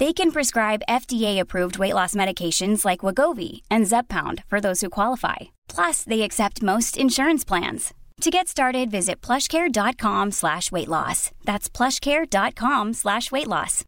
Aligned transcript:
They 0.00 0.12
can 0.12 0.32
prescribe 0.32 0.82
FDA-approved 0.88 1.78
weight 1.78 1.94
loss 1.94 2.16
medications 2.16 2.84
like 2.84 3.00
Wegovy 3.00 3.62
and 3.70 3.84
Zepbound 3.86 4.42
for 4.46 4.60
those 4.60 4.80
who 4.80 4.90
qualify. 4.90 5.36
Plus, 5.68 6.02
they 6.02 6.22
accept 6.22 6.62
most 6.64 6.98
insurance 6.98 7.44
plans. 7.44 7.94
To 8.22 8.30
get 8.30 8.48
started, 8.48 8.90
visit 8.90 9.20
plushcare.com 9.20 10.32
slash 10.32 10.72
weight 10.72 10.88
loss. 10.88 11.30
That's 11.44 11.68
plushcare.com 11.68 12.92
slash 12.94 13.30
weight 13.30 13.46
loss. 13.46 13.84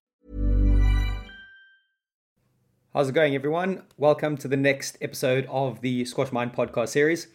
How's 2.94 3.08
it 3.08 3.14
going, 3.14 3.34
everyone? 3.34 3.82
Welcome 3.96 4.36
to 4.38 4.48
the 4.48 4.56
next 4.56 4.96
episode 5.00 5.46
of 5.50 5.80
the 5.80 6.04
Squash 6.04 6.32
Mind 6.32 6.54
podcast 6.54 6.88
series. 6.88 7.26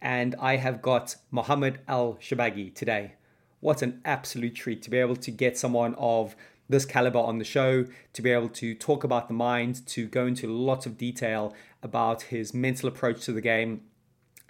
And 0.00 0.34
I 0.40 0.56
have 0.56 0.82
got 0.82 1.16
Mohammed 1.30 1.80
ElShorbagy 1.88 2.74
today. 2.74 3.14
What 3.60 3.80
an 3.82 4.00
absolute 4.04 4.54
treat 4.54 4.82
to 4.82 4.90
be 4.90 4.98
able 4.98 5.16
to 5.16 5.30
get 5.30 5.56
someone 5.56 5.94
of 5.96 6.36
this 6.68 6.84
caliber 6.84 7.18
on 7.18 7.38
the 7.38 7.44
show, 7.44 7.86
to 8.12 8.22
be 8.22 8.30
able 8.30 8.48
to 8.48 8.74
talk 8.74 9.04
about 9.04 9.28
the 9.28 9.34
mind, 9.34 9.86
to 9.86 10.06
go 10.06 10.26
into 10.26 10.46
lots 10.46 10.86
of 10.86 10.96
detail 10.96 11.54
about 11.82 12.22
his 12.22 12.54
mental 12.54 12.88
approach 12.88 13.24
to 13.24 13.32
the 13.32 13.40
game. 13.40 13.82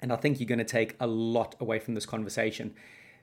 And 0.00 0.12
I 0.12 0.16
think 0.16 0.38
you're 0.38 0.46
going 0.46 0.58
to 0.58 0.64
take 0.64 0.96
a 1.00 1.06
lot 1.06 1.56
away 1.60 1.78
from 1.78 1.94
this 1.94 2.06
conversation. 2.06 2.74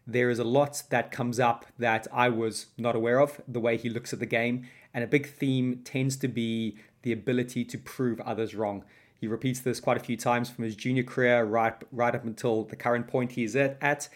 There 0.06 0.30
is 0.30 0.40
a 0.40 0.44
lot 0.44 0.84
that 0.90 1.12
comes 1.12 1.40
up 1.40 1.68
that 1.78 2.08
I 2.12 2.30
was 2.30 2.68
not 2.78 2.96
aware 2.96 3.20
of, 3.20 3.40
the 3.48 3.60
way 3.60 3.78
he 3.78 3.90
looks 3.90 4.14
at 4.14 4.20
the 4.20 4.26
game. 4.26 4.68
And 4.94 5.04
a 5.04 5.08
big 5.08 5.28
theme 5.28 5.82
tends 5.86 6.18
to 6.18 6.28
be 6.28 6.78
the 7.04 7.14
ability 7.14 7.66
to 7.66 7.78
prove 7.78 8.20
others 8.22 8.56
wrong. 8.56 8.84
He 9.20 9.28
repeats 9.28 9.60
this 9.60 9.80
quite 9.80 9.98
a 9.98 10.02
few 10.02 10.18
times 10.18 10.50
from 10.50 10.64
his 10.66 10.76
junior 10.76 11.04
career 11.04 11.46
right, 11.46 11.76
right 11.92 12.16
up 12.16 12.26
until 12.26 12.64
the 12.64 12.76
current 12.76 13.08
point 13.08 13.34
he's 13.34 13.56
at. 13.56 14.10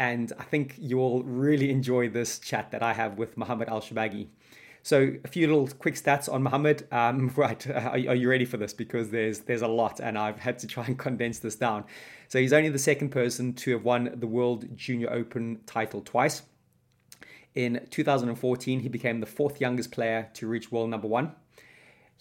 And 0.00 0.32
I 0.38 0.44
think 0.44 0.76
you'll 0.78 1.22
really 1.24 1.70
enjoy 1.70 2.08
this 2.08 2.38
chat 2.38 2.70
that 2.70 2.82
I 2.82 2.94
have 2.94 3.18
with 3.18 3.36
Mohammed 3.36 3.68
ElShorbagy. 3.68 4.28
So 4.82 5.12
a 5.22 5.28
few 5.28 5.46
little 5.46 5.68
quick 5.68 5.94
stats 5.94 6.32
on 6.32 6.42
Mohammed. 6.42 6.88
Um, 6.90 7.28
right, 7.36 7.64
are, 7.68 7.90
are, 7.90 8.14
you 8.14 8.30
ready 8.30 8.46
for 8.46 8.56
this? 8.56 8.72
Because 8.72 9.10
there's 9.10 9.40
there's 9.40 9.60
a 9.60 9.68
lot, 9.68 10.00
and 10.00 10.16
I've 10.16 10.38
had 10.38 10.58
to 10.60 10.66
try 10.66 10.86
and 10.86 10.98
condense 10.98 11.40
this 11.40 11.54
down. 11.54 11.84
So 12.28 12.40
he's 12.40 12.54
only 12.54 12.70
the 12.70 12.78
second 12.78 13.10
person 13.10 13.52
to 13.52 13.72
have 13.72 13.84
won 13.84 14.14
the 14.14 14.26
World 14.26 14.74
Junior 14.74 15.12
Open 15.12 15.60
title 15.66 16.00
twice. 16.00 16.42
In 17.54 17.86
2014, 17.90 18.80
he 18.80 18.88
became 18.88 19.20
the 19.20 19.26
fourth 19.26 19.60
youngest 19.60 19.92
player 19.92 20.30
to 20.32 20.46
reach 20.46 20.72
world 20.72 20.88
number 20.88 21.08
one. 21.08 21.32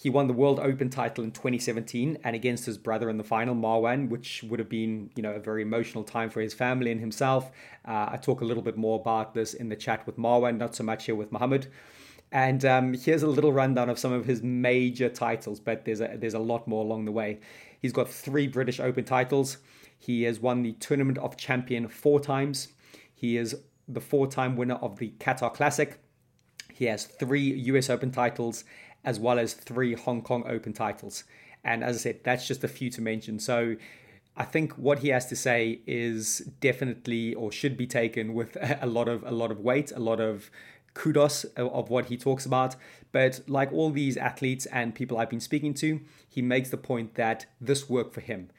He 0.02 0.10
won 0.10 0.28
the 0.28 0.34
World 0.34 0.62
Open 0.62 0.90
title 0.90 1.26
in 1.26 1.32
2017 1.32 2.20
and 2.24 2.34
against 2.34 2.66
his 2.66 2.78
brother 2.78 3.10
in 3.10 3.18
the 3.18 3.24
final, 3.26 3.54
Marwan, 3.54 4.08
which 4.08 4.42
would 4.44 4.58
have 4.58 4.70
been, 4.70 5.10
you 5.18 5.22
know, 5.22 5.34
a 5.34 5.40
very 5.40 5.62
emotional 5.62 6.06
time 6.06 6.30
for 6.30 6.40
his 6.40 6.54
family 6.54 6.90
and 6.90 7.02
himself. 7.02 7.52
Uh, 7.86 8.08
I 8.12 8.16
talk 8.16 8.40
a 8.40 8.46
little 8.46 8.64
bit 8.64 8.78
more 8.78 8.98
about 8.98 9.34
this 9.34 9.54
in 9.54 9.68
the 9.68 9.76
chat 9.76 10.08
with 10.08 10.18
Marwan, 10.18 10.58
not 10.58 10.74
so 10.74 10.86
much 10.86 11.04
here 11.04 11.16
with 11.16 11.34
Mohammed. 11.34 11.68
And 12.32 12.64
um, 12.64 12.94
here's 12.94 13.24
a 13.24 13.28
little 13.28 13.52
rundown 13.52 13.90
of 13.90 14.00
some 14.00 14.14
of 14.14 14.24
his 14.24 14.42
major 14.42 15.10
titles, 15.10 15.60
but 15.60 15.84
there's 15.84 16.00
a, 16.00 16.16
there's 16.16 16.34
a 16.34 16.40
lot 16.40 16.66
more 16.66 16.86
along 16.86 17.04
the 17.04 17.12
way. 17.12 17.42
He's 17.82 17.92
got 17.92 18.10
three 18.10 18.48
British 18.48 18.80
Open 18.80 19.04
titles. 19.04 19.58
He 19.98 20.24
has 20.24 20.40
won 20.40 20.64
the 20.64 20.72
Tournament 20.74 21.18
of 21.18 21.36
Champion 21.36 21.90
four 21.90 22.22
times. 22.22 22.70
He 23.14 23.36
is 23.36 23.54
the 23.86 24.00
four 24.00 24.28
time 24.28 24.56
winner 24.56 24.76
of 24.76 24.98
the 24.98 25.12
Qatar 25.20 25.54
Classic. 25.54 26.00
He 26.72 26.86
has 26.86 27.04
three 27.04 27.42
US 27.42 27.90
Open 27.90 28.10
titles 28.12 28.64
as 29.04 29.20
well 29.20 29.40
as 29.40 29.54
three 29.54 29.94
Hong 29.94 30.22
Kong 30.22 30.44
Open 30.48 30.74
titles. 30.74 31.24
And 31.64 31.84
as 31.84 31.98
I 31.98 32.00
said, 32.00 32.20
that's 32.24 32.48
just 32.48 32.64
a 32.64 32.68
few 32.68 32.90
to 32.92 33.02
mention. 33.02 33.40
So 33.40 33.76
I 34.38 34.46
think 34.46 34.74
what 34.74 35.00
he 35.00 35.10
has 35.10 35.26
to 35.28 35.36
say 35.36 35.82
is 35.86 36.40
definitely 36.62 37.34
or 37.34 37.52
should 37.52 37.76
be 37.76 37.88
taken 37.88 38.34
with 38.34 38.58
a 38.82 38.88
lot 38.88 39.08
of 39.08 39.24
a 39.24 39.32
lot 39.32 39.52
of 39.52 39.60
weight, 39.60 39.92
a 39.92 40.00
lot 40.00 40.20
of 40.20 40.50
kudos 40.94 41.44
of 41.56 41.90
what 41.90 42.06
he 42.06 42.18
talks 42.18 42.46
about. 42.46 42.76
But 43.12 43.42
like 43.48 43.72
all 43.72 43.90
these 43.92 44.18
athletes 44.18 44.66
and 44.68 44.96
people 44.96 45.18
I've 45.18 45.30
been 45.30 45.40
speaking 45.40 45.74
to, 45.76 46.02
he 46.28 46.42
makes 46.42 46.70
the 46.70 46.78
point 46.78 47.16
that 47.16 47.46
this 47.60 47.90
worked 47.90 48.14
for 48.14 48.22
him. 48.22 48.50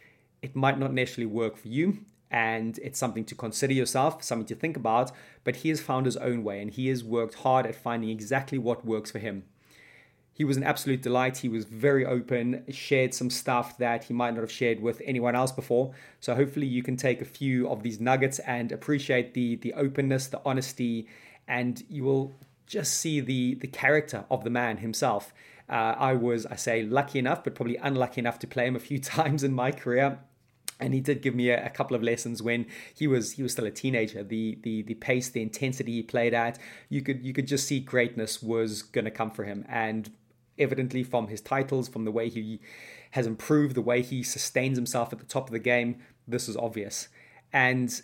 It 0.42 0.56
might 0.56 0.78
not 0.78 0.92
necessarily 0.92 1.31
work 1.31 1.56
for 1.56 1.69
you, 1.69 1.98
and 2.31 2.78
it's 2.82 2.98
something 2.98 3.25
to 3.26 3.34
consider 3.34 3.75
yourself, 3.75 4.22
something 4.22 4.46
to 4.46 4.54
think 4.54 4.76
about. 4.76 5.12
But 5.44 5.56
he 5.56 5.69
has 5.69 5.81
found 5.81 6.06
his 6.06 6.16
own 6.16 6.42
way, 6.42 6.60
and 6.62 6.70
he 6.70 6.88
has 6.88 7.04
worked 7.04 7.34
hard 7.37 7.66
at 7.66 7.75
finding 7.75 8.10
exactly 8.10 8.58
what 8.58 8.84
works 8.84 9.10
for 9.10 9.19
him. 9.19 9.44
He 10.32 10.44
was 10.44 10.56
an 10.56 10.62
absolute 10.62 11.03
delight. 11.03 11.38
He 11.38 11.49
was 11.49 11.65
very 11.65 12.06
open, 12.06 12.65
shared 12.71 13.12
some 13.12 13.31
stuff 13.31 13.77
that 13.79 14.05
he 14.05 14.15
might 14.15 14.35
not 14.35 14.41
have 14.41 14.50
shared 14.50 14.81
with 14.81 15.03
anyone 15.05 15.35
else 15.35 15.53
before. 15.53 15.93
So 16.21 16.35
hopefully 16.35 16.67
you 16.67 16.82
can 16.82 16.97
take 16.97 17.21
a 17.21 17.27
few 17.27 17.69
of 17.69 17.82
these 17.82 18.00
nuggets 18.00 18.38
and 18.41 18.73
appreciate 18.73 19.35
the 19.35 19.56
the 19.56 19.75
openness, 19.75 20.29
the 20.29 20.41
honesty, 20.44 21.06
and 21.47 21.82
you 21.88 22.05
will 22.05 22.32
just 22.67 22.94
see 22.94 23.21
the 23.21 23.56
the 23.56 23.67
character 23.67 24.25
of 24.31 24.44
the 24.44 24.50
man 24.50 24.79
himself. 24.79 25.35
Uh, 25.69 25.94
I 25.97 26.15
was, 26.15 26.47
I 26.47 26.56
say, 26.56 26.83
lucky 26.83 27.19
enough, 27.19 27.44
but 27.44 27.55
probably 27.55 27.76
unlucky 27.76 28.21
enough 28.21 28.41
to 28.41 28.47
play 28.47 28.67
him 28.67 28.75
a 28.75 28.81
few 28.81 28.99
times 29.17 29.44
in 29.44 29.53
my 29.53 29.71
career 29.73 30.19
and 30.81 30.94
he 30.94 31.00
did 31.00 31.21
give 31.21 31.35
me 31.35 31.50
a, 31.50 31.67
a, 31.67 31.69
couple 31.69 31.94
of 31.94 32.03
lessons 32.03 32.43
when 32.43 32.67
he 32.94 33.06
was 33.06 33.33
he 33.33 33.43
was 33.43 33.53
still 33.53 33.67
a 33.67 33.71
teenager 33.71 34.25
the 34.25 34.59
the 34.62 34.83
the 34.83 34.94
pace 34.94 35.29
the 35.29 35.43
intensity 35.43 35.93
he 35.93 36.03
played 36.03 36.33
at 36.33 36.59
you 36.88 37.03
could 37.03 37.25
you 37.25 37.33
could 37.33 37.47
just 37.47 37.67
see 37.67 37.79
greatness 37.79 38.43
was 38.43 38.83
going 38.83 39.05
to 39.05 39.11
come 39.11 39.31
for 39.31 39.44
him 39.44 39.65
and 39.69 40.11
evidently 40.61 41.03
from 41.03 41.29
his 41.29 41.41
titles, 41.41 41.89
from 41.89 42.05
the 42.05 42.12
way 42.12 42.29
he 42.29 42.61
has 43.12 43.27
improved, 43.27 43.75
the 43.75 43.83
way 43.83 44.03
he 44.03 44.23
sustains 44.23 44.79
himself 44.79 45.12
at 45.12 45.19
the 45.19 45.25
top 45.25 45.49
of 45.49 45.53
the 45.53 45.59
game, 45.59 46.01
this 46.29 46.49
is 46.49 46.57
obvious. 46.57 47.09
And 47.53 48.01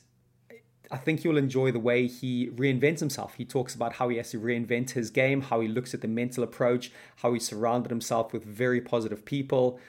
I 0.90 0.96
think 0.96 1.24
you'll 1.24 1.36
enjoy 1.36 1.72
the 1.72 1.80
way 1.80 2.06
he 2.06 2.48
reinvents 2.50 3.00
himself. 3.00 3.34
He 3.34 3.44
talks 3.44 3.74
about 3.74 3.94
how 3.94 4.08
he 4.08 4.16
has 4.18 4.30
to 4.30 4.40
reinvent 4.40 4.90
his 4.90 5.10
game, 5.10 5.40
how 5.40 5.60
he 5.60 5.68
looks 5.68 5.94
at 5.94 6.00
the 6.00 6.08
mental 6.08 6.44
approach, 6.44 6.92
how 7.16 7.32
he 7.32 7.40
surrounded 7.40 7.90
himself 7.90 8.32
with 8.32 8.44
very 8.44 8.80
positive 8.80 9.24
people, 9.24 9.80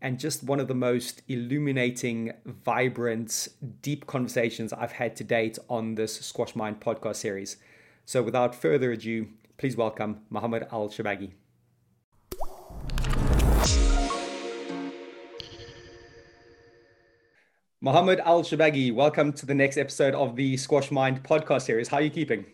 and 0.00 0.18
just 0.18 0.42
one 0.44 0.60
of 0.60 0.68
the 0.68 0.74
most 0.74 1.22
illuminating, 1.28 2.32
vibrant, 2.44 3.48
deep 3.82 4.06
conversations 4.06 4.72
I've 4.72 4.92
had 4.92 5.16
to 5.16 5.24
date 5.24 5.58
on 5.68 5.96
this 5.96 6.20
Squash 6.20 6.54
Mind 6.54 6.80
podcast 6.80 7.16
series. 7.16 7.56
So 8.06 8.22
without 8.22 8.54
further 8.54 8.92
ado, 8.92 9.28
please 9.58 9.76
welcome 9.76 10.20
Mohammed 10.30 10.68
ElShorbagy. 10.70 11.32
Mohammed 17.80 18.18
ElShorbagy, 18.18 18.92
welcome 18.92 19.32
to 19.32 19.46
the 19.46 19.54
next 19.54 19.76
episode 19.76 20.12
of 20.12 20.34
the 20.34 20.56
Squash 20.56 20.90
Mind 20.90 21.22
podcast 21.22 21.62
series. 21.62 21.86
How 21.86 21.98
are 21.98 22.02
you 22.02 22.10
keeping? 22.10 22.44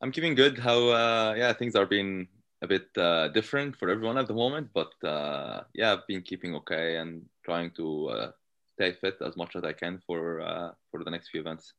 I'm 0.00 0.12
keeping 0.12 0.36
good. 0.36 0.60
How, 0.60 0.78
uh, 0.90 1.34
yeah, 1.36 1.52
things 1.52 1.74
are 1.74 1.86
being 1.86 2.28
a 2.62 2.68
bit 2.68 2.86
uh, 2.96 3.28
different 3.28 3.74
for 3.74 3.90
everyone 3.90 4.16
at 4.16 4.28
the 4.28 4.34
moment, 4.34 4.68
but 4.72 4.92
uh, 5.02 5.62
yeah, 5.74 5.92
I've 5.92 6.06
been 6.06 6.22
keeping 6.22 6.54
okay 6.54 6.98
and 6.98 7.22
trying 7.44 7.72
to 7.72 8.08
uh, 8.10 8.30
stay 8.74 8.92
fit 8.92 9.16
as 9.26 9.36
much 9.36 9.56
as 9.56 9.64
I 9.64 9.72
can 9.72 10.00
for 10.06 10.40
uh, 10.40 10.70
for 10.92 11.02
the 11.02 11.10
next 11.10 11.30
few 11.30 11.40
events. 11.40 11.72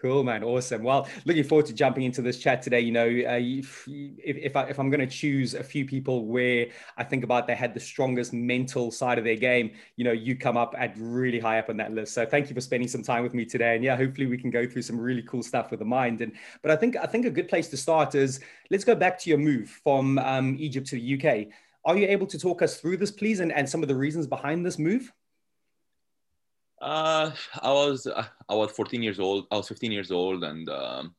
Cool, 0.00 0.24
man. 0.24 0.44
Awesome. 0.44 0.82
Well, 0.82 1.08
looking 1.24 1.44
forward 1.44 1.64
to 1.66 1.72
jumping 1.72 2.04
into 2.04 2.20
this 2.20 2.38
chat 2.38 2.60
today. 2.60 2.80
You 2.80 2.92
know, 2.92 3.06
uh, 3.06 3.38
if, 3.40 3.88
if, 3.88 4.54
I, 4.54 4.64
if 4.64 4.78
I'm 4.78 4.90
going 4.90 5.00
to 5.00 5.06
choose 5.06 5.54
a 5.54 5.64
few 5.64 5.86
people 5.86 6.26
where 6.26 6.66
I 6.98 7.04
think 7.04 7.24
about 7.24 7.46
they 7.46 7.54
had 7.54 7.72
the 7.72 7.80
strongest 7.80 8.34
mental 8.34 8.90
side 8.90 9.16
of 9.16 9.24
their 9.24 9.36
game, 9.36 9.70
you 9.96 10.04
know, 10.04 10.12
you 10.12 10.36
come 10.36 10.58
up 10.58 10.74
at 10.76 10.94
really 10.98 11.40
high 11.40 11.58
up 11.58 11.70
on 11.70 11.78
that 11.78 11.92
list. 11.92 12.12
So 12.12 12.26
thank 12.26 12.50
you 12.50 12.54
for 12.54 12.60
spending 12.60 12.88
some 12.88 13.02
time 13.02 13.22
with 13.22 13.32
me 13.32 13.46
today. 13.46 13.74
And 13.74 13.82
yeah, 13.82 13.96
hopefully 13.96 14.26
we 14.26 14.36
can 14.36 14.50
go 14.50 14.66
through 14.66 14.82
some 14.82 15.00
really 15.00 15.22
cool 15.22 15.42
stuff 15.42 15.70
with 15.70 15.80
the 15.80 15.86
mind. 15.86 16.20
And 16.20 16.32
but 16.60 16.70
I 16.70 16.76
think 16.76 16.96
I 16.96 17.06
think 17.06 17.24
a 17.24 17.30
good 17.30 17.48
place 17.48 17.68
to 17.68 17.76
start 17.78 18.14
is 18.14 18.40
let's 18.70 18.84
go 18.84 18.94
back 18.94 19.18
to 19.20 19.30
your 19.30 19.38
move 19.38 19.70
from 19.82 20.18
um, 20.18 20.56
Egypt 20.58 20.88
to 20.88 20.96
the 20.96 21.14
UK. 21.14 21.48
Are 21.86 21.96
you 21.96 22.06
able 22.06 22.26
to 22.26 22.38
talk 22.38 22.60
us 22.60 22.78
through 22.80 22.98
this, 22.98 23.12
please, 23.12 23.40
and, 23.40 23.50
and 23.50 23.66
some 23.66 23.80
of 23.80 23.88
the 23.88 23.94
reasons 23.94 24.26
behind 24.26 24.66
this 24.66 24.78
move? 24.78 25.10
Uh, 26.80 27.30
I 27.62 27.72
was 27.72 28.06
uh, 28.06 28.26
I 28.48 28.54
was 28.54 28.72
14 28.72 29.02
years 29.02 29.18
old. 29.18 29.46
I 29.50 29.56
was 29.56 29.68
15 29.68 29.92
years 29.92 30.10
old, 30.10 30.44
and 30.44 30.68
um, 30.68 31.14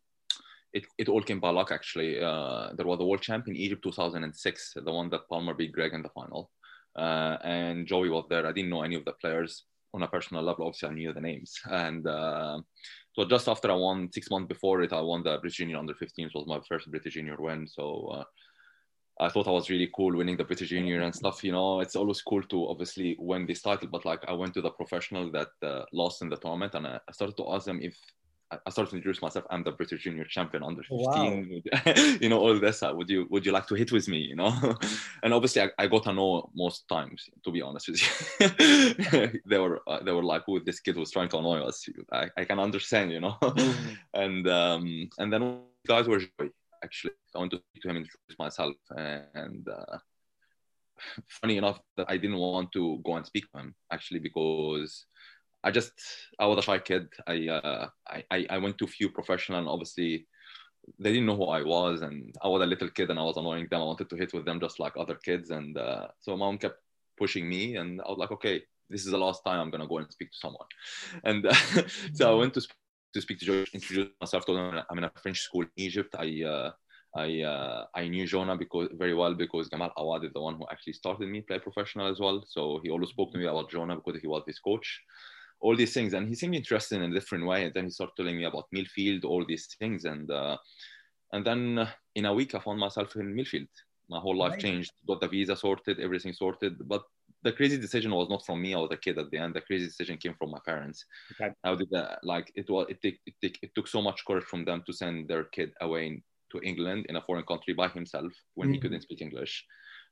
it, 0.73 0.85
it 0.97 1.09
all 1.09 1.21
came 1.21 1.39
by 1.39 1.49
luck. 1.49 1.71
Actually, 1.71 2.21
uh, 2.21 2.73
there 2.75 2.85
was 2.85 2.99
a 2.99 3.05
world 3.05 3.21
champ 3.21 3.47
in 3.47 3.55
Egypt 3.55 3.83
2006, 3.83 4.73
the 4.75 4.91
one 4.91 5.09
that 5.09 5.27
Palmer 5.29 5.53
beat 5.53 5.71
Greg 5.71 5.93
in 5.93 6.03
the 6.03 6.09
final, 6.09 6.51
uh, 6.95 7.37
and 7.43 7.87
Joey 7.87 8.09
was 8.09 8.25
there. 8.29 8.45
I 8.45 8.51
didn't 8.51 8.69
know 8.69 8.83
any 8.83 8.95
of 8.95 9.05
the 9.05 9.13
players 9.13 9.63
on 9.93 10.03
a 10.03 10.07
personal 10.07 10.43
level. 10.43 10.67
Obviously, 10.67 10.89
I 10.89 10.93
knew 10.93 11.13
the 11.13 11.21
names, 11.21 11.59
and 11.65 12.05
uh, 12.05 12.59
so 13.13 13.25
just 13.25 13.47
after 13.47 13.71
I 13.71 13.75
won 13.75 14.11
six 14.11 14.29
months 14.29 14.47
before 14.47 14.81
it, 14.83 14.93
I 14.93 15.01
won 15.01 15.23
the 15.23 15.39
British 15.39 15.57
Junior 15.57 15.77
Under 15.77 15.95
15. 15.95 16.27
It 16.27 16.31
was 16.35 16.45
my 16.45 16.59
first 16.69 16.91
British 16.91 17.15
Junior 17.15 17.35
win. 17.39 17.67
So 17.67 18.09
uh, 18.13 18.23
I 19.19 19.29
thought 19.29 19.47
I 19.47 19.51
was 19.51 19.69
really 19.69 19.89
cool 19.95 20.15
winning 20.15 20.37
the 20.37 20.43
British 20.43 20.69
Junior 20.69 21.01
and 21.01 21.13
stuff. 21.13 21.43
You 21.43 21.51
know, 21.51 21.79
it's 21.79 21.95
always 21.95 22.21
cool 22.21 22.43
to 22.43 22.69
obviously 22.69 23.15
win 23.19 23.45
this 23.45 23.61
title, 23.61 23.89
but 23.91 24.05
like 24.05 24.23
I 24.27 24.33
went 24.33 24.53
to 24.55 24.61
the 24.61 24.69
professional 24.69 25.31
that 25.31 25.49
uh, 25.63 25.83
lost 25.91 26.21
in 26.21 26.29
the 26.29 26.37
tournament, 26.37 26.75
and 26.75 26.87
I, 26.87 26.99
started 27.11 27.35
to 27.37 27.51
ask 27.53 27.65
them 27.65 27.79
if 27.81 27.97
I 28.49 28.69
started 28.69 28.91
to 28.91 28.95
introduce 28.97 29.21
myself. 29.21 29.45
I'm 29.49 29.63
the 29.63 29.71
British 29.71 30.03
Junior 30.03 30.23
champion 30.23 30.63
under 30.63 30.81
15. 30.83 31.01
Wow. 31.03 31.93
you 32.21 32.29
know, 32.29 32.39
all 32.39 32.57
this. 32.59 32.81
Uh, 32.81 32.93
would 32.95 33.09
you 33.09 33.27
would 33.29 33.45
you 33.45 33.51
like 33.51 33.67
to 33.67 33.75
hit 33.75 33.91
with 33.91 34.07
me? 34.07 34.19
You 34.19 34.35
know, 34.35 34.75
and 35.23 35.33
obviously 35.33 35.63
I, 35.63 35.69
I 35.77 35.87
got 35.87 36.07
a 36.07 36.13
no 36.13 36.49
most 36.55 36.87
times. 36.87 37.29
To 37.43 37.51
be 37.51 37.61
honest 37.61 37.89
with 37.89 38.01
you, 38.39 39.39
they 39.45 39.57
were 39.57 39.81
uh, 39.87 40.01
they 40.03 40.11
were 40.11 40.23
like, 40.23 40.43
"Oh, 40.47 40.59
this 40.59 40.79
kid 40.79 40.95
was 40.95 41.11
trying 41.11 41.29
to 41.29 41.39
annoy 41.39 41.59
us." 41.59 41.89
I, 42.11 42.29
I 42.37 42.45
can 42.45 42.59
understand, 42.59 43.11
you 43.11 43.19
know, 43.19 43.35
mm-hmm. 43.41 43.93
and 44.13 44.47
um 44.47 45.09
and 45.17 45.33
then 45.33 45.59
guys 45.87 46.07
were 46.07 46.21
actually. 46.83 47.13
I 47.35 47.39
want 47.39 47.51
to 47.51 47.57
speak 47.57 47.83
to 47.83 47.89
him 47.89 47.97
and 47.97 48.05
introduce 48.05 48.39
myself. 48.39 48.75
And 48.95 49.67
uh, 49.67 49.97
funny 51.41 51.57
enough, 51.57 51.79
that 51.97 52.07
I 52.09 52.17
didn't 52.17 52.37
want 52.37 52.71
to 52.73 52.99
go 53.05 53.15
and 53.15 53.25
speak 53.25 53.51
to 53.51 53.59
him 53.59 53.75
actually 53.91 54.19
because 54.19 55.05
I 55.63 55.71
just 55.71 55.93
I 56.39 56.45
was 56.45 56.59
a 56.59 56.61
shy 56.61 56.79
kid. 56.79 57.07
I 57.27 57.47
uh, 57.47 57.87
I 58.31 58.47
I 58.49 58.57
went 58.57 58.77
to 58.79 58.85
a 58.85 58.87
few 58.97 59.09
professional, 59.09 59.59
and 59.59 59.67
obviously 59.67 60.27
they 60.99 61.11
didn't 61.11 61.25
know 61.25 61.35
who 61.35 61.45
I 61.45 61.63
was, 61.63 62.01
and 62.01 62.33
I 62.41 62.47
was 62.47 62.61
a 62.61 62.65
little 62.65 62.89
kid, 62.89 63.09
and 63.09 63.19
I 63.19 63.23
was 63.23 63.37
annoying 63.37 63.67
them. 63.69 63.81
I 63.81 63.85
wanted 63.85 64.09
to 64.09 64.15
hit 64.15 64.33
with 64.33 64.45
them 64.45 64.59
just 64.59 64.79
like 64.79 64.93
other 64.95 65.15
kids, 65.15 65.49
and 65.49 65.77
uh, 65.77 66.07
so 66.19 66.37
mom 66.37 66.57
kept 66.57 66.79
pushing 67.17 67.49
me, 67.49 67.75
and 67.75 68.01
I 68.01 68.09
was 68.09 68.17
like, 68.17 68.31
okay, 68.31 68.61
this 68.89 69.05
is 69.05 69.11
the 69.11 69.17
last 69.17 69.43
time 69.43 69.59
I'm 69.59 69.71
gonna 69.71 69.87
go 69.87 69.97
and 69.97 70.11
speak 70.11 70.31
to 70.31 70.37
someone, 70.37 70.67
and 71.23 71.45
uh, 71.45 71.53
so 72.13 72.31
I 72.31 72.35
went 72.35 72.53
to 72.53 72.61
to 73.13 73.21
speak 73.21 73.39
to 73.39 73.45
George, 73.45 73.69
introduce 73.73 74.09
myself 74.21 74.45
to 74.45 74.53
them. 74.53 74.81
I'm 74.89 74.97
in 74.97 75.03
a 75.05 75.11
French 75.21 75.41
school 75.41 75.63
in 75.63 75.69
Egypt. 75.75 76.15
I 76.17 76.43
uh, 76.43 76.71
I 77.15 77.41
uh, 77.41 77.85
I 77.95 78.07
knew 78.07 78.25
Jonah 78.25 78.57
because 78.57 78.89
very 78.93 79.13
well 79.13 79.33
because 79.33 79.69
Gamal 79.69 79.91
Awad 79.97 80.25
is 80.25 80.33
the 80.33 80.41
one 80.41 80.55
who 80.55 80.65
actually 80.71 80.93
started 80.93 81.27
me 81.27 81.41
play 81.41 81.59
professional 81.59 82.07
as 82.07 82.19
well. 82.19 82.43
So 82.47 82.79
he 82.83 82.89
always 82.89 83.09
spoke 83.09 83.31
to 83.31 83.37
me 83.37 83.45
about 83.45 83.69
Jonah 83.69 83.95
because 83.95 84.19
he 84.21 84.27
was 84.27 84.43
his 84.45 84.59
coach. 84.59 85.01
All 85.59 85.75
these 85.75 85.93
things, 85.93 86.13
and 86.13 86.27
he 86.27 86.35
seemed 86.35 86.53
interested 86.53 87.01
in 87.01 87.11
a 87.11 87.13
different 87.13 87.45
way. 87.47 87.65
And 87.65 87.73
then 87.73 87.85
he 87.85 87.89
started 87.89 88.13
telling 88.15 88.37
me 88.37 88.43
about 88.43 88.65
Millfield, 88.75 89.25
all 89.25 89.43
these 89.43 89.67
things, 89.79 90.05
and 90.05 90.29
uh, 90.29 90.57
and 91.33 91.45
then 91.45 91.87
in 92.15 92.25
a 92.25 92.33
week 92.33 92.53
I 92.53 92.59
found 92.59 92.79
myself 92.79 93.15
in 93.15 93.33
Millfield. 93.33 93.67
My 94.09 94.19
whole 94.19 94.37
life 94.37 94.59
changed. 94.59 94.91
Got 95.07 95.21
the 95.21 95.27
visa 95.27 95.55
sorted, 95.55 95.99
everything 95.99 96.33
sorted. 96.33 96.75
But 96.87 97.03
the 97.43 97.51
crazy 97.51 97.77
decision 97.77 98.11
was 98.11 98.29
not 98.29 98.45
from 98.45 98.61
me. 98.61 98.73
I 98.73 98.79
was 98.79 98.91
a 98.91 98.97
kid 98.97 99.17
at 99.17 99.29
the 99.31 99.37
end. 99.37 99.53
The 99.53 99.61
crazy 99.61 99.85
decision 99.85 100.17
came 100.17 100.33
from 100.33 100.51
my 100.51 100.59
parents. 100.65 101.05
Okay. 101.33 101.53
How 101.63 101.75
did 101.75 101.89
that? 101.91 102.19
Like 102.23 102.51
it 102.55 102.69
was. 102.69 102.87
It, 102.89 102.99
it, 103.03 103.15
it, 103.41 103.57
it 103.61 103.71
took 103.75 103.87
so 103.87 104.01
much 104.01 104.25
courage 104.25 104.45
from 104.45 104.65
them 104.65 104.83
to 104.85 104.93
send 104.93 105.27
their 105.27 105.45
kid 105.45 105.71
away 105.81 106.21
to 106.51 106.61
England 106.61 107.05
in 107.09 107.15
a 107.15 107.21
foreign 107.21 107.45
country 107.45 107.73
by 107.73 107.89
himself 107.89 108.31
when 108.55 108.69
mm. 108.69 108.73
he 108.73 108.79
couldn't 108.79 109.01
speak 109.01 109.21
English, 109.21 109.65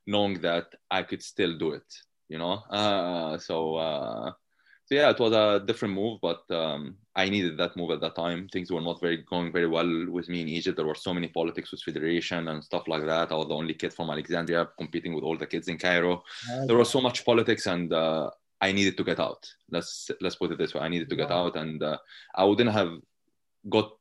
knowing 0.06 0.40
that 0.42 0.68
I 0.92 1.04
could 1.04 1.24
still 1.24 1.58
do 1.58 1.72
it. 1.72 1.90
You 2.30 2.38
know. 2.38 2.54
Uh, 2.70 3.38
so. 3.38 3.76
Uh, 3.76 4.32
so 4.86 4.94
yeah, 4.96 5.10
it 5.10 5.20
was 5.20 5.34
a 5.34 5.64
different 5.66 5.96
move, 5.96 6.20
but 6.22 6.44
um, 6.52 6.96
I 7.16 7.28
needed 7.28 7.58
that 7.58 7.76
move 7.76 7.90
at 7.90 8.02
that 8.02 8.16
time. 8.16 8.48
Things 8.50 8.72
were 8.72 8.82
not 8.82 9.02
very 9.02 9.18
going 9.18 9.52
very 9.52 9.68
well 9.68 10.06
with 10.12 10.30
me 10.30 10.42
in 10.42 10.48
Egypt. 10.48 10.78
There 10.78 10.86
were 10.86 10.94
so 10.94 11.12
many 11.12 11.28
politics 11.28 11.72
with 11.72 11.82
federation 11.82 12.48
and 12.50 12.64
stuff 12.64 12.88
like 12.88 13.04
that. 13.06 13.32
I 13.32 13.36
was 13.36 13.48
the 13.48 13.56
only 13.56 13.74
kid 13.74 13.94
from 13.94 14.12
Alexandria 14.12 14.68
competing 14.78 15.16
with 15.16 15.24
all 15.24 15.38
the 15.38 15.48
kids 15.48 15.70
in 15.70 15.80
Cairo. 15.80 16.24
Okay. 16.48 16.68
There 16.68 16.78
was 16.78 16.92
so 16.92 17.02
much 17.02 17.26
politics, 17.26 17.66
and 17.66 17.92
uh, 17.92 18.30
I 18.62 18.72
needed 18.74 18.96
to 18.98 19.04
get 19.04 19.20
out. 19.20 19.50
Let's 19.72 20.12
let's 20.22 20.36
put 20.36 20.52
it 20.52 20.60
this 20.60 20.76
way: 20.76 20.82
I 20.82 20.90
needed 20.90 21.10
to 21.10 21.16
get 21.16 21.32
out, 21.32 21.56
and 21.56 21.82
uh, 21.82 21.98
I 22.36 22.44
wouldn't 22.44 22.72
have 22.72 22.94
got 23.68 23.92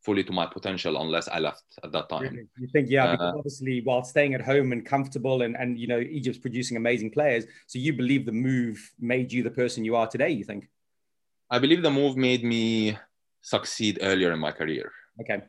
fully 0.00 0.24
to 0.24 0.32
my 0.32 0.46
potential 0.46 1.00
unless 1.00 1.28
I 1.28 1.38
left 1.38 1.64
at 1.82 1.92
that 1.92 2.08
time. 2.08 2.22
Really? 2.22 2.46
You 2.58 2.68
think, 2.72 2.88
yeah, 2.88 3.12
because 3.12 3.34
uh, 3.34 3.38
obviously 3.38 3.82
while 3.84 4.04
staying 4.04 4.34
at 4.34 4.40
home 4.40 4.72
and 4.72 4.84
comfortable 4.84 5.42
and, 5.42 5.56
and, 5.56 5.78
you 5.78 5.86
know, 5.86 5.98
Egypt's 5.98 6.38
producing 6.38 6.76
amazing 6.76 7.10
players. 7.10 7.44
So 7.66 7.78
you 7.78 7.92
believe 7.92 8.24
the 8.24 8.32
move 8.32 8.78
made 8.98 9.32
you 9.32 9.42
the 9.42 9.50
person 9.50 9.84
you 9.84 9.96
are 9.96 10.06
today, 10.06 10.30
you 10.30 10.44
think? 10.44 10.68
I 11.50 11.58
believe 11.58 11.82
the 11.82 11.90
move 11.90 12.16
made 12.16 12.44
me 12.44 12.96
succeed 13.40 13.98
earlier 14.02 14.32
in 14.32 14.38
my 14.38 14.52
career. 14.52 14.92
Okay. 15.20 15.42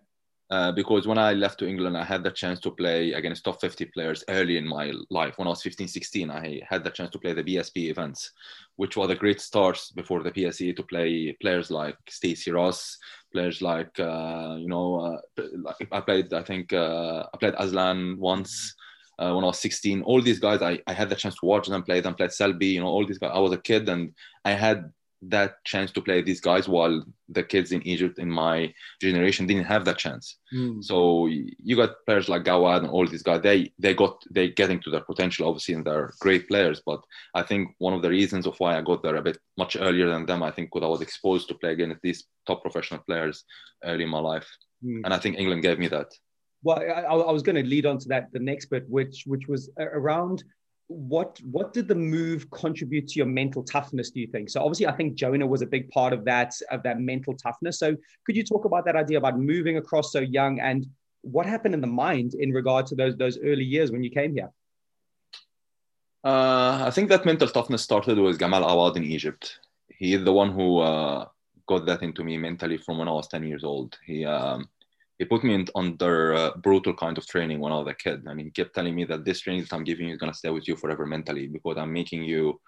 Uh, 0.52 0.72
because 0.72 1.06
when 1.06 1.20
I 1.20 1.34
left 1.34 1.60
to 1.60 1.68
England, 1.68 1.96
I 1.96 2.04
had 2.04 2.24
the 2.24 2.32
chance 2.32 2.60
to 2.62 2.72
play 2.72 3.14
against 3.14 3.46
top 3.46 3.62
50 3.62 3.86
players 3.86 4.24
early 4.30 4.58
in 4.58 4.68
my 4.68 4.92
life. 5.12 5.38
When 5.38 5.48
I 5.48 5.52
was 5.52 5.62
15, 5.62 5.88
16, 5.88 6.32
I 6.32 6.62
had 6.68 6.84
the 6.84 6.90
chance 6.90 7.12
to 7.12 7.20
play 7.20 7.34
the 7.34 7.44
BSP 7.44 7.92
events, 7.92 8.32
which 8.76 8.98
were 8.98 9.06
the 9.06 9.16
great 9.16 9.40
starts 9.42 9.92
before 9.92 10.24
the 10.24 10.34
PSA 10.34 10.74
to 10.74 10.84
play 10.84 11.38
players 11.40 11.70
like 11.70 11.98
Stacey 12.10 12.50
Ross, 12.50 12.98
players 13.32 13.62
like, 13.62 14.00
uh, 14.00 14.56
you 14.58 14.68
know, 14.68 15.22
uh, 15.38 15.72
I 15.92 16.02
played, 16.02 16.34
I 16.34 16.42
think, 16.42 16.74
uh, 16.74 17.28
I 17.32 17.38
played 17.38 17.54
Aslan 17.60 18.18
once. 18.18 18.76
Uh, 19.20 19.34
when 19.34 19.44
I 19.44 19.48
was 19.48 19.60
16, 19.60 20.02
all 20.02 20.22
these 20.22 20.40
guys, 20.40 20.64
I, 20.64 20.80
I 20.88 20.94
had 20.94 21.10
the 21.10 21.16
chance 21.16 21.36
to 21.36 21.46
watch 21.46 21.68
them 21.68 21.84
play 21.84 22.00
them, 22.00 22.16
played 22.16 22.32
Selby, 22.32 22.68
you 22.68 22.80
know, 22.80 22.88
all 22.88 23.06
these 23.06 23.20
guys. 23.20 23.32
I 23.34 23.40
was 23.40 23.52
a 23.52 23.58
kid 23.58 23.88
and 23.90 24.14
I 24.46 24.54
had 24.54 24.92
that 25.22 25.64
chance 25.66 25.92
to 25.92 26.02
play 26.02 26.22
these 26.22 26.40
guys 26.40 26.68
while 26.68 27.04
the 27.28 27.44
kids 27.44 27.72
in 27.72 27.86
Egypt 27.86 28.20
in 28.20 28.30
my 28.30 28.74
generation 29.02 29.46
didn't 29.46 29.66
have 29.66 29.84
that 29.86 29.98
chance. 29.98 30.38
Mm. 30.54 30.84
So 30.84 31.28
you 31.28 31.76
got 31.76 32.06
players 32.06 32.30
like 32.30 32.44
Gawad 32.44 32.80
and 32.80 32.90
all 32.90 33.06
these 33.06 33.24
guys. 33.24 33.42
They 33.42 33.74
they 33.78 33.94
got 33.94 34.24
they 34.32 34.50
getting 34.50 34.80
to 34.82 34.90
their 34.90 35.02
potential 35.02 35.48
obviously 35.48 35.76
and 35.76 35.86
they're 35.86 36.14
great 36.20 36.48
players. 36.48 36.82
But 36.86 37.02
I 37.36 37.44
think 37.44 37.76
one 37.80 37.94
of 37.94 38.02
the 38.02 38.10
reasons 38.10 38.48
of 38.48 38.56
why 38.60 38.78
I 38.78 38.82
got 38.82 39.04
there 39.04 39.18
a 39.18 39.22
bit 39.22 39.38
much 39.58 39.76
earlier 39.76 40.08
than 40.08 40.26
them, 40.26 40.42
I 40.42 40.52
think 40.52 40.70
because 40.72 40.86
I 40.86 40.90
was 40.90 41.02
exposed 41.02 41.50
to 41.50 41.56
play 41.56 41.74
against 41.74 42.02
these 42.02 42.26
top 42.48 42.62
professional 42.62 43.02
players 43.02 43.44
early 43.84 44.04
in 44.04 44.10
my 44.10 44.20
life, 44.20 44.48
mm. 44.84 45.02
and 45.04 45.14
I 45.14 45.18
think 45.18 45.38
England 45.38 45.64
gave 45.64 45.80
me 45.80 45.88
that. 45.90 46.08
Well, 46.64 46.80
I, 46.80 47.02
I 47.02 47.32
was 47.32 47.44
going 47.44 47.56
to 47.56 47.70
lead 47.70 47.86
on 47.86 48.00
to 48.00 48.10
that 48.10 48.32
the 48.34 48.40
next 48.40 48.66
bit, 48.66 48.84
which 48.90 49.24
which 49.26 49.48
was 49.48 49.70
around 49.80 50.44
what 50.90 51.40
what 51.44 51.72
did 51.72 51.88
the 51.88 51.94
move 51.94 52.50
contribute 52.50 53.08
to 53.08 53.20
your 53.20 53.28
mental 53.28 53.64
toughness 53.64 54.10
do 54.10 54.20
you 54.20 54.28
think? 54.28 54.50
So 54.50 54.60
obviously 54.60 54.88
i 54.88 54.92
think 54.92 55.14
jonah 55.14 55.46
was 55.46 55.62
a 55.62 55.68
big 55.68 55.88
part 55.90 56.14
of 56.14 56.26
that 56.26 56.54
of 56.72 56.82
that 56.84 57.00
mental 57.00 57.36
toughness. 57.38 57.78
So 57.78 57.96
could 58.26 58.36
you 58.36 58.44
talk 58.44 58.66
about 58.66 58.86
that 58.86 58.96
idea 58.96 59.20
about 59.20 59.38
moving 59.40 59.78
across 59.78 60.12
so 60.12 60.20
young 60.20 60.60
and 60.60 60.88
what 61.22 61.46
happened 61.46 61.76
in 61.76 61.82
the 61.82 61.88
mind 62.06 62.34
in 62.34 62.52
regard 62.52 62.88
to 62.88 62.96
those 62.96 63.16
those 63.18 63.38
early 63.40 63.64
years 63.64 63.92
when 63.92 64.04
you 64.04 64.10
came 64.10 64.34
here? 64.34 64.50
Uh, 66.24 66.84
i 66.88 66.92
think 66.92 67.08
that 67.10 67.24
mental 67.24 67.48
toughness 67.48 67.84
started 67.84 68.18
with 68.18 68.40
gamal 68.40 68.68
awad 68.68 68.98
in 68.98 69.04
egypt. 69.04 69.60
He 69.88 70.16
is 70.16 70.24
the 70.24 70.34
one 70.34 70.52
who 70.52 70.80
uh, 70.80 71.26
got 71.68 71.86
that 71.86 72.02
into 72.02 72.24
me 72.24 72.38
mentally 72.38 72.78
from 72.78 72.98
when 72.98 73.08
i 73.08 73.12
was 73.12 73.28
10 73.28 73.44
years 73.44 73.64
old. 73.64 73.98
He 74.06 74.26
um, 74.26 74.68
he 75.20 75.26
put 75.26 75.44
me 75.44 75.54
in, 75.54 75.68
under 75.76 76.34
uh, 76.34 76.52
brutal 76.58 76.94
kind 76.94 77.18
of 77.18 77.28
training 77.28 77.60
when 77.60 77.74
I 77.74 77.78
was 77.78 77.88
a 77.90 77.94
kid. 77.94 78.24
Mean, 78.24 78.46
he 78.46 78.52
kept 78.52 78.74
telling 78.74 78.96
me 78.96 79.04
that 79.04 79.26
this 79.26 79.42
training 79.42 79.64
that 79.64 79.74
I'm 79.74 79.84
giving 79.84 80.08
you 80.08 80.14
is 80.14 80.20
gonna 80.20 80.34
stay 80.34 80.50
with 80.50 80.68
you 80.68 80.78
forever 80.78 81.06
mentally 81.06 81.48
because 81.48 81.78
I'm 81.78 81.92
making 81.92 82.24
you 82.24 82.60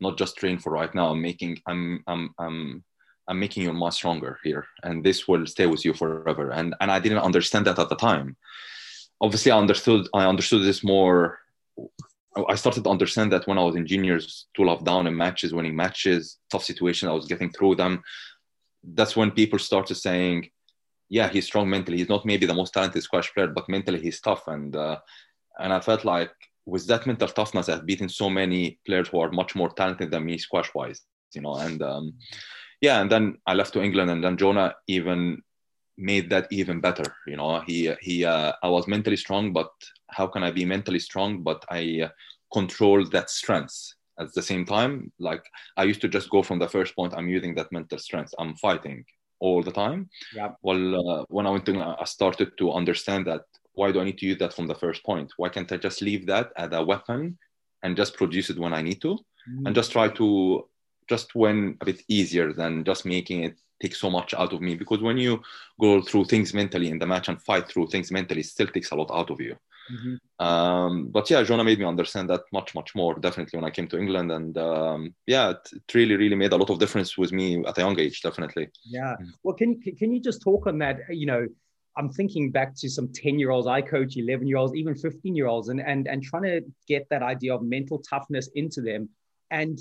not 0.00 0.16
just 0.16 0.36
train 0.36 0.58
for 0.58 0.72
right 0.72 0.92
now. 0.94 1.10
I'm 1.10 1.20
making 1.20 1.60
I'm 1.66 2.02
I'm 2.06 2.34
I'm 2.38 2.82
I'm 3.28 3.38
making 3.38 3.62
you 3.64 3.74
much 3.74 3.94
stronger 3.94 4.38
here, 4.42 4.66
and 4.82 5.04
this 5.04 5.28
will 5.28 5.46
stay 5.46 5.66
with 5.66 5.84
you 5.84 5.92
forever. 5.92 6.50
And 6.50 6.74
and 6.80 6.90
I 6.90 6.98
didn't 6.98 7.18
understand 7.18 7.66
that 7.66 7.78
at 7.78 7.90
the 7.90 7.96
time. 7.96 8.36
Obviously, 9.20 9.52
I 9.52 9.58
understood 9.58 10.08
I 10.14 10.24
understood 10.24 10.62
this 10.62 10.82
more. 10.82 11.40
I 12.48 12.54
started 12.54 12.84
to 12.84 12.90
understand 12.90 13.32
that 13.32 13.46
when 13.46 13.58
I 13.58 13.64
was 13.64 13.76
in 13.76 13.86
juniors, 13.86 14.46
two 14.54 14.64
love 14.64 14.84
down 14.84 15.06
in 15.06 15.14
matches, 15.14 15.52
winning 15.52 15.76
matches, 15.76 16.38
tough 16.50 16.64
situation, 16.64 17.08
I 17.08 17.12
was 17.12 17.26
getting 17.26 17.50
through 17.50 17.74
them. 17.74 18.02
That's 18.84 19.16
when 19.16 19.32
people 19.32 19.58
started 19.58 19.96
saying, 19.96 20.48
yeah, 21.08 21.28
he's 21.28 21.46
strong 21.46 21.68
mentally. 21.70 21.98
He's 21.98 22.08
not 22.08 22.26
maybe 22.26 22.46
the 22.46 22.54
most 22.54 22.74
talented 22.74 23.02
squash 23.02 23.32
player, 23.32 23.48
but 23.48 23.68
mentally 23.68 24.00
he's 24.00 24.20
tough. 24.20 24.46
And 24.46 24.74
uh, 24.76 24.98
and 25.58 25.72
I 25.72 25.80
felt 25.80 26.04
like 26.04 26.30
with 26.66 26.86
that 26.86 27.06
mental 27.06 27.28
toughness, 27.28 27.68
I've 27.68 27.86
beaten 27.86 28.08
so 28.08 28.28
many 28.28 28.78
players 28.86 29.08
who 29.08 29.20
are 29.20 29.30
much 29.30 29.54
more 29.54 29.70
talented 29.70 30.10
than 30.10 30.24
me 30.26 30.38
squash 30.38 30.70
wise, 30.74 31.00
you 31.34 31.40
know. 31.40 31.56
And 31.56 31.82
um, 31.82 32.14
yeah, 32.80 33.00
and 33.00 33.10
then 33.10 33.38
I 33.46 33.54
left 33.54 33.72
to 33.74 33.82
England, 33.82 34.10
and 34.10 34.22
then 34.22 34.36
Jonah 34.36 34.74
even 34.86 35.42
made 35.96 36.30
that 36.30 36.46
even 36.50 36.80
better. 36.80 37.14
You 37.26 37.36
know, 37.36 37.60
he 37.66 37.92
he 38.00 38.24
uh, 38.24 38.52
I 38.62 38.68
was 38.68 38.86
mentally 38.86 39.16
strong, 39.16 39.52
but 39.52 39.70
how 40.10 40.26
can 40.26 40.42
I 40.42 40.50
be 40.50 40.64
mentally 40.64 41.00
strong? 41.00 41.42
But 41.42 41.64
I 41.70 42.02
uh, 42.04 42.08
controlled 42.52 43.12
that 43.12 43.30
strength 43.30 43.94
at 44.20 44.32
the 44.34 44.42
same 44.42 44.66
time. 44.66 45.10
Like 45.18 45.44
I 45.76 45.84
used 45.84 46.02
to 46.02 46.08
just 46.08 46.28
go 46.28 46.42
from 46.42 46.58
the 46.58 46.68
first 46.68 46.94
point. 46.94 47.14
I'm 47.16 47.28
using 47.28 47.54
that 47.54 47.72
mental 47.72 47.98
strength. 47.98 48.34
I'm 48.38 48.54
fighting 48.56 49.04
all 49.40 49.62
the 49.62 49.72
time. 49.72 50.08
Yeah. 50.34 50.52
Well, 50.62 51.10
uh, 51.10 51.24
when 51.28 51.46
I 51.46 51.50
went 51.50 51.66
to, 51.66 51.96
I 52.00 52.04
started 52.04 52.56
to 52.58 52.72
understand 52.72 53.26
that 53.26 53.42
why 53.74 53.92
do 53.92 54.00
I 54.00 54.04
need 54.04 54.18
to 54.18 54.26
use 54.26 54.38
that 54.38 54.52
from 54.52 54.66
the 54.66 54.74
first 54.74 55.04
point? 55.04 55.32
Why 55.36 55.48
can't 55.48 55.70
I 55.70 55.76
just 55.76 56.02
leave 56.02 56.26
that 56.26 56.52
as 56.56 56.70
a 56.72 56.84
weapon 56.84 57.38
and 57.82 57.96
just 57.96 58.16
produce 58.16 58.50
it 58.50 58.58
when 58.58 58.74
I 58.74 58.82
need 58.82 59.00
to, 59.02 59.18
mm. 59.48 59.66
and 59.66 59.74
just 59.74 59.92
try 59.92 60.08
to 60.08 60.68
just 61.08 61.34
win 61.34 61.76
a 61.80 61.84
bit 61.84 62.02
easier 62.08 62.52
than 62.52 62.84
just 62.84 63.06
making 63.06 63.44
it 63.44 63.56
take 63.80 63.94
so 63.94 64.10
much 64.10 64.34
out 64.34 64.52
of 64.52 64.60
me? 64.60 64.74
Because 64.74 65.00
when 65.00 65.18
you 65.18 65.42
go 65.80 66.02
through 66.02 66.26
things 66.26 66.54
mentally 66.54 66.88
in 66.88 66.98
the 66.98 67.06
match 67.06 67.28
and 67.28 67.40
fight 67.42 67.68
through 67.68 67.88
things 67.88 68.10
mentally, 68.10 68.40
it 68.40 68.46
still 68.46 68.66
takes 68.66 68.90
a 68.90 68.96
lot 68.96 69.10
out 69.10 69.30
of 69.30 69.40
you. 69.40 69.56
Mm-hmm. 69.90 70.44
Um, 70.44 71.08
but 71.08 71.30
yeah, 71.30 71.42
Jonah 71.42 71.64
made 71.64 71.78
me 71.78 71.84
understand 71.84 72.28
that 72.30 72.42
much, 72.52 72.74
much 72.74 72.94
more 72.94 73.14
definitely 73.14 73.56
when 73.58 73.66
I 73.66 73.70
came 73.70 73.88
to 73.88 73.98
England, 73.98 74.30
and 74.32 74.56
um, 74.58 75.14
yeah, 75.26 75.50
it, 75.50 75.68
it, 75.72 75.94
really, 75.94 76.16
really 76.16 76.36
made 76.36 76.52
a 76.52 76.56
lot 76.56 76.70
of 76.70 76.78
difference 76.78 77.16
with 77.16 77.32
me 77.32 77.64
at 77.66 77.78
a 77.78 77.80
young 77.80 77.98
age, 77.98 78.20
definitely. 78.22 78.68
Yeah. 78.84 79.16
Mm. 79.20 79.30
Well, 79.42 79.54
can 79.54 79.80
can 79.80 80.12
you 80.12 80.20
just 80.20 80.42
talk 80.42 80.66
on 80.66 80.78
that? 80.78 80.98
You 81.08 81.26
know, 81.26 81.46
I'm 81.96 82.10
thinking 82.10 82.50
back 82.50 82.74
to 82.76 82.88
some 82.88 83.08
10 83.12 83.38
year 83.38 83.50
olds 83.50 83.66
I 83.66 83.82
coach, 83.82 84.16
11 84.16 84.46
year 84.46 84.58
olds, 84.58 84.74
even 84.74 84.94
15 84.94 85.34
year 85.34 85.46
olds, 85.46 85.68
and 85.68 85.80
and 85.80 86.06
and 86.06 86.22
trying 86.22 86.44
to 86.44 86.60
get 86.86 87.08
that 87.10 87.22
idea 87.22 87.54
of 87.54 87.62
mental 87.62 87.98
toughness 87.98 88.48
into 88.54 88.80
them, 88.80 89.08
and 89.50 89.78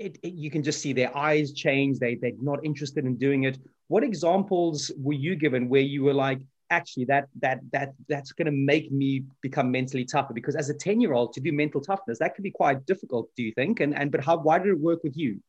it, 0.00 0.18
it, 0.22 0.32
you 0.34 0.50
can 0.50 0.62
just 0.62 0.80
see 0.80 0.92
their 0.92 1.16
eyes 1.16 1.52
change. 1.52 1.98
They 1.98 2.14
they're 2.14 2.32
not 2.40 2.64
interested 2.64 3.04
in 3.04 3.16
doing 3.16 3.44
it. 3.44 3.58
What 3.88 4.02
examples 4.02 4.90
were 4.96 5.12
you 5.26 5.36
given 5.36 5.68
where 5.68 5.82
you 5.82 6.02
were 6.02 6.14
like, 6.14 6.40
actually 6.70 7.04
that 7.04 7.28
that 7.40 7.60
that 7.72 7.92
that's 8.08 8.32
going 8.32 8.46
to 8.46 8.52
make 8.52 8.90
me 8.92 9.24
become 9.42 9.70
mentally 9.70 10.04
tougher 10.04 10.32
because 10.32 10.54
as 10.54 10.70
a 10.70 10.74
10 10.74 11.00
year 11.00 11.12
old 11.12 11.32
to 11.32 11.40
do 11.40 11.52
mental 11.52 11.80
toughness 11.80 12.20
that 12.20 12.32
could 12.34 12.44
be 12.44 12.50
quite 12.50 12.86
difficult 12.86 13.28
do 13.36 13.42
you 13.42 13.52
think 13.52 13.80
and 13.80 13.92
and 13.98 14.12
but 14.12 14.22
how 14.24 14.36
why 14.36 14.56
did 14.56 14.68
it 14.68 14.78
work 14.78 15.02
with 15.02 15.16
you 15.16 15.40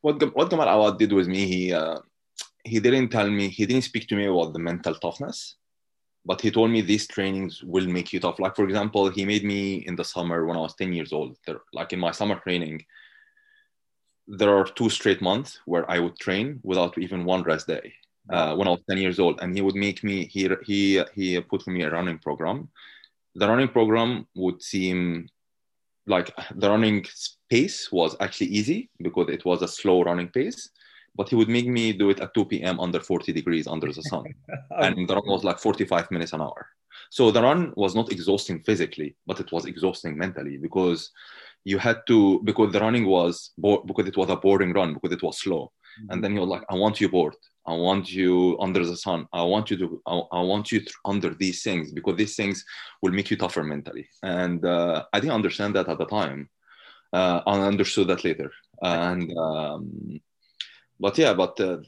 what 0.00 0.14
what 0.34 0.50
Gamal 0.50 0.72
Awad 0.74 0.98
did 0.98 1.12
with 1.12 1.28
me 1.28 1.46
he 1.46 1.74
uh, 1.74 1.98
he 2.64 2.80
didn't 2.80 3.10
tell 3.10 3.28
me 3.28 3.48
he 3.48 3.66
didn't 3.66 3.84
speak 3.90 4.08
to 4.08 4.16
me 4.16 4.24
about 4.24 4.54
the 4.54 4.58
mental 4.58 4.94
toughness 4.94 5.56
but 6.24 6.40
he 6.40 6.50
told 6.50 6.70
me 6.70 6.80
these 6.80 7.06
trainings 7.06 7.62
will 7.62 7.86
make 7.86 8.12
you 8.12 8.20
tough 8.20 8.38
like 8.38 8.56
for 8.56 8.64
example 8.64 9.10
he 9.10 9.26
made 9.26 9.44
me 9.44 9.84
in 9.88 9.94
the 9.94 10.04
summer 10.04 10.46
when 10.46 10.56
i 10.56 10.60
was 10.60 10.74
10 10.76 10.92
years 10.92 11.12
old 11.12 11.36
like 11.72 11.92
in 11.92 12.00
my 12.00 12.12
summer 12.12 12.36
training 12.40 12.82
there 14.26 14.56
are 14.56 14.64
two 14.64 14.88
straight 14.88 15.20
months 15.20 15.60
where 15.66 15.90
i 15.90 15.98
would 15.98 16.16
train 16.18 16.60
without 16.62 16.96
even 16.98 17.24
one 17.24 17.42
rest 17.42 17.66
day 17.66 17.92
uh, 18.30 18.54
when 18.54 18.68
I 18.68 18.72
was 18.72 18.80
10 18.88 18.98
years 18.98 19.18
old, 19.18 19.40
and 19.40 19.54
he 19.54 19.62
would 19.62 19.74
make 19.74 20.04
me 20.04 20.26
he 20.26 20.48
he 20.64 21.02
he 21.14 21.40
put 21.40 21.62
for 21.62 21.70
me 21.70 21.82
a 21.82 21.90
running 21.90 22.18
program. 22.18 22.68
The 23.34 23.48
running 23.48 23.68
program 23.68 24.26
would 24.34 24.62
seem 24.62 25.28
like 26.06 26.34
the 26.54 26.68
running 26.68 27.04
pace 27.48 27.90
was 27.90 28.16
actually 28.20 28.48
easy 28.48 28.90
because 29.00 29.28
it 29.28 29.44
was 29.44 29.62
a 29.62 29.68
slow 29.68 30.02
running 30.02 30.28
pace, 30.28 30.70
but 31.14 31.28
he 31.28 31.36
would 31.36 31.48
make 31.48 31.66
me 31.66 31.92
do 31.92 32.10
it 32.10 32.20
at 32.20 32.34
2 32.34 32.44
p.m. 32.46 32.80
under 32.80 33.00
40 33.00 33.32
degrees 33.32 33.66
under 33.66 33.92
the 33.92 34.02
sun, 34.02 34.24
and 34.70 35.08
the 35.08 35.14
run 35.14 35.26
was 35.26 35.44
like 35.44 35.58
45 35.58 36.10
minutes 36.10 36.32
an 36.32 36.40
hour. 36.40 36.68
So 37.10 37.30
the 37.30 37.42
run 37.42 37.72
was 37.76 37.94
not 37.94 38.12
exhausting 38.12 38.60
physically, 38.60 39.16
but 39.26 39.40
it 39.40 39.50
was 39.52 39.66
exhausting 39.66 40.16
mentally 40.16 40.56
because 40.56 41.10
you 41.64 41.78
had 41.78 41.98
to 42.08 42.40
because 42.44 42.72
the 42.72 42.80
running 42.80 43.06
was 43.06 43.50
because 43.60 44.06
it 44.06 44.16
was 44.16 44.30
a 44.30 44.36
boring 44.36 44.72
run 44.72 44.94
because 44.94 45.12
it 45.12 45.22
was 45.22 45.40
slow, 45.40 45.72
mm-hmm. 46.00 46.12
and 46.12 46.22
then 46.22 46.34
you're 46.34 46.46
like, 46.46 46.64
I 46.68 46.74
want 46.74 47.00
you 47.00 47.08
bored 47.08 47.36
I 47.66 47.74
want 47.74 48.12
you 48.12 48.58
under 48.60 48.84
the 48.84 48.96
sun. 48.96 49.28
I 49.32 49.42
want 49.42 49.70
you 49.70 49.76
to. 49.78 50.02
I, 50.06 50.20
I 50.32 50.40
want 50.40 50.72
you 50.72 50.80
to, 50.80 50.92
under 51.04 51.30
these 51.30 51.62
things 51.62 51.92
because 51.92 52.16
these 52.16 52.34
things 52.34 52.64
will 53.00 53.12
make 53.12 53.30
you 53.30 53.36
tougher 53.36 53.62
mentally. 53.62 54.08
And 54.22 54.64
uh, 54.64 55.04
I 55.12 55.20
didn't 55.20 55.34
understand 55.34 55.76
that 55.76 55.88
at 55.88 55.98
the 55.98 56.06
time. 56.06 56.48
Uh, 57.12 57.40
I 57.46 57.60
understood 57.60 58.08
that 58.08 58.24
later. 58.24 58.50
And 58.80 59.36
um, 59.38 60.20
but 60.98 61.16
yeah, 61.18 61.34
but 61.34 61.60
uh, 61.60 61.78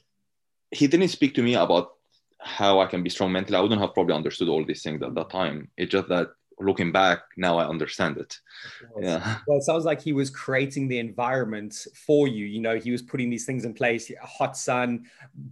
he 0.71 0.87
didn't 0.87 1.09
speak 1.09 1.35
to 1.35 1.43
me 1.43 1.55
about 1.55 1.93
how 2.39 2.81
I 2.81 2.87
can 2.87 3.03
be 3.03 3.11
strong 3.11 3.33
mentally. 3.33 3.57
I 3.57 3.61
wouldn't 3.61 3.81
have 3.81 3.95
probably 3.95 4.15
understood 4.15 4.49
all 4.49 4.65
these 4.65 4.83
things 4.83 5.03
at 5.03 5.15
that 5.15 5.31
time. 5.31 5.71
It's 5.77 5.91
just 5.91 6.09
that 6.09 6.29
looking 6.61 6.93
back 6.93 7.21
now 7.37 7.59
i 7.59 7.67
understand 7.67 8.17
it. 8.17 8.39
Yeah. 9.01 9.39
Well 9.47 9.59
it 9.59 9.65
sounds 9.65 9.85
like 9.85 10.01
he 10.01 10.13
was 10.13 10.31
creating 10.31 10.89
the 10.89 10.99
environment 10.99 11.87
for 11.95 12.29
you. 12.29 12.47
You 12.47 12.61
know 12.61 12.77
he 12.77 12.91
was 12.91 13.03
putting 13.03 13.31
these 13.31 13.45
things 13.45 13.65
in 13.65 13.75
place 13.75 14.11
hot 14.23 14.57
sun 14.57 15.05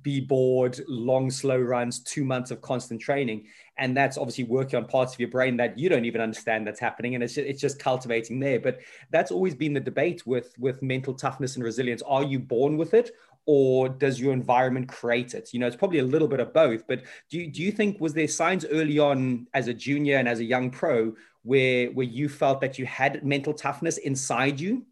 be 0.02 0.20
bored 0.20 0.80
long 0.88 1.30
slow 1.30 1.58
runs 1.58 2.00
two 2.00 2.24
months 2.24 2.50
of 2.50 2.60
constant 2.60 3.00
training. 3.00 3.46
And 3.78 3.96
that's 3.96 4.18
obviously 4.18 4.44
working 4.44 4.76
on 4.76 4.86
parts 4.86 5.14
of 5.14 5.20
your 5.20 5.30
brain 5.30 5.56
that 5.56 5.78
you 5.78 5.88
don't 5.88 6.04
even 6.04 6.20
understand 6.20 6.66
that's 6.66 6.78
happening. 6.78 7.14
And 7.14 7.24
it's 7.24 7.34
just, 7.34 7.46
it's 7.46 7.60
just 7.60 7.78
cultivating 7.78 8.38
there. 8.38 8.60
But 8.60 8.80
that's 9.10 9.30
always 9.30 9.54
been 9.54 9.72
the 9.72 9.80
debate 9.80 10.26
with 10.26 10.54
with 10.58 10.82
mental 10.82 11.14
toughness 11.14 11.56
and 11.56 11.64
resilience. 11.64 12.02
Are 12.02 12.22
you 12.22 12.38
born 12.38 12.76
with 12.76 12.94
it 12.94 13.12
or 13.46 13.88
does 13.88 14.20
your 14.20 14.32
environment 14.32 14.88
create 14.88 15.34
it? 15.34 15.52
You 15.52 15.60
know, 15.60 15.66
it's 15.66 15.76
probably 15.76 15.98
a 15.98 16.04
little 16.04 16.28
bit 16.28 16.40
of 16.40 16.52
both. 16.52 16.86
But 16.86 17.02
do 17.30 17.38
you, 17.38 17.50
do 17.50 17.62
you 17.62 17.72
think 17.72 18.00
was 18.00 18.14
there 18.14 18.28
signs 18.28 18.64
early 18.66 18.98
on 18.98 19.46
as 19.54 19.68
a 19.68 19.74
junior 19.74 20.16
and 20.16 20.28
as 20.28 20.40
a 20.40 20.44
young 20.44 20.70
pro 20.70 21.14
where 21.42 21.88
where 21.88 22.06
you 22.06 22.28
felt 22.28 22.60
that 22.60 22.78
you 22.78 22.86
had 22.86 23.24
mental 23.24 23.52
toughness 23.52 23.98
inside 23.98 24.60
you? 24.60 24.86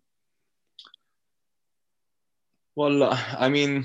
Well, 2.75 3.03
uh, 3.03 3.19
I 3.39 3.49
mean, 3.49 3.85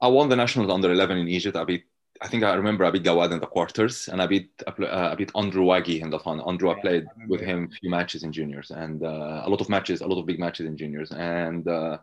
I 0.00 0.08
won 0.08 0.28
the 0.28 0.36
nationals 0.36 0.70
under 0.70 0.90
11 0.90 1.18
in 1.18 1.28
Egypt. 1.28 1.56
I 1.56 1.64
beat, 1.64 1.84
I 2.20 2.28
think 2.28 2.42
I 2.42 2.54
remember 2.54 2.84
I 2.84 2.90
beat 2.90 3.04
Gawad 3.04 3.32
in 3.32 3.40
the 3.40 3.46
quarters, 3.46 4.08
and 4.08 4.20
I 4.20 4.26
beat 4.26 4.50
uh, 4.66 5.10
I 5.12 5.14
beat 5.14 5.30
Andrew 5.34 5.64
Wagih 5.64 6.02
in 6.02 6.10
the 6.10 6.18
final. 6.18 6.48
Andrew, 6.48 6.68
yeah, 6.68 6.76
I 6.76 6.80
played 6.80 7.06
I 7.06 7.26
with 7.28 7.40
him 7.40 7.68
a 7.70 7.74
few 7.76 7.90
matches 7.90 8.22
in 8.22 8.32
juniors, 8.32 8.70
and 8.70 9.02
uh, 9.02 9.42
a 9.44 9.48
lot 9.48 9.60
of 9.60 9.68
matches, 9.68 10.00
a 10.00 10.06
lot 10.06 10.18
of 10.18 10.26
big 10.26 10.38
matches 10.38 10.66
in 10.66 10.76
juniors, 10.76 11.12
and 11.12 11.66
uh, 11.68 11.98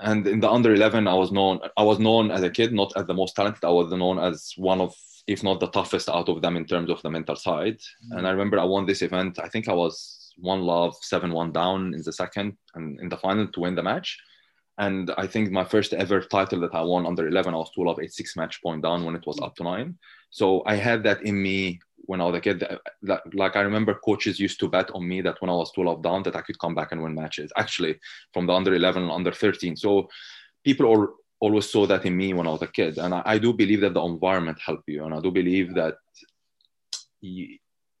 and 0.00 0.26
in 0.26 0.40
the 0.40 0.50
under 0.50 0.74
11 0.74 1.08
i 1.08 1.14
was 1.14 1.32
known 1.32 1.58
i 1.76 1.82
was 1.82 1.98
known 1.98 2.30
as 2.30 2.42
a 2.42 2.50
kid 2.50 2.72
not 2.72 2.92
as 2.96 3.06
the 3.06 3.14
most 3.14 3.34
talented 3.34 3.64
i 3.64 3.70
was 3.70 3.90
known 3.92 4.18
as 4.18 4.52
one 4.56 4.80
of 4.80 4.94
if 5.26 5.42
not 5.42 5.58
the 5.58 5.68
toughest 5.68 6.08
out 6.08 6.28
of 6.28 6.42
them 6.42 6.56
in 6.56 6.64
terms 6.64 6.90
of 6.90 7.00
the 7.02 7.10
mental 7.10 7.36
side 7.36 7.78
mm-hmm. 7.78 8.18
and 8.18 8.26
i 8.26 8.30
remember 8.30 8.58
i 8.58 8.64
won 8.64 8.84
this 8.84 9.02
event 9.02 9.38
i 9.42 9.48
think 9.48 9.68
i 9.68 9.72
was 9.72 10.26
one 10.36 10.62
love, 10.62 10.96
seven 11.00 11.32
one 11.32 11.52
down 11.52 11.94
in 11.94 12.02
the 12.02 12.12
second 12.12 12.56
and 12.74 13.00
in 13.00 13.08
the 13.08 13.16
final 13.16 13.46
to 13.48 13.60
win 13.60 13.74
the 13.74 13.82
match. 13.82 14.18
And 14.78 15.10
I 15.16 15.26
think 15.26 15.50
my 15.50 15.64
first 15.64 15.94
ever 15.94 16.20
title 16.20 16.60
that 16.60 16.74
I 16.74 16.82
won 16.82 17.06
under 17.06 17.26
11, 17.26 17.54
I 17.54 17.56
was 17.56 17.70
two 17.70 17.84
love 17.84 17.98
eight 18.00 18.12
six 18.12 18.36
match 18.36 18.62
point 18.62 18.82
down 18.82 19.04
when 19.04 19.16
it 19.16 19.26
was 19.26 19.40
up 19.40 19.56
to 19.56 19.64
nine. 19.64 19.96
So 20.30 20.62
I 20.66 20.74
had 20.74 21.02
that 21.04 21.22
in 21.22 21.42
me 21.42 21.80
when 22.06 22.20
I 22.20 22.24
was 22.24 22.36
a 22.36 22.40
kid. 22.40 22.64
Like 23.32 23.56
I 23.56 23.60
remember 23.60 23.94
coaches 23.94 24.40
used 24.40 24.60
to 24.60 24.68
bet 24.68 24.90
on 24.92 25.06
me 25.06 25.20
that 25.22 25.40
when 25.40 25.50
I 25.50 25.54
was 25.54 25.72
two 25.72 25.84
love 25.84 26.02
down 26.02 26.22
that 26.24 26.36
I 26.36 26.42
could 26.42 26.58
come 26.58 26.74
back 26.74 26.92
and 26.92 27.02
win 27.02 27.14
matches. 27.14 27.52
Actually, 27.56 27.98
from 28.32 28.46
the 28.46 28.52
under 28.52 28.74
11 28.74 29.02
and 29.02 29.12
under 29.12 29.32
13. 29.32 29.76
So 29.76 30.08
people 30.64 30.86
all, 30.86 31.08
always 31.40 31.68
saw 31.70 31.86
that 31.86 32.04
in 32.04 32.16
me 32.16 32.34
when 32.34 32.46
I 32.46 32.50
was 32.50 32.62
a 32.62 32.66
kid, 32.68 32.98
and 32.98 33.14
I, 33.14 33.22
I 33.24 33.38
do 33.38 33.52
believe 33.52 33.80
that 33.82 33.94
the 33.94 34.02
environment 34.02 34.58
helped 34.64 34.88
you, 34.88 35.04
and 35.04 35.14
I 35.14 35.20
do 35.20 35.30
believe 35.30 35.74
that. 35.74 35.96
You, 37.20 37.58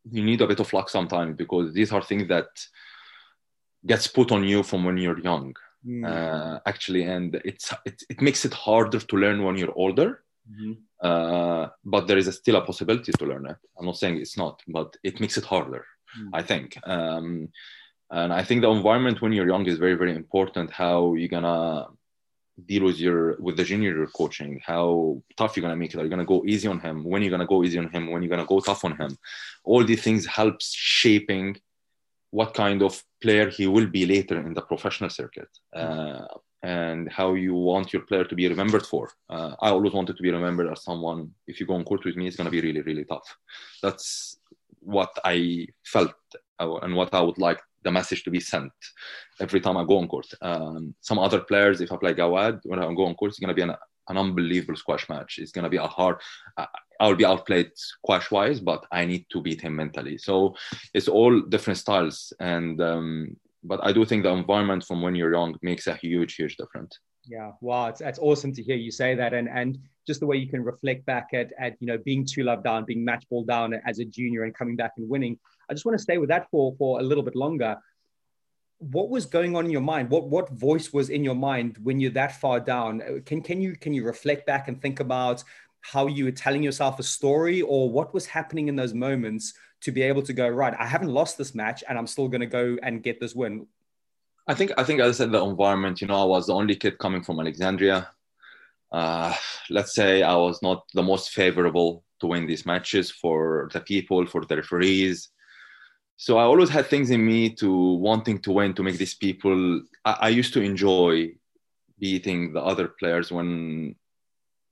you 0.08 0.22
need 0.22 0.40
a 0.40 0.46
bit 0.46 0.60
of 0.60 0.72
luck 0.72 0.88
sometimes 0.88 1.36
because 1.36 1.72
these 1.72 1.90
are 1.90 2.02
things 2.02 2.28
that 2.28 2.46
gets 3.84 4.06
put 4.06 4.30
on 4.30 4.44
you 4.44 4.62
from 4.62 4.84
when 4.84 4.96
you're 4.96 5.18
young 5.18 5.54
mm. 5.86 6.04
uh, 6.04 6.60
actually 6.66 7.04
and 7.04 7.40
it's 7.44 7.72
it, 7.84 8.02
it 8.08 8.20
makes 8.20 8.44
it 8.44 8.54
harder 8.54 8.98
to 8.98 9.16
learn 9.16 9.42
when 9.42 9.56
you're 9.56 9.76
older 9.76 10.22
mm-hmm. 10.50 10.72
Uh, 11.02 11.68
but 11.84 12.06
there 12.06 12.18
is 12.18 12.26
a 12.28 12.32
still 12.32 12.56
a 12.56 12.64
possibility 12.64 13.12
to 13.12 13.24
learn 13.26 13.46
it. 13.46 13.56
I'm 13.78 13.86
not 13.86 13.98
saying 13.98 14.16
it's 14.18 14.36
not 14.36 14.62
but 14.66 14.96
it 15.02 15.20
makes 15.20 15.36
it 15.36 15.44
harder 15.44 15.84
mm. 16.18 16.30
i 16.32 16.42
think. 16.42 16.78
Um, 16.86 17.48
and 18.10 18.32
i 18.32 18.42
think 18.44 18.60
the 18.62 18.70
environment 18.70 19.20
when 19.20 19.32
you're 19.32 19.48
young 19.48 19.66
is 19.66 19.78
very 19.78 19.94
very 19.94 20.14
important. 20.14 20.70
How 20.70 21.14
you're 21.14 21.28
gonna 21.28 21.86
deal 22.64 22.84
with 22.84 22.98
your 22.98 23.36
with 23.38 23.56
the 23.56 23.64
junior 23.64 24.06
coaching 24.06 24.60
how 24.64 25.22
tough 25.36 25.56
you're 25.56 25.68
to 25.68 25.76
make 25.76 25.92
it. 25.92 26.00
Are 26.00 26.04
you 26.04 26.10
to 26.10 26.24
go 26.24 26.42
easy 26.46 26.68
on 26.68 26.80
him? 26.80 27.04
When 27.04 27.22
you're 27.22 27.36
to 27.38 27.46
go 27.46 27.62
easy 27.62 27.78
on 27.78 27.90
him? 27.90 28.10
When 28.10 28.22
you're 28.22 28.36
to 28.36 28.46
go 28.46 28.60
tough 28.60 28.84
on 28.84 28.96
him? 28.96 29.16
All 29.64 29.84
these 29.84 30.02
things 30.02 30.24
helps 30.24 30.72
shaping 30.72 31.58
what 32.30 32.54
kind 32.54 32.82
of 32.82 33.02
player 33.22 33.48
he 33.50 33.66
will 33.66 33.86
be 33.86 34.06
later 34.06 34.40
in 34.40 34.54
the 34.54 34.62
professional 34.62 35.10
circuit. 35.10 35.48
Uh, 35.74 36.26
and 36.74 37.00
how 37.18 37.28
you 37.34 37.54
want 37.54 37.92
your 37.92 38.02
player 38.08 38.24
to 38.24 38.34
be 38.40 38.48
remembered 38.54 38.86
for 38.92 39.04
uh, 39.34 39.52
i 39.64 39.68
always 39.74 39.92
wanted 39.98 40.16
to 40.16 40.22
be 40.26 40.36
remembered 40.38 40.68
as 40.72 40.82
someone 40.88 41.20
if 41.46 41.60
you 41.60 41.66
go 41.66 41.74
on 41.78 41.84
court 41.84 42.04
with 42.04 42.16
me 42.16 42.26
it's 42.26 42.38
going 42.38 42.50
to 42.50 42.58
be 42.58 42.66
really 42.66 42.82
really 42.90 43.04
tough 43.04 43.28
that's 43.82 44.38
what 44.80 45.12
i 45.24 45.66
felt 45.94 46.14
uh, 46.60 46.76
and 46.84 46.94
what 46.94 47.12
i 47.14 47.20
would 47.20 47.38
like 47.38 47.60
the 47.86 47.92
message 47.92 48.24
to 48.24 48.30
be 48.30 48.40
sent 48.40 48.72
every 49.40 49.60
time 49.60 49.76
I 49.76 49.84
go 49.84 49.98
on 49.98 50.08
court. 50.08 50.26
Um, 50.42 50.94
some 51.00 51.18
other 51.18 51.40
players, 51.40 51.80
if 51.80 51.92
I 51.92 51.96
play 51.96 52.14
Gawad, 52.14 52.60
when 52.64 52.80
I 52.80 52.94
go 52.94 53.06
on 53.06 53.14
court, 53.14 53.30
it's 53.30 53.38
going 53.38 53.54
to 53.54 53.60
be 53.60 53.62
an, 53.62 53.74
an 54.08 54.18
unbelievable 54.18 54.76
squash 54.76 55.08
match. 55.08 55.38
It's 55.38 55.52
going 55.52 55.62
to 55.68 55.70
be 55.70 55.76
a 55.76 55.86
hard. 55.86 56.16
I'll 57.00 57.14
be 57.14 57.24
outplayed 57.24 57.70
squash 57.74 58.30
wise, 58.30 58.58
but 58.60 58.84
I 58.90 59.04
need 59.04 59.26
to 59.30 59.40
beat 59.40 59.60
him 59.60 59.76
mentally. 59.76 60.18
So 60.18 60.56
it's 60.94 61.08
all 61.08 61.40
different 61.40 61.78
styles, 61.78 62.32
and 62.40 62.80
um, 62.80 63.36
but 63.66 63.80
I 63.82 63.92
do 63.92 64.04
think 64.04 64.22
the 64.22 64.30
environment 64.30 64.84
from 64.84 65.02
when 65.02 65.14
you're 65.14 65.32
young 65.32 65.56
makes 65.62 65.86
a 65.86 65.94
huge, 65.94 66.34
huge 66.34 66.56
difference. 66.56 66.98
Yeah, 67.28 67.52
wow, 67.60 67.88
it's, 67.88 68.00
it's 68.00 68.20
awesome 68.20 68.52
to 68.54 68.62
hear 68.62 68.76
you 68.76 68.92
say 68.92 69.14
that, 69.16 69.34
and 69.34 69.48
and 69.48 69.78
just 70.06 70.20
the 70.20 70.26
way 70.26 70.36
you 70.36 70.48
can 70.48 70.62
reflect 70.62 71.04
back 71.06 71.30
at 71.32 71.52
at 71.58 71.74
you 71.80 71.86
know 71.88 71.98
being 71.98 72.24
two 72.24 72.44
love 72.44 72.62
down, 72.62 72.84
being 72.84 73.04
match 73.04 73.24
ball 73.28 73.44
down 73.44 73.74
as 73.86 73.98
a 73.98 74.04
junior, 74.04 74.44
and 74.44 74.54
coming 74.54 74.76
back 74.76 74.92
and 74.96 75.08
winning. 75.08 75.38
I 75.68 75.74
just 75.74 75.84
want 75.84 75.98
to 75.98 76.02
stay 76.02 76.18
with 76.18 76.28
that 76.28 76.48
for 76.50 76.74
for 76.78 77.00
a 77.00 77.02
little 77.02 77.24
bit 77.24 77.34
longer. 77.34 77.76
What 78.78 79.08
was 79.10 79.26
going 79.26 79.56
on 79.56 79.64
in 79.64 79.72
your 79.72 79.80
mind? 79.80 80.08
What 80.10 80.28
what 80.28 80.50
voice 80.50 80.92
was 80.92 81.10
in 81.10 81.24
your 81.24 81.34
mind 81.34 81.78
when 81.82 81.98
you're 81.98 82.12
that 82.12 82.40
far 82.40 82.60
down? 82.60 83.22
Can 83.26 83.42
can 83.42 83.60
you 83.60 83.74
can 83.74 83.92
you 83.92 84.04
reflect 84.04 84.46
back 84.46 84.68
and 84.68 84.80
think 84.80 85.00
about 85.00 85.42
how 85.80 86.06
you 86.06 86.26
were 86.26 86.32
telling 86.32 86.62
yourself 86.62 87.00
a 87.00 87.02
story, 87.02 87.60
or 87.62 87.90
what 87.90 88.14
was 88.14 88.26
happening 88.26 88.68
in 88.68 88.76
those 88.76 88.94
moments 88.94 89.52
to 89.82 89.92
be 89.92 90.02
able 90.02 90.22
to 90.22 90.32
go 90.32 90.48
right? 90.48 90.74
I 90.78 90.86
haven't 90.86 91.12
lost 91.12 91.38
this 91.38 91.54
match, 91.54 91.84
and 91.88 91.98
I'm 91.98 92.06
still 92.06 92.28
going 92.28 92.40
to 92.40 92.46
go 92.46 92.76
and 92.82 93.02
get 93.02 93.20
this 93.20 93.34
win. 93.34 93.66
I 94.48 94.54
think 94.54 94.72
I 94.78 94.84
think 94.84 95.00
as 95.00 95.16
I 95.16 95.24
said 95.24 95.32
the 95.32 95.44
environment. 95.44 96.00
You 96.00 96.06
know, 96.06 96.20
I 96.20 96.24
was 96.24 96.46
the 96.46 96.54
only 96.54 96.76
kid 96.76 96.98
coming 96.98 97.22
from 97.22 97.40
Alexandria. 97.40 98.08
Uh, 98.92 99.34
let's 99.70 99.94
say 99.94 100.22
I 100.22 100.36
was 100.36 100.62
not 100.62 100.84
the 100.94 101.02
most 101.02 101.30
favorable 101.30 102.04
to 102.20 102.28
win 102.28 102.46
these 102.46 102.64
matches 102.64 103.10
for 103.10 103.68
the 103.72 103.80
people, 103.80 104.26
for 104.26 104.44
the 104.44 104.56
referees, 104.56 105.28
so 106.16 106.38
I 106.38 106.44
always 106.44 106.70
had 106.70 106.86
things 106.86 107.10
in 107.10 107.24
me 107.24 107.50
to 107.56 107.70
wanting 107.94 108.38
to 108.40 108.52
win 108.52 108.72
to 108.74 108.82
make 108.82 108.96
these 108.96 109.14
people. 109.14 109.82
I, 110.04 110.16
I 110.22 110.28
used 110.30 110.54
to 110.54 110.62
enjoy 110.62 111.34
beating 111.98 112.52
the 112.52 112.62
other 112.62 112.88
players 112.88 113.30
when 113.30 113.96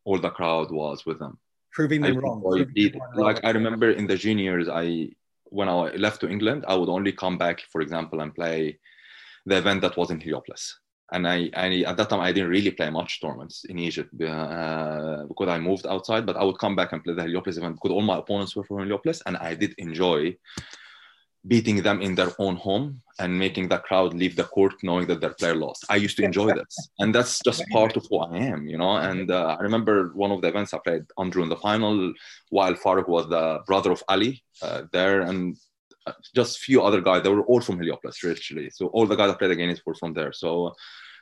all 0.04 0.18
the 0.18 0.30
crowd 0.30 0.70
was 0.70 1.04
with 1.04 1.18
them, 1.18 1.38
proving 1.74 2.00
them 2.00 2.16
I 2.16 2.20
wrong. 2.20 2.42
Proving 2.42 3.00
like 3.14 3.37
wrong. 3.37 3.44
I 3.44 3.50
remember 3.50 3.90
in 3.90 4.06
the 4.06 4.16
juniors, 4.16 4.68
I 4.68 5.10
when 5.44 5.68
I 5.68 5.94
left 5.96 6.20
to 6.22 6.28
England, 6.28 6.64
I 6.66 6.74
would 6.74 6.88
only 6.88 7.12
come 7.12 7.37
back, 7.38 7.60
for 7.72 7.80
example, 7.80 8.20
and 8.20 8.34
play 8.34 8.78
the 9.46 9.58
event 9.58 9.82
that 9.82 9.96
was 9.96 10.10
in 10.10 10.20
Heliopolis. 10.20 10.78
And 11.12 11.28
I, 11.28 11.50
I 11.54 11.84
at 11.87 11.96
that 11.98 12.08
time 12.08 12.20
I 12.20 12.32
didn't 12.32 12.50
really 12.50 12.70
play 12.70 12.90
much 12.90 13.20
tournaments 13.20 13.64
in 13.64 13.78
Egypt 13.78 14.10
uh, 14.22 15.24
because 15.28 15.48
I 15.48 15.58
moved 15.58 15.87
outside. 15.87 16.24
But 16.24 16.37
I 16.37 16.44
would 16.44 16.58
come 16.58 16.74
back 16.74 16.92
and 16.92 17.04
play 17.04 17.14
the 17.14 17.22
Heliopolis 17.22 17.58
event 17.58 17.76
because 17.76 17.92
all 17.92 18.02
my 18.02 18.18
opponents 18.18 18.56
were 18.56 18.64
from 18.64 18.78
Heliopolis, 18.78 19.22
and 19.26 19.37
I 19.37 19.54
did 19.54 19.74
enjoy 19.78 20.37
beating 21.46 21.83
them 21.83 22.00
in 22.00 22.14
their 22.14 22.33
own 22.38 22.57
home 22.57 23.02
and 23.18 23.38
making 23.38 23.68
the 23.68 23.78
crowd 23.78 24.14
leave 24.14 24.35
the 24.35 24.44
court 24.44 24.74
knowing 24.83 25.07
that 25.07 25.20
their 25.20 25.35
player 25.35 25.54
lost. 25.54 25.85
I 25.88 25.96
used 25.96 26.16
to 26.16 26.24
enjoy 26.24 26.52
this, 26.52 26.74
and 26.98 27.14
that's 27.14 27.38
just 27.44 27.62
part 27.70 27.96
of 27.96 28.07
who 28.09 28.18
I 28.18 28.38
am, 28.38 28.66
you 28.66 28.78
know. 28.78 28.96
And 28.96 29.30
uh, 29.30 29.57
I 29.59 29.62
remember 29.62 30.11
one 30.14 30.33
of 30.33 30.40
the 30.40 30.48
events 30.48 30.72
I 30.72 30.78
played 30.78 31.04
Andrew 31.18 31.42
in 31.42 31.48
the 31.48 31.57
final, 31.57 32.12
while 32.50 32.74
Farouk 32.74 33.09
was 33.09 33.28
the 33.28 33.61
brother 33.66 33.92
of 33.92 34.02
Ali 34.09 34.42
uh, 34.62 34.83
there, 34.92 35.20
and 35.22 35.57
uh, 36.07 36.12
just 36.35 36.59
few 36.59 36.83
other 36.83 37.00
guys. 37.00 37.22
They 37.22 37.28
were 37.28 37.44
all 37.44 37.61
from 37.61 37.78
Heliopolis, 37.78 38.24
literally. 38.24 38.70
So 38.70 38.87
all 38.88 39.07
the 39.07 39.16
guys 39.16 39.30
I 39.30 39.35
played 39.35 39.50
against 39.50 39.83
were 39.87 39.94
from 39.94 40.14
there. 40.14 40.33
So, 40.33 40.74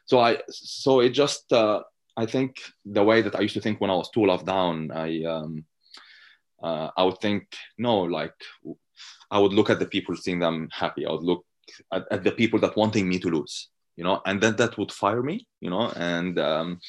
so 0.06 0.20
I, 0.20 0.38
so 0.48 1.00
it 1.00 1.10
just, 1.10 1.52
uh, 1.52 1.82
I 2.16 2.26
think 2.26 2.56
the 2.84 3.04
way 3.04 3.22
that 3.22 3.34
I 3.34 3.40
used 3.40 3.54
to 3.54 3.60
think 3.60 3.80
when 3.80 3.90
I 3.90 3.94
was 3.94 4.10
two 4.10 4.26
love 4.26 4.46
down, 4.46 4.90
I. 4.92 5.24
Um, 5.24 5.64
uh, 6.62 6.90
I 6.96 7.02
would 7.02 7.18
think, 7.18 7.52
no, 7.76 8.02
like 8.02 8.34
I 9.32 9.38
would 9.38 9.54
look 9.54 9.70
at 9.70 9.78
the 9.78 9.86
people, 9.86 10.14
seeing 10.14 10.38
them 10.38 10.68
happy. 10.70 11.06
I 11.06 11.10
would 11.10 11.22
look 11.22 11.44
at, 11.92 12.04
at, 12.10 12.22
the 12.22 12.32
people 12.32 12.60
that 12.60 12.76
wanting 12.76 13.08
me 13.08 13.18
to 13.20 13.30
lose, 13.30 13.68
you 13.96 14.04
know, 14.04 14.20
and 14.26 14.40
then 14.40 14.56
that 14.56 14.76
would 14.76 14.92
fire 14.92 15.22
me, 15.22 15.46
you 15.60 15.70
know, 15.70 15.90
and 15.96 16.38
um, 16.38 16.80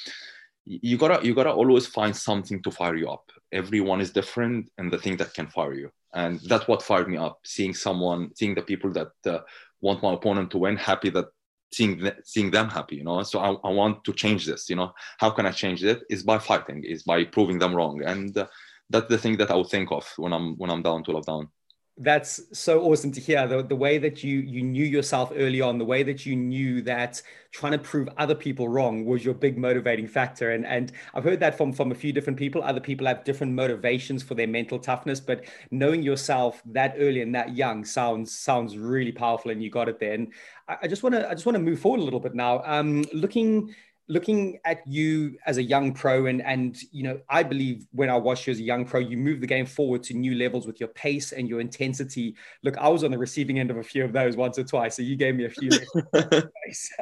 you 0.65 0.97
gotta 0.97 1.25
you 1.25 1.33
gotta 1.33 1.51
always 1.51 1.87
find 1.87 2.15
something 2.15 2.61
to 2.63 2.71
fire 2.71 2.95
you 2.95 3.09
up. 3.09 3.31
Everyone 3.51 4.01
is 4.01 4.11
different, 4.11 4.69
and 4.77 4.91
the 4.91 4.97
thing 4.97 5.15
that 5.17 5.33
can 5.33 5.47
fire 5.47 5.73
you, 5.73 5.89
and 6.13 6.39
that's 6.41 6.67
what 6.67 6.83
fired 6.83 7.09
me 7.09 7.17
up. 7.17 7.39
Seeing 7.45 7.73
someone, 7.73 8.31
seeing 8.35 8.55
the 8.55 8.61
people 8.61 8.91
that 8.91 9.13
uh, 9.25 9.39
want 9.81 10.03
my 10.03 10.13
opponent 10.13 10.51
to 10.51 10.57
win, 10.57 10.75
happy 10.77 11.09
that 11.11 11.27
seeing 11.73 11.99
th- 11.99 12.21
seeing 12.23 12.51
them 12.51 12.69
happy 12.69 12.97
you 12.97 13.03
know 13.03 13.23
so 13.23 13.39
I, 13.39 13.49
I, 13.67 13.71
want 13.71 14.03
to 14.03 14.13
change 14.13 14.45
this 14.45 14.69
you 14.69 14.75
know 14.75 14.93
how 15.17 15.31
can 15.31 15.47
i 15.47 15.51
change 15.51 15.83
it 15.83 16.03
is 16.07 16.21
by 16.21 16.37
fighting 16.37 16.83
is 16.83 17.01
by 17.01 17.23
proving 17.23 17.57
them 17.57 17.73
wrong 17.73 18.03
and 18.03 18.37
uh, 18.37 18.45
that's 18.91 19.09
the 19.09 19.17
thing 19.17 19.37
that 19.37 19.49
i 19.49 19.55
would 19.55 19.69
think 19.69 19.91
of 19.91 20.05
when 20.17 20.33
i'm 20.33 20.55
when 20.57 20.69
i'm 20.69 20.83
down 20.83 21.03
to 21.05 21.11
love 21.11 21.25
down 21.25 21.49
that's 21.97 22.41
so 22.57 22.81
awesome 22.81 23.11
to 23.11 23.21
hear. 23.21 23.47
The, 23.47 23.61
the 23.61 23.75
way 23.75 23.99
that 23.99 24.23
you 24.23 24.39
you 24.39 24.63
knew 24.63 24.83
yourself 24.83 25.31
early 25.35 25.61
on 25.61 25.77
the 25.77 25.85
way 25.85 26.01
that 26.03 26.25
you 26.25 26.35
knew 26.35 26.81
that 26.81 27.21
trying 27.51 27.73
to 27.73 27.77
prove 27.77 28.09
other 28.17 28.33
people 28.33 28.67
wrong 28.67 29.05
was 29.05 29.23
your 29.23 29.35
big 29.35 29.59
motivating 29.59 30.07
factor. 30.07 30.51
And 30.51 30.65
and 30.65 30.91
i've 31.13 31.23
heard 31.23 31.39
that 31.41 31.55
from 31.55 31.71
from 31.71 31.91
a 31.91 31.95
few 31.95 32.11
different 32.11 32.39
people. 32.39 32.63
Other 32.63 32.79
people 32.79 33.05
have 33.05 33.23
different 33.23 33.53
motivations 33.53 34.23
for 34.23 34.33
their 34.33 34.47
mental 34.47 34.79
toughness 34.79 35.19
but 35.19 35.45
knowing 35.69 36.01
yourself 36.01 36.63
that 36.65 36.95
early 36.97 37.21
and 37.21 37.35
that 37.35 37.55
young 37.55 37.85
sounds 37.85 38.37
sounds 38.37 38.75
really 38.75 39.11
powerful 39.11 39.51
and 39.51 39.61
you 39.61 39.69
got 39.69 39.87
it 39.87 39.99
there. 39.99 40.13
And 40.13 40.33
i, 40.67 40.87
just 40.87 41.03
want 41.03 41.13
to 41.13 41.29
i 41.29 41.33
just 41.33 41.45
want 41.45 41.55
to 41.55 41.61
move 41.61 41.79
forward 41.79 41.99
a 41.99 42.03
little 42.03 42.19
bit 42.19 42.33
now. 42.33 42.63
Um 42.65 43.03
looking 43.13 43.75
looking 44.13 44.59
at 44.63 44.85
you 44.85 45.35
as 45.47 45.57
a 45.57 45.63
young 45.63 45.91
pro 45.91 46.27
and 46.27 46.39
and 46.43 46.83
you 46.91 47.03
know 47.03 47.19
i 47.29 47.41
believe 47.41 47.87
when 47.91 48.09
i 48.09 48.15
watched 48.15 48.45
you 48.45 48.51
as 48.51 48.59
a 48.59 48.63
young 48.63 48.85
pro 48.85 48.99
you 48.99 49.17
moved 49.17 49.41
the 49.41 49.47
game 49.47 49.65
forward 49.65 50.03
to 50.03 50.13
new 50.13 50.35
levels 50.35 50.67
with 50.67 50.79
your 50.79 50.89
pace 50.89 51.31
and 51.31 51.49
your 51.49 51.59
intensity. 51.59 52.35
Look 52.61 52.77
i 52.77 52.87
was 52.87 53.03
on 53.03 53.11
the 53.11 53.17
receiving 53.17 53.59
end 53.59 53.71
of 53.71 53.77
a 53.77 53.83
few 53.83 54.05
of 54.05 54.13
those 54.13 54.37
once 54.37 54.59
or 54.59 54.63
twice 54.63 54.95
so 54.95 55.01
you 55.01 55.15
gave 55.15 55.35
me 55.35 55.45
a 55.45 55.49
few 55.49 55.71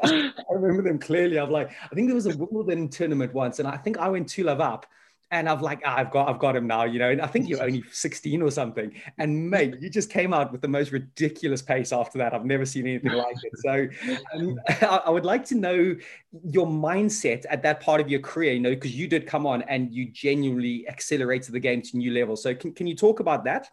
i 0.04 0.54
remember 0.54 0.84
them 0.84 1.00
clearly. 1.00 1.38
I'm 1.38 1.52
like 1.52 1.72
i 1.92 1.96
think 1.96 2.08
there 2.08 2.16
was 2.16 2.28
a 2.28 2.38
wimbledon 2.38 2.88
tournament 2.88 3.34
once 3.34 3.60
and 3.60 3.68
i 3.68 3.76
think 3.76 3.98
i 3.98 4.08
went 4.08 4.30
two 4.30 4.44
love 4.46 4.62
up 4.62 4.86
and 5.32 5.48
I've 5.48 5.62
like, 5.62 5.82
ah, 5.86 5.96
I've 5.98 6.12
got, 6.12 6.30
I've 6.30 6.40
got 6.40 6.58
him 6.58 6.68
now, 6.68 6.84
you 6.84 7.00
know. 7.00 7.10
And 7.10 7.22
I 7.22 7.28
think 7.28 7.48
you're 7.48 7.64
only 7.64 7.84
16 7.92 8.42
or 8.42 8.52
something. 8.52 8.92
And 9.18 9.50
mate, 9.50 9.76
you 9.80 9.90
just 9.90 10.10
came 10.10 10.34
out 10.34 10.52
with 10.52 10.62
the 10.62 10.68
most 10.68 10.92
ridiculous 10.92 11.62
pace 11.62 11.94
after 11.94 12.18
that. 12.18 12.34
I've 12.34 12.46
never 12.46 12.66
seen 12.66 12.86
anything 12.86 13.14
like 13.14 13.38
it. 13.42 13.54
So 13.58 14.18
um, 14.34 14.60
I, 14.82 15.02
I, 15.06 15.10
would 15.10 15.26
like 15.26 15.46
to 15.46 15.56
know 15.56 15.96
your 16.44 16.68
mindset 16.68 17.46
at 17.50 17.64
that 17.64 17.80
part 17.80 18.02
of 18.02 18.10
your 18.10 18.20
career, 18.20 18.54
you 18.54 18.60
know, 18.60 18.72
because 18.72 18.94
you 18.94 19.08
did 19.08 19.26
come 19.26 19.48
on 19.48 19.62
and 19.64 19.94
you 19.94 20.12
genuinely 20.12 20.88
accelerated 20.90 21.54
the 21.54 21.60
game 21.60 21.82
to 21.82 21.98
new 21.98 22.12
levels. 22.12 22.44
So 22.44 22.54
can, 22.54 22.74
can 22.74 22.86
you 22.86 22.96
talk 22.96 23.22
about 23.22 23.46
that? 23.46 23.70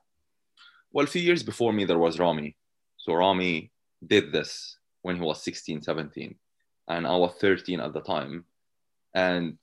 Well, 0.93 1.05
a 1.05 1.09
few 1.09 1.23
years 1.23 1.43
before 1.43 1.73
me, 1.73 1.85
there 1.85 1.99
was 1.99 2.21
Rami. 2.21 2.57
So 2.99 3.15
Rami 3.15 3.73
did 4.07 4.33
this 4.33 4.79
when 5.03 5.17
he 5.17 5.23
was 5.23 5.43
16, 5.43 5.83
17, 5.83 6.37
and 6.87 7.07
I 7.07 7.17
was 7.17 7.35
13 7.41 7.81
at 7.81 7.93
the 7.93 8.01
time. 8.01 8.45
And 9.15 9.59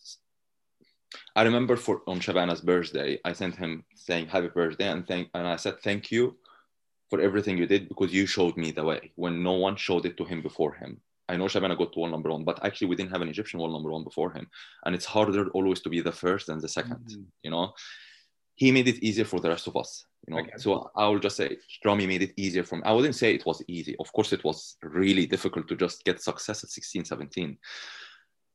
I 1.35 1.43
remember 1.43 1.75
for 1.75 2.01
on 2.07 2.19
Shabana's 2.19 2.61
birthday, 2.61 3.19
I 3.25 3.33
sent 3.33 3.57
him 3.57 3.83
saying 3.95 4.27
happy 4.27 4.47
birthday 4.47 4.87
and 4.87 5.05
thank 5.05 5.29
and 5.33 5.45
I 5.45 5.57
said 5.57 5.81
thank 5.81 6.09
you 6.09 6.37
for 7.09 7.19
everything 7.19 7.57
you 7.57 7.67
did 7.67 7.89
because 7.89 8.13
you 8.13 8.25
showed 8.25 8.55
me 8.55 8.71
the 8.71 8.85
way 8.85 9.11
when 9.15 9.43
no 9.43 9.53
one 9.53 9.75
showed 9.75 10.05
it 10.05 10.15
to 10.17 10.25
him 10.25 10.41
before 10.41 10.73
him. 10.73 11.01
I 11.27 11.35
know 11.35 11.45
Shabana 11.45 11.77
got 11.77 11.91
to 11.91 11.99
world 11.99 12.11
number 12.11 12.31
one, 12.31 12.45
but 12.45 12.63
actually 12.63 12.87
we 12.87 12.95
didn't 12.95 13.11
have 13.11 13.21
an 13.21 13.29
Egyptian 13.29 13.59
world 13.59 13.73
number 13.73 13.91
one 13.91 14.03
before 14.03 14.31
him. 14.31 14.47
And 14.85 14.95
it's 14.95 15.05
harder 15.05 15.49
always 15.49 15.81
to 15.81 15.89
be 15.89 15.99
the 15.99 16.11
first 16.11 16.47
than 16.47 16.59
the 16.59 16.67
2nd 16.67 16.99
mm-hmm. 17.03 17.21
you 17.43 17.51
know. 17.51 17.73
He 18.55 18.71
made 18.71 18.87
it 18.87 19.03
easier 19.03 19.25
for 19.25 19.41
the 19.41 19.49
rest 19.49 19.67
of 19.67 19.75
us, 19.75 20.05
you 20.25 20.33
know. 20.33 20.39
Okay. 20.41 20.51
So 20.55 20.89
I 20.95 21.07
will 21.07 21.19
just 21.19 21.35
say 21.35 21.57
Rami 21.83 22.07
made 22.07 22.21
it 22.21 22.33
easier 22.37 22.63
for 22.63 22.77
me. 22.77 22.83
I 22.85 22.93
wouldn't 22.93 23.15
say 23.15 23.35
it 23.35 23.45
was 23.45 23.61
easy. 23.67 23.97
Of 23.99 24.13
course, 24.13 24.31
it 24.31 24.45
was 24.45 24.77
really 24.81 25.25
difficult 25.25 25.67
to 25.67 25.75
just 25.75 26.05
get 26.05 26.23
success 26.23 26.63
at 26.63 26.69
16, 26.69 27.03
17. 27.03 27.57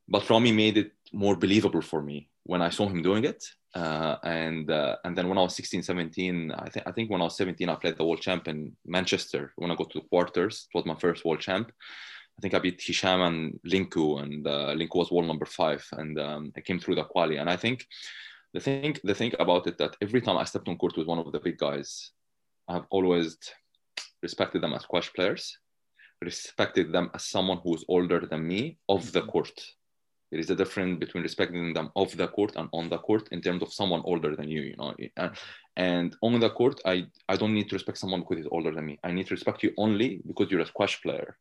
But 0.07 0.27
Rami 0.27 0.51
made 0.51 0.77
it 0.77 0.93
more 1.13 1.35
believable 1.35 1.81
for 1.81 2.01
me 2.01 2.30
when 2.43 2.61
I 2.61 2.69
saw 2.69 2.87
him 2.87 3.01
doing 3.01 3.25
it. 3.25 3.43
Uh, 3.73 4.17
and 4.23 4.69
uh, 4.69 4.97
and 5.05 5.17
then 5.17 5.29
when 5.29 5.37
I 5.37 5.43
was 5.43 5.55
16, 5.55 5.83
17, 5.83 6.51
I 6.51 6.69
think 6.69 6.87
I 6.87 6.91
think 6.91 7.09
when 7.09 7.21
I 7.21 7.25
was 7.25 7.37
17, 7.37 7.69
I 7.69 7.75
played 7.75 7.97
the 7.97 8.03
world 8.03 8.21
champ 8.21 8.47
in 8.47 8.75
Manchester. 8.85 9.53
When 9.55 9.71
I 9.71 9.75
got 9.75 9.89
to 9.91 9.99
the 9.99 10.07
quarters, 10.07 10.67
it 10.73 10.77
was 10.77 10.85
my 10.85 10.95
first 10.95 11.23
world 11.23 11.39
champ. 11.39 11.71
I 12.37 12.41
think 12.41 12.53
I 12.53 12.59
beat 12.59 12.81
Hisham 12.81 13.21
and 13.21 13.59
Lincou, 13.65 14.21
and 14.23 14.45
uh, 14.45 14.73
Lincou 14.75 14.95
was 14.95 15.11
world 15.11 15.27
number 15.27 15.45
five, 15.45 15.87
and 15.93 16.19
um, 16.19 16.51
I 16.57 16.61
came 16.61 16.79
through 16.79 16.95
the 16.95 17.05
quali. 17.05 17.37
And 17.37 17.49
I 17.49 17.55
think 17.55 17.85
the 18.53 18.59
thing 18.59 18.97
the 19.05 19.15
thing 19.15 19.31
about 19.39 19.67
it 19.67 19.77
that 19.77 19.95
every 20.01 20.21
time 20.21 20.37
I 20.37 20.43
stepped 20.43 20.67
on 20.67 20.77
court 20.77 20.97
with 20.97 21.07
one 21.07 21.19
of 21.19 21.31
the 21.31 21.39
big 21.39 21.57
guys, 21.57 22.11
I've 22.67 22.87
always 22.89 23.37
respected 24.21 24.61
them 24.61 24.73
as 24.73 24.83
squash 24.83 25.13
players, 25.13 25.57
respected 26.21 26.91
them 26.91 27.09
as 27.13 27.23
someone 27.23 27.59
who's 27.63 27.85
older 27.87 28.25
than 28.25 28.45
me 28.45 28.79
of 28.89 29.13
the 29.13 29.21
court 29.21 29.57
there 30.31 30.39
is 30.39 30.49
a 30.49 30.55
difference 30.55 30.97
between 30.99 31.23
respecting 31.23 31.73
them 31.73 31.91
off 31.95 32.15
the 32.15 32.27
court 32.27 32.53
and 32.55 32.69
on 32.73 32.89
the 32.89 32.97
court 32.97 33.27
in 33.31 33.41
terms 33.41 33.61
of 33.61 33.73
someone 33.73 34.01
older 34.05 34.35
than 34.35 34.47
you 34.47 34.61
you 34.61 34.75
know? 34.77 34.93
And 35.75 36.15
on 36.21 36.39
the 36.39 36.49
court 36.49 36.79
i 36.85 37.05
i 37.29 37.35
don't 37.35 37.53
need 37.53 37.69
to 37.69 37.75
respect 37.75 37.97
someone 37.97 38.21
because 38.21 38.37
he's 38.37 38.51
older 38.51 38.71
than 38.73 38.85
me. 38.85 38.99
I 39.03 39.11
need 39.11 39.27
to 39.27 39.33
respect 39.33 39.63
you 39.63 39.71
only 39.77 40.21
because 40.25 40.49
you're 40.49 40.61
a 40.61 40.73
squash 40.73 41.01
player. 41.01 41.37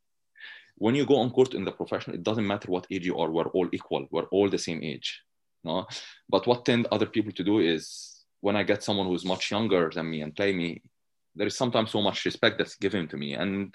When 0.77 0.95
you 0.95 1.05
go 1.07 1.17
on 1.17 1.31
court 1.31 1.55
in 1.55 1.65
the 1.65 1.73
professional 1.73 2.17
it 2.17 2.23
doesn't 2.23 2.47
matter 2.47 2.71
what 2.71 2.87
age 2.91 3.07
you 3.07 3.19
are 3.19 3.31
we're 3.31 3.55
all 3.57 3.69
equal. 3.73 4.07
We're 4.11 4.31
all 4.35 4.49
the 4.51 4.59
same 4.59 4.83
age 4.83 5.23
no 5.63 5.87
but 6.29 6.47
what 6.47 6.65
tend 6.65 6.87
other 6.91 7.07
people 7.07 7.33
to 7.33 7.45
do 7.45 7.59
is 7.59 8.25
when 8.41 8.57
i 8.57 8.63
get 8.63 8.83
someone 8.83 9.07
who's 9.07 9.27
much 9.27 9.51
younger 9.51 9.91
than 9.95 10.11
me 10.11 10.23
and 10.23 10.35
play 10.35 10.55
me 10.55 10.81
there 11.35 11.47
is 11.47 11.57
sometimes 11.57 11.91
so 11.91 12.03
much 12.03 12.25
respect 12.25 12.59
that's 12.59 12.77
given 12.77 13.09
to 13.09 13.17
me. 13.17 13.35
And 13.35 13.75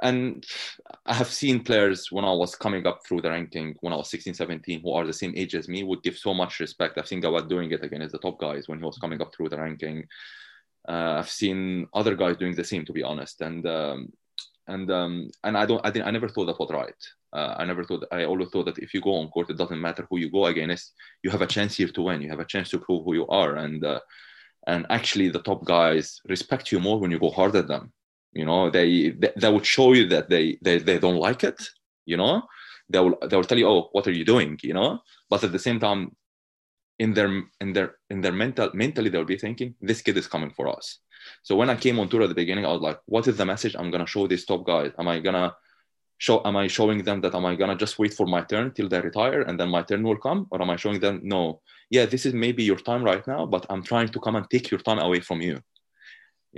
and 0.00 0.46
I 1.06 1.14
have 1.14 1.28
seen 1.28 1.64
players 1.64 2.12
when 2.12 2.24
I 2.24 2.32
was 2.32 2.54
coming 2.54 2.86
up 2.86 3.00
through 3.04 3.22
the 3.22 3.30
ranking 3.30 3.74
when 3.80 3.92
I 3.92 3.96
was 3.96 4.10
16, 4.10 4.34
17, 4.34 4.80
who 4.82 4.92
are 4.92 5.04
the 5.04 5.12
same 5.12 5.34
age 5.36 5.54
as 5.56 5.68
me, 5.68 5.82
would 5.82 6.02
give 6.02 6.16
so 6.16 6.32
much 6.32 6.60
respect. 6.60 6.98
I've 6.98 7.08
seen 7.08 7.22
Gawad 7.22 7.48
doing 7.48 7.72
it 7.72 7.82
again 7.82 8.02
as 8.02 8.12
the 8.12 8.18
top 8.18 8.38
guys 8.38 8.68
when 8.68 8.78
he 8.78 8.84
was 8.84 8.98
coming 8.98 9.20
up 9.20 9.34
through 9.34 9.48
the 9.48 9.58
ranking. 9.58 10.04
Uh, 10.88 11.16
I've 11.18 11.30
seen 11.30 11.88
other 11.94 12.14
guys 12.14 12.36
doing 12.36 12.54
the 12.54 12.64
same, 12.64 12.84
to 12.84 12.92
be 12.92 13.02
honest. 13.02 13.40
And 13.40 13.66
um, 13.66 14.12
and 14.68 14.88
um, 14.90 15.30
and 15.42 15.58
I 15.58 15.66
don't, 15.66 15.84
I 15.84 15.90
didn't, 15.90 16.06
I 16.06 16.12
never 16.12 16.28
thought 16.28 16.46
that 16.46 16.60
was 16.60 16.70
right. 16.70 17.02
Uh, 17.32 17.56
I 17.58 17.64
never 17.64 17.82
thought. 17.82 18.06
I 18.12 18.24
always 18.24 18.50
thought 18.50 18.66
that 18.66 18.78
if 18.78 18.94
you 18.94 19.00
go 19.00 19.14
on 19.16 19.28
court, 19.28 19.50
it 19.50 19.58
doesn't 19.58 19.80
matter 19.80 20.06
who 20.08 20.18
you 20.18 20.30
go 20.30 20.46
against. 20.46 20.94
You 21.24 21.30
have 21.30 21.42
a 21.42 21.46
chance 21.46 21.76
here 21.76 21.88
to 21.88 22.02
win. 22.02 22.22
You 22.22 22.30
have 22.30 22.40
a 22.40 22.44
chance 22.44 22.70
to 22.70 22.78
prove 22.78 23.04
who 23.04 23.14
you 23.14 23.26
are. 23.26 23.56
And 23.56 23.84
uh, 23.84 24.00
and 24.68 24.86
actually, 24.90 25.28
the 25.28 25.42
top 25.42 25.64
guys 25.64 26.20
respect 26.28 26.70
you 26.70 26.78
more 26.78 27.00
when 27.00 27.10
you 27.10 27.18
go 27.18 27.30
hard 27.30 27.56
at 27.56 27.66
them 27.66 27.92
you 28.32 28.44
know 28.44 28.70
they 28.70 29.10
they, 29.36 29.50
would 29.50 29.66
show 29.66 29.92
you 29.92 30.06
that 30.08 30.28
they, 30.28 30.58
they 30.62 30.78
they 30.78 30.98
don't 30.98 31.16
like 31.16 31.44
it 31.44 31.60
you 32.08 32.16
know? 32.16 32.42
They 32.90 32.98
will 32.98 33.16
they 33.28 33.36
will 33.36 33.44
tell 33.44 33.58
you 33.58 33.68
oh 33.68 33.88
what 33.92 34.06
are 34.08 34.16
you 34.20 34.24
doing? 34.24 34.58
you 34.62 34.74
know? 34.74 35.00
But 35.30 35.44
at 35.44 35.52
the 35.52 35.64
same 35.68 35.78
time 35.78 36.16
in 36.98 37.14
their 37.14 37.30
in 37.60 37.72
their 37.74 37.96
in 38.10 38.20
their 38.22 38.32
mental 38.32 38.70
mentally 38.74 39.10
they'll 39.10 39.34
be 39.36 39.44
thinking 39.46 39.74
this 39.80 40.00
kid 40.00 40.16
is 40.16 40.26
coming 40.26 40.50
for 40.50 40.66
us. 40.76 40.98
So 41.42 41.54
when 41.54 41.70
i 41.70 41.76
came 41.84 41.98
on 42.00 42.08
tour 42.08 42.22
at 42.22 42.30
the 42.30 42.40
beginning 42.42 42.64
i 42.64 42.72
was 42.72 42.80
like 42.88 42.98
what 43.04 43.28
is 43.28 43.36
the 43.36 43.44
message? 43.52 43.76
I'm 43.78 43.90
gonna 43.92 44.12
show 44.14 44.26
these 44.26 44.46
top 44.46 44.66
guys. 44.66 44.90
Am 44.98 45.06
i 45.06 45.20
gonna 45.20 45.54
show 46.16 46.36
am 46.48 46.56
i 46.56 46.66
showing 46.66 47.00
them 47.08 47.20
that 47.20 47.34
am 47.34 47.46
i 47.50 47.54
gonna 47.54 47.76
just 47.84 47.98
wait 47.98 48.14
for 48.14 48.26
my 48.26 48.42
turn 48.52 48.72
till 48.72 48.88
they 48.88 49.00
retire 49.00 49.42
and 49.42 49.60
then 49.60 49.68
my 49.68 49.82
turn 49.82 50.02
will 50.02 50.22
come? 50.28 50.46
Or 50.50 50.62
am 50.62 50.70
i 50.70 50.76
showing 50.76 50.98
them 50.98 51.20
no. 51.22 51.60
Yeah 51.90 52.06
this 52.06 52.24
is 52.26 52.32
maybe 52.32 52.62
your 52.64 52.80
time 52.90 53.04
right 53.04 53.24
now 53.34 53.44
but 53.54 53.66
i'm 53.70 53.82
trying 53.82 54.08
to 54.14 54.20
come 54.24 54.36
and 54.36 54.46
take 54.48 54.70
your 54.72 54.80
time 54.80 55.00
away 55.08 55.20
from 55.20 55.40
you 55.42 55.56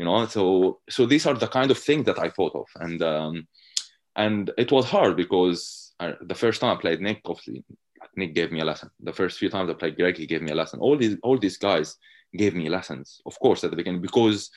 you 0.01 0.07
know? 0.07 0.25
So 0.27 0.81
so 0.89 1.05
these 1.05 1.27
are 1.29 1.35
the 1.35 1.53
kind 1.59 1.71
of 1.71 1.79
things 1.79 2.07
that 2.07 2.19
i 2.19 2.29
thought 2.37 2.55
of. 2.63 2.69
And 2.85 3.01
um, 3.03 3.35
and 4.25 4.51
it 4.65 4.73
was 4.73 4.87
hard 4.87 5.15
because 5.23 5.93
I, 6.01 6.07
the 6.33 6.41
first 6.43 6.61
time 6.61 6.73
i 6.75 6.81
played 6.81 7.01
nick 7.07 7.21
obviously 7.27 7.63
nick 8.17 8.35
gave 8.35 8.51
me 8.51 8.61
a 8.61 8.69
lesson. 8.71 8.89
The 9.09 9.19
first 9.21 9.39
few 9.39 9.51
times 9.51 9.69
i 9.69 9.75
played 9.75 9.97
greg 9.99 10.17
he 10.17 10.27
gave 10.33 10.43
me 10.47 10.53
a 10.53 10.61
lesson. 10.61 10.81
All 10.81 10.97
these 11.03 11.17
all 11.27 11.39
these 11.39 11.59
guys 11.69 11.89
gave 12.43 12.55
me 12.61 12.67
lessons 12.77 13.07
of 13.31 13.35
course 13.45 13.61
at 13.63 13.71
the 13.71 13.81
beginning 13.81 14.01
because 14.09 14.51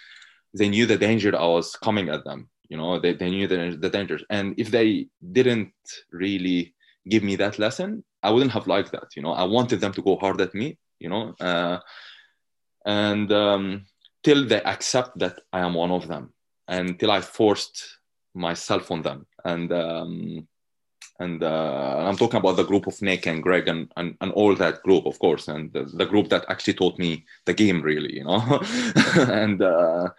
they 0.59 0.69
knew 0.73 0.85
the 0.85 1.03
danger 1.07 1.31
i 1.35 1.49
was 1.57 1.67
coming 1.87 2.07
at 2.15 2.23
them 2.23 2.41
you 2.71 2.77
know? 2.77 2.91
They, 3.03 3.13
they 3.13 3.29
knew 3.35 3.47
the, 3.47 3.77
the 3.85 3.93
dangers 3.97 4.23
and 4.29 4.45
if 4.63 4.67
they 4.71 4.89
didn't 5.37 5.73
really 6.23 6.73
give 7.13 7.23
me 7.29 7.35
that 7.43 7.59
lesson 7.65 7.89
i 8.27 8.29
wouldn't 8.31 8.55
have 8.57 8.67
liked 8.75 8.91
that 8.93 9.09
you 9.15 9.23
know? 9.23 9.33
I 9.43 9.45
wanted 9.57 9.81
them 9.81 9.93
to 9.97 10.03
go 10.07 10.15
hard 10.23 10.39
at 10.39 10.55
me 10.61 10.67
you 11.03 11.09
know? 11.09 11.23
Uh, 11.49 11.79
and 12.85 13.31
um, 13.31 13.85
till 14.23 14.45
they 14.47 14.61
accept 14.61 15.19
that 15.19 15.39
I 15.51 15.59
am 15.59 15.73
one 15.73 15.91
of 15.91 16.07
them, 16.07 16.33
until 16.67 17.11
I 17.11 17.21
forced 17.21 17.99
myself 18.33 18.91
on 18.91 19.01
them. 19.01 19.25
And 19.43 19.71
um, 19.71 20.47
and 21.19 21.43
uh, 21.43 22.05
I'm 22.07 22.17
talking 22.17 22.39
about 22.39 22.55
the 22.55 22.65
group 22.65 22.87
of 22.87 23.01
Nick 23.01 23.27
and 23.27 23.41
Greg 23.41 23.67
and, 23.67 23.91
and, 23.95 24.17
and 24.19 24.31
all 24.31 24.55
that 24.55 24.81
group, 24.83 25.05
of 25.05 25.19
course, 25.19 25.47
and 25.47 25.71
the, 25.71 25.83
the 25.83 26.05
group 26.05 26.29
that 26.29 26.45
actually 26.49 26.73
taught 26.73 26.97
me 26.97 27.23
the 27.45 27.53
game, 27.53 27.81
really, 27.81 28.15
you 28.15 28.23
know. 28.23 28.41
and 29.15 29.61
uh, 29.61 30.09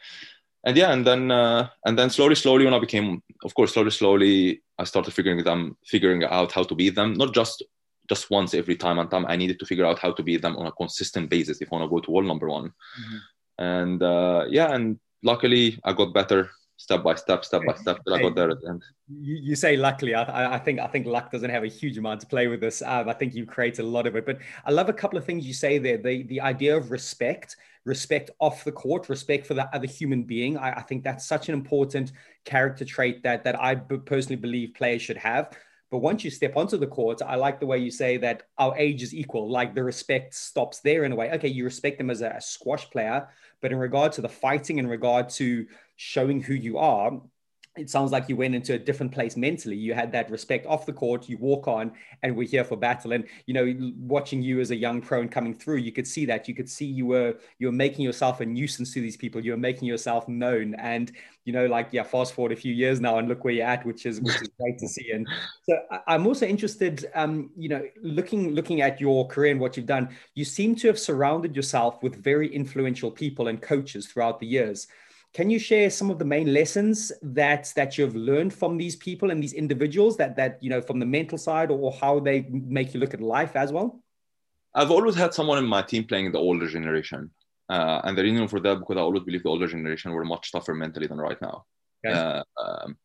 and 0.64 0.76
yeah, 0.76 0.92
and 0.92 1.06
then 1.06 1.30
uh, 1.30 1.68
and 1.84 1.98
then 1.98 2.10
slowly, 2.10 2.36
slowly, 2.36 2.64
when 2.64 2.74
I 2.74 2.78
became, 2.78 3.22
of 3.44 3.54
course, 3.54 3.74
slowly, 3.74 3.90
slowly, 3.90 4.62
I 4.78 4.84
started 4.84 5.12
figuring 5.12 5.42
them, 5.42 5.76
figuring 5.84 6.24
out 6.24 6.52
how 6.52 6.62
to 6.62 6.74
beat 6.74 6.94
them, 6.94 7.14
not 7.14 7.34
just 7.34 7.62
just 8.08 8.30
once 8.30 8.54
every 8.54 8.76
time 8.76 8.98
and 8.98 9.10
time. 9.10 9.26
I 9.26 9.36
needed 9.36 9.58
to 9.58 9.66
figure 9.66 9.86
out 9.86 9.98
how 9.98 10.12
to 10.12 10.22
beat 10.22 10.42
them 10.42 10.56
on 10.56 10.66
a 10.66 10.72
consistent 10.72 11.28
basis 11.28 11.60
if 11.60 11.72
I 11.72 11.76
want 11.76 11.84
to 11.90 11.94
go 11.94 12.00
to 12.00 12.10
world 12.10 12.28
number 12.28 12.48
one. 12.48 12.66
Mm-hmm 12.66 13.16
and 13.58 14.02
uh, 14.02 14.44
yeah, 14.48 14.74
and 14.74 14.98
luckily 15.22 15.78
I 15.84 15.92
got 15.92 16.14
better 16.14 16.50
step 16.76 17.02
by 17.02 17.14
step, 17.14 17.44
step 17.44 17.62
by 17.66 17.74
step 17.74 17.98
till 18.04 18.14
I 18.14 18.20
got 18.20 18.34
there 18.34 18.50
at 18.50 18.60
the 18.60 18.68
end. 18.68 18.84
You, 19.08 19.36
you 19.36 19.56
say 19.56 19.76
luckily. 19.76 20.14
I, 20.14 20.54
I, 20.54 20.58
think 20.58 20.80
I 20.80 20.86
think 20.86 21.06
luck 21.06 21.30
doesn't 21.30 21.50
have 21.50 21.64
a 21.64 21.68
huge 21.68 21.96
amount 21.98 22.20
to 22.20 22.26
play 22.26 22.46
with 22.46 22.60
this. 22.60 22.82
Um, 22.82 23.08
I 23.08 23.12
think 23.12 23.34
you 23.34 23.46
create 23.46 23.78
a 23.78 23.82
lot 23.82 24.06
of 24.06 24.16
it. 24.16 24.26
But 24.26 24.38
I 24.64 24.70
love 24.70 24.88
a 24.88 24.92
couple 24.92 25.18
of 25.18 25.24
things 25.24 25.46
you 25.46 25.54
say 25.54 25.78
there. 25.78 25.98
The 25.98 26.24
the 26.24 26.40
idea 26.40 26.76
of 26.76 26.90
respect, 26.90 27.56
respect 27.84 28.30
off 28.38 28.64
the 28.64 28.72
court, 28.72 29.08
respect 29.08 29.46
for 29.46 29.54
the 29.54 29.74
other 29.74 29.86
human 29.86 30.24
being. 30.24 30.56
I, 30.56 30.78
I 30.78 30.82
think 30.82 31.04
that's 31.04 31.26
such 31.26 31.48
an 31.48 31.54
important 31.54 32.12
character 32.44 32.84
trait 32.84 33.22
that 33.22 33.44
that 33.44 33.60
I 33.60 33.76
personally 33.76 34.36
believe 34.36 34.74
players 34.74 35.02
should 35.02 35.18
have. 35.18 35.56
But 35.94 36.00
once 36.02 36.24
you 36.24 36.30
step 36.32 36.56
onto 36.56 36.76
the 36.76 36.88
court, 36.88 37.22
I 37.22 37.36
like 37.36 37.60
the 37.60 37.66
way 37.66 37.78
you 37.78 37.92
say 37.92 38.16
that 38.16 38.48
our 38.58 38.76
age 38.76 39.00
is 39.00 39.14
equal. 39.14 39.48
Like 39.48 39.76
the 39.76 39.84
respect 39.84 40.34
stops 40.34 40.80
there 40.80 41.04
in 41.04 41.12
a 41.12 41.14
way. 41.14 41.30
Okay, 41.30 41.46
you 41.46 41.62
respect 41.62 41.98
them 41.98 42.10
as 42.10 42.20
a, 42.20 42.34
squash 42.40 42.90
player, 42.90 43.28
but 43.60 43.70
in 43.70 43.78
regard 43.78 44.10
to 44.14 44.20
the 44.20 44.28
fighting, 44.28 44.78
in 44.80 44.88
regard 44.88 45.28
to 45.38 45.68
showing 45.94 46.42
who 46.42 46.54
you 46.54 46.78
are, 46.78 47.22
it 47.76 47.90
sounds 47.90 48.12
like 48.12 48.28
you 48.28 48.36
went 48.36 48.54
into 48.54 48.74
a 48.74 48.78
different 48.78 49.10
place 49.10 49.36
mentally. 49.36 49.76
You 49.76 49.94
had 49.94 50.12
that 50.12 50.30
respect 50.30 50.64
off 50.66 50.86
the 50.86 50.92
court, 50.92 51.28
you 51.28 51.36
walk 51.38 51.66
on, 51.66 51.92
and 52.22 52.36
we're 52.36 52.48
here 52.48 52.62
for 52.62 52.76
battle. 52.76 53.12
And 53.12 53.26
you 53.46 53.54
know, 53.54 53.92
watching 53.98 54.42
you 54.42 54.60
as 54.60 54.70
a 54.70 54.76
young 54.76 55.00
pro 55.00 55.20
and 55.20 55.30
coming 55.30 55.54
through, 55.54 55.78
you 55.78 55.90
could 55.90 56.06
see 56.06 56.24
that. 56.26 56.46
You 56.46 56.54
could 56.54 56.68
see 56.68 56.84
you 56.84 57.06
were 57.06 57.34
you 57.58 57.66
were 57.66 57.72
making 57.72 58.04
yourself 58.04 58.40
a 58.40 58.46
nuisance 58.46 58.92
to 58.94 59.00
these 59.00 59.16
people. 59.16 59.44
You 59.44 59.52
were 59.52 59.56
making 59.56 59.88
yourself 59.88 60.28
known. 60.28 60.74
And 60.76 61.10
you 61.44 61.52
know, 61.52 61.66
like 61.66 61.88
yeah, 61.90 62.04
fast 62.04 62.32
forward 62.34 62.52
a 62.52 62.56
few 62.56 62.72
years 62.72 63.00
now 63.00 63.18
and 63.18 63.28
look 63.28 63.42
where 63.44 63.54
you're 63.54 63.66
at, 63.66 63.84
which 63.84 64.06
is 64.06 64.20
which 64.20 64.40
is 64.40 64.50
great 64.60 64.78
to 64.78 64.88
see. 64.88 65.10
And 65.10 65.26
so 65.64 65.76
I'm 66.06 66.28
also 66.28 66.46
interested, 66.46 67.10
um, 67.14 67.50
you 67.56 67.68
know, 67.68 67.82
looking 68.02 68.52
looking 68.54 68.82
at 68.82 69.00
your 69.00 69.26
career 69.26 69.50
and 69.50 69.60
what 69.60 69.76
you've 69.76 69.86
done. 69.86 70.10
You 70.34 70.44
seem 70.44 70.76
to 70.76 70.86
have 70.86 70.98
surrounded 70.98 71.56
yourself 71.56 72.02
with 72.04 72.22
very 72.22 72.54
influential 72.54 73.10
people 73.10 73.48
and 73.48 73.60
coaches 73.60 74.06
throughout 74.06 74.38
the 74.38 74.46
years. 74.46 74.86
Can 75.34 75.50
you 75.50 75.58
share 75.58 75.90
some 75.90 76.10
of 76.10 76.20
the 76.20 76.24
main 76.24 76.52
lessons 76.54 77.10
that 77.20 77.72
that 77.74 77.98
you've 77.98 78.14
learned 78.14 78.54
from 78.54 78.78
these 78.78 78.94
people 78.94 79.32
and 79.32 79.42
these 79.42 79.52
individuals 79.52 80.16
that 80.16 80.36
that 80.36 80.62
you 80.62 80.70
know 80.70 80.80
from 80.80 81.00
the 81.00 81.06
mental 81.06 81.36
side 81.36 81.70
or 81.72 81.92
how 82.00 82.20
they 82.20 82.46
make 82.50 82.94
you 82.94 83.00
look 83.00 83.14
at 83.14 83.20
life 83.20 83.56
as 83.56 83.72
well? 83.72 84.00
I've 84.74 84.92
always 84.92 85.16
had 85.16 85.34
someone 85.34 85.58
in 85.58 85.66
my 85.66 85.82
team 85.82 86.04
playing 86.04 86.30
the 86.30 86.38
older 86.38 86.68
generation, 86.68 87.30
uh, 87.68 88.00
and 88.04 88.16
the 88.16 88.22
reason 88.22 88.46
for 88.46 88.60
that 88.60 88.78
because 88.78 88.96
I 88.96 89.00
always 89.00 89.24
believe 89.24 89.42
the 89.42 89.48
older 89.48 89.66
generation 89.66 90.12
were 90.12 90.24
much 90.24 90.52
tougher 90.52 90.74
mentally 90.74 91.08
than 91.08 91.18
right 91.18 91.40
now. 91.42 91.64
Okay. 92.06 92.16
Uh, 92.16 92.42
um, 92.62 92.96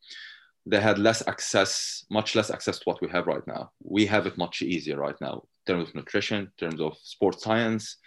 they 0.68 0.80
had 0.80 1.00
less 1.00 1.28
access, 1.28 2.06
much 2.12 2.36
less 2.36 2.52
access 2.52 2.78
to 2.78 2.84
what 2.86 3.02
we 3.02 3.10
have 3.10 3.26
right 3.26 3.46
now. 3.48 3.72
We 3.82 4.06
have 4.06 4.28
it 4.28 4.38
much 4.38 4.62
easier 4.62 4.98
right 4.98 5.20
now 5.20 5.44
in 5.66 5.74
terms 5.74 5.90
of 5.90 5.96
nutrition, 5.96 6.42
in 6.42 6.52
terms 6.70 6.80
of 6.80 6.96
sports 7.02 7.44
science, 7.44 7.98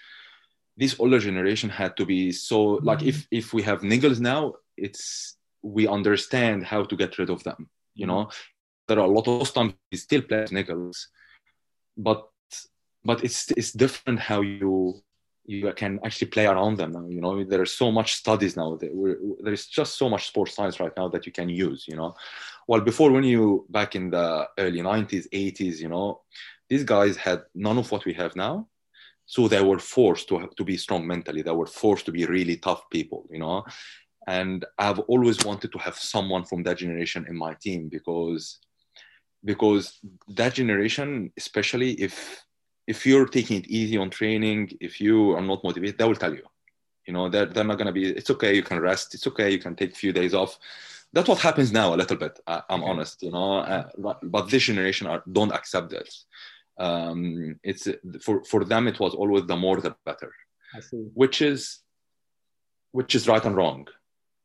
this 0.77 0.99
older 0.99 1.19
generation 1.19 1.69
had 1.69 1.97
to 1.97 2.07
be 2.07 2.33
so 2.33 2.81
like 2.83 2.99
mm-hmm. 3.01 3.09
if 3.09 3.27
if 3.31 3.53
we 3.53 3.63
have 3.63 3.81
niggles 3.81 4.21
now 4.21 4.55
it's 4.77 5.37
we 5.63 5.87
understand 5.87 6.65
how 6.65 6.83
to 6.83 6.97
get 6.97 7.19
rid 7.19 7.31
of 7.31 7.43
them 7.45 7.69
you 7.95 8.07
know 8.07 8.29
there 8.89 8.99
are 8.99 9.07
a 9.07 9.11
lot 9.19 9.29
of 9.29 9.53
times 9.53 9.75
we 9.91 9.99
still 9.99 10.23
play 10.23 10.45
niggles 10.45 11.07
but 11.97 12.27
but 13.05 13.23
it's 13.25 13.51
it's 13.53 13.73
different 13.73 14.19
how 14.19 14.41
you 14.41 15.03
you 15.45 15.73
can 15.73 15.99
actually 16.05 16.29
play 16.29 16.47
around 16.47 16.77
them 16.77 16.93
now. 16.93 17.07
You 17.09 17.21
know, 17.21 17.43
there 17.45 17.61
are 17.61 17.67
so 17.67 17.91
much 17.91 18.15
studies 18.15 18.57
now. 18.57 18.79
There 18.81 19.53
is 19.53 19.67
just 19.67 19.99
so 19.99 20.09
much 20.09 20.29
sports 20.29 20.55
science 20.55 20.79
right 20.79 20.93
now 20.97 21.09
that 21.09 21.27
you 21.27 21.33
can 21.33 21.49
use. 21.49 21.87
You 21.89 21.97
know, 21.97 22.15
well 22.69 22.81
before 22.81 23.11
when 23.11 23.25
you 23.25 23.67
back 23.69 23.97
in 23.97 24.11
the 24.11 24.49
early 24.59 24.81
90s, 24.81 25.29
80s, 25.31 25.79
you 25.79 25.89
know, 25.89 26.21
these 26.69 26.85
guys 26.85 27.17
had 27.17 27.43
none 27.55 27.79
of 27.79 27.91
what 27.91 28.05
we 28.05 28.15
have 28.15 28.37
now. 28.37 28.69
So 29.33 29.49
they 29.49 29.63
were 29.63 29.79
forced 29.79 30.29
to 30.29 30.39
have, 30.41 30.55
to 30.57 30.65
be 30.65 30.77
strong 30.77 31.07
mentally. 31.07 31.41
They 31.41 31.59
were 31.61 31.73
forced 31.83 32.05
to 32.07 32.13
be 32.13 32.27
really 32.27 32.57
tough 32.59 32.83
people. 32.91 33.21
You 33.31 33.39
know, 33.39 33.65
and 34.27 34.65
I've 34.87 34.99
always 35.13 35.39
wanted 35.49 35.73
to 35.73 35.79
have 35.79 35.97
someone 36.15 36.45
from 36.45 36.63
that 36.65 36.79
generation 36.85 37.25
in 37.31 37.37
my 37.37 37.55
team 37.55 37.89
because 37.89 38.59
because 39.51 39.85
that 40.29 40.53
generation, 40.61 41.33
especially 41.39 41.93
if 41.93 42.15
if 42.87 43.07
you're 43.07 43.31
taking 43.37 43.57
it 43.61 43.69
easy 43.69 43.97
on 43.97 44.11
training, 44.11 44.77
if 44.81 45.01
you 45.01 45.17
are 45.37 45.47
not 45.51 45.65
motivated, 45.65 45.97
they 45.97 46.05
will 46.05 46.23
tell 46.25 46.35
you. 46.35 46.47
You 47.07 47.15
know, 47.15 47.31
they're, 47.31 47.47
they're 47.47 47.71
not 47.71 47.79
going 47.79 47.93
to 47.93 47.99
be, 48.01 48.11
it's 48.11 48.31
okay, 48.31 48.55
you 48.55 48.63
can 48.63 48.81
rest. 48.81 49.15
It's 49.15 49.27
okay, 49.29 49.51
you 49.51 49.59
can 49.59 49.75
take 49.75 49.93
a 49.93 50.03
few 50.05 50.13
days 50.13 50.35
off. 50.35 50.59
That's 51.13 51.29
what 51.29 51.39
happens 51.39 51.73
now 51.73 51.95
a 51.95 52.01
little 52.03 52.17
bit. 52.17 52.39
I, 52.47 52.63
am 52.71 52.85
honest, 52.85 53.23
you 53.23 53.31
know, 53.31 53.59
uh, 53.59 53.89
but, 53.99 54.19
but, 54.23 54.51
this 54.51 54.65
generation 54.65 55.07
are, 55.07 55.23
don't 55.31 55.53
accept 55.53 55.91
this. 55.91 56.27
Um, 56.79 57.59
it's 57.63 57.89
for, 58.23 58.43
for 58.45 58.65
them, 58.65 58.89
it 58.89 58.99
was 58.99 59.15
always 59.15 59.47
the 59.47 59.57
more 59.57 59.81
the 59.81 59.95
better, 60.05 60.33
which 61.15 61.43
is, 61.43 61.81
which 62.93 63.15
is 63.15 63.29
right 63.29 63.45
and 63.45 63.57
wrong. 63.57 63.89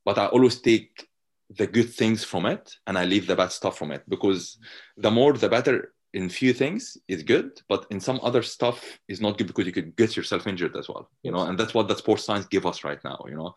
But 0.05 0.17
I 0.17 0.27
always 0.27 0.59
take 0.59 1.07
the 1.49 1.67
good 1.67 1.93
things 1.93 2.23
from 2.23 2.45
it 2.45 2.75
and 2.85 2.97
I 2.97 3.05
leave 3.05 3.27
the 3.27 3.35
bad 3.35 3.51
stuff 3.51 3.77
from 3.77 3.91
it 3.91 4.03
because 4.07 4.57
the 4.97 5.11
more 5.11 5.33
the 5.33 5.49
better 5.49 5.93
in 6.17 6.30
few 6.30 6.51
things 6.51 6.97
is 7.08 7.21
good, 7.21 7.62
but 7.69 7.86
in 7.91 7.99
some 7.99 8.19
other 8.23 8.41
stuff 8.41 8.80
is 9.08 9.21
not 9.21 9.38
good 9.38 9.45
because 9.45 9.67
you 9.67 9.71
could 9.71 9.95
get 9.95 10.17
yourself 10.17 10.47
injured 10.47 10.75
as 10.75 10.89
well. 10.89 11.12
You 11.21 11.32
know, 11.32 11.43
and 11.47 11.56
that's 11.60 11.75
what 11.75 11.88
that 11.88 11.99
sports 11.99 12.23
science 12.23 12.47
give 12.47 12.65
us 12.65 12.84
right 12.84 13.01
now. 13.03 13.19
You 13.30 13.38
know, 13.39 13.53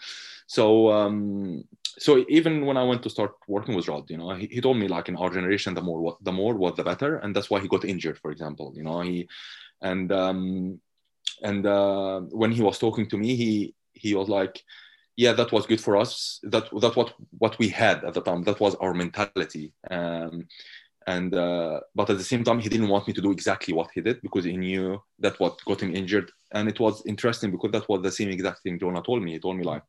so 0.46 0.92
um, 0.92 1.64
so 2.04 2.10
even 2.28 2.66
when 2.66 2.76
I 2.76 2.84
went 2.84 3.02
to 3.04 3.10
start 3.16 3.32
working 3.48 3.74
with 3.74 3.88
Rod, 3.88 4.10
you 4.10 4.18
know, 4.18 4.30
he, 4.34 4.46
he 4.46 4.60
told 4.60 4.76
me 4.76 4.88
like 4.88 5.08
in 5.08 5.16
our 5.16 5.30
generation, 5.30 5.72
the 5.72 5.86
more 5.88 6.18
the 6.20 6.32
more 6.40 6.54
was 6.54 6.74
the 6.76 6.84
better, 6.84 7.16
and 7.16 7.34
that's 7.34 7.48
why 7.50 7.60
he 7.60 7.68
got 7.74 7.86
injured, 7.86 8.18
for 8.18 8.30
example. 8.30 8.74
You 8.76 8.82
know, 8.82 9.00
he 9.00 9.26
and 9.80 10.12
um, 10.12 10.80
and 11.42 11.64
uh, 11.66 12.20
when 12.42 12.52
he 12.52 12.60
was 12.60 12.78
talking 12.78 13.08
to 13.08 13.16
me, 13.16 13.36
he 13.36 13.74
he 13.94 14.14
was 14.14 14.28
like 14.28 14.62
yeah, 15.16 15.34
that 15.34 15.52
was 15.52 15.66
good 15.66 15.80
for 15.80 15.98
us. 15.98 16.40
That 16.44 16.64
that 16.80 16.96
what 16.96 17.12
what 17.42 17.58
we 17.58 17.68
had 17.68 18.04
at 18.04 18.14
the 18.14 18.22
time. 18.22 18.42
That 18.44 18.60
was 18.60 18.74
our 18.76 18.94
mentality. 18.94 19.72
Um, 19.90 20.46
and 21.06 21.34
uh, 21.34 21.80
but 21.94 22.10
at 22.10 22.18
the 22.18 22.24
same 22.24 22.44
time 22.44 22.58
he 22.58 22.68
didn't 22.68 22.88
want 22.88 23.06
me 23.06 23.14
to 23.14 23.22
do 23.22 23.30
exactly 23.30 23.72
what 23.72 23.90
he 23.94 24.00
did 24.00 24.20
because 24.20 24.44
he 24.44 24.56
knew 24.56 25.00
that 25.18 25.38
what 25.40 25.58
got 25.64 25.82
him 25.82 25.94
injured. 25.94 26.30
And 26.52 26.68
it 26.68 26.80
was 26.80 27.02
interesting 27.06 27.50
because 27.50 27.70
that 27.72 27.88
was 27.88 28.02
the 28.02 28.12
same 28.12 28.28
exact 28.28 28.62
thing 28.62 28.78
jonah 28.78 29.02
told 29.02 29.22
me. 29.22 29.32
He 29.32 29.38
told 29.38 29.56
me 29.56 29.64
like 29.64 29.82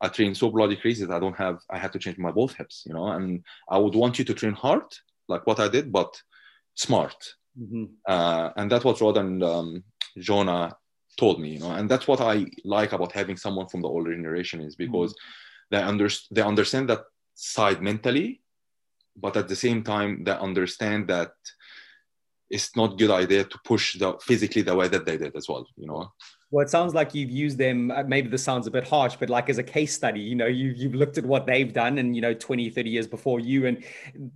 i 0.00 0.08
train 0.08 0.34
so 0.34 0.50
bloody 0.50 0.76
crazy 0.76 1.04
that 1.04 1.14
i 1.14 1.18
don't 1.18 1.36
have 1.36 1.58
i 1.70 1.78
had 1.78 1.92
to 1.92 1.98
change 1.98 2.18
my 2.18 2.30
both 2.30 2.54
hips 2.54 2.84
you 2.86 2.94
know? 2.94 3.08
And 3.08 3.42
i 3.68 3.78
would 3.78 3.94
want 3.94 4.18
you 4.18 4.24
to 4.26 4.34
train 4.34 4.52
hard 4.52 4.84
like 5.28 5.46
what 5.46 5.60
i 5.60 5.68
did 5.68 5.92
but 5.92 6.20
smart. 6.74 7.16
Mm-hmm. 7.58 7.84
uh, 8.06 8.50
and 8.56 8.70
that's 8.70 8.84
what 8.84 9.00
rod 9.00 9.16
and 9.16 9.42
um, 9.42 9.82
jonah 10.18 10.76
told 11.18 11.40
me 11.40 11.50
you 11.54 11.58
know? 11.58 11.72
And 11.72 11.88
that's 11.90 12.06
what 12.06 12.20
i 12.20 12.46
like 12.64 12.92
about 12.92 13.12
having 13.12 13.36
someone 13.36 13.68
from 13.68 13.82
the 13.82 13.88
older 13.88 14.14
generation 14.14 14.60
is 14.60 14.76
because 14.76 15.12
mm-hmm. 15.12 15.76
they, 15.76 15.82
under, 15.82 16.08
they 16.30 16.42
understand 16.42 16.88
that 16.90 17.02
side 17.34 17.82
mentally 17.82 18.42
but 19.20 19.36
at 19.36 19.48
the 19.48 19.56
same 19.56 19.82
time 19.82 20.24
they 20.24 20.32
understand 20.32 21.08
that 21.08 21.32
it's 22.50 22.74
not 22.76 22.98
good 22.98 23.10
idea 23.10 23.44
to 23.44 23.58
push 23.64 23.98
the 23.98 24.16
physically 24.22 24.62
the 24.62 24.74
way 24.74 24.88
that 24.88 25.04
they 25.04 25.16
did 25.16 25.36
as 25.36 25.48
well 25.48 25.66
you 25.76 25.86
know? 25.86 26.10
Well 26.50 26.64
it 26.64 26.70
sounds 26.70 26.94
like 26.94 27.14
you've 27.14 27.30
used 27.30 27.58
them 27.58 27.90
uh, 27.90 28.04
maybe 28.04 28.28
this 28.28 28.42
sounds 28.42 28.66
a 28.66 28.70
bit 28.70 28.88
harsh 28.88 29.16
but 29.16 29.28
like 29.28 29.50
as 29.50 29.58
a 29.58 29.62
case 29.62 29.94
study 29.94 30.20
you 30.20 30.34
know 30.34 30.46
you, 30.46 30.72
you've 30.76 30.94
looked 30.94 31.18
at 31.18 31.26
what 31.26 31.46
they've 31.46 31.72
done 31.72 31.98
and 31.98 32.16
you 32.16 32.22
know 32.22 32.34
20 32.34 32.70
30 32.70 32.88
years 32.88 33.06
before 33.06 33.38
you 33.40 33.66
and 33.66 33.84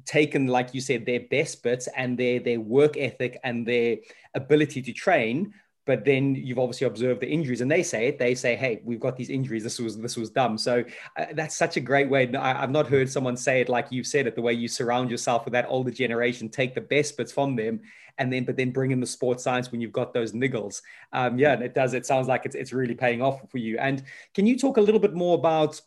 taken 0.05 0.47
like 0.47 0.75
you 0.75 0.81
said 0.81 1.07
their 1.07 1.21
best 1.21 1.63
bits 1.63 1.89
and 1.97 2.19
their 2.19 2.39
their 2.41 2.61
work 2.61 2.97
ethic 2.99 3.41
and 3.45 3.67
their 3.67 3.97
ability 4.35 4.83
to 4.83 4.93
train 4.93 5.55
but 5.85 6.05
then 6.05 6.35
you've 6.35 6.59
obviously 6.59 6.87
observed 6.87 7.21
the 7.21 7.29
injuries 7.29 7.61
and 7.61 7.71
they 7.71 7.83
say 7.83 8.09
it 8.09 8.19
they 8.19 8.35
say 8.35 8.55
hey 8.55 8.81
we've 8.85 9.01
got 9.01 9.17
these 9.17 9.31
injuries 9.31 9.63
this 9.63 9.79
was 9.79 9.99
this 9.99 10.17
was 10.17 10.31
dumb 10.31 10.57
so 10.57 10.85
uh, 11.17 11.27
that's 11.35 11.57
such 11.57 11.77
a 11.77 11.81
great 11.81 12.09
way 12.09 12.33
I, 12.35 12.55
have 12.55 12.71
not 12.71 12.87
heard 12.87 13.11
someone 13.11 13.37
say 13.37 13.61
it 13.61 13.69
like 13.69 13.89
you've 13.91 14.07
said 14.07 14.27
it 14.27 14.35
the 14.35 14.43
way 14.43 14.53
you 14.53 14.69
surround 14.69 15.11
yourself 15.11 15.45
with 15.45 15.53
that 15.53 15.67
older 15.69 15.91
generation 15.91 16.49
take 16.49 16.75
the 16.75 16.81
best 16.81 17.17
bits 17.17 17.33
from 17.33 17.57
them 17.57 17.81
and 18.19 18.33
then 18.33 18.45
but 18.45 18.57
then 18.57 18.71
bring 18.71 18.91
in 18.91 19.01
the 19.01 19.07
sports 19.07 19.43
science 19.43 19.73
when 19.73 19.81
you've 19.81 19.93
got 19.93 20.13
those 20.13 20.33
niggles 20.33 20.83
um, 21.13 21.39
yeah 21.39 21.55
it 21.55 21.75
does 21.75 21.95
it 21.95 22.07
sounds 22.07 22.29
like 22.29 22.45
it's, 22.45 22.55
it's 22.55 22.73
really 22.73 22.95
paying 22.95 23.23
off 23.23 23.41
for 23.51 23.59
you 23.59 23.79
and 23.79 24.03
can 24.35 24.47
you 24.47 24.59
talk 24.59 24.77
a 24.77 24.81
little 24.81 25.01
bit 25.01 25.15
more 25.15 25.35
about 25.35 25.81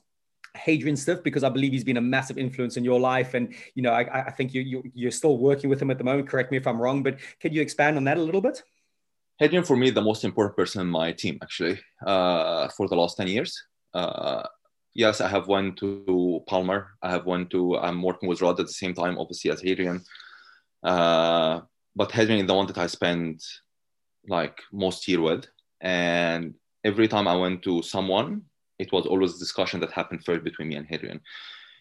Hadrian 0.55 0.95
Stiff 0.95 1.21
because 1.21 1.43
I 1.43 1.49
believe 1.49 1.73
he's 1.73 1.83
been 1.83 1.97
a 1.97 2.01
massive 2.01 2.37
influence 2.37 2.77
in 2.77 2.85
your 2.85 2.97
life, 2.97 3.33
and 3.33 3.53
you 3.73 3.81
know 3.81 3.91
I, 3.91 4.27
I 4.27 4.31
think 4.31 4.53
you, 4.53 4.61
you 4.61 4.83
you're 4.93 5.11
still 5.11 5.37
working 5.37 5.69
with 5.69 5.81
him 5.81 5.91
at 5.91 5.97
the 5.97 6.05
moment. 6.05 6.29
Correct 6.29 6.49
me 6.49 6.55
if 6.55 6.65
I'm 6.65 6.81
wrong, 6.81 7.03
but 7.03 7.17
can 7.41 7.51
you 7.51 7.61
expand 7.61 7.97
on 7.97 8.05
that 8.05 8.15
a 8.15 8.21
little 8.21 8.39
bit? 8.39 8.63
Hadrian 9.37 9.65
for 9.65 9.75
me 9.75 9.89
the 9.89 10.01
most 10.01 10.23
important 10.23 10.55
person 10.55 10.81
in 10.81 10.87
my 10.87 11.11
team 11.11 11.37
actually 11.41 11.79
uh, 12.05 12.69
for 12.69 12.87
the 12.87 12.95
last 12.95 13.17
10 13.17 13.27
years. 13.27 13.61
Uh, 13.93 14.43
yes, 14.93 15.19
I 15.19 15.27
have 15.27 15.47
went 15.47 15.77
to 15.77 16.41
Palmer. 16.47 16.95
I 17.01 17.11
have 17.11 17.25
went 17.25 17.49
to, 17.51 17.77
I'm 17.77 18.01
working 18.01 18.29
with 18.29 18.41
Rod 18.41 18.59
at 18.59 18.67
the 18.67 18.71
same 18.71 18.93
time, 18.93 19.17
obviously 19.17 19.51
as 19.51 19.61
Hadrian. 19.61 20.01
Uh, 20.83 21.61
but 21.95 22.11
Hadrian 22.11 22.41
is 22.41 22.47
the 22.47 22.53
one 22.53 22.67
that 22.67 22.77
I 22.77 22.87
spend 22.87 23.41
like 24.27 24.61
most 24.71 25.07
year 25.07 25.21
with. 25.21 25.45
And 25.81 26.55
every 26.83 27.07
time 27.07 27.27
I 27.27 27.35
went 27.35 27.61
to 27.63 27.81
someone, 27.83 28.43
it 28.79 28.91
was 28.91 29.05
always 29.05 29.35
a 29.35 29.39
discussion 29.39 29.79
that 29.81 29.91
happened 29.91 30.23
first 30.23 30.43
between 30.43 30.69
me 30.69 30.75
and 30.75 30.87
Hadrian. 30.87 31.21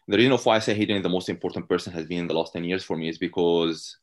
The 0.08 0.16
reason 0.16 0.32
of 0.32 0.44
why 0.44 0.56
I 0.56 0.58
say 0.58 0.74
Hadrian 0.74 0.98
is 0.98 1.02
the 1.02 1.08
most 1.08 1.28
important 1.28 1.68
person 1.68 1.92
has 1.92 2.06
been 2.06 2.18
in 2.18 2.26
the 2.26 2.34
last 2.34 2.52
10 2.52 2.64
years 2.64 2.84
for 2.84 2.96
me 2.96 3.08
is 3.08 3.18
because 3.18 3.96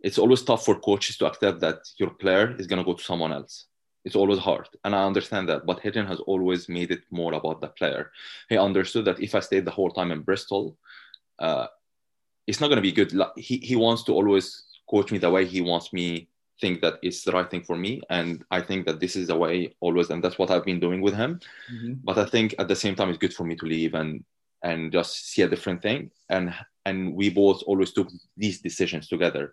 it's 0.00 0.18
always 0.18 0.42
tough 0.42 0.64
for 0.64 0.78
coaches 0.78 1.16
to 1.18 1.26
accept 1.26 1.60
that 1.60 1.78
your 1.98 2.10
player 2.10 2.54
is 2.58 2.66
going 2.66 2.78
to 2.78 2.84
go 2.84 2.94
to 2.94 3.02
someone 3.02 3.32
else. 3.32 3.66
It's 4.04 4.16
always 4.16 4.38
hard. 4.38 4.68
And 4.84 4.94
I 4.94 5.04
understand 5.04 5.48
that. 5.48 5.66
But 5.66 5.80
Hadrian 5.80 6.06
has 6.06 6.20
always 6.20 6.68
made 6.68 6.90
it 6.90 7.02
more 7.10 7.34
about 7.34 7.60
the 7.60 7.68
player. 7.68 8.12
He 8.48 8.56
understood 8.56 9.04
that 9.06 9.20
if 9.20 9.34
I 9.34 9.40
stayed 9.40 9.64
the 9.64 9.72
whole 9.72 9.90
time 9.90 10.12
in 10.12 10.22
Bristol, 10.22 10.76
uh, 11.38 11.66
it's 12.46 12.60
not 12.60 12.68
going 12.68 12.76
to 12.76 12.82
be 12.82 12.92
good. 12.92 13.12
He, 13.36 13.58
he 13.58 13.76
wants 13.76 14.04
to 14.04 14.12
always 14.12 14.64
coach 14.88 15.12
me 15.12 15.18
the 15.18 15.30
way 15.30 15.44
he 15.44 15.60
wants 15.60 15.92
me 15.92 16.28
think 16.60 16.80
that 16.80 16.94
it's 17.02 17.22
the 17.22 17.32
right 17.32 17.50
thing 17.50 17.62
for 17.62 17.76
me 17.76 18.00
and 18.10 18.44
i 18.50 18.60
think 18.60 18.86
that 18.86 19.00
this 19.00 19.16
is 19.16 19.28
the 19.28 19.36
way 19.36 19.72
always 19.80 20.10
and 20.10 20.22
that's 20.22 20.38
what 20.38 20.50
i've 20.50 20.64
been 20.64 20.80
doing 20.80 21.00
with 21.00 21.14
him 21.14 21.40
mm-hmm. 21.72 21.92
but 22.02 22.18
i 22.18 22.24
think 22.24 22.54
at 22.58 22.68
the 22.68 22.74
same 22.74 22.94
time 22.94 23.08
it's 23.08 23.18
good 23.18 23.34
for 23.34 23.44
me 23.44 23.54
to 23.54 23.66
leave 23.66 23.94
and 23.94 24.24
and 24.62 24.90
just 24.90 25.30
see 25.30 25.42
a 25.42 25.48
different 25.48 25.80
thing 25.80 26.10
and 26.30 26.52
and 26.84 27.14
we 27.14 27.30
both 27.30 27.62
always 27.66 27.92
took 27.92 28.08
these 28.36 28.60
decisions 28.60 29.08
together 29.08 29.52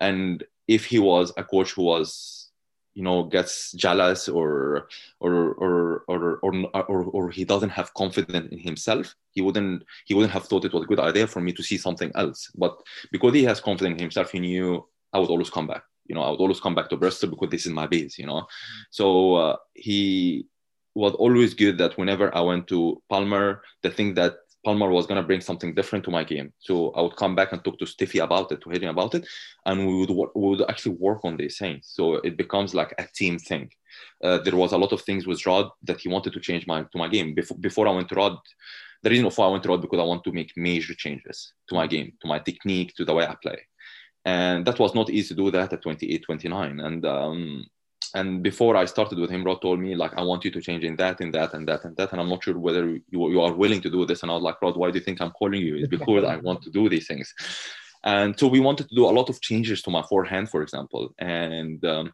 and 0.00 0.44
if 0.66 0.84
he 0.86 0.98
was 0.98 1.32
a 1.36 1.44
coach 1.44 1.72
who 1.72 1.82
was 1.82 2.50
you 2.94 3.02
know 3.02 3.24
gets 3.24 3.72
jealous 3.72 4.28
or 4.28 4.88
or 5.20 5.32
or 5.64 6.04
or 6.08 6.38
or, 6.42 6.52
or, 6.74 7.02
or 7.04 7.30
he 7.30 7.44
doesn't 7.44 7.70
have 7.70 7.94
confidence 7.94 8.48
in 8.50 8.58
himself 8.58 9.14
he 9.32 9.40
wouldn't 9.40 9.84
he 10.06 10.14
wouldn't 10.14 10.32
have 10.32 10.46
thought 10.46 10.64
it 10.64 10.72
was 10.72 10.82
a 10.82 10.86
good 10.86 10.98
idea 10.98 11.26
for 11.26 11.40
me 11.40 11.52
to 11.52 11.62
see 11.62 11.78
something 11.78 12.10
else. 12.14 12.50
But 12.56 12.76
because 13.12 13.34
he 13.34 13.44
has 13.44 13.60
confidence 13.60 13.94
in 13.94 14.02
himself 14.02 14.32
he 14.32 14.40
knew 14.40 14.86
i 15.12 15.18
would 15.18 15.30
always 15.30 15.50
come 15.50 15.66
back. 15.66 15.82
You 16.06 16.14
know 16.16 16.22
i 16.22 16.30
would 16.30 16.40
always 16.40 16.60
come 16.60 16.74
back 16.74 16.88
to 16.90 16.96
bristol 16.96 17.30
because 17.30 17.50
this 17.50 17.66
is 17.66 17.72
my 17.72 17.86
base 17.86 18.18
you 18.18 18.26
know. 18.26 18.46
So 18.90 19.34
uh, 19.34 19.56
he 19.74 20.46
was 20.94 21.14
always 21.14 21.54
good 21.54 21.78
that 21.78 21.96
whenever 21.96 22.34
i 22.34 22.40
went 22.40 22.66
to 22.66 23.00
palmer 23.08 23.62
the 23.82 23.90
thing 23.90 24.14
that 24.14 24.34
Palmer 24.64 24.90
was 24.90 25.06
going 25.06 25.20
to 25.20 25.26
bring 25.26 25.40
something 25.40 25.74
different 25.74 26.04
to 26.04 26.10
my 26.10 26.24
game. 26.24 26.52
So 26.58 26.90
I 26.90 27.00
would 27.00 27.16
come 27.16 27.34
back 27.34 27.52
and 27.52 27.64
talk 27.64 27.78
to 27.78 27.86
Stiffy 27.86 28.18
about 28.18 28.52
it, 28.52 28.60
to 28.62 28.70
Hadrian 28.70 28.90
about 28.90 29.14
it, 29.14 29.26
and 29.64 29.86
we 29.86 29.94
would, 29.94 30.10
we 30.10 30.48
would 30.48 30.62
actually 30.68 30.96
work 30.96 31.24
on 31.24 31.36
these 31.36 31.58
things. 31.58 31.90
So 31.92 32.16
it 32.16 32.36
becomes 32.36 32.74
like 32.74 32.94
a 32.98 33.06
team 33.14 33.38
thing. 33.38 33.70
Uh, 34.22 34.38
there 34.38 34.56
was 34.56 34.72
a 34.72 34.78
lot 34.78 34.92
of 34.92 35.02
things 35.02 35.26
with 35.26 35.44
Rod 35.46 35.70
that 35.84 36.00
he 36.00 36.08
wanted 36.08 36.32
to 36.34 36.40
change 36.40 36.66
my 36.66 36.82
to 36.82 36.98
my 36.98 37.08
game. 37.08 37.34
Before, 37.34 37.58
before 37.58 37.88
I 37.88 37.92
went 37.92 38.08
to 38.10 38.14
Rod, 38.14 38.36
the 39.02 39.10
reason 39.10 39.26
why 39.26 39.46
I 39.46 39.48
went 39.48 39.62
to 39.62 39.70
Rod 39.70 39.82
because 39.82 39.98
I 39.98 40.04
want 40.04 40.24
to 40.24 40.32
make 40.32 40.52
major 40.56 40.94
changes 40.94 41.54
to 41.68 41.74
my 41.74 41.86
game, 41.86 42.12
to 42.20 42.28
my 42.28 42.38
technique, 42.38 42.94
to 42.96 43.04
the 43.04 43.14
way 43.14 43.26
I 43.26 43.36
play. 43.42 43.58
And 44.24 44.66
that 44.66 44.78
was 44.78 44.94
not 44.94 45.10
easy 45.10 45.34
to 45.34 45.42
do 45.42 45.50
that 45.52 45.72
at 45.72 45.82
28, 45.82 46.22
29. 46.22 46.80
And 46.80 47.06
um, 47.06 47.64
and 48.14 48.42
before 48.42 48.76
I 48.76 48.84
started 48.86 49.18
with 49.18 49.30
him, 49.30 49.44
Rod 49.44 49.62
told 49.62 49.80
me 49.80 49.94
like, 49.94 50.14
I 50.16 50.22
want 50.22 50.44
you 50.44 50.50
to 50.50 50.60
change 50.60 50.84
in 50.84 50.96
that, 50.96 51.20
in 51.20 51.30
that, 51.32 51.54
and 51.54 51.66
that, 51.68 51.84
and 51.84 51.96
that, 51.96 52.12
and 52.12 52.20
I'm 52.20 52.28
not 52.28 52.42
sure 52.42 52.58
whether 52.58 52.88
you, 52.88 53.02
you 53.10 53.40
are 53.40 53.52
willing 53.52 53.80
to 53.82 53.90
do 53.90 54.04
this. 54.06 54.22
And 54.22 54.30
I 54.30 54.34
was 54.34 54.42
like, 54.42 54.60
Rod, 54.60 54.76
why 54.76 54.90
do 54.90 54.98
you 54.98 55.04
think 55.04 55.20
I'm 55.20 55.30
calling 55.30 55.60
you? 55.60 55.76
It's 55.76 55.88
because 55.96 56.24
I 56.24 56.36
want 56.36 56.62
to 56.62 56.70
do 56.70 56.88
these 56.88 57.06
things. 57.06 57.32
And 58.02 58.38
so 58.38 58.48
we 58.48 58.60
wanted 58.60 58.88
to 58.88 58.94
do 58.94 59.06
a 59.06 59.10
lot 59.10 59.28
of 59.28 59.40
changes 59.40 59.82
to 59.82 59.90
my 59.90 60.02
forehand, 60.02 60.48
for 60.50 60.62
example, 60.62 61.14
and 61.18 61.84
um, 61.84 62.12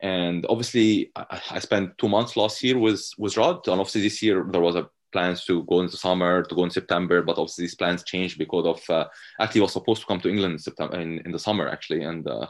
and 0.00 0.46
obviously 0.48 1.10
I, 1.14 1.40
I, 1.50 1.58
spent 1.58 1.96
two 1.98 2.08
months 2.08 2.36
last 2.36 2.62
year 2.62 2.78
with 2.78 3.06
with 3.18 3.36
Rod, 3.36 3.66
and 3.68 3.78
obviously 3.78 4.02
this 4.02 4.22
year 4.22 4.46
there 4.50 4.62
was 4.62 4.74
a 4.74 4.88
plans 5.12 5.44
to 5.44 5.64
go 5.64 5.80
into 5.80 5.96
summer, 5.98 6.42
to 6.42 6.54
go 6.54 6.64
in 6.64 6.70
September, 6.70 7.22
but 7.22 7.38
obviously 7.38 7.64
these 7.64 7.74
plans 7.74 8.04
changed 8.04 8.38
because 8.38 8.66
of 8.66 8.90
uh, 8.90 9.06
actually 9.38 9.60
was 9.60 9.72
supposed 9.72 10.00
to 10.00 10.06
come 10.06 10.20
to 10.20 10.30
England 10.30 10.52
in 10.54 10.58
September 10.58 10.98
in, 10.98 11.20
in 11.26 11.32
the 11.32 11.38
summer 11.38 11.68
actually, 11.68 12.02
and. 12.02 12.26
Uh, 12.26 12.46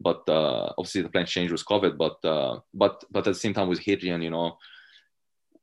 but 0.00 0.28
uh, 0.28 0.72
obviously 0.78 1.02
the 1.02 1.08
plan 1.08 1.26
changed 1.26 1.52
with 1.52 1.64
COVID. 1.64 1.96
But 1.96 2.24
uh, 2.24 2.60
but 2.74 3.04
but 3.10 3.26
at 3.26 3.34
the 3.34 3.40
same 3.40 3.54
time 3.54 3.68
with 3.68 3.80
Hadrian, 3.80 4.22
you 4.22 4.30
know, 4.30 4.58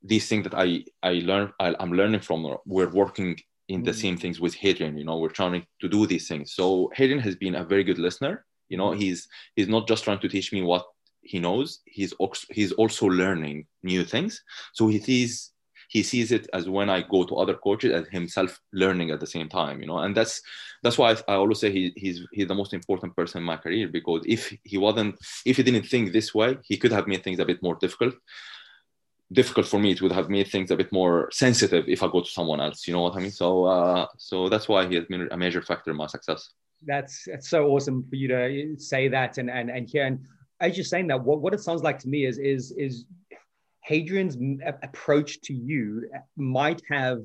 these 0.02 0.28
things 0.28 0.44
that 0.44 0.54
I 0.56 0.86
I 1.02 1.22
learn 1.24 1.52
I, 1.60 1.76
am 1.80 1.94
learning 1.94 2.22
from. 2.22 2.58
We're 2.66 2.90
working 2.90 3.38
in 3.70 3.84
the 3.84 3.92
mm. 3.92 4.02
same 4.02 4.18
things 4.18 4.40
with 4.40 4.54
Hadrian. 4.56 4.98
You 4.98 5.06
know, 5.06 5.18
we're 5.18 5.30
trying 5.30 5.66
to 5.82 5.88
do 5.88 6.06
these 6.06 6.28
things. 6.28 6.54
So 6.54 6.92
Hadrian 6.94 7.20
has 7.22 7.36
been 7.36 7.56
a 7.56 7.64
very 7.64 7.84
good 7.84 8.00
listener. 8.00 8.46
You 8.70 8.78
know, 8.78 8.92
he's 8.92 9.28
he's 9.56 9.68
not 9.68 9.88
just 9.88 10.04
trying 10.04 10.20
to 10.20 10.30
teach 10.30 10.52
me 10.52 10.62
what 10.62 10.86
he 11.22 11.40
knows. 11.40 11.80
He's 11.86 12.14
also, 12.14 12.48
he's 12.50 12.72
also 12.74 13.06
learning 13.06 13.68
new 13.82 14.04
things. 14.04 14.44
So 14.74 14.88
he 14.88 15.00
sees 15.00 15.52
he 15.94 16.02
sees 16.02 16.32
it 16.32 16.48
as 16.54 16.68
when 16.68 16.90
I 16.90 17.04
go 17.04 17.24
to 17.24 17.36
other 17.36 17.54
coaches 17.54 17.94
as 17.94 18.08
himself 18.08 18.60
learning 18.74 19.12
at 19.12 19.20
the 19.20 19.28
same 19.28 19.48
time, 19.48 19.80
you 19.80 19.86
know, 19.86 20.00
and 20.00 20.18
that's 20.18 20.42
that's 20.82 20.98
why 20.98 21.16
I, 21.28 21.36
always 21.36 21.60
say 21.60 21.72
he, 21.72 21.94
he's 21.96 22.18
he's 22.32 22.48
the 22.48 22.56
most 22.62 22.74
important 22.74 23.16
person 23.16 23.38
in 23.38 23.44
my 23.44 23.58
career 23.58 23.88
because 23.88 24.24
if 24.26 24.42
he 24.64 24.80
wasn't 24.80 25.16
if 25.46 25.58
he 25.58 25.64
didn't 25.64 25.86
think 25.86 26.12
this 26.12 26.34
way, 26.34 26.58
he 26.64 26.78
could 26.78 26.92
have 26.92 27.08
made 27.08 27.24
things 27.24 27.40
a 27.40 27.46
bit 27.46 27.62
more 27.62 27.76
difficult. 27.76 28.16
Difficult 29.32 29.68
for 29.68 29.80
me, 29.80 29.92
it 29.92 30.02
would 30.02 30.12
have 30.12 30.30
made 30.30 30.48
things 30.48 30.72
a 30.72 30.76
bit 30.76 30.92
more 30.92 31.30
sensitive 31.32 31.86
if 31.88 32.02
I 32.02 32.08
go 32.08 32.22
to 32.22 32.30
someone 32.38 32.60
else. 32.60 32.88
You 32.88 32.94
know 32.96 33.04
what 33.04 33.16
I 33.16 33.20
mean? 33.20 33.32
So 33.32 33.66
uh, 33.66 34.08
so 34.18 34.50
that's 34.50 34.68
why 34.68 34.88
he 34.88 34.96
has 34.96 35.06
been 35.06 35.30
a 35.32 35.38
major 35.38 35.62
factor 35.62 35.92
in 35.92 35.98
my 35.98 36.08
success. 36.08 36.50
That's 36.92 37.26
that's 37.30 37.50
so 37.50 37.68
awesome 37.68 38.04
for 38.10 38.16
you 38.16 38.30
to 38.30 38.76
say 38.80 39.10
that 39.10 39.38
and 39.38 39.50
and 39.50 39.70
and 39.70 39.88
hear. 39.88 40.06
And 40.08 40.26
as 40.60 40.76
you're 40.76 40.86
saying 40.94 41.08
that, 41.08 41.24
what, 41.24 41.42
what 41.42 41.54
it 41.54 41.62
sounds 41.62 41.84
like 41.84 42.00
to 42.00 42.10
me 42.10 42.26
is 42.26 42.40
is 42.40 42.72
is 42.72 43.06
Hadrian's 43.84 44.38
approach 44.82 45.42
to 45.42 45.54
you 45.54 46.10
might 46.38 46.82
have 46.90 47.20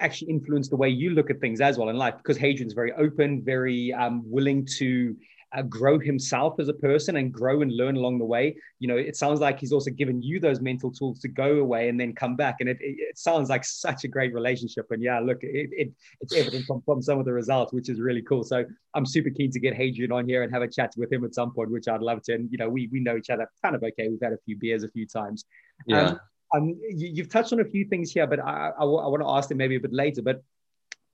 actually 0.00 0.30
influenced 0.30 0.70
the 0.70 0.76
way 0.76 0.88
you 0.88 1.10
look 1.10 1.30
at 1.30 1.40
things 1.40 1.60
as 1.60 1.78
well 1.78 1.88
in 1.88 1.96
life 1.96 2.14
because 2.18 2.36
Hadrian's 2.36 2.74
very 2.74 2.92
open, 2.92 3.42
very 3.42 3.92
um, 3.92 4.22
willing 4.26 4.66
to 4.78 5.16
uh, 5.52 5.62
grow 5.62 5.98
himself 5.98 6.58
as 6.58 6.68
a 6.68 6.72
person 6.72 7.16
and 7.16 7.32
grow 7.32 7.62
and 7.62 7.72
learn 7.72 7.96
along 7.96 8.18
the 8.18 8.24
way. 8.24 8.56
You 8.78 8.88
know, 8.88 8.96
it 8.96 9.16
sounds 9.16 9.40
like 9.40 9.60
he's 9.60 9.72
also 9.72 9.90
given 9.90 10.20
you 10.22 10.40
those 10.40 10.60
mental 10.60 10.90
tools 10.90 11.20
to 11.20 11.28
go 11.28 11.58
away 11.58 11.88
and 11.88 11.98
then 11.98 12.14
come 12.14 12.36
back. 12.36 12.56
And 12.60 12.68
it, 12.68 12.78
it, 12.80 12.96
it 12.98 13.18
sounds 13.18 13.48
like 13.48 13.64
such 13.64 14.04
a 14.04 14.08
great 14.08 14.34
relationship. 14.34 14.86
And 14.90 15.02
yeah, 15.02 15.20
look, 15.20 15.38
it, 15.42 15.70
it 15.72 15.92
it's 16.20 16.34
evident 16.34 16.66
from, 16.66 16.82
from 16.82 17.00
some 17.00 17.18
of 17.18 17.24
the 17.24 17.32
results, 17.32 17.72
which 17.72 17.88
is 17.88 18.00
really 18.00 18.22
cool. 18.22 18.42
So 18.42 18.64
I'm 18.94 19.06
super 19.06 19.30
keen 19.30 19.50
to 19.52 19.60
get 19.60 19.74
Hadrian 19.74 20.12
on 20.12 20.28
here 20.28 20.42
and 20.42 20.52
have 20.52 20.62
a 20.62 20.68
chat 20.68 20.92
with 20.96 21.12
him 21.12 21.24
at 21.24 21.34
some 21.34 21.52
point, 21.52 21.70
which 21.70 21.88
I'd 21.88 22.02
love 22.02 22.22
to. 22.24 22.34
And, 22.34 22.50
you 22.50 22.58
know, 22.58 22.68
we, 22.68 22.88
we 22.92 23.00
know 23.00 23.16
each 23.16 23.30
other 23.30 23.48
kind 23.62 23.74
of 23.74 23.82
okay. 23.82 24.08
We've 24.08 24.20
had 24.22 24.32
a 24.32 24.38
few 24.44 24.56
beers 24.56 24.82
a 24.82 24.88
few 24.88 25.06
times. 25.06 25.44
Yeah. 25.86 26.00
Um, 26.00 26.20
um, 26.54 26.80
you, 26.90 27.22
have 27.22 27.30
touched 27.30 27.52
on 27.52 27.60
a 27.60 27.64
few 27.64 27.84
things 27.84 28.12
here, 28.12 28.26
but 28.26 28.40
I, 28.40 28.70
I, 28.78 28.82
I 28.82 28.84
want 28.84 29.20
to 29.20 29.28
ask 29.28 29.48
them 29.48 29.58
maybe 29.58 29.76
a 29.76 29.80
bit 29.80 29.92
later. 29.92 30.22
But 30.22 30.42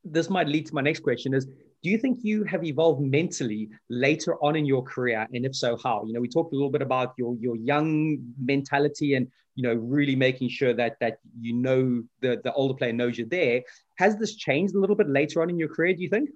this 0.04 0.28
might 0.28 0.48
lead 0.48 0.66
to 0.66 0.74
my 0.74 0.80
next 0.80 1.00
question 1.00 1.32
is 1.34 1.46
do 1.82 1.90
you 1.90 1.98
think 1.98 2.20
you 2.22 2.44
have 2.44 2.64
evolved 2.64 3.00
mentally 3.00 3.68
later 3.88 4.36
on 4.36 4.56
in 4.56 4.64
your 4.64 4.82
career 4.82 5.26
and 5.32 5.44
if 5.44 5.54
so 5.54 5.76
how 5.82 6.04
you 6.06 6.12
know 6.12 6.20
we 6.20 6.28
talked 6.28 6.52
a 6.52 6.56
little 6.56 6.70
bit 6.70 6.82
about 6.82 7.12
your 7.16 7.36
your 7.40 7.56
young 7.56 8.18
mentality 8.42 9.14
and 9.14 9.28
you 9.54 9.62
know 9.62 9.74
really 9.74 10.16
making 10.16 10.48
sure 10.48 10.72
that 10.72 10.96
that 11.00 11.18
you 11.40 11.52
know 11.52 12.02
the 12.20 12.40
the 12.44 12.52
older 12.52 12.74
player 12.74 12.92
knows 12.92 13.18
you're 13.18 13.26
there 13.26 13.62
has 13.96 14.16
this 14.16 14.34
changed 14.34 14.74
a 14.74 14.78
little 14.78 14.96
bit 14.96 15.08
later 15.08 15.42
on 15.42 15.50
in 15.50 15.58
your 15.58 15.68
career 15.68 15.94
do 15.94 16.02
you 16.02 16.08
think 16.08 16.30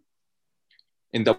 in 1.13 1.25
the 1.25 1.39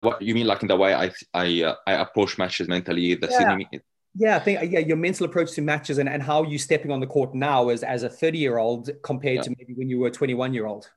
what 0.00 0.20
you 0.20 0.34
mean 0.34 0.46
like 0.46 0.62
in 0.62 0.68
the 0.68 0.76
way 0.76 0.94
i 0.94 1.10
i 1.34 1.62
uh, 1.62 1.74
i 1.86 1.92
approach 1.92 2.38
matches 2.38 2.68
mentally 2.68 3.14
the 3.14 3.28
yeah. 3.30 3.80
yeah, 4.14 4.36
I 4.36 4.40
think 4.40 4.70
yeah, 4.70 4.80
your 4.80 4.98
mental 4.98 5.24
approach 5.24 5.52
to 5.52 5.62
matches 5.62 5.96
and, 5.96 6.06
and 6.06 6.22
how 6.22 6.42
you 6.42 6.58
stepping 6.58 6.90
on 6.90 7.00
the 7.00 7.06
court 7.06 7.34
now 7.34 7.70
as, 7.70 7.82
as 7.82 8.02
a 8.02 8.10
30 8.10 8.36
year 8.36 8.58
old 8.58 8.90
compared 9.02 9.36
yeah. 9.36 9.42
to 9.42 9.50
maybe 9.56 9.72
when 9.72 9.88
you 9.88 9.98
were 10.00 10.08
a 10.08 10.10
21 10.10 10.52
year 10.52 10.66
old. 10.66 10.90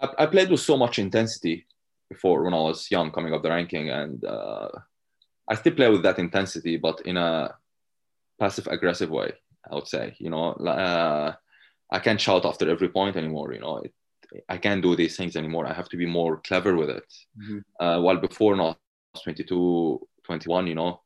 I, 0.00 0.08
I, 0.20 0.26
played 0.26 0.50
with 0.50 0.60
so 0.60 0.74
much 0.74 0.98
intensity 0.98 1.66
before 2.10 2.42
when 2.42 2.54
I 2.54 2.58
was 2.58 2.90
young, 2.90 3.10
coming 3.10 3.32
up 3.34 3.42
the 3.42 3.50
ranking, 3.50 3.90
and 3.90 4.24
uh, 4.24 4.68
I 5.48 5.54
still 5.54 5.74
play 5.74 5.90
with 5.90 6.02
that 6.02 6.18
intensity, 6.18 6.76
but 6.76 7.02
in 7.02 7.16
a 7.16 7.54
passive 8.38 8.66
aggressive 8.68 9.10
way. 9.10 9.32
I 9.70 9.74
would 9.74 9.88
say, 9.88 10.14
you 10.18 10.30
know, 10.30 10.52
uh, 10.52 11.34
I 11.90 11.98
can't 11.98 12.20
shout 12.20 12.44
after 12.44 12.70
every 12.70 12.90
point 12.90 13.16
anymore. 13.16 13.52
You 13.54 13.60
know, 13.60 13.78
it, 13.78 13.94
I 14.48 14.58
can't 14.58 14.82
do 14.82 14.94
these 14.94 15.16
things 15.16 15.36
anymore. 15.36 15.66
I 15.66 15.72
have 15.72 15.88
to 15.90 15.96
be 15.96 16.06
more 16.06 16.38
clever 16.38 16.76
with 16.76 16.90
it. 16.90 17.10
Mm-hmm. 17.40 17.58
Uh, 17.84 18.00
while 18.00 18.18
before, 18.18 18.56
not 18.56 18.78
22, 19.22 20.06
21, 20.24 20.66
you 20.66 20.74
know, 20.74 21.00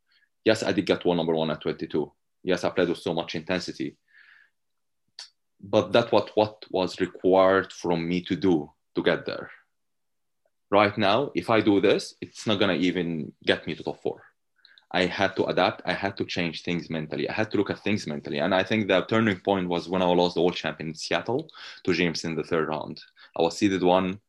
yes, 0.45 0.63
I 0.63 0.73
did 0.73 0.87
get 0.87 1.05
one 1.05 1.17
number 1.17 1.35
one 1.35 1.51
at 1.51 1.61
22. 1.61 2.13
Yes, 2.43 2.65
I 2.65 2.71
played 2.71 2.89
with 2.89 2.99
so 2.99 3.15
much 3.15 3.35
intensity. 3.35 3.97
But 5.61 5.93
that 5.93 6.13
what 6.13 6.31
what 6.37 6.65
was 6.71 7.01
required 7.01 7.73
from 7.73 8.09
me 8.09 8.23
to 8.23 8.37
do 8.37 8.71
to 8.95 9.03
get 9.03 9.27
there 9.27 9.51
right 10.71 10.97
now, 10.99 11.31
if 11.35 11.51
I 11.51 11.61
do 11.61 11.81
this, 11.81 12.15
it's 12.21 12.47
not 12.47 12.59
gonna 12.59 12.75
even 12.75 13.33
get 13.45 13.67
me 13.67 13.75
to 13.75 13.83
top 13.83 14.03
four. 14.03 14.23
I 14.91 15.05
had 15.05 15.37
to 15.37 15.45
adapt. 15.45 15.83
I 15.85 15.93
had 15.93 16.17
to 16.17 16.25
change 16.25 16.63
things 16.63 16.89
mentally. 16.89 17.29
I 17.29 17.33
had 17.33 17.51
to 17.51 17.59
look 17.59 17.71
at 17.71 17.81
things 17.81 18.07
mentally. 18.07 18.39
And 18.39 18.55
I 18.55 18.63
think 18.63 18.89
the 18.89 19.03
turning 19.03 19.39
point 19.41 19.69
was 19.69 19.89
when 19.89 20.01
I 20.01 20.07
lost 20.07 20.35
the 20.35 20.41
world 20.41 20.57
champion 20.57 20.91
in 20.91 20.95
Seattle 20.95 21.51
to 21.85 21.93
James 21.93 22.25
in 22.25 22.35
the 22.35 22.43
third 22.43 22.69
round. 22.69 23.03
I 23.37 23.43
was 23.43 23.59
seeded 23.59 23.83
one. 23.83 24.21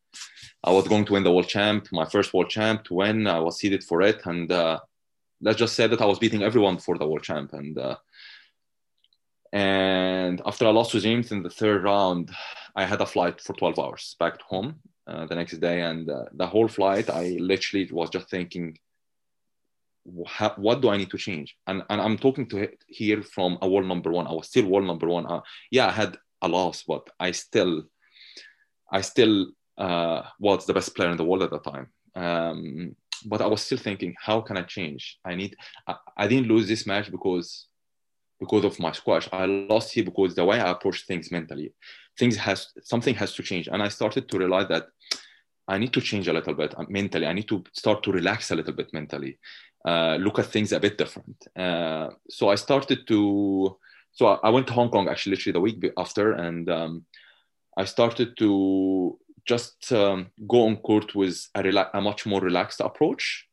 I 0.63 0.71
was 0.71 0.87
going 0.87 1.05
to 1.05 1.13
win 1.13 1.23
the 1.23 1.31
world 1.31 1.47
champ, 1.47 1.87
my 1.91 2.05
first 2.05 2.33
world 2.33 2.49
champ 2.49 2.83
to 2.85 2.95
win. 2.95 3.25
I 3.27 3.39
was 3.39 3.57
seeded 3.57 3.85
for 3.85 4.01
it. 4.01 4.25
And 4.25 4.51
uh, 4.51 4.79
let's 5.41 5.59
just 5.59 5.75
say 5.75 5.87
that 5.87 6.01
I 6.01 6.05
was 6.05 6.19
beating 6.19 6.43
everyone 6.43 6.77
for 6.77 6.97
the 6.97 7.07
world 7.07 7.23
champ. 7.23 7.53
And 7.53 7.77
uh, 7.77 7.95
and 9.51 10.41
after 10.45 10.67
I 10.67 10.71
lost 10.71 10.91
to 10.91 10.99
James 10.99 11.31
in 11.31 11.41
the 11.41 11.49
third 11.49 11.83
round, 11.83 12.31
I 12.75 12.85
had 12.85 13.01
a 13.01 13.05
flight 13.05 13.41
for 13.41 13.53
12 13.53 13.79
hours 13.79 14.15
back 14.19 14.37
to 14.37 14.45
home 14.45 14.75
uh, 15.09 15.25
the 15.25 15.35
next 15.35 15.57
day. 15.59 15.81
And 15.81 16.09
uh, 16.09 16.25
the 16.33 16.47
whole 16.47 16.67
flight, 16.67 17.09
I 17.09 17.37
literally 17.39 17.89
was 17.91 18.09
just 18.09 18.29
thinking, 18.29 18.77
what 20.03 20.81
do 20.81 20.89
I 20.89 20.97
need 20.97 21.11
to 21.11 21.17
change? 21.17 21.55
And, 21.67 21.83
and 21.89 22.01
I'm 22.01 22.17
talking 22.17 22.47
to 22.49 22.69
here 22.87 23.21
from 23.21 23.57
a 23.61 23.69
world 23.69 23.87
number 23.87 24.11
one. 24.11 24.27
I 24.27 24.33
was 24.33 24.47
still 24.47 24.65
world 24.65 24.87
number 24.87 25.07
one. 25.07 25.25
Uh, 25.25 25.41
yeah, 25.71 25.87
I 25.87 25.91
had 25.91 26.17
a 26.41 26.47
loss, 26.47 26.83
but 26.83 27.09
I 27.19 27.31
still, 27.31 27.83
I 28.91 29.01
still 29.01 29.47
uh, 29.77 30.23
was 30.39 30.65
the 30.65 30.73
best 30.73 30.95
player 30.95 31.11
in 31.11 31.17
the 31.17 31.25
world 31.25 31.43
at 31.43 31.51
the 31.51 31.59
time. 31.59 31.87
Um, 32.15 32.95
but 33.25 33.41
I 33.41 33.47
was 33.47 33.61
still 33.61 33.77
thinking, 33.77 34.15
how 34.19 34.41
can 34.41 34.57
I 34.57 34.63
change? 34.63 35.19
I 35.25 35.35
need. 35.35 35.55
I, 35.87 35.95
I 36.17 36.27
didn't 36.27 36.47
lose 36.47 36.67
this 36.67 36.87
match 36.87 37.11
because 37.11 37.67
because 38.39 38.63
of 38.65 38.79
my 38.79 38.91
squash. 38.91 39.27
I 39.31 39.45
lost 39.45 39.93
here 39.93 40.03
because 40.03 40.35
the 40.35 40.45
way 40.45 40.59
I 40.59 40.71
approach 40.71 41.05
things 41.05 41.31
mentally, 41.31 41.73
things 42.17 42.37
has 42.37 42.67
something 42.83 43.15
has 43.15 43.33
to 43.35 43.43
change. 43.43 43.67
And 43.67 43.81
I 43.83 43.89
started 43.89 44.29
to 44.29 44.37
realize 44.37 44.67
that 44.69 44.87
I 45.67 45.77
need 45.77 45.93
to 45.93 46.01
change 46.01 46.27
a 46.27 46.33
little 46.33 46.55
bit 46.55 46.73
uh, 46.77 46.85
mentally. 46.89 47.27
I 47.27 47.33
need 47.33 47.47
to 47.49 47.63
start 47.73 48.03
to 48.03 48.11
relax 48.11 48.51
a 48.51 48.55
little 48.55 48.73
bit 48.73 48.91
mentally, 48.93 49.37
uh, 49.85 50.15
look 50.19 50.39
at 50.39 50.47
things 50.47 50.71
a 50.71 50.79
bit 50.79 50.97
different. 50.97 51.47
Uh, 51.55 52.09
so 52.29 52.49
I 52.49 52.55
started 52.55 53.07
to. 53.07 53.77
So 54.11 54.25
I 54.25 54.49
went 54.49 54.67
to 54.67 54.73
Hong 54.73 54.89
Kong 54.89 55.07
actually 55.07 55.35
literally 55.35 55.53
the 55.53 55.59
week 55.61 55.93
after, 55.95 56.33
and 56.33 56.69
um, 56.69 57.05
I 57.77 57.85
started 57.85 58.35
to 58.37 59.19
just 59.45 59.91
um, 59.93 60.27
go 60.47 60.65
on 60.67 60.77
court 60.77 61.15
with 61.15 61.47
a, 61.55 61.61
rela- 61.61 61.91
a 61.93 62.01
much 62.01 62.25
more 62.25 62.41
relaxed 62.41 62.81
approach 62.81 63.47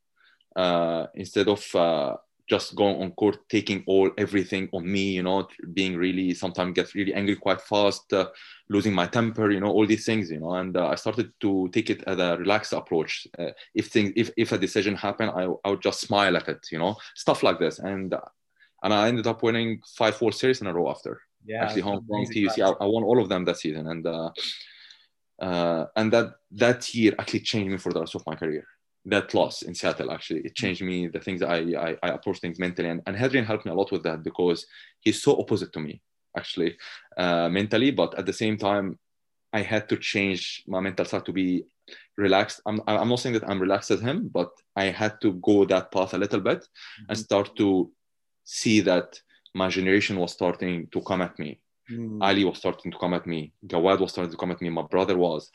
uh, 0.57 1.07
instead 1.15 1.49
of 1.49 1.63
uh, 1.75 2.17
just 2.49 2.77
going 2.77 3.03
on 3.03 3.11
court, 3.13 3.39
taking 3.49 3.83
all 3.87 4.11
everything 4.17 4.69
on 4.73 4.91
me, 4.91 5.11
you 5.13 5.23
know, 5.23 5.49
being 5.75 5.97
really 5.97 6.33
sometimes 6.33 6.75
get 6.75 6.95
really 6.95 7.13
angry 7.13 7.37
quite 7.37 7.61
fast, 7.61 8.13
uh, 8.13 8.29
losing 8.69 8.95
my 8.95 9.07
temper, 9.07 9.51
you 9.51 9.61
know, 9.61 9.71
all 9.71 9.87
these 9.87 10.05
things, 10.05 10.31
you 10.31 10.39
know. 10.39 10.55
And 10.55 10.77
uh, 10.77 10.89
I 10.89 10.95
started 10.95 11.33
to 11.41 11.69
take 11.73 11.91
it 11.91 12.05
as 12.07 12.19
a 12.19 12.37
relaxed 12.37 12.73
approach. 12.73 13.27
Uh, 13.39 13.51
if 13.75 13.89
things, 13.89 14.13
if 14.17 14.31
if 14.37 14.53
a 14.53 14.59
decision 14.59 14.95
happened, 14.95 15.33
I, 15.35 15.49
I 15.65 15.71
would 15.71 15.83
just 15.83 16.01
smile 16.01 16.37
at 16.37 16.49
it, 16.49 16.67
you 16.71 16.79
know, 16.79 16.97
stuff 17.15 17.43
like 17.43 17.59
this. 17.59 17.79
And 17.79 18.15
and 18.83 18.95
I 18.95 19.09
ended 19.09 19.27
up 19.27 19.43
winning 19.43 19.81
five 19.97 20.21
World 20.21 20.35
Series 20.35 20.61
in 20.61 20.69
a 20.69 20.73
row 20.73 20.91
after. 20.91 21.21
Yeah, 21.45 21.65
actually, 21.65 21.83
Hong 21.83 22.05
Kong 22.07 22.27
ToC, 22.27 22.61
I, 22.61 22.85
I, 22.85 22.87
won 22.87 23.05
all 23.05 23.23
of 23.23 23.29
them 23.29 23.45
that 23.45 23.57
season, 23.57 23.87
and 23.87 24.07
uh, 24.07 24.31
uh, 25.41 25.87
and 25.97 26.13
that 26.13 26.35
that 26.53 26.95
year 26.95 27.15
actually 27.19 27.41
changed 27.41 27.71
me 27.71 27.79
for 27.79 27.93
the 27.93 28.01
rest 28.01 28.15
of 28.15 28.27
my 28.27 28.35
career 28.35 28.67
that 29.07 29.33
loss 29.35 29.63
in 29.63 29.75
Seattle 29.75 30.11
actually. 30.11 30.41
It 30.41 30.55
changed 30.55 30.83
me 30.83 31.07
the 31.07 31.21
things 31.21 31.43
I, 31.43 31.57
I, 31.57 31.97
I 32.03 32.09
approach 32.11 32.41
things 32.41 32.59
mentally. 32.59 32.89
And, 32.89 33.03
and 33.07 33.17
Hadrian 33.17 33.47
helped 33.47 33.65
me 33.65 33.73
a 33.73 33.75
lot 33.75 33.93
with 33.93 34.03
that 34.03 34.23
because 34.23 34.67
he's 35.01 35.23
so 35.23 35.39
opposite 35.41 35.73
to 35.75 35.81
me 35.81 36.03
actually 36.37 36.77
uh, 37.17 37.49
mentally. 37.49 37.93
But 37.93 38.19
at 38.19 38.27
the 38.27 38.33
same 38.33 38.59
time 38.59 38.99
I 39.53 39.63
had 39.63 39.89
to 39.89 39.97
change 39.97 40.65
my 40.67 40.81
mental 40.81 41.05
side 41.05 41.25
to 41.27 41.33
be 41.33 41.65
relaxed. 42.17 42.61
I'm, 42.67 42.81
I'm 42.87 43.09
not 43.09 43.21
saying 43.21 43.35
that 43.35 43.49
I'm 43.49 43.61
relaxed 43.61 43.93
as 43.93 44.01
him 44.01 44.29
but 44.29 44.51
I 44.75 44.85
had 44.87 45.21
to 45.23 45.35
go 45.35 45.65
that 45.67 45.93
path 45.93 46.15
a 46.15 46.19
little 46.19 46.41
bit 46.41 46.59
mm-hmm. 46.59 47.05
and 47.09 47.19
start 47.19 47.57
to 47.57 47.91
see 48.45 48.81
that 48.81 49.21
my 49.55 49.69
generation 49.69 50.19
was 50.19 50.33
starting 50.33 50.89
to 50.89 51.01
come 51.01 51.23
at 51.23 51.39
me. 51.39 51.61
Mm. 51.91 52.19
Ali 52.21 52.45
was 52.45 52.59
starting 52.59 52.91
to 52.91 52.99
come 52.99 53.15
at 53.15 53.27
me. 53.27 53.53
Gawad 53.67 54.01
was 54.01 54.11
starting 54.11 54.33
to 54.33 54.37
come 54.37 54.51
at 54.51 54.61
me. 54.61 54.69
My 54.69 54.83
brother 54.83 55.17
was 55.17 55.51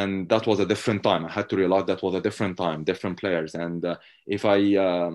and 0.00 0.28
that 0.28 0.46
was 0.46 0.58
a 0.60 0.66
different 0.72 1.02
time. 1.02 1.24
I 1.24 1.32
had 1.38 1.48
to 1.50 1.56
realize 1.56 1.86
that 1.86 2.02
was 2.06 2.14
a 2.14 2.20
different 2.28 2.56
time, 2.64 2.84
different 2.84 3.16
players, 3.22 3.54
and 3.54 3.80
uh, 3.92 3.96
if 4.36 4.42
I 4.44 4.58
um, 4.88 5.14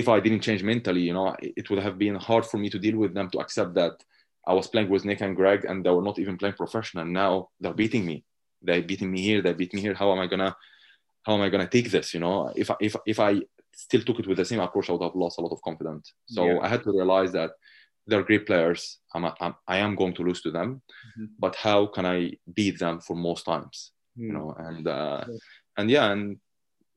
if 0.00 0.06
I 0.14 0.18
didn't 0.24 0.42
change 0.46 0.62
mentally, 0.72 1.02
you 1.08 1.14
know, 1.14 1.34
it 1.60 1.70
would 1.70 1.82
have 1.86 1.96
been 2.04 2.16
hard 2.28 2.44
for 2.50 2.58
me 2.58 2.68
to 2.70 2.78
deal 2.86 2.98
with 3.02 3.14
them 3.14 3.30
to 3.30 3.38
accept 3.38 3.72
that 3.80 3.94
I 4.50 4.54
was 4.58 4.66
playing 4.72 4.90
with 4.90 5.04
Nick 5.04 5.20
and 5.26 5.36
Greg, 5.36 5.64
and 5.68 5.76
they 5.84 5.90
were 5.96 6.02
not 6.08 6.18
even 6.18 6.36
playing 6.36 6.56
professional. 6.62 7.06
Now 7.22 7.32
they're 7.60 7.80
beating 7.82 8.04
me. 8.10 8.16
They're 8.66 8.82
beating 8.90 9.10
me 9.14 9.20
here. 9.28 9.40
They 9.40 9.54
beat 9.60 9.72
me 9.72 9.80
here. 9.80 9.94
How 9.94 10.10
am 10.12 10.18
I 10.18 10.26
gonna 10.26 10.52
how 11.26 11.34
am 11.36 11.42
I 11.42 11.48
gonna 11.48 11.68
take 11.76 11.90
this? 11.90 12.12
You 12.14 12.20
know, 12.20 12.52
if 12.62 12.68
if 12.80 12.96
if 13.06 13.18
I 13.20 13.40
still 13.86 14.02
took 14.02 14.18
it 14.18 14.26
with 14.26 14.38
the 14.38 14.44
same 14.44 14.60
approach, 14.66 14.88
I 14.88 14.92
would 14.94 15.02
have 15.08 15.14
lost 15.14 15.38
a 15.38 15.42
lot 15.42 15.52
of 15.52 15.62
confidence. 15.62 16.12
So 16.26 16.44
Yeah. 16.44 16.58
I 16.64 16.68
had 16.74 16.82
to 16.82 16.90
realize 16.90 17.30
that 17.38 17.50
they're 18.08 18.24
great 18.30 18.46
players. 18.46 18.98
I'm, 19.14 19.24
I'm 19.40 19.54
I 19.74 19.76
am 19.86 19.94
going 19.94 20.14
to 20.14 20.24
lose 20.28 20.42
to 20.42 20.50
them, 20.58 20.68
Mhm. 21.08 21.28
but 21.44 21.54
how 21.66 21.86
can 21.94 22.04
I 22.16 22.18
beat 22.58 22.76
them 22.84 22.96
for 23.06 23.14
most 23.14 23.44
times? 23.44 23.92
You 24.18 24.30
Mm. 24.30 24.32
know, 24.32 24.54
and 24.58 24.86
uh, 24.88 25.24
and 25.76 25.90
yeah, 25.90 26.10
and 26.10 26.38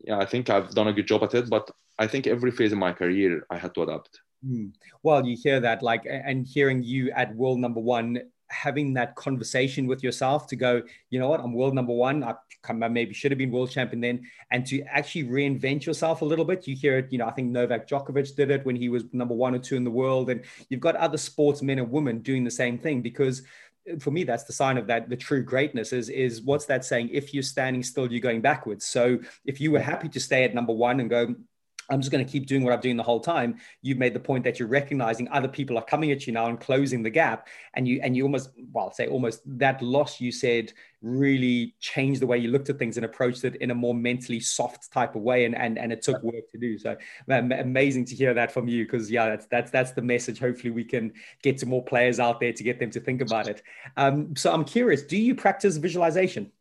yeah, 0.03 0.17
I 0.17 0.26
think 0.26 0.49
I've 0.49 0.72
done 0.74 0.88
a 0.88 0.93
good 0.93 1.07
job 1.07 1.24
at 1.24 1.34
it. 1.36 1.49
But 1.49 1.69
I 1.99 2.07
think 2.07 2.26
every 2.26 2.51
phase 2.51 2.72
of 2.72 2.80
my 2.80 2.93
career, 2.93 3.45
I 3.49 3.57
had 3.57 3.74
to 3.76 3.84
adapt. 3.84 4.22
Mm. 4.43 4.74
Well, 5.03 5.24
you 5.26 5.38
hear 5.38 5.59
that, 5.59 5.84
like, 5.84 6.03
and 6.09 6.47
hearing 6.47 6.82
you 6.82 7.11
at 7.11 7.36
world 7.36 7.59
number 7.59 7.80
one, 7.80 8.19
having 8.49 8.95
that 8.95 9.15
conversation 9.15 9.86
with 9.86 10.01
yourself 10.03 10.47
to 10.47 10.55
go, 10.55 10.82
you 11.11 11.19
know 11.19 11.30
what, 11.30 11.39
I'm 11.41 11.53
world 11.53 11.76
number 11.76 11.93
one. 11.93 12.24
I 12.24 12.34
come- 12.63 12.82
I 12.82 12.88
maybe 12.89 13.13
should 13.13 13.32
have 13.32 13.38
been 13.38 13.51
world 13.51 13.69
champion 13.69 14.01
then, 14.01 14.17
and 14.51 14.65
to 14.65 14.82
actually 14.97 15.26
reinvent 15.26 15.86
yourself 15.86 16.24
a 16.24 16.26
little 16.26 16.43
bit. 16.51 16.67
You 16.67 16.76
hear 16.76 16.97
it, 16.97 17.07
you 17.11 17.19
know, 17.19 17.28
I 17.28 17.32
think 17.32 17.49
Novak 17.49 17.88
Djokovic 17.88 18.36
did 18.36 18.49
it 18.49 18.65
when 18.65 18.76
he 18.76 18.89
was 18.89 19.03
number 19.13 19.36
one 19.36 19.53
or 19.53 19.59
two 19.59 19.76
in 19.76 19.84
the 19.84 19.91
world, 19.91 20.32
and 20.32 20.41
you've 20.69 20.80
got 20.88 20.95
other 20.95 21.17
sportsmen 21.17 21.78
and 21.78 21.91
women 21.91 22.19
doing 22.19 22.43
the 22.43 22.51
same 22.63 22.80
thing 22.80 23.01
because. 23.01 23.43
For 24.00 24.12
me, 24.12 24.24
that's 24.24 24.44
the 24.44 24.54
sign 24.54 24.78
of 24.78 24.88
that. 24.88 25.10
The 25.10 25.18
true 25.18 25.44
greatness 25.44 25.92
is 25.92 26.10
is 26.10 26.42
what's 26.42 26.66
that 26.66 26.86
saying? 26.86 27.10
If 27.12 27.34
you're 27.34 27.44
standing 27.44 27.84
still, 27.84 28.12
you're 28.12 28.22
going 28.22 28.42
backwards. 28.42 28.86
So 28.86 29.20
if 29.46 29.60
you 29.60 29.72
were 29.72 29.80
happy 29.80 30.10
to 30.10 30.20
stay 30.20 30.44
at 30.44 30.54
number 30.54 30.74
one 30.74 31.00
and 31.00 31.10
go, 31.10 31.36
I'm 31.92 32.00
just 32.00 32.12
going 32.12 32.26
to 32.26 32.32
keep 32.32 32.48
doing 32.48 32.64
what 32.64 32.74
I'm 32.74 32.80
doing 32.80 32.98
the 32.98 33.04
whole 33.04 33.20
time. 33.20 33.58
You've 33.82 33.98
made 33.98 34.14
the 34.14 34.20
point 34.20 34.44
that 34.46 34.58
you're 34.58 34.68
recognizing 34.68 35.28
other 35.30 35.48
people 35.48 35.78
are 35.78 35.84
coming 35.84 36.12
at 36.12 36.26
you 36.26 36.34
now 36.34 36.48
and 36.48 36.60
closing 36.60 37.04
the 37.04 37.10
gap, 37.10 37.48
and 37.74 37.88
you 37.88 38.00
and 38.02 38.16
you 38.16 38.24
almost, 38.24 38.50
well, 38.72 38.86
I'll 38.86 38.94
say 38.94 39.08
almost 39.08 39.42
that 39.60 39.82
loss 39.82 40.22
you 40.22 40.32
said 40.32 40.74
really 41.02 41.76
changed 41.80 42.22
the 42.22 42.28
way 42.28 42.38
you 42.38 42.50
looked 42.50 42.70
at 42.70 42.78
things 42.78 42.96
and 42.98 43.06
approached 43.06 43.44
it 43.44 43.56
in 43.56 43.72
a 43.72 43.76
more 43.76 43.94
mentally 43.94 44.39
soft 44.39 44.92
type 44.92 45.16
of 45.16 45.22
way, 45.22 45.46
and 45.46 45.56
and 45.56 45.78
and 45.78 45.92
it 45.92 46.02
took 46.02 46.24
work 46.24 46.50
to 46.52 46.58
do. 46.58 46.78
So 46.78 46.98
amazing 47.30 48.06
to 48.06 48.16
hear 48.16 48.34
that 48.34 48.52
from 48.52 48.68
you 48.68 48.86
because 48.86 49.12
yeah, 49.12 49.30
that's 49.30 49.46
that's 49.48 49.72
that's 49.72 49.92
the 49.92 50.02
message. 50.02 50.39
Hopefully, 50.39 50.72
we 50.72 50.86
can 50.86 51.14
get 51.44 51.58
to 51.60 51.66
more 51.66 51.84
players 51.84 52.20
out 52.20 52.39
there 52.39 52.54
to 52.54 52.64
get 52.64 52.80
them 52.80 52.92
to 52.92 53.00
think 53.00 53.22
about 53.22 53.48
it. 53.48 53.62
Um, 53.98 54.36
so 54.36 54.54
I'm 54.54 54.64
curious, 54.64 55.04
do 55.04 55.18
you 55.18 55.36
practice 55.36 55.78
visualization? 55.78 56.52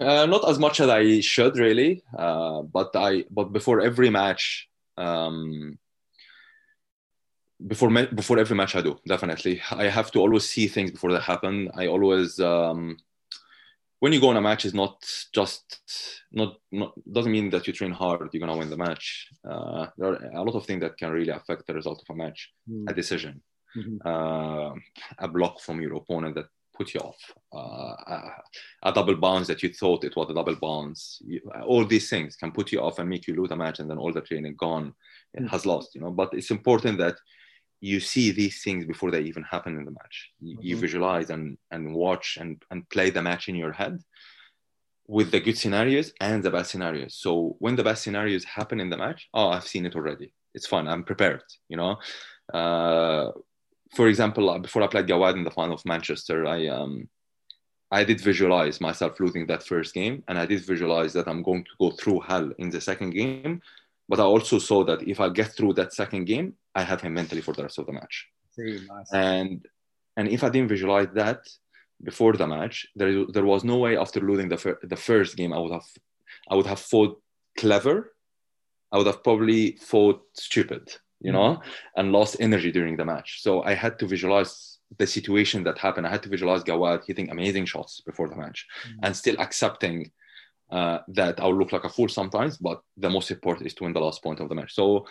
Uh, 0.00 0.24
not 0.26 0.48
as 0.48 0.58
much 0.58 0.80
as 0.80 0.88
I 0.88 1.20
should 1.20 1.58
really, 1.58 2.02
uh, 2.16 2.62
but 2.62 2.90
I 2.96 3.24
but 3.30 3.52
before 3.52 3.80
every 3.82 4.08
match, 4.08 4.68
um, 4.96 5.78
before 7.66 7.90
before 7.90 8.38
every 8.38 8.56
match 8.56 8.74
I 8.76 8.80
do 8.80 8.98
definitely. 9.06 9.60
I 9.70 9.84
have 9.88 10.10
to 10.12 10.20
always 10.20 10.48
see 10.48 10.66
things 10.68 10.90
before 10.90 11.12
they 11.12 11.20
happen. 11.20 11.70
I 11.74 11.86
always 11.88 12.40
um, 12.40 12.96
when 13.98 14.12
you 14.14 14.20
go 14.20 14.30
on 14.30 14.38
a 14.38 14.40
match 14.40 14.64
is 14.64 14.72
not 14.72 14.96
just 15.34 15.80
not 16.32 16.56
not 16.72 16.92
doesn't 17.12 17.32
mean 17.32 17.50
that 17.50 17.66
you 17.66 17.74
train 17.74 17.92
hard 17.92 18.30
you're 18.32 18.40
gonna 18.40 18.56
win 18.56 18.70
the 18.70 18.76
match. 18.78 19.28
Uh, 19.48 19.86
there 19.98 20.08
are 20.12 20.24
a 20.32 20.42
lot 20.42 20.54
of 20.56 20.64
things 20.64 20.80
that 20.80 20.96
can 20.96 21.10
really 21.10 21.32
affect 21.32 21.66
the 21.66 21.74
result 21.74 22.02
of 22.02 22.14
a 22.14 22.16
match. 22.16 22.50
A 22.88 22.94
decision, 22.94 23.42
Mhm. 23.76 23.98
uh, 24.10 24.74
a 25.18 25.28
block 25.28 25.60
from 25.60 25.82
your 25.82 25.94
opponent 25.96 26.34
that 26.36 26.48
put 26.80 26.94
you 26.94 27.00
off, 27.08 27.20
uh, 27.60 27.94
a, 28.14 28.18
a 28.88 28.92
double 28.98 29.16
bounce 29.24 29.46
that 29.48 29.62
you 29.62 29.70
thought 29.80 30.08
it 30.08 30.16
was 30.16 30.30
a 30.30 30.34
double 30.40 30.56
bounce. 30.66 31.00
You, 31.30 31.40
all 31.72 31.84
these 31.84 32.08
things 32.12 32.36
can 32.40 32.50
put 32.58 32.72
you 32.72 32.80
off 32.86 32.98
and 32.98 33.08
make 33.14 33.24
you 33.28 33.34
lose 33.40 33.50
a 33.52 33.56
match, 33.64 33.80
and 33.80 33.88
then 33.90 33.98
all 34.02 34.12
the 34.14 34.22
training 34.30 34.56
gone, 34.66 34.88
Mm. 35.38 35.48
has 35.54 35.64
lost. 35.72 35.88
You 35.94 36.00
know, 36.02 36.12
but 36.20 36.30
it's 36.38 36.50
important 36.58 36.96
that 37.04 37.16
you 37.90 37.98
see 38.12 38.26
these 38.40 38.56
things 38.64 38.82
before 38.92 39.10
they 39.12 39.22
even 39.30 39.44
happen 39.54 39.72
in 39.78 39.84
the 39.88 39.96
match. 40.00 40.16
You, 40.46 40.54
you 40.68 40.74
Mhm. 40.76 40.84
visualize 40.86 41.28
and 41.34 41.44
and 41.74 41.82
watch 42.04 42.26
and 42.42 42.52
and 42.70 42.88
play 42.94 43.08
the 43.12 43.22
match 43.28 43.44
in 43.50 43.56
your 43.62 43.74
head 43.80 43.94
with 45.16 45.28
the 45.30 45.40
good 45.46 45.58
scenarios 45.62 46.08
and 46.28 46.38
the 46.42 46.52
bad 46.56 46.66
scenarios. 46.72 47.12
So 47.24 47.30
when 47.64 47.76
the 47.76 47.86
best 47.88 48.00
scenarios 48.04 48.44
happen 48.58 48.78
in 48.84 48.90
the 48.92 49.00
match, 49.04 49.20
oh, 49.38 49.48
I've 49.54 49.70
seen 49.72 49.86
it 49.88 49.96
already. 49.98 50.28
It's 50.56 50.68
fun. 50.74 50.84
I'm 50.88 51.04
prepared. 51.12 51.44
You 51.72 51.76
know. 51.80 51.92
Uh, 52.60 53.26
for 53.94 54.08
example, 54.08 54.50
uh, 54.50 54.58
before 54.58 54.82
I 54.82 54.86
played 54.86 55.06
Gawad 55.06 55.34
in 55.34 55.44
the 55.44 55.50
final 55.50 55.74
of 55.74 55.84
Manchester, 55.84 56.46
I 56.46 56.68
um, 56.68 57.08
I 57.90 58.04
did 58.04 58.20
visualize 58.20 58.80
myself 58.80 59.18
losing 59.18 59.46
that 59.46 59.64
first 59.64 59.94
game, 59.94 60.22
and 60.28 60.38
I 60.38 60.46
did 60.46 60.64
visualize 60.64 61.12
that 61.14 61.26
I'm 61.26 61.42
going 61.42 61.64
to 61.64 61.70
go 61.80 61.90
through 61.90 62.20
hell 62.20 62.50
in 62.58 62.70
the 62.70 62.80
second 62.80 63.10
game. 63.10 63.62
But 64.08 64.20
I 64.20 64.24
also 64.24 64.58
saw 64.58 64.84
that 64.84 65.02
if 65.02 65.20
I 65.20 65.28
get 65.28 65.52
through 65.52 65.74
that 65.74 65.92
second 65.92 66.24
game, 66.24 66.54
I 66.74 66.82
have 66.82 67.00
him 67.00 67.14
mentally 67.14 67.40
for 67.40 67.54
the 67.54 67.62
rest 67.62 67.78
of 67.78 67.86
the 67.86 67.92
match. 67.92 68.28
Nice. 68.58 69.12
And 69.12 69.66
and 70.16 70.28
if 70.28 70.44
I 70.44 70.50
didn't 70.50 70.68
visualize 70.68 71.08
that 71.14 71.48
before 72.02 72.34
the 72.34 72.46
match, 72.46 72.86
there 72.94 73.26
there 73.26 73.44
was 73.44 73.64
no 73.64 73.78
way 73.78 73.96
after 73.96 74.20
losing 74.20 74.48
the 74.48 74.58
fir- 74.58 74.80
the 74.82 74.96
first 74.96 75.36
game 75.36 75.52
I 75.52 75.58
would 75.58 75.72
have 75.72 75.88
I 76.48 76.54
would 76.54 76.66
have 76.66 76.80
fought 76.80 77.20
clever. 77.58 78.14
I 78.92 78.98
would 78.98 79.06
have 79.06 79.22
probably 79.22 79.76
fought 79.76 80.20
stupid, 80.34 80.90
you 81.20 81.32
know, 81.32 81.60
and 81.96 82.12
lost 82.12 82.36
energy 82.40 82.72
during 82.72 82.96
the 82.96 83.04
match. 83.04 83.42
So 83.42 83.62
I 83.62 83.74
had 83.74 83.98
to 84.00 84.06
visualize 84.06 84.78
the 84.98 85.06
situation 85.06 85.62
that 85.64 85.78
happened. 85.78 86.06
I 86.06 86.10
had 86.10 86.22
to 86.24 86.28
visualize 86.28 86.64
Gawad 86.64 87.04
hitting 87.06 87.30
amazing 87.30 87.66
shots 87.66 88.00
before 88.00 88.28
the 88.28 88.36
match 88.36 88.66
and 89.02 89.16
still 89.16 89.36
accepting 89.38 90.10
uh, 90.70 90.98
that 91.08 91.40
I'll 91.40 91.56
look 91.56 91.72
like 91.72 91.84
a 91.84 91.88
fool 91.88 92.08
sometimes, 92.08 92.56
but 92.56 92.80
the 92.96 93.10
most 93.10 93.30
important 93.30 93.66
is 93.66 93.74
to 93.74 93.84
win 93.84 93.92
the 93.92 94.00
last 94.00 94.22
point 94.22 94.40
of 94.40 94.48
the 94.48 94.54
match. 94.54 94.74
So 94.74 95.06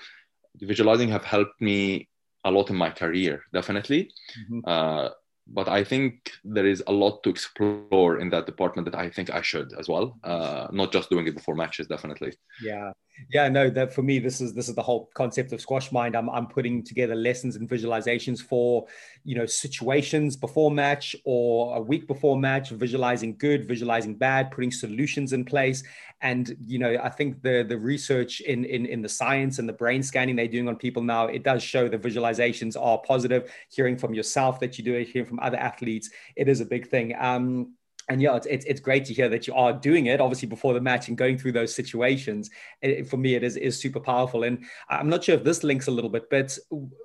visualizing 0.56 1.10
have 1.10 1.24
helped 1.24 1.60
me 1.62 2.08
a 2.46 2.52
lot 2.52 2.70
in 2.70 2.76
my 2.76 2.90
career, 2.90 3.44
definitely. 3.54 4.12
Mhm. 4.40 4.62
Uh, 4.66 5.10
but 5.48 5.68
I 5.68 5.84
think 5.84 6.32
there 6.44 6.68
is 6.68 6.84
a 6.86 6.92
lot 6.92 7.24
to 7.24 7.30
explore 7.30 8.20
in 8.20 8.30
that 8.30 8.46
department 8.46 8.86
that 8.86 8.98
I 8.98 9.10
think 9.10 9.30
I 9.30 9.42
should 9.42 9.74
as 9.80 9.88
well. 9.90 10.20
Uh, 10.24 10.68
not 10.72 10.92
just 10.92 11.10
doing 11.10 11.28
it 11.28 11.36
before 11.36 11.56
matches, 11.56 11.88
definitely. 11.88 12.34
Yeah, 12.62 12.92
yeah, 13.32 13.50
no. 13.50 13.70
That 13.70 13.94
for 13.94 14.02
me, 14.02 14.20
this 14.20 14.42
is 14.42 14.54
this 14.54 14.70
is 14.70 14.76
the 14.76 14.82
whole 14.82 15.10
concept 15.14 15.52
of 15.52 15.62
squash 15.62 15.92
mind. 15.92 16.16
I'm 16.16 16.30
I'm 16.30 16.48
putting 16.48 16.84
together 16.84 17.16
lessons 17.16 17.56
and 17.56 17.70
visualizations 17.70 18.42
for 18.42 18.88
you 19.24 19.36
know 19.36 19.46
situations 19.46 20.36
before 20.36 20.72
match 20.72 21.16
or 21.26 21.78
a 21.78 21.82
week 21.82 22.08
before 22.08 22.38
match, 22.38 22.70
visualizing 22.70 23.36
good, 23.38 23.68
visualizing 23.68 24.16
bad, 24.16 24.52
putting 24.52 24.72
solutions 24.72 25.34
in 25.34 25.46
place. 25.46 25.84
And 26.22 26.56
you 26.66 26.80
know, 26.80 26.98
I 27.02 27.10
think 27.10 27.42
the 27.42 27.66
the 27.68 27.78
research 27.78 28.42
in 28.42 28.66
in 28.66 28.86
in 28.86 29.02
the 29.02 29.10
science 29.10 29.60
and 29.60 29.68
the 29.68 29.74
brain 29.74 30.04
scanning 30.04 30.36
they're 30.36 30.48
doing 30.48 30.68
on 30.68 30.76
people 30.76 31.04
now, 31.04 31.26
it 31.28 31.44
does 31.44 31.64
show 31.64 31.88
the 31.88 31.98
visualizations 31.98 32.80
are 32.80 32.98
positive. 33.00 33.52
Hearing 33.70 33.98
from 33.98 34.14
yourself 34.14 34.60
that 34.60 34.78
you 34.78 34.84
do 34.84 34.96
it, 34.96 35.08
hearing 35.08 35.28
from 35.28 35.40
other 35.40 35.58
athletes, 35.58 36.10
it 36.36 36.48
is 36.48 36.62
a 36.62 36.66
big 36.66 36.88
thing. 36.88 37.16
Um, 37.20 37.74
and 38.10 38.22
yeah, 38.22 38.36
it's, 38.36 38.48
it's, 38.48 38.66
it's 38.66 38.80
great 38.80 39.06
to 39.06 39.14
hear 39.14 39.30
that 39.30 39.48
you 39.48 39.54
are 39.54 39.72
doing 39.72 40.08
it, 40.08 40.20
obviously 40.20 40.48
before 40.48 40.74
the 40.74 40.82
match 40.82 41.08
and 41.08 41.18
going 41.18 41.38
through 41.38 41.52
those 41.54 41.74
situations. 41.74 42.50
It, 42.82 43.08
for 43.08 43.18
me, 43.18 43.36
it 43.36 43.44
is 43.44 43.56
is 43.56 43.80
super 43.80 44.00
powerful. 44.00 44.44
And 44.44 44.66
I'm 44.90 45.10
not 45.10 45.24
sure 45.24 45.36
if 45.36 45.44
this 45.44 45.64
links 45.64 45.88
a 45.88 45.92
little 45.92 46.10
bit, 46.10 46.30
but 46.30 46.58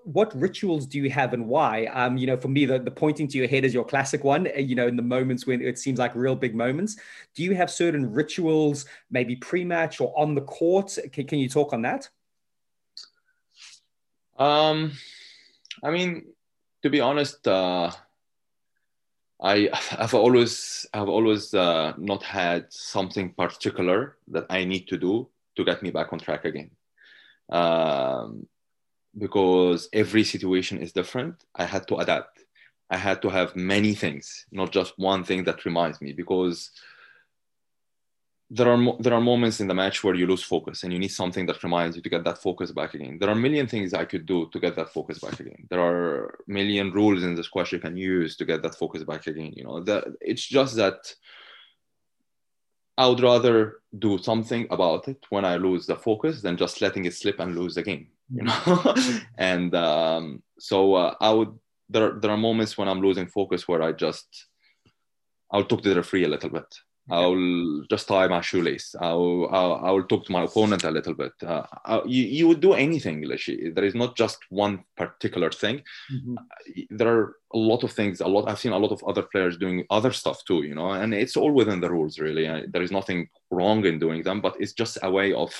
what 0.03 0.35
rituals 0.35 0.87
do 0.87 0.99
you 0.99 1.11
have 1.11 1.35
and 1.35 1.47
why? 1.47 1.87
Um, 1.87 2.17
you 2.17 2.27
know, 2.27 2.37
for 2.37 2.49
me, 2.49 2.65
the, 2.65 2.79
the 2.79 2.91
pointing 2.91 3.29
to 3.29 3.39
your 3.39 3.49
head 3.49 3.65
is 3.65 3.75
your 3.75 3.85
classic 3.85 4.25
one. 4.25 4.47
uh, 4.47 4.59
You 4.59 4.75
know, 4.75 4.89
in 4.89 4.97
the 4.97 5.03
moments 5.03 5.47
when 5.47 5.61
it 5.61 5.79
seems 5.79 5.99
like 5.99 6.15
real 6.15 6.35
big 6.35 6.55
moments, 6.55 6.97
do 7.35 7.43
you 7.43 7.55
have 7.55 7.71
certain 7.71 8.13
rituals, 8.13 8.87
maybe 9.11 9.37
pre-match 9.37 10.01
or 10.01 10.13
on 10.19 10.35
the 10.35 10.43
court? 10.43 10.99
Can, 11.13 11.27
can 11.27 11.39
you 11.39 11.49
talk 11.49 11.73
on 11.73 11.83
that? 11.83 12.09
Um, 14.39 14.93
I 15.83 15.91
mean, 15.91 16.33
to 16.83 16.91
be 16.91 17.01
honest, 17.01 17.47
uh, 17.47 17.91
I 19.43 19.69
have 19.73 20.15
always 20.15 20.87
I've 20.93 21.09
always 21.09 21.55
uh, 21.55 21.93
not 21.99 22.23
had 22.23 22.73
something 22.73 23.33
particular 23.33 24.17
that 24.29 24.47
I 24.51 24.65
need 24.65 24.89
to 24.89 24.97
do 24.97 25.29
to 25.57 25.65
get 25.65 25.83
me 25.83 25.91
back 25.91 26.13
on 26.13 26.19
track 26.19 26.45
again. 26.45 26.71
Um, 27.51 28.47
because 29.17 29.89
every 29.93 30.25
situation 30.25 30.79
is 30.79 30.93
different. 30.93 31.45
I 31.55 31.65
had 31.65 31.87
to 31.89 31.97
adapt. 31.97 32.41
I 32.91 32.97
had 32.97 33.23
to 33.23 33.29
have 33.29 33.57
many 33.57 33.95
things, 33.95 34.47
not 34.51 34.73
just 34.73 34.99
one 34.99 35.25
thing 35.25 35.45
that 35.45 35.65
reminds 35.65 36.01
me. 36.01 36.13
Because 36.13 36.71
there 38.51 38.69
are 38.71 38.77
mo- 38.77 38.97
there 39.01 39.15
are 39.15 39.21
moments 39.21 39.61
in 39.61 39.69
the 39.69 39.75
match 39.75 40.05
where 40.05 40.15
you 40.15 40.27
lose 40.27 40.43
focus 40.43 40.83
and 40.83 40.93
you 40.93 40.99
need 40.99 41.09
something 41.09 41.47
that 41.47 41.63
reminds 41.63 41.97
you 41.97 42.03
to 42.03 42.11
get 42.11 42.25
that 42.25 42.39
focus 42.39 42.71
back 42.73 42.95
again. 42.95 43.19
There 43.19 43.29
are 43.29 43.33
a 43.33 43.37
million 43.37 43.67
things 43.67 43.95
I 43.95 44.05
could 44.05 44.27
do 44.27 44.49
to 44.53 44.61
get 44.61 44.77
that 44.77 44.91
focus 44.91 45.19
back 45.19 45.41
again. 45.41 45.67
There 45.71 45.81
are 45.81 46.27
a 46.27 46.31
million 46.47 46.93
rules 46.93 47.23
in 47.23 47.35
the 47.35 47.45
squash 47.45 47.73
you 47.73 47.79
can 47.79 47.97
use 47.97 48.37
to 48.37 48.45
get 48.45 48.63
that 48.63 48.77
focus 48.77 49.03
back 49.03 49.27
again. 49.27 49.53
You 49.57 49.65
know, 49.65 49.81
that 49.85 50.05
it's 50.21 50.47
just 50.47 50.77
that 50.77 51.15
I 52.97 53.07
would 53.07 53.21
rather 53.21 53.81
do 53.99 54.19
something 54.19 54.67
about 54.71 55.09
it 55.09 55.25
when 55.31 55.45
I 55.45 55.57
lose 55.57 55.87
the 55.87 55.97
focus 55.97 56.43
than 56.43 56.57
just 56.57 56.81
letting 56.81 57.07
it 57.07 57.15
slip 57.15 57.41
and 57.41 57.57
lose 57.57 57.75
the 57.75 57.83
game. 57.83 58.09
You 58.33 58.45
know, 58.45 58.95
and 59.39 59.75
um, 59.75 60.43
so 60.59 60.95
uh, 60.95 61.15
I 61.21 61.31
would. 61.31 61.59
There 61.89 62.13
there 62.13 62.31
are 62.31 62.37
moments 62.37 62.79
when 62.79 62.89
I'm 62.89 63.03
losing 63.03 63.27
focus 63.27 63.69
where 63.69 63.83
I 63.83 63.93
just 63.93 64.47
I'll 65.51 65.65
talk 65.65 65.83
to 65.83 65.89
the 65.89 65.97
referee 65.97 66.25
a 66.25 66.29
little 66.29 66.51
bit. 66.51 66.75
I'll 67.11 67.83
just 67.91 68.09
tie 68.09 68.29
my 68.29 68.41
shoelace. 68.41 68.95
I'll, 68.99 69.49
I'll, 69.53 69.75
I'll 69.85 70.03
talk 70.05 70.25
to 70.27 70.33
my 70.33 70.45
opponent 70.45 70.85
a 70.85 70.91
little 70.91 71.13
bit. 71.15 71.33
Uh, 71.43 71.65
I, 71.85 72.03
you, 72.07 72.25
you 72.25 72.49
would 72.49 72.61
do 72.61 72.73
anything, 72.73 73.23
Lishi. 73.25 73.75
There 73.75 73.85
is 73.85 73.95
not 73.95 74.17
just 74.17 74.39
one 74.49 74.85
particular 74.97 75.51
thing. 75.51 75.83
There 76.91 77.09
are 77.09 77.37
a 77.53 77.59
lot 77.59 77.85
of 77.85 77.93
things. 77.93 78.21
A 78.21 78.27
lot. 78.27 78.49
I've 78.49 78.59
seen 78.59 78.73
a 78.73 78.79
lot 78.79 78.91
of 78.93 79.05
other 79.05 79.23
players 79.23 79.59
doing 79.59 79.85
other 79.91 80.13
stuff 80.13 80.45
too. 80.47 80.63
You 80.63 80.75
know, 80.75 80.91
and 80.93 81.13
it's 81.13 81.37
all 81.37 81.53
within 81.53 81.81
the 81.81 81.91
rules. 81.91 82.19
Really, 82.19 82.47
Uh, 82.49 82.63
there 82.73 82.83
is 82.83 82.91
nothing 82.91 83.29
wrong 83.51 83.85
in 83.85 83.99
doing 83.99 84.23
them, 84.23 84.41
but 84.41 84.57
it's 84.59 84.73
just 84.73 84.97
a 85.03 85.11
way 85.11 85.33
of 85.35 85.51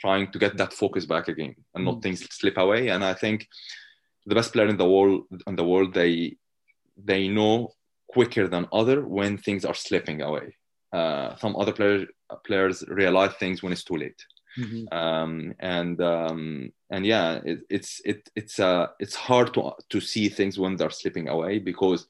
trying 0.00 0.30
to 0.32 0.38
get 0.38 0.56
that 0.56 0.72
focus 0.72 1.04
back 1.06 1.28
again 1.28 1.54
and 1.74 1.84
not 1.84 1.96
Mm. 1.96 2.02
things 2.02 2.20
slip 2.34 2.56
away. 2.58 2.88
And 2.88 3.02
I 3.04 3.14
think 3.14 3.46
the 4.26 4.34
best 4.34 4.52
player 4.52 4.68
in 4.68 4.76
the 4.76 4.88
world 4.88 5.24
in 5.46 5.56
the 5.56 5.64
world 5.64 5.92
they 5.94 6.36
they 6.96 7.28
know 7.28 7.72
quicker 8.08 8.48
than 8.48 8.66
other 8.72 8.98
when 9.06 9.36
things 9.36 9.64
are 9.64 9.74
slipping 9.74 10.22
away. 10.22 10.56
Uh, 10.92 11.34
some 11.36 11.56
other 11.56 11.72
players 11.72 12.08
players 12.44 12.84
realize 12.88 13.34
things 13.34 13.62
when 13.62 13.72
it's 13.72 13.84
too 13.84 13.96
late. 13.96 14.24
Mhm. 14.58 14.92
Um, 14.92 15.54
and 15.58 16.00
um, 16.00 16.72
and 16.90 17.04
yeah, 17.04 17.40
it, 17.44 17.60
it's 17.68 18.00
it, 18.04 18.28
it's 18.34 18.58
uh, 18.58 18.86
it's 18.98 19.14
hard 19.14 19.52
to 19.54 19.72
to 19.90 20.00
see 20.00 20.28
things 20.28 20.58
when 20.58 20.76
they're 20.76 20.90
slipping 20.90 21.28
away 21.28 21.58
because 21.58 22.06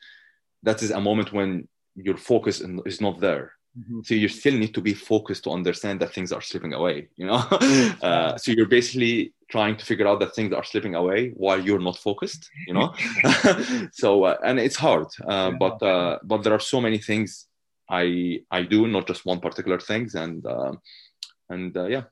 that 0.63 0.83
is 0.83 0.91
a 0.91 1.01
moment 1.01 1.33
when 1.33 1.69
your 1.97 2.17
focus 2.17 2.63
is 2.85 3.01
not 3.01 3.21
there. 3.21 3.53
Mhm. 3.77 4.07
So 4.07 4.15
you 4.15 4.29
still 4.29 4.55
need 4.55 4.75
to 4.75 4.81
be 4.81 4.95
focused 4.95 5.45
to 5.45 5.51
understand 5.51 6.01
that 6.01 6.13
things 6.13 6.33
are 6.33 6.43
slipping 6.43 6.73
away. 6.73 7.09
You 7.17 7.27
know, 7.27 7.35
uh, 8.03 8.37
so 8.43 8.53
you're 8.53 8.69
basically 8.69 9.33
trying 9.49 9.77
to 9.77 9.85
figure 9.85 10.07
out 10.07 10.21
that 10.21 10.35
things 10.35 10.53
are 10.53 10.65
slipping 10.65 10.95
away 10.95 11.31
while 11.31 11.61
you're 11.61 11.81
not 11.81 11.99
focused. 11.99 12.49
You 12.67 12.75
know, 12.75 12.95
so 13.93 14.25
uh, 14.25 14.37
and 14.45 14.59
it's 14.61 14.77
hard, 14.77 15.09
uh, 15.27 15.51
but 15.59 15.83
uh, 15.83 16.19
but 16.23 16.43
there 16.43 16.55
are 16.55 16.61
so 16.61 16.81
many 16.81 16.99
things 16.99 17.49
I 17.89 18.41
I 18.51 18.63
do, 18.63 18.87
not 18.87 19.07
just 19.07 19.27
one 19.27 19.41
particular 19.41 19.79
things, 19.79 20.15
and 20.15 20.45
uh, 20.47 20.73
and 21.49 21.77
uh, 21.77 21.87
yeah. 21.87 22.03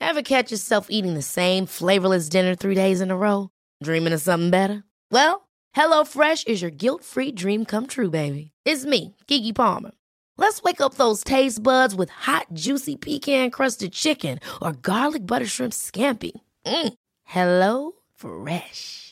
Ever 0.00 0.22
catch 0.22 0.50
yourself 0.50 0.88
eating 0.90 1.14
the 1.14 1.22
same 1.22 1.64
flavorless 1.66 2.28
dinner 2.28 2.54
three 2.54 2.74
days 2.74 3.00
in 3.00 3.10
a 3.10 3.16
row? 3.16 3.50
Dreaming 3.82 4.12
of 4.12 4.20
something 4.20 4.50
better? 4.50 4.84
Well, 5.10 5.48
HelloFresh 5.76 6.48
is 6.48 6.60
your 6.60 6.70
guilt-free 6.72 7.32
dream 7.32 7.64
come 7.64 7.86
true, 7.86 8.10
baby. 8.10 8.50
It's 8.64 8.84
me, 8.84 9.16
Keke 9.26 9.54
Palmer. 9.54 9.92
Let's 10.36 10.62
wake 10.62 10.80
up 10.80 10.94
those 10.94 11.22
taste 11.24 11.62
buds 11.62 11.94
with 11.94 12.10
hot, 12.10 12.46
juicy 12.52 12.96
pecan-crusted 12.96 13.92
chicken 13.92 14.40
or 14.60 14.72
garlic 14.72 15.26
butter 15.26 15.46
shrimp 15.46 15.72
scampi. 15.72 16.32
Mm. 16.66 16.94
Hello 17.24 17.92
Fresh. 18.14 19.11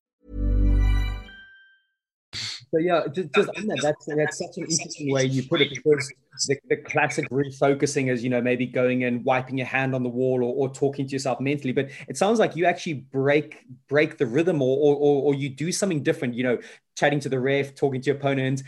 So 2.33 2.77
yeah, 2.79 3.03
just, 3.13 3.33
just 3.33 3.47
that, 3.47 3.79
that's 3.81 4.05
that's 4.05 4.37
such 4.37 4.57
an 4.57 4.63
interesting 4.63 5.11
way 5.11 5.25
you 5.25 5.43
put 5.43 5.61
it 5.61 5.69
because 5.69 6.13
the, 6.47 6.57
the 6.69 6.77
classic 6.77 7.29
refocusing 7.29 8.09
is 8.09 8.23
you 8.23 8.29
know 8.29 8.41
maybe 8.41 8.65
going 8.65 9.03
and 9.03 9.23
wiping 9.25 9.57
your 9.57 9.67
hand 9.67 9.93
on 9.93 10.03
the 10.03 10.09
wall 10.09 10.43
or, 10.43 10.53
or 10.55 10.73
talking 10.73 11.05
to 11.05 11.11
yourself 11.11 11.41
mentally, 11.41 11.73
but 11.73 11.89
it 12.07 12.17
sounds 12.17 12.39
like 12.39 12.55
you 12.55 12.65
actually 12.65 12.93
break 12.93 13.65
break 13.89 14.17
the 14.17 14.25
rhythm 14.25 14.61
or, 14.61 14.77
or 14.77 15.23
or 15.23 15.35
you 15.35 15.49
do 15.49 15.71
something 15.71 16.03
different. 16.03 16.33
You 16.33 16.43
know, 16.43 16.57
chatting 16.95 17.19
to 17.21 17.29
the 17.29 17.39
ref, 17.39 17.75
talking 17.75 18.01
to 18.01 18.05
your 18.05 18.15
opponent. 18.15 18.63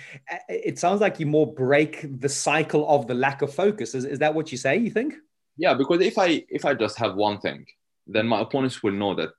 It 0.49 0.78
sounds 0.78 0.99
like 0.99 1.20
you 1.20 1.26
more 1.26 1.51
break 1.51 2.05
the 2.20 2.30
cycle 2.30 2.88
of 2.89 3.07
the 3.07 3.14
lack 3.14 3.41
of 3.41 3.53
focus. 3.53 3.95
Is, 3.95 4.03
is 4.03 4.20
that 4.20 4.34
what 4.34 4.51
you 4.51 4.57
say? 4.57 4.78
You 4.78 4.91
think? 4.91 5.16
yeah 5.55 5.72
because 5.76 6.01
if 6.01 6.18
i 6.18 6.43
if 6.49 6.66
i 6.66 6.74
just 6.74 6.97
have 6.97 7.14
one 7.14 7.39
thing 7.39 7.64
then 8.07 8.28
my 8.28 8.41
opponents 8.41 8.84
will 8.84 8.91
know 8.91 9.16
that, 9.16 9.34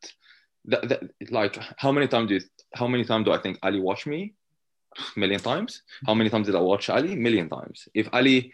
that, 0.67 0.89
that 0.89 1.03
like 1.31 1.59
how 1.77 1.93
many 1.93 2.09
times 2.09 2.29
do 2.29 2.35
you, 2.35 2.41
how 2.75 2.87
many 2.87 3.05
times 3.05 3.25
do 3.25 3.33
i 3.33 3.39
think 3.39 3.59
ali 3.63 3.81
watched 3.81 4.07
me? 4.07 4.35
Million 5.17 5.41
times. 5.41 5.83
How 6.07 6.15
many 6.15 6.31
times 6.31 6.47
did 6.47 6.55
i 6.55 6.61
watch 6.61 6.89
ali? 6.89 7.17
Million 7.17 7.49
times. 7.49 7.89
If 7.95 8.09
ali 8.13 8.53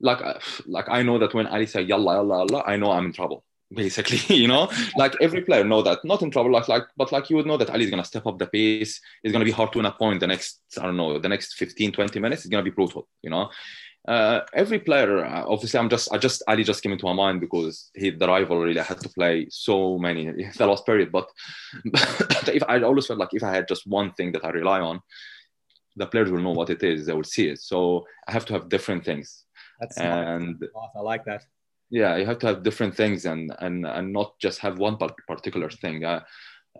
like 0.00 0.20
like 0.66 0.88
i 0.88 1.02
know 1.02 1.18
that 1.18 1.32
when 1.32 1.46
ali 1.46 1.66
say 1.66 1.82
yalla 1.82 2.16
yalla 2.16 2.44
yalla 2.44 2.62
i 2.66 2.76
know 2.76 2.90
i'm 2.92 3.06
in 3.06 3.12
trouble 3.12 3.42
basically 3.74 4.20
you 4.42 4.46
know? 4.46 4.70
Like 4.96 5.16
every 5.20 5.40
player 5.42 5.64
know 5.64 5.82
that. 5.82 6.04
Not 6.04 6.22
in 6.22 6.30
trouble 6.30 6.52
like 6.52 6.68
like 6.68 6.84
but 6.96 7.12
like 7.12 7.30
you 7.30 7.36
would 7.36 7.46
know 7.46 7.56
that 7.56 7.70
ali 7.70 7.84
is 7.84 7.90
to 7.90 8.04
step 8.04 8.26
up 8.26 8.38
the 8.38 8.46
pace. 8.46 9.00
It's 9.22 9.32
to 9.32 9.44
be 9.44 9.50
hard 9.50 9.72
to 9.72 9.78
win 9.78 9.86
a 9.86 9.92
point 9.92 10.20
the 10.20 10.26
next 10.26 10.60
i 10.78 10.82
don't 10.82 10.96
know 10.96 11.18
the 11.18 11.28
next 11.28 11.54
15 11.54 11.92
20 11.92 12.20
minutes. 12.20 12.44
It's 12.44 12.50
to 12.50 12.62
be 12.62 12.70
brutal 12.70 13.08
you 13.22 13.30
know 13.30 13.50
uh, 14.06 14.40
every 14.52 14.78
player, 14.78 15.24
uh, 15.24 15.44
obviously, 15.46 15.80
I'm 15.80 15.88
just, 15.88 16.12
I 16.12 16.18
just, 16.18 16.42
Ali 16.46 16.64
just 16.64 16.82
came 16.82 16.92
into 16.92 17.06
my 17.06 17.12
mind 17.12 17.40
because 17.40 17.90
he, 17.94 18.10
the 18.10 18.28
rivalry, 18.28 18.78
I 18.78 18.82
had 18.82 19.00
to 19.00 19.08
play 19.08 19.46
so 19.50 19.98
many 19.98 20.26
in 20.28 20.52
the 20.56 20.66
last 20.66 20.86
period. 20.86 21.10
But, 21.10 21.28
but 21.84 22.48
if 22.54 22.62
I 22.68 22.80
always 22.82 23.06
felt 23.06 23.18
like 23.18 23.32
if 23.32 23.42
I 23.42 23.52
had 23.52 23.68
just 23.68 23.86
one 23.86 24.12
thing 24.12 24.32
that 24.32 24.44
I 24.44 24.50
rely 24.50 24.80
on, 24.80 25.00
the 25.96 26.06
players 26.06 26.30
will 26.30 26.42
know 26.42 26.52
what 26.52 26.70
it 26.70 26.82
is. 26.82 27.06
They 27.06 27.12
will 27.14 27.24
see 27.24 27.48
it. 27.48 27.60
So 27.60 28.06
I 28.28 28.32
have 28.32 28.44
to 28.46 28.52
have 28.52 28.68
different 28.68 29.04
things, 29.04 29.44
That's 29.80 29.96
and 29.98 30.56
smart. 30.70 30.90
I 30.94 31.00
like 31.00 31.24
that. 31.24 31.42
yeah, 31.90 32.16
you 32.16 32.26
have 32.26 32.38
to 32.40 32.46
have 32.46 32.62
different 32.62 32.94
things 32.94 33.24
and 33.24 33.52
and 33.60 33.86
and 33.86 34.12
not 34.12 34.38
just 34.38 34.58
have 34.60 34.78
one 34.78 34.98
particular 35.26 35.70
thing. 35.70 36.04
Uh, 36.04 36.20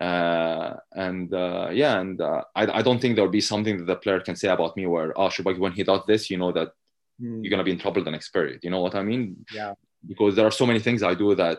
uh, 0.01 0.77
and 0.93 1.33
uh, 1.33 1.71
yeah, 1.73 1.99
and 1.99 2.21
uh, 2.21 2.43
I, 2.55 2.79
I 2.79 2.83
don't 2.83 3.01
think 3.01 3.17
there 3.17 3.25
will 3.25 3.33
be 3.33 3.41
something 3.41 3.79
that 3.79 3.87
the 3.87 3.97
player 3.97 4.21
can 4.21 4.37
say 4.37 4.49
about 4.49 4.77
me 4.77 4.87
where, 4.87 5.19
oh, 5.19 5.29
Shorbagy, 5.29 5.59
when 5.59 5.73
he 5.73 5.83
does 5.83 6.03
this, 6.07 6.31
you 6.31 6.37
know 6.37 6.53
that 6.53 6.73
Hmm, 7.21 7.43
you're 7.43 7.51
gonna 7.51 7.65
be 7.65 7.73
in 7.73 7.79
trouble 7.79 8.05
the 8.05 8.11
next 8.11 8.31
period. 8.31 8.61
You 8.63 8.71
know 8.71 8.81
what 8.81 8.95
I 8.95 9.03
mean? 9.03 9.45
Yeah. 9.53 9.75
Because 10.07 10.37
there 10.37 10.47
are 10.47 10.51
so 10.51 10.67
many 10.67 10.81
things 10.81 11.03
I 11.03 11.15
do 11.15 11.35
that 11.35 11.59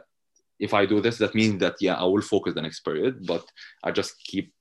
if 0.60 0.74
I 0.74 0.86
do 0.86 1.02
this, 1.02 1.18
that 1.18 1.36
means 1.36 1.60
that 1.60 1.76
yeah, 1.80 1.96
I 1.96 2.04
will 2.06 2.22
focus 2.22 2.54
the 2.54 2.62
next 2.62 2.82
period, 2.82 3.26
but 3.26 3.46
I 3.84 3.92
just 3.92 4.16
keep 4.24 4.54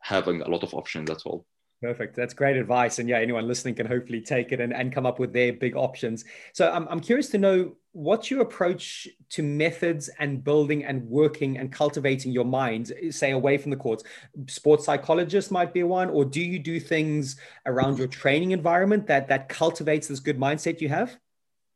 having 0.00 0.42
a 0.42 0.48
lot 0.48 0.62
of 0.62 0.74
options. 0.74 1.08
That's 1.08 1.24
all. 1.24 1.46
Perfect. 1.82 2.14
That's 2.14 2.32
great 2.32 2.56
advice. 2.56 3.00
And 3.00 3.08
yeah, 3.08 3.18
anyone 3.18 3.48
listening 3.48 3.74
can 3.74 3.86
hopefully 3.86 4.20
take 4.20 4.52
it 4.52 4.60
and, 4.60 4.72
and 4.72 4.94
come 4.94 5.04
up 5.04 5.18
with 5.18 5.32
their 5.32 5.52
big 5.52 5.74
options. 5.76 6.24
So 6.52 6.70
I'm, 6.70 6.86
I'm 6.88 7.00
curious 7.00 7.28
to 7.30 7.38
know 7.38 7.72
what's 7.90 8.30
your 8.30 8.42
approach 8.42 9.08
to 9.30 9.42
methods 9.42 10.08
and 10.20 10.44
building 10.44 10.84
and 10.84 11.02
working 11.08 11.58
and 11.58 11.72
cultivating 11.72 12.30
your 12.30 12.44
mind, 12.44 12.92
say 13.10 13.32
away 13.32 13.58
from 13.58 13.72
the 13.72 13.76
courts. 13.76 14.04
Sports 14.46 14.84
psychologist 14.84 15.50
might 15.50 15.74
be 15.74 15.82
one, 15.82 16.08
or 16.08 16.24
do 16.24 16.40
you 16.40 16.60
do 16.60 16.78
things 16.78 17.36
around 17.66 17.98
your 17.98 18.06
training 18.06 18.52
environment 18.52 19.08
that 19.08 19.26
that 19.26 19.48
cultivates 19.48 20.06
this 20.06 20.20
good 20.20 20.38
mindset 20.38 20.80
you 20.80 20.88
have? 20.88 21.18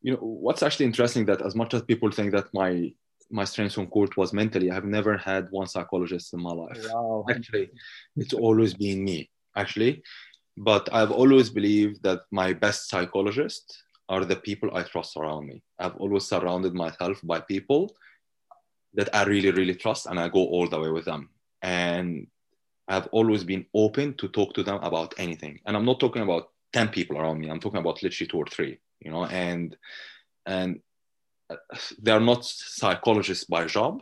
You 0.01 0.13
know 0.13 0.19
what's 0.19 0.63
actually 0.63 0.85
interesting 0.85 1.25
that 1.25 1.41
as 1.41 1.53
much 1.53 1.73
as 1.73 1.81
people 1.81 2.11
think 2.11 2.31
that 2.31 2.45
my 2.53 2.93
my 3.29 3.43
strengths 3.43 3.77
on 3.77 3.87
court 3.87 4.15
was 4.15 4.31
mentally, 4.31 4.71
I've 4.71 4.85
never 4.85 5.17
had 5.17 5.47
one 5.49 5.67
psychologist 5.67 6.33
in 6.33 6.41
my 6.41 6.53
life. 6.53 6.77
Wow. 6.89 7.25
Actually, 7.29 7.71
it's 8.15 8.33
always 8.33 8.73
been 8.73 9.03
me. 9.03 9.29
Actually, 9.57 10.01
but 10.55 10.87
I've 10.93 11.11
always 11.11 11.49
believed 11.49 12.03
that 12.03 12.21
my 12.31 12.53
best 12.53 12.89
psychologists 12.89 13.83
are 14.09 14.23
the 14.23 14.37
people 14.37 14.69
I 14.73 14.83
trust 14.83 15.17
around 15.17 15.47
me. 15.47 15.61
I've 15.79 15.97
always 15.97 16.25
surrounded 16.25 16.73
myself 16.73 17.19
by 17.23 17.41
people 17.41 17.93
that 18.93 19.13
I 19.13 19.23
really, 19.23 19.51
really 19.51 19.75
trust, 19.75 20.05
and 20.05 20.19
I 20.19 20.29
go 20.29 20.39
all 20.39 20.67
the 20.67 20.79
way 20.79 20.89
with 20.89 21.05
them. 21.05 21.29
And 21.61 22.27
I've 22.87 23.07
always 23.07 23.43
been 23.43 23.65
open 23.73 24.15
to 24.15 24.29
talk 24.29 24.53
to 24.53 24.63
them 24.63 24.79
about 24.81 25.13
anything. 25.17 25.59
And 25.65 25.75
I'm 25.75 25.85
not 25.85 25.99
talking 25.99 26.21
about 26.21 26.49
10 26.73 26.89
people 26.89 27.17
around 27.17 27.39
me, 27.39 27.49
I'm 27.49 27.59
talking 27.59 27.79
about 27.79 28.01
literally 28.01 28.27
two 28.27 28.37
or 28.37 28.45
three, 28.45 28.79
you 28.99 29.11
know, 29.11 29.25
and 29.25 29.75
and 30.45 30.79
uh, 31.49 31.55
they're 31.99 32.19
not 32.19 32.45
psychologists 32.45 33.45
by 33.45 33.65
job, 33.65 34.01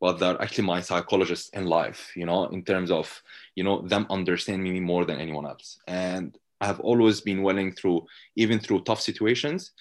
but 0.00 0.18
they're 0.18 0.40
actually 0.40 0.64
my 0.64 0.80
psychologists 0.80 1.50
in 1.50 1.66
life, 1.66 2.10
you 2.16 2.24
know, 2.24 2.46
in 2.46 2.64
terms 2.64 2.90
of, 2.90 3.22
you 3.54 3.62
know, 3.62 3.82
them 3.82 4.06
understand 4.08 4.62
me 4.62 4.80
more 4.80 5.04
than 5.04 5.18
anyone 5.18 5.46
else. 5.46 5.78
And 5.86 6.36
I've 6.60 6.80
always 6.80 7.20
been 7.20 7.42
willing 7.42 7.72
through, 7.72 8.06
even 8.36 8.58
through 8.60 8.82
tough 8.82 9.00
situations, 9.00 9.72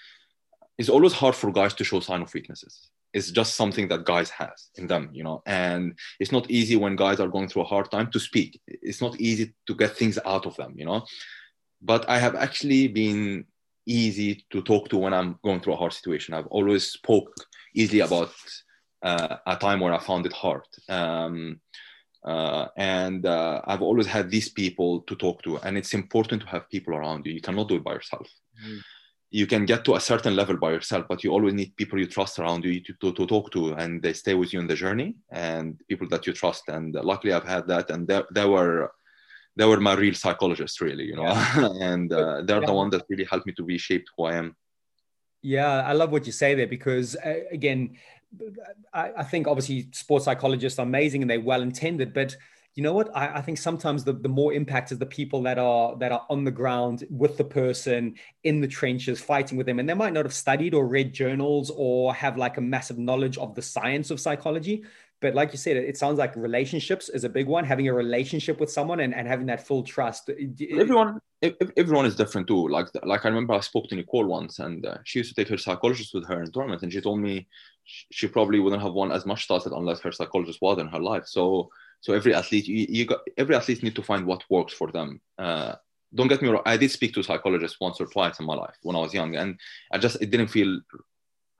it's 0.77 0.89
always 0.89 1.13
hard 1.13 1.35
for 1.35 1.51
guys 1.51 1.73
to 1.75 1.83
show 1.83 1.99
sign 1.99 2.21
of 2.21 2.33
weaknesses. 2.33 2.89
It's 3.13 3.31
just 3.31 3.55
something 3.55 3.87
that 3.87 4.05
guys 4.05 4.29
has 4.29 4.69
in 4.75 4.87
them, 4.87 5.09
you 5.13 5.23
know, 5.23 5.41
and 5.45 5.97
it's 6.19 6.31
not 6.31 6.49
easy 6.51 6.75
when 6.75 6.95
guys 6.95 7.19
are 7.19 7.27
going 7.27 7.47
through 7.47 7.63
a 7.63 7.71
hard 7.73 7.89
time 7.89 8.11
to 8.11 8.19
speak. 8.19 8.61
It's 8.67 9.01
not 9.01 9.19
easy 9.19 9.53
to 9.67 9.73
get 9.73 9.97
things 9.97 10.19
out 10.25 10.45
of 10.45 10.55
them, 10.57 10.73
you 10.75 10.85
know. 10.85 11.05
But 11.81 12.07
I 12.09 12.19
have 12.19 12.35
actually 12.35 12.87
been 12.87 13.45
easy 13.85 14.45
to 14.51 14.61
talk 14.61 14.89
to 14.89 14.97
when 14.97 15.13
I'm 15.13 15.39
going 15.43 15.59
through 15.59 15.73
a 15.73 15.77
hard 15.77 15.93
situation. 15.93 16.33
I've 16.33 16.47
always 16.47 16.91
spoke 16.91 17.33
easily 17.73 18.01
about 18.01 18.31
uh, 19.01 19.37
a 19.45 19.55
time 19.55 19.79
where 19.79 19.93
I 19.93 19.99
found 19.99 20.25
it 20.25 20.33
hard. 20.33 20.63
Um, 20.87 21.59
uh, 22.23 22.67
and 22.75 23.25
uh, 23.25 23.61
I've 23.65 23.81
always 23.81 24.07
had 24.07 24.29
these 24.29 24.49
people 24.49 25.01
to 25.01 25.15
talk 25.15 25.41
to, 25.43 25.57
and 25.59 25.77
it's 25.77 25.93
important 25.93 26.41
to 26.41 26.47
have 26.49 26.69
people 26.69 26.93
around 26.95 27.25
you. 27.25 27.33
You 27.33 27.41
cannot 27.41 27.69
do 27.69 27.75
it 27.75 27.83
by 27.83 27.93
yourself. 27.93 28.27
Mm. 28.65 28.79
You 29.31 29.45
can 29.47 29.65
get 29.65 29.85
to 29.85 29.95
a 29.95 29.99
certain 30.01 30.35
level 30.35 30.57
by 30.57 30.71
yourself, 30.71 31.05
but 31.07 31.23
you 31.23 31.31
always 31.31 31.53
need 31.53 31.75
people 31.77 31.99
you 31.99 32.07
trust 32.07 32.39
around 32.39 32.65
you 32.65 32.81
to, 32.81 32.93
to, 33.01 33.13
to 33.13 33.25
talk 33.27 33.51
to, 33.51 33.73
and 33.73 34.01
they 34.01 34.13
stay 34.13 34.33
with 34.33 34.51
you 34.53 34.59
in 34.59 34.67
the 34.67 34.75
journey, 34.75 35.15
and 35.31 35.79
people 35.87 36.07
that 36.09 36.25
you 36.27 36.33
trust. 36.33 36.63
And 36.67 36.93
luckily, 36.95 37.31
I've 37.33 37.47
had 37.47 37.67
that, 37.67 37.89
and 37.91 38.07
they, 38.07 38.21
they 38.33 38.45
were 38.45 38.91
they 39.55 39.65
were 39.65 39.79
my 39.79 39.93
real 39.93 40.13
psychologists, 40.13 40.79
really, 40.81 41.03
you 41.05 41.15
know, 41.15 41.27
and 41.81 42.11
uh, 42.13 42.41
they're 42.43 42.61
Yeah. 42.61 42.65
the 42.65 42.73
one 42.73 42.89
that 42.91 43.03
really 43.09 43.25
helped 43.25 43.45
me 43.45 43.53
to 43.53 43.63
be 43.63 43.77
shaped 43.77 44.09
who 44.17 44.25
I 44.25 44.35
am. 44.35 44.55
Yeah, 45.41 45.81
I 45.81 45.93
love 45.93 46.11
what 46.11 46.25
you 46.25 46.31
say 46.31 46.55
there 46.55 46.67
because 46.67 47.15
uh, 47.15 47.41
again, 47.51 47.97
I, 48.93 49.11
I, 49.17 49.23
think 49.23 49.47
obviously 49.47 49.87
sports 49.91 50.25
psychologists 50.25 50.79
are 50.79 50.85
amazing 50.85 51.21
and 51.21 51.31
they're 51.31 51.39
well 51.39 51.61
intended, 51.61 52.13
but 52.13 52.35
you 52.75 52.83
know 52.83 52.93
what? 52.93 53.09
I, 53.15 53.35
I, 53.35 53.41
think 53.41 53.57
sometimes 53.57 54.03
the, 54.03 54.13
the 54.13 54.29
more 54.29 54.53
impact 54.53 54.91
is 54.91 54.99
the 54.99 55.05
people 55.05 55.41
that 55.43 55.57
are 55.57 55.97
that 55.97 56.11
are 56.11 56.25
on 56.29 56.43
the 56.43 56.51
ground 56.51 57.05
with 57.09 57.37
the 57.37 57.43
person 57.43 58.15
in 58.43 58.61
the 58.61 58.67
trenches, 58.67 59.19
fighting 59.19 59.57
with 59.57 59.65
them, 59.65 59.79
and 59.79 59.89
they 59.89 59.93
might 59.93 60.13
not 60.13 60.25
have 60.25 60.33
studied 60.33 60.73
or 60.73 60.87
read 60.87 61.13
journals 61.13 61.71
or 61.75 62.13
have 62.13 62.37
like 62.37 62.57
a 62.57 62.61
massive 62.61 62.97
knowledge 62.97 63.37
of 63.37 63.55
the 63.55 63.61
science 63.61 64.11
of 64.11 64.19
psychology. 64.19 64.83
But 65.19 65.35
like 65.35 65.51
you 65.51 65.57
said, 65.57 65.75
it, 65.75 65.97
sounds 65.97 66.17
like 66.17 66.35
relationships 66.35 67.09
is 67.09 67.25
a 67.25 67.29
big 67.29 67.47
one. 67.47 67.65
Having 67.65 67.89
a 67.89 67.93
relationship 67.93 68.59
with 68.59 68.71
someone 68.71 69.01
and, 69.01 69.13
and 69.13 69.27
having 69.27 69.47
that 69.47 69.67
full 69.67 69.83
trust. 69.83 70.29
Everyone, 70.29 71.19
everyone 71.41 72.05
is 72.05 72.15
different 72.15 72.47
too. 72.47 72.67
Like 72.67 72.87
like 73.03 73.25
I 73.25 73.29
remember 73.29 73.53
I 73.53 73.59
spoke 73.61 73.87
to 73.89 73.95
Nicol 73.95 74.25
once, 74.25 74.59
and 74.59 74.85
uh, 74.85 74.97
she 75.03 75.19
used 75.19 75.33
to 75.33 75.41
take 75.41 75.49
her 75.49 75.57
psychologist 75.57 76.13
with 76.13 76.27
her 76.27 76.41
in 76.41 76.51
tournaments, 76.51 76.83
and 76.83 76.91
she 76.91 77.01
told 77.01 77.19
me 77.19 77.47
she 77.85 78.27
probably 78.27 78.59
wouldn't 78.59 78.81
have 78.81 78.93
won 78.93 79.11
as 79.11 79.25
much 79.25 79.43
started 79.43 79.71
unless 79.73 79.99
her 80.01 80.11
psychologist 80.11 80.61
was 80.61 80.79
in 80.79 80.87
her 80.87 80.99
life. 80.99 81.25
So 81.25 81.69
so 82.01 82.13
every 82.13 82.33
athlete, 82.33 82.67
you, 82.67 82.85
you 82.89 83.05
got 83.05 83.19
every 83.37 83.55
athlete 83.55 83.83
need 83.83 83.95
to 83.95 84.03
find 84.03 84.25
what 84.25 84.43
works 84.49 84.73
for 84.73 84.91
them. 84.91 85.21
Uh, 85.37 85.75
don't 86.13 86.27
get 86.27 86.41
me 86.41 86.49
wrong. 86.49 86.63
I 86.65 86.77
did 86.77 86.91
speak 86.91 87.13
to 87.13 87.19
a 87.19 87.23
psychologist 87.23 87.77
once 87.79 87.99
or 88.01 88.07
twice 88.07 88.39
in 88.39 88.45
my 88.45 88.55
life 88.55 88.75
when 88.81 88.95
I 88.95 88.99
was 88.99 89.13
young, 89.13 89.35
and 89.35 89.59
I 89.91 89.97
just 89.97 90.21
it 90.21 90.29
didn't 90.31 90.47
feel. 90.47 90.81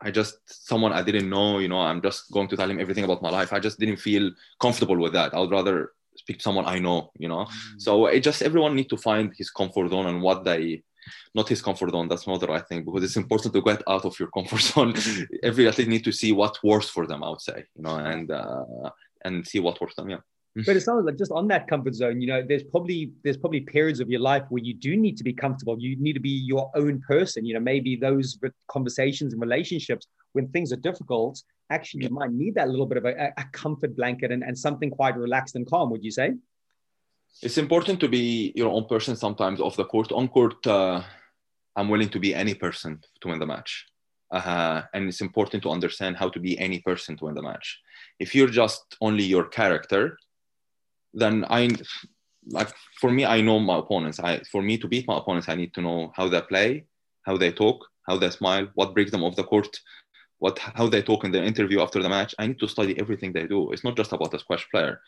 I 0.02 0.12
just 0.12 0.40
someone 0.46 0.94
I 0.94 1.04
didn't 1.04 1.30
know. 1.30 1.60
You 1.60 1.68
know, 1.68 1.80
I'm 1.80 2.02
just 2.02 2.32
going 2.32 2.48
to 2.50 2.58
tell 2.58 2.70
him 2.70 2.80
everything 2.80 3.04
about 3.04 3.22
my 3.22 3.30
life. 3.30 3.54
I 3.54 3.60
just 3.60 3.80
didn't 3.80 3.98
feel 3.98 4.32
comfortable 4.60 4.98
with 4.98 5.14
that. 5.14 5.34
I 5.34 5.40
would 5.40 5.52
rather 5.52 5.92
speak 6.20 6.38
to 6.38 6.44
someone 6.44 6.66
I 6.66 6.80
know. 6.80 7.12
You 7.18 7.30
know, 7.30 7.44
mm. 7.46 7.82
so 7.86 7.92
it 8.08 8.22
just 8.30 8.42
everyone 8.42 8.76
need 8.76 8.90
to 8.90 8.98
find 8.98 9.34
his 9.38 9.50
comfort 9.50 9.90
zone 9.90 10.08
and 10.08 10.22
what 10.22 10.44
they 10.44 10.84
not 11.34 11.50
his 11.50 11.62
comfort 11.62 11.92
zone. 11.92 12.08
That's 12.08 12.28
not 12.28 12.40
the 12.40 12.48
right 12.48 12.68
thing 12.68 12.84
because 12.86 13.04
it's 13.04 13.18
important 13.24 13.54
to 13.54 13.62
get 13.62 13.82
out 13.88 14.06
of 14.06 14.20
your 14.20 14.30
comfort 14.30 14.62
zone. 14.72 14.94
Every 15.44 15.68
athlete 15.68 15.88
need 15.88 16.04
to 16.06 16.12
see 16.12 16.32
what 16.32 16.58
works 16.64 16.90
for 16.90 17.08
them. 17.08 17.24
I 17.24 17.30
would 17.30 17.42
say, 17.42 17.64
you 17.76 17.84
know, 17.84 17.96
and 17.96 18.32
uh, 18.32 18.90
and 19.26 19.48
see 19.48 19.60
what 19.60 19.80
works 19.82 19.96
for 19.96 20.02
them. 20.02 20.12
Yeah. 20.12 20.24
But 20.66 20.76
it 20.76 20.82
sounds 20.82 21.06
like 21.06 21.18
just 21.18 21.32
on 21.32 21.48
that 21.50 21.68
comfort 21.68 21.94
zone, 21.94 22.22
you 22.22 22.28
know, 22.28 22.44
there's 22.46 22.64
probably 22.64 23.12
there's 23.24 23.38
probably 23.38 23.62
periods 23.62 24.00
of 24.00 24.10
your 24.10 24.20
life 24.20 24.44
where 24.50 24.64
you 24.64 24.74
do 24.74 24.98
need 24.98 25.16
to 25.18 25.24
be 25.24 25.34
comfortable. 25.34 25.80
You 25.80 25.96
need 25.98 26.14
to 26.14 26.20
be 26.20 26.30
your 26.30 26.72
own 26.76 27.02
person. 27.08 27.46
You 27.46 27.54
know, 27.54 27.60
maybe 27.60 27.96
those 27.96 28.38
conversations 28.68 29.34
and 29.34 29.42
relationships 29.42 30.08
when 30.34 30.48
things 30.50 30.74
are 30.74 30.78
difficult, 30.78 31.42
actually 31.70 32.04
you 32.04 32.10
might 32.10 32.32
need 32.32 32.56
that 32.56 32.70
little 32.70 32.86
bit 32.86 32.98
of 32.98 33.06
a, 33.06 33.34
a 33.38 33.46
comfort 33.52 33.96
blanket 33.96 34.32
and, 34.32 34.44
and 34.44 34.58
something 34.58 34.90
quite 34.90 35.18
relaxed 35.18 35.56
and 35.56 35.70
calm. 35.70 35.90
Would 35.92 36.04
you 36.04 36.12
say? 36.12 36.34
It's 37.42 37.58
important 37.58 38.00
to 38.02 38.08
be 38.08 38.52
your 38.56 38.70
own 38.70 38.86
person 38.86 39.16
sometimes 39.16 39.62
off 39.62 39.76
the 39.76 39.86
court. 39.86 40.12
On 40.12 40.28
court, 40.28 40.66
uh, 40.68 41.02
I'm 41.76 41.90
willing 41.90 42.10
to 42.10 42.20
be 42.20 42.34
any 42.34 42.54
person 42.54 43.00
to 43.22 43.28
win 43.30 43.40
the 43.40 43.46
match. 43.46 43.86
Uh, 44.32 44.82
and 44.94 45.08
it's 45.08 45.22
important 45.22 45.64
to 45.64 45.70
understand 45.70 46.18
how 46.18 46.30
to 46.30 46.40
be 46.40 46.58
any 46.60 46.80
person 46.82 47.18
to 47.18 47.26
win 47.26 47.36
the 47.36 47.42
match. 47.42 47.80
If 48.20 48.36
you're 48.36 48.50
just 48.50 48.96
only 49.02 49.24
your 49.24 49.46
character, 49.46 50.18
then 51.14 51.46
I 51.50 51.70
like 52.52 52.72
for 53.00 53.12
me, 53.12 53.26
I 53.26 53.42
know 53.42 53.60
my 53.60 53.80
opponents. 53.80 54.20
I 54.20 54.42
for 54.52 54.62
me 54.62 54.78
to 54.78 54.88
beat 54.88 55.08
my 55.08 55.18
opponents, 55.18 55.50
I 55.50 55.56
need 55.56 55.74
to 55.76 55.82
know 55.82 56.12
how 56.16 56.28
they 56.30 56.42
play, 56.42 56.86
how 57.24 57.38
they 57.38 57.52
talk, 57.52 57.86
how 58.08 58.18
they 58.18 58.30
smile, 58.30 58.68
what 58.76 58.94
breaks 58.94 59.12
them 59.12 59.24
off 59.24 59.36
the 59.36 59.44
court, 59.44 59.80
what 60.40 60.58
how 60.60 60.88
they 60.88 61.02
talk 61.02 61.24
in 61.24 61.32
the 61.32 61.44
interview 61.44 61.82
after 61.82 62.02
the 62.02 62.10
match. 62.10 62.34
I 62.40 62.48
need 62.48 62.60
to 62.60 62.68
study 62.68 63.00
everything 63.00 63.32
they 63.32 63.48
do. 63.48 63.72
It's 63.72 63.84
not 63.84 63.96
just 63.96 64.14
about 64.14 64.34
a 64.34 64.40
squash 64.40 64.68
player. 64.72 65.02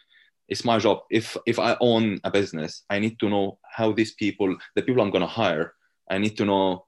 It's 0.48 0.66
my 0.66 0.78
job. 0.78 1.00
If 1.10 1.38
if 1.46 1.58
I 1.60 1.78
own 1.80 2.20
a 2.24 2.32
business, 2.32 2.84
I 2.90 3.00
need 3.00 3.20
to 3.20 3.30
know 3.30 3.58
how 3.64 3.92
these 3.94 4.14
people, 4.14 4.56
the 4.76 4.82
people 4.84 5.02
I'm 5.02 5.12
gonna 5.12 5.28
hire, 5.28 5.74
I 6.10 6.18
need 6.18 6.38
to 6.38 6.46
know 6.46 6.86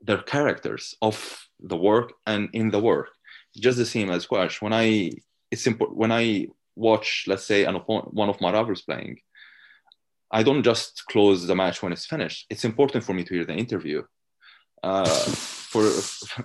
their 0.00 0.22
characters 0.22 0.94
of 1.02 1.16
the 1.60 1.76
work 1.76 2.12
and 2.26 2.48
in 2.52 2.70
the 2.70 2.80
work. 2.80 3.08
Just 3.56 3.78
the 3.78 3.86
same 3.86 4.10
as 4.10 4.24
squash. 4.24 4.60
When 4.60 4.72
I 4.72 5.10
it's 5.50 5.66
important 5.66 5.98
when 5.98 6.12
I 6.12 6.48
watch, 6.76 7.24
let's 7.26 7.44
say, 7.44 7.64
an 7.64 7.76
opponent, 7.76 8.14
one 8.14 8.28
of 8.28 8.40
my 8.40 8.52
rivals 8.52 8.82
playing, 8.82 9.18
I 10.30 10.42
don't 10.42 10.62
just 10.62 11.04
close 11.06 11.46
the 11.46 11.54
match 11.54 11.82
when 11.82 11.92
it's 11.92 12.06
finished. 12.06 12.46
It's 12.50 12.64
important 12.64 13.04
for 13.04 13.14
me 13.14 13.24
to 13.24 13.34
hear 13.34 13.46
the 13.46 13.54
interview. 13.54 14.02
Uh, 14.82 15.34
for 15.72 15.84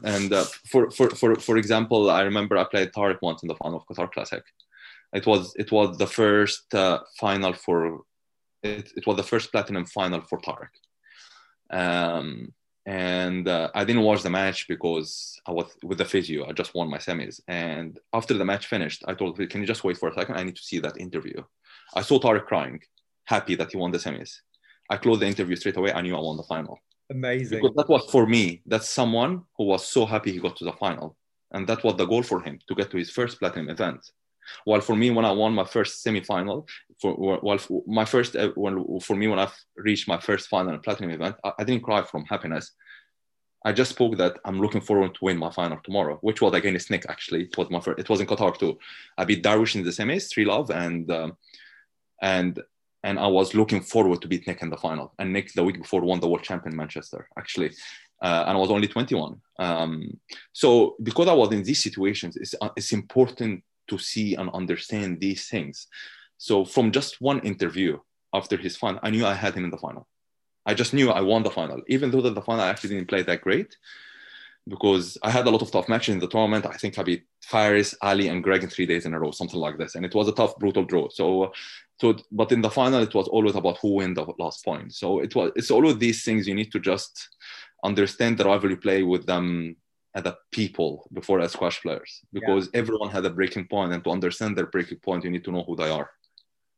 and 0.03 0.31
uh, 0.33 0.45
for, 0.71 0.91
for 0.91 1.09
for 1.11 1.35
for 1.35 1.57
example, 1.57 2.09
I 2.09 2.21
remember 2.21 2.57
I 2.57 2.65
played 2.65 2.91
Tarek 2.91 3.19
once 3.21 3.41
in 3.43 3.47
the 3.47 3.55
final 3.55 3.77
of 3.79 3.87
Qatar 3.87 4.11
Classic. 4.11 4.43
It 5.13 5.25
was 5.25 5.53
it 5.55 5.71
was 5.71 5.97
the 5.97 6.07
first 6.07 6.73
uh, 6.73 6.99
final 7.19 7.53
for 7.53 8.01
it, 8.63 8.91
it 8.95 9.05
was 9.07 9.17
the 9.17 9.29
first 9.31 9.51
platinum 9.51 9.85
final 9.85 10.21
for 10.21 10.39
Tarek. 10.39 10.73
Um, 11.71 12.53
and 12.85 13.47
uh, 13.47 13.69
I 13.73 13.85
didn't 13.85 14.03
watch 14.03 14.23
the 14.23 14.29
match 14.29 14.67
because 14.67 15.39
I 15.47 15.51
was 15.51 15.67
with 15.83 15.99
the 15.99 16.05
physio. 16.05 16.45
I 16.47 16.51
just 16.51 16.75
won 16.75 16.89
my 16.89 16.97
semis, 16.97 17.39
and 17.47 17.97
after 18.11 18.33
the 18.33 18.45
match 18.45 18.67
finished, 18.67 19.03
I 19.07 19.13
told 19.13 19.37
"Can 19.49 19.61
you 19.61 19.67
just 19.67 19.85
wait 19.85 19.97
for 19.97 20.09
a 20.09 20.13
second? 20.13 20.35
I 20.35 20.43
need 20.43 20.57
to 20.57 20.69
see 20.69 20.79
that 20.79 20.99
interview." 20.99 21.41
I 21.95 22.01
saw 22.01 22.19
Tarek 22.19 22.45
crying, 22.45 22.81
happy 23.25 23.55
that 23.55 23.71
he 23.71 23.77
won 23.77 23.91
the 23.91 23.99
semis. 23.99 24.31
I 24.89 24.97
closed 24.97 25.21
the 25.21 25.27
interview 25.27 25.55
straight 25.55 25.77
away. 25.77 25.93
I 25.93 26.01
knew 26.01 26.15
I 26.15 26.19
won 26.19 26.37
the 26.37 26.43
final. 26.43 26.77
Amazing. 27.09 27.61
Because 27.61 27.75
that 27.75 27.89
was 27.89 28.09
for 28.09 28.25
me. 28.25 28.61
That's 28.65 28.89
someone 28.89 29.43
who 29.57 29.65
was 29.65 29.85
so 29.85 30.05
happy 30.05 30.31
he 30.31 30.39
got 30.39 30.55
to 30.57 30.65
the 30.65 30.73
final, 30.73 31.17
and 31.51 31.67
that 31.67 31.83
was 31.83 31.95
the 31.95 32.05
goal 32.05 32.23
for 32.23 32.41
him 32.41 32.59
to 32.67 32.75
get 32.75 32.91
to 32.91 32.97
his 32.97 33.09
first 33.09 33.39
platinum 33.39 33.69
event. 33.69 34.01
While 34.65 34.81
for 34.81 34.95
me, 34.95 35.09
when 35.11 35.25
I 35.25 35.31
won 35.31 35.53
my 35.53 35.63
first 35.63 36.01
semi-final, 36.01 36.67
for 36.99 37.39
well, 37.41 37.57
for 37.57 37.83
my 37.87 38.05
first 38.05 38.35
uh, 38.35 38.51
when 38.55 38.99
for 38.99 39.15
me 39.15 39.27
when 39.27 39.39
I 39.39 39.49
reached 39.77 40.07
my 40.07 40.19
first 40.19 40.47
final 40.49 40.77
platinum 40.79 41.11
event, 41.11 41.35
I, 41.43 41.53
I, 41.59 41.63
didn't 41.63 41.83
cry 41.83 42.01
from 42.03 42.25
happiness. 42.25 42.71
I 43.65 43.71
just 43.71 43.91
spoke 43.91 44.17
that 44.17 44.39
I'm 44.43 44.59
looking 44.59 44.81
forward 44.81 45.15
to 45.15 45.25
win 45.25 45.37
my 45.37 45.49
final 45.49 45.79
tomorrow, 45.83 46.17
which 46.21 46.41
was 46.41 46.53
against 46.53 46.91
Nick. 46.91 47.05
Actually, 47.09 47.43
it 47.43 47.57
was 47.57 47.69
my 47.69 47.79
first. 47.79 47.99
It 47.99 48.09
was 48.09 48.19
in 48.19 48.27
Qatar 48.27 48.57
too. 48.57 48.77
I 49.17 49.23
beat 49.25 49.43
Darwish 49.43 49.75
in 49.75 49.83
the 49.83 49.91
semis, 49.91 50.29
three 50.29 50.45
love, 50.45 50.69
and 50.71 51.09
um, 51.11 51.37
and 52.21 52.61
and 53.03 53.19
I 53.19 53.27
was 53.27 53.53
looking 53.53 53.81
forward 53.81 54.21
to 54.21 54.27
beat 54.27 54.47
Nick 54.47 54.61
in 54.61 54.69
the 54.69 54.77
final. 54.77 55.13
And 55.19 55.33
Nick 55.33 55.53
the 55.53 55.63
week 55.63 55.77
before 55.77 56.01
won 56.01 56.19
the 56.19 56.27
world 56.27 56.43
champion 56.43 56.75
Manchester, 56.75 57.27
actually. 57.37 57.71
Uh, 58.21 58.45
and 58.47 58.57
I 58.57 58.59
was 58.59 58.71
only 58.71 58.87
21. 58.87 59.41
Um, 59.59 60.19
so 60.53 60.95
because 61.03 61.27
I 61.27 61.33
was 61.33 61.51
in 61.51 61.63
these 61.63 61.83
situations, 61.83 62.37
it's, 62.37 62.55
uh, 62.61 62.69
it's 62.77 62.93
important 62.93 63.63
to 63.89 63.97
see 63.97 64.35
and 64.35 64.49
understand 64.51 65.19
these 65.19 65.49
things. 65.49 65.87
So 66.37 66.63
from 66.63 66.91
just 66.91 67.19
one 67.19 67.41
interview 67.41 67.99
after 68.33 68.55
his 68.55 68.77
final, 68.77 69.01
I 69.03 69.09
knew 69.09 69.25
I 69.25 69.33
had 69.33 69.53
him 69.53 69.65
in 69.65 69.71
the 69.71 69.77
final. 69.77 70.07
I 70.65 70.73
just 70.73 70.93
knew 70.93 71.11
I 71.11 71.19
won 71.19 71.43
the 71.43 71.51
final, 71.51 71.81
even 71.87 72.09
though 72.09 72.21
that 72.21 72.35
the 72.35 72.41
final 72.41 72.63
I 72.63 72.69
actually 72.69 72.95
didn't 72.95 73.09
play 73.09 73.21
that 73.23 73.41
great 73.41 73.75
because 74.67 75.17
I 75.21 75.29
had 75.29 75.45
a 75.45 75.49
lot 75.49 75.61
of 75.61 75.71
tough 75.71 75.89
matches 75.89 76.13
in 76.13 76.19
the 76.19 76.27
tournament. 76.27 76.65
I 76.65 76.77
think 76.77 76.97
I 76.97 77.03
beat 77.03 77.25
Faris, 77.41 77.93
Ali, 78.01 78.29
and 78.29 78.43
Greg 78.43 78.63
in 78.63 78.69
three 78.69 78.85
days 78.85 79.05
in 79.05 79.13
a 79.13 79.19
row, 79.19 79.31
something 79.31 79.59
like 79.59 79.77
this. 79.77 79.95
And 79.95 80.05
it 80.05 80.15
was 80.15 80.27
a 80.29 80.31
tough, 80.31 80.57
brutal 80.57 80.85
draw. 80.85 81.09
So, 81.09 81.51
so, 81.99 82.15
but 82.31 82.51
in 82.51 82.61
the 82.61 82.69
final, 82.69 83.01
it 83.01 83.13
was 83.13 83.27
always 83.27 83.55
about 83.55 83.77
who 83.81 83.95
win 83.95 84.13
the 84.13 84.25
last 84.39 84.65
point. 84.65 84.93
So 84.93 85.19
it 85.19 85.35
was, 85.35 85.51
it's 85.55 85.71
all 85.71 85.87
of 85.87 85.99
these 85.99 86.23
things 86.23 86.47
you 86.47 86.55
need 86.55 86.71
to 86.71 86.79
just 86.79 87.29
understand 87.83 88.37
the 88.37 88.45
rivalry 88.45 88.77
play 88.77 89.03
with 89.03 89.25
them 89.25 89.75
as 90.15 90.25
a 90.25 90.37
people 90.51 91.07
before 91.13 91.39
as 91.41 91.53
squash 91.53 91.81
players 91.81 92.21
because 92.31 92.69
yeah. 92.73 92.79
everyone 92.79 93.09
had 93.09 93.25
a 93.25 93.29
breaking 93.29 93.67
point 93.67 93.93
and 93.93 94.03
to 94.03 94.11
understand 94.11 94.55
their 94.55 94.67
breaking 94.67 94.99
point 94.99 95.23
you 95.23 95.31
need 95.31 95.43
to 95.43 95.51
know 95.51 95.63
who 95.63 95.75
they 95.75 95.89
are 95.89 96.09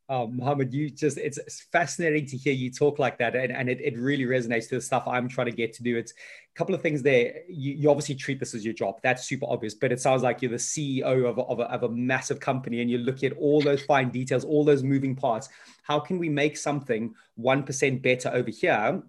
Oh, 0.08 0.28
Mohamad, 0.28 0.72
you 0.72 0.91
just, 0.91 1.18
it's, 1.18 1.39
fascinating 1.72 2.28
to 2.28 2.38
hear 2.38 2.53
you 2.53 2.72
talk 2.72 2.99
like 2.99 3.18
that. 3.18 3.36
And, 3.36 3.51
and 3.51 3.68
it, 3.68 3.82
it 3.82 3.97
really 3.97 4.26
resonates 4.26 4.70
to 4.70 4.76
the 4.76 4.82
stuff 4.82 5.08
I'm 5.08 5.28
trying 5.28 5.47
to 5.47 5.56
get 5.56 5.74
to 5.74 5.84
do. 5.84 5.97
It's 5.97 6.12
a 6.12 6.56
couple 6.56 6.76
of 6.76 6.82
things 6.82 7.01
there. 7.01 7.41
You, 7.49 7.74
you 7.74 7.89
obviously 7.89 8.14
treat 8.14 8.39
this 8.39 8.53
as 8.53 8.64
your 8.64 8.76
job. 8.76 8.99
That's 9.01 9.26
super 9.26 9.47
obvious, 9.49 9.74
but 9.74 9.91
it 9.91 9.99
sounds 9.99 10.22
like 10.22 10.43
you're 10.43 10.51
the 10.51 10.58
CEO 10.58 11.28
of 11.28 11.39
a, 11.39 11.41
of, 11.41 11.60
a, 11.60 11.64
of 11.64 11.84
a 11.84 11.89
massive 11.89 12.39
company 12.39 12.82
and 12.82 12.91
you 12.91 12.99
look 12.99 13.24
at 13.24 13.34
all 13.34 13.62
those 13.62 13.84
fine 13.84 14.10
details, 14.12 14.45
all 14.45 14.64
those 14.64 14.84
moving 14.84 15.16
parts. 15.16 15.49
How 15.82 15.99
can 15.99 16.20
we 16.20 16.30
make 16.30 16.56
something 16.56 17.16
1% 17.39 18.01
better 18.03 18.30
over 18.30 18.51
here 18.51 19.01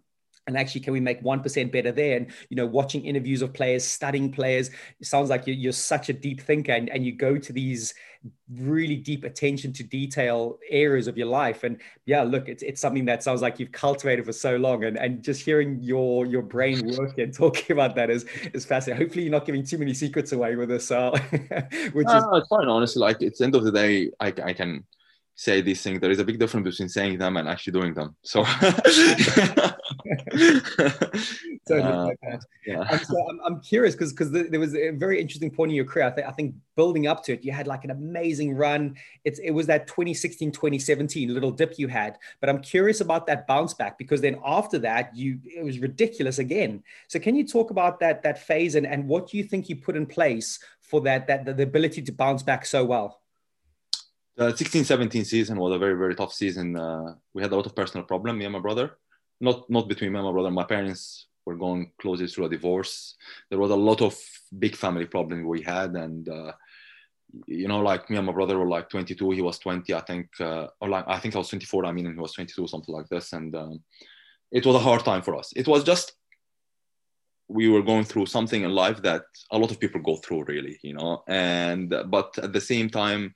and 0.47 0.57
actually 0.57 0.81
can 0.81 0.93
we 0.93 1.01
make 1.01 1.23
1% 1.23 1.73
better 1.73 1.93
there? 1.93 2.17
And 2.17 2.29
you 2.49 2.57
know 2.57 2.67
watching 2.67 3.05
interviews 3.05 3.43
of 3.43 3.53
players 3.53 3.85
studying 3.85 4.33
players 4.33 4.71
it 5.01 5.07
sounds 5.07 5.31
like 5.31 5.47
you're, 5.47 5.57
you're 5.57 5.73
such 5.73 6.09
a 6.09 6.13
deep 6.13 6.41
thinker 6.41 6.73
and, 6.73 6.89
and 6.91 7.05
you 7.05 7.13
go 7.13 7.37
to 7.37 7.53
these 7.53 7.95
really 8.51 8.97
deep 8.97 9.23
attention 9.25 9.73
to 9.73 9.85
detail 9.85 10.59
areas 10.71 11.07
of 11.07 11.17
your 11.17 11.27
life. 11.27 11.65
And 11.65 11.81
yeah 12.07 12.23
look 12.23 12.49
it's, 12.49 12.63
it's 12.63 12.81
something 12.81 13.05
that 13.07 13.23
sounds 13.23 13.43
like 13.43 13.59
you've 13.59 13.73
cultivated 13.73 14.25
for 14.25 14.33
so 14.33 14.57
long. 14.57 14.85
And, 14.85 14.99
and 14.99 15.23
just 15.23 15.45
hearing 15.45 15.79
your 15.83 16.27
your 16.27 16.43
brain 16.43 16.97
work 16.97 17.19
and 17.19 17.33
talking 17.45 17.73
about 17.73 17.95
that 17.97 18.11
is 18.11 18.25
is 18.55 18.65
fascinating. 18.65 19.05
Hopefully 19.05 19.25
you're 19.25 19.33
not 19.33 19.47
giving 19.47 19.65
too 19.65 19.79
many 19.79 19.95
secrets 19.95 20.33
away 20.33 20.57
with 20.57 20.69
this 20.69 20.91
uh, 20.91 21.11
which 21.93 22.07
no, 22.07 22.17
is 22.17 22.25
no, 22.25 22.35
it's 22.37 22.49
fine. 22.49 22.69
Honestly 22.69 23.01
like 23.01 23.23
it's 23.23 23.39
the 23.39 23.45
end 23.45 23.55
of 23.55 23.65
the 23.65 23.73
day 23.73 24.11
I, 24.21 24.29
I 24.29 24.53
can 24.53 24.85
say 25.37 25.61
these 25.61 25.83
things. 25.83 26.01
There 26.01 26.11
is 26.11 26.19
a 26.19 26.25
big 26.25 26.39
difference 26.39 26.65
between 26.65 26.89
saying 26.89 27.19
them 27.19 27.37
and 27.37 27.49
actually 27.49 27.75
doing 27.75 27.95
them. 27.95 28.17
So 28.23 28.45
totally 31.69 32.17
uh. 32.23 32.39
Yeah. 32.67 32.87
And 32.91 33.01
so 33.01 33.29
I'm, 33.29 33.41
I'm 33.45 33.61
curious 33.61 33.95
because 33.95 34.13
because 34.13 34.31
there 34.31 34.61
was 34.61 34.75
a 34.75 34.91
very 34.91 35.21
interesting 35.21 35.51
point 35.51 35.71
in 35.71 35.77
your 35.77 35.85
career. 35.85 36.07
I, 36.07 36.11
th- 36.11 36.27
I 36.27 36.33
think 36.33 36.55
building 36.75 37.07
up 37.07 37.23
to 37.25 37.33
it, 37.33 37.45
you 37.45 37.53
had 37.53 37.67
like 37.67 37.85
an 37.85 37.91
amazing 37.91 38.55
run. 38.55 38.97
It's 39.25 39.39
it 39.39 39.51
was 39.51 39.67
that 39.67 39.87
2016 39.87 40.53
2017 40.53 41.33
little 41.33 41.51
dip 41.51 41.79
you 41.79 41.89
had, 41.89 42.19
but 42.41 42.49
I'm 42.49 42.61
curious 42.61 43.01
about 43.01 43.27
that 43.27 43.47
bounce 43.47 43.75
back 43.75 43.99
because 43.99 44.21
then 44.21 44.39
after 44.45 44.79
that 44.81 45.15
you 45.17 45.41
it 45.45 45.65
was 45.65 45.79
ridiculous 45.79 46.39
again. 46.39 46.83
So 47.09 47.19
can 47.19 47.35
you 47.35 47.47
talk 47.47 47.71
about 47.71 48.01
that 48.01 48.23
that 48.23 48.39
phase 48.39 48.75
and 48.75 48.87
and 48.87 49.09
what 49.09 49.33
you 49.35 49.45
think 49.45 49.69
you 49.69 49.77
put 49.77 49.97
in 49.97 50.07
place 50.07 50.59
for 50.81 51.01
that 51.03 51.27
that 51.27 51.57
the 51.57 51.63
ability 51.63 52.03
to 52.03 52.13
bounce 52.13 52.43
back 52.43 52.67
so 52.67 52.85
well? 52.85 53.21
The 54.37 54.53
16-17 54.53 55.25
season 55.25 55.59
was 55.59 55.75
a 55.75 55.79
very 55.79 55.97
very 55.97 56.15
tough 56.15 56.33
season. 56.33 56.77
Uh, 56.77 57.15
we 57.33 57.43
had 57.43 57.53
a 57.53 57.57
lot 57.57 57.67
of 57.67 57.75
personal 57.75 58.05
problem, 58.05 58.39
me 58.39 58.45
and 58.45 58.53
my 58.53 58.61
brother. 58.61 58.99
Not 59.41 59.69
not 59.69 59.89
between 59.89 60.13
me 60.13 60.19
and 60.19 60.27
my 60.27 60.33
brother. 60.33 60.51
My 60.51 60.65
parents 60.65 61.27
were 61.45 61.57
going 61.57 61.93
closely 62.01 62.27
through 62.27 62.47
a 62.47 62.51
divorce. 62.51 63.15
There 63.51 63.59
was 63.59 63.71
a 63.71 63.77
lot 63.77 64.03
of 64.03 64.19
big 64.59 64.77
family 64.77 65.07
problems 65.07 65.45
we 65.45 65.63
had, 65.63 65.95
and 65.95 66.29
uh, 66.29 66.53
you 67.47 67.69
know, 67.69 67.81
like 67.81 68.09
me 68.11 68.17
and 68.17 68.27
my 68.27 68.33
brother 68.33 68.59
were 68.59 68.69
like 68.69 68.89
22. 68.89 69.31
He 69.31 69.43
was 69.43 69.59
20, 69.59 69.93
I 69.95 70.01
think, 70.01 70.29
uh, 70.41 70.69
or 70.81 70.89
like 70.89 71.05
I 71.07 71.19
think 71.19 71.35
I 71.35 71.39
was 71.39 71.49
24. 71.49 71.87
I 71.87 71.93
mean, 71.93 72.13
he 72.13 72.19
was 72.19 72.33
22, 72.33 72.67
something 72.67 72.95
like 72.95 73.09
this. 73.09 73.33
And 73.33 73.55
um, 73.55 73.83
it 74.51 74.65
was 74.65 74.77
a 74.77 74.81
hard 74.81 75.05
time 75.05 75.23
for 75.23 75.37
us. 75.37 75.53
It 75.55 75.69
was 75.69 75.85
just 75.85 76.13
we 77.49 77.69
were 77.69 77.83
going 77.83 78.05
through 78.05 78.27
something 78.27 78.63
in 78.63 78.71
life 78.71 79.03
that 79.03 79.23
a 79.53 79.59
lot 79.59 79.71
of 79.71 79.79
people 79.79 80.01
go 80.01 80.17
through, 80.17 80.45
really, 80.45 80.79
you 80.83 80.95
know. 80.95 81.23
And 81.29 81.95
but 82.07 82.37
at 82.39 82.53
the 82.53 82.61
same 82.61 82.91
time 82.91 83.35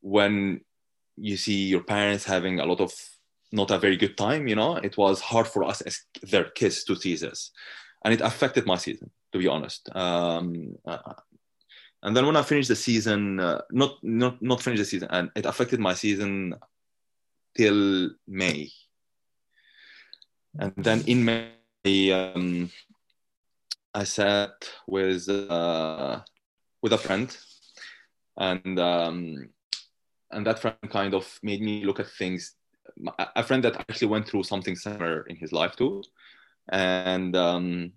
when 0.00 0.60
you 1.16 1.36
see 1.36 1.66
your 1.66 1.82
parents 1.82 2.24
having 2.24 2.60
a 2.60 2.64
lot 2.64 2.80
of 2.80 2.92
not 3.52 3.70
a 3.70 3.78
very 3.78 3.96
good 3.96 4.16
time, 4.16 4.46
you 4.46 4.54
know, 4.54 4.76
it 4.76 4.96
was 4.96 5.20
hard 5.20 5.46
for 5.46 5.64
us 5.64 5.80
as 5.82 6.00
their 6.22 6.44
kids 6.44 6.84
to 6.84 6.96
see 6.96 7.16
this. 7.16 7.50
And 8.04 8.14
it 8.14 8.20
affected 8.20 8.66
my 8.66 8.76
season, 8.76 9.10
to 9.32 9.38
be 9.38 9.48
honest. 9.48 9.88
Um, 9.94 10.76
uh, 10.86 11.14
and 12.02 12.16
then 12.16 12.26
when 12.26 12.36
I 12.36 12.42
finished 12.42 12.68
the 12.68 12.76
season, 12.76 13.40
uh, 13.40 13.62
not 13.72 13.96
not 14.02 14.40
not 14.40 14.62
finished 14.62 14.82
the 14.82 14.84
season, 14.84 15.08
and 15.10 15.30
it 15.34 15.46
affected 15.46 15.80
my 15.80 15.94
season 15.94 16.54
till 17.56 18.10
May. 18.26 18.70
And 20.60 20.72
then 20.76 21.02
in 21.06 21.24
May, 21.24 22.12
um, 22.12 22.70
I 23.94 24.04
sat 24.04 24.52
with 24.86 25.28
uh, 25.28 26.20
with 26.82 26.92
a 26.92 26.98
friend, 26.98 27.36
and 28.36 28.78
um, 28.78 29.48
and 30.30 30.46
that 30.46 30.60
friend 30.60 30.76
kind 30.90 31.14
of 31.14 31.38
made 31.42 31.62
me 31.62 31.84
look 31.84 31.98
at 31.98 32.10
things 32.10 32.54
a 33.36 33.42
friend 33.42 33.62
that 33.64 33.76
actually 33.76 34.08
went 34.08 34.28
through 34.28 34.44
something 34.44 34.76
similar 34.76 35.22
in 35.22 35.36
his 35.36 35.52
life 35.52 35.76
too. 35.76 36.02
And 36.68 37.36
um, 37.36 37.92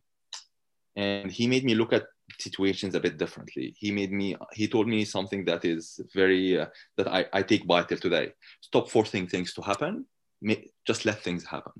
and 0.95 1.31
he 1.31 1.47
made 1.47 1.63
me 1.63 1.75
look 1.75 1.93
at 1.93 2.05
situations 2.39 2.95
a 2.95 2.99
bit 2.99 3.17
differently. 3.17 3.75
He 3.77 3.91
made 3.91 4.11
me 4.11 4.35
he 4.53 4.67
told 4.67 4.87
me 4.87 5.05
something 5.05 5.45
that 5.45 5.65
is 5.65 5.99
very 6.13 6.59
uh, 6.59 6.67
that 6.97 7.07
I, 7.07 7.25
I 7.33 7.41
take 7.43 7.67
by 7.67 7.83
till 7.83 7.97
today. 7.97 8.33
Stop 8.61 8.89
forcing 8.89 9.27
things 9.27 9.53
to 9.55 9.61
happen. 9.61 10.05
Just 10.85 11.05
let 11.05 11.21
things 11.21 11.45
happen. 11.45 11.73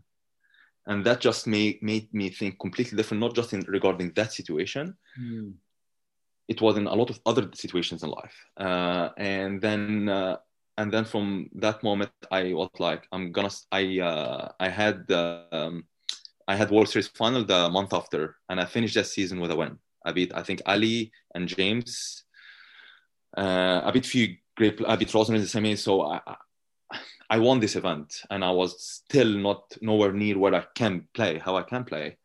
And 0.88 1.06
that 1.06 1.22
just 1.22 1.46
made, 1.46 1.82
made 1.84 2.12
me 2.12 2.30
think 2.30 2.60
completely 2.60 2.98
different 2.98 3.22
not 3.22 3.36
just 3.36 3.54
in 3.54 3.62
regarding 3.68 4.14
that 4.16 4.34
situation. 4.34 4.98
Mm 5.20 5.54
it 6.52 6.62
was 6.62 6.76
in 6.78 6.88
a 6.88 6.94
lot 6.94 7.10
of 7.10 7.20
other 7.26 7.50
situations 7.54 8.04
in 8.04 8.10
life. 8.10 8.38
Uh, 8.58 9.10
and 9.18 9.62
then 9.62 10.10
uh, 10.10 10.36
and 10.78 10.92
then 10.92 11.06
from 11.06 11.50
that 11.56 11.84
moment, 11.84 12.12
I 12.32 12.54
was 12.54 12.70
like, 12.80 13.08
I'm 13.12 13.32
gonna. 13.32 13.50
I 13.72 14.00
uh, 14.00 14.52
I 14.60 14.70
had 14.70 15.12
um, 15.12 15.86
I 16.48 16.56
had 16.56 16.72
World 16.72 16.90
Series 16.90 17.08
final 17.08 17.44
the 17.44 17.70
month 17.70 17.94
after, 17.94 18.38
and 18.50 18.60
I 18.60 18.66
finished 18.66 18.96
that 18.96 19.08
season 19.08 19.40
with 19.40 19.52
a 19.52 19.56
win. 19.56 19.78
I 20.06 20.12
beat 20.12 20.34
I 20.34 20.44
think 20.44 20.62
Ali 20.66 21.12
and 21.36 21.48
James. 21.48 22.24
Uh, 23.38 23.82
I 23.84 23.92
beat 23.92 24.06
few 24.06 24.36
great. 24.56 24.82
I 24.88 24.96
beat 24.96 25.14
Rosen 25.14 25.36
in 25.36 25.42
the 25.42 25.48
semi, 25.48 25.76
so 25.76 26.02
I, 26.02 26.20
I 27.30 27.40
won 27.40 27.60
this 27.60 27.76
event, 27.76 28.22
and 28.30 28.44
I 28.44 28.52
was 28.52 28.82
still 28.82 29.30
not 29.30 29.78
nowhere 29.82 30.14
near 30.14 30.38
where 30.38 30.56
I 30.56 30.66
can 30.76 31.08
play, 31.14 31.38
how 31.38 31.58
I 31.58 31.64
can 31.64 31.84
play. 31.84 32.18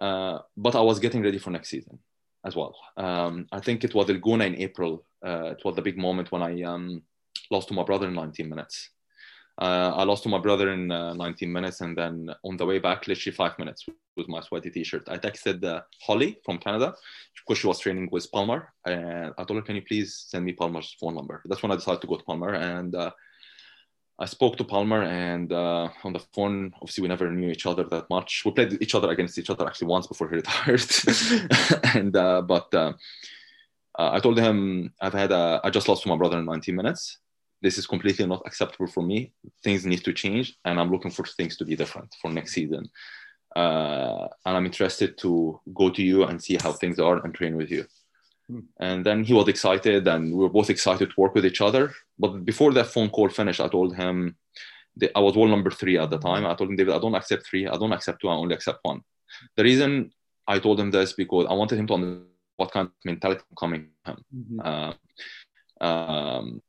Uh, 0.00 0.38
but 0.56 0.74
I 0.74 0.80
was 0.80 0.98
getting 0.98 1.22
ready 1.22 1.38
for 1.38 1.50
next 1.50 1.70
season 1.70 1.98
as 2.44 2.56
well. 2.56 2.74
Um, 2.96 3.46
I 3.52 3.60
think 3.60 3.84
it 3.84 3.94
was 3.94 4.10
El 4.10 4.40
in 4.40 4.56
April. 4.56 5.04
Uh, 5.24 5.52
it 5.52 5.64
was 5.64 5.76
the 5.76 5.82
big 5.82 5.96
moment 5.96 6.32
when 6.32 6.42
I 6.42 6.62
um, 6.62 7.02
lost 7.50 7.68
to 7.68 7.74
my 7.74 7.84
brother 7.84 8.08
in 8.08 8.14
19 8.14 8.48
minutes. 8.48 8.90
Uh, 9.56 9.92
I 9.94 10.02
lost 10.02 10.24
to 10.24 10.28
my 10.28 10.38
brother 10.38 10.72
in 10.72 10.90
uh, 10.90 11.14
19 11.14 11.52
minutes, 11.52 11.80
and 11.80 11.96
then 11.96 12.28
on 12.44 12.56
the 12.56 12.66
way 12.66 12.80
back, 12.80 13.06
literally 13.06 13.34
five 13.36 13.56
minutes 13.58 13.86
with 14.16 14.28
my 14.28 14.40
sweaty 14.40 14.70
T-shirt. 14.70 15.08
I 15.08 15.16
texted 15.16 15.64
uh, 15.64 15.82
Holly 16.02 16.38
from 16.44 16.58
Canada 16.58 16.94
because 17.36 17.60
she 17.60 17.66
was 17.68 17.78
training 17.78 18.08
with 18.10 18.30
Palmer, 18.32 18.72
and 18.84 19.32
I 19.38 19.44
told 19.44 19.60
her, 19.60 19.62
"Can 19.62 19.76
you 19.76 19.82
please 19.82 20.24
send 20.28 20.44
me 20.44 20.52
Palmer's 20.52 20.96
phone 21.00 21.14
number?" 21.14 21.40
That's 21.44 21.62
when 21.62 21.70
I 21.70 21.76
decided 21.76 22.00
to 22.00 22.08
go 22.08 22.16
to 22.16 22.24
Palmer, 22.24 22.54
and 22.54 22.96
uh, 22.96 23.12
I 24.18 24.26
spoke 24.26 24.56
to 24.56 24.64
Palmer 24.64 25.04
and 25.04 25.52
uh, 25.52 25.88
on 26.02 26.12
the 26.12 26.24
phone. 26.34 26.72
Obviously, 26.82 27.02
we 27.02 27.08
never 27.08 27.30
knew 27.30 27.50
each 27.50 27.66
other 27.66 27.84
that 27.84 28.10
much. 28.10 28.42
We 28.44 28.50
played 28.50 28.82
each 28.82 28.96
other 28.96 29.10
against 29.10 29.38
each 29.38 29.50
other 29.50 29.68
actually 29.68 29.86
once 29.86 30.08
before 30.08 30.28
he 30.30 30.34
retired. 30.42 30.84
and 31.94 32.16
uh, 32.16 32.42
but 32.42 32.74
I 33.96 34.18
told 34.18 34.40
him 34.40 34.92
I've 35.00 35.14
had 35.14 35.30
a, 35.30 35.60
I 35.62 35.70
just 35.70 35.88
lost 35.88 36.02
to 36.02 36.08
my 36.08 36.16
brother 36.16 36.40
in 36.40 36.44
19 36.44 36.74
minutes. 36.74 37.18
This 37.62 37.78
is 37.78 37.86
completely 37.86 38.26
not 38.26 38.42
acceptable 38.46 38.86
for 38.86 39.02
me. 39.02 39.32
Things 39.62 39.86
need 39.86 40.04
to 40.04 40.12
change, 40.12 40.56
and 40.64 40.78
I'm 40.78 40.90
looking 40.90 41.10
for 41.10 41.24
things 41.24 41.56
to 41.58 41.64
be 41.64 41.76
different 41.76 42.14
for 42.20 42.30
next 42.30 42.52
season. 42.52 42.90
Uh, 43.56 44.26
and 44.44 44.56
I'm 44.56 44.66
interested 44.66 45.16
to 45.18 45.60
go 45.72 45.88
to 45.90 46.02
you 46.02 46.24
and 46.24 46.42
see 46.42 46.58
how 46.60 46.72
things 46.72 46.98
are 46.98 47.24
and 47.24 47.34
train 47.34 47.56
with 47.56 47.70
you. 47.70 47.86
Hmm. 48.48 48.60
And 48.80 49.06
then 49.06 49.24
he 49.24 49.32
was 49.32 49.48
excited, 49.48 50.06
and 50.08 50.32
we 50.34 50.42
were 50.42 50.50
both 50.50 50.70
excited 50.70 51.10
to 51.10 51.20
work 51.20 51.34
with 51.34 51.46
each 51.46 51.60
other. 51.60 51.92
But 52.18 52.44
before 52.44 52.72
that 52.72 52.88
phone 52.88 53.10
call 53.10 53.28
finished, 53.28 53.60
I 53.60 53.68
told 53.68 53.96
him 53.96 54.36
I 55.14 55.20
was 55.20 55.36
wall 55.36 55.48
number 55.48 55.70
three 55.70 55.98
at 55.98 56.10
the 56.10 56.18
time. 56.18 56.46
I 56.46 56.54
told 56.54 56.70
him, 56.70 56.76
David, 56.76 56.94
I 56.94 56.98
don't 56.98 57.14
accept 57.14 57.46
three. 57.46 57.66
I 57.66 57.76
don't 57.76 57.92
accept 57.92 58.20
two. 58.20 58.28
I 58.28 58.34
only 58.34 58.54
accept 58.54 58.80
one. 58.82 59.00
The 59.56 59.64
reason 59.64 60.12
I 60.46 60.58
told 60.58 60.78
him 60.78 60.90
this 60.90 61.12
because 61.14 61.46
I 61.48 61.54
wanted 61.54 61.78
him 61.78 61.86
to 61.88 61.94
understand 61.94 62.28
what 62.56 62.70
kind 62.70 62.86
of 62.86 62.92
mentality 63.04 63.42
coming 63.58 63.88
from 64.04 64.16
him. 64.16 64.24
Mm-hmm. 64.36 64.60
Uh, 64.62 64.92
um, 65.80 66.62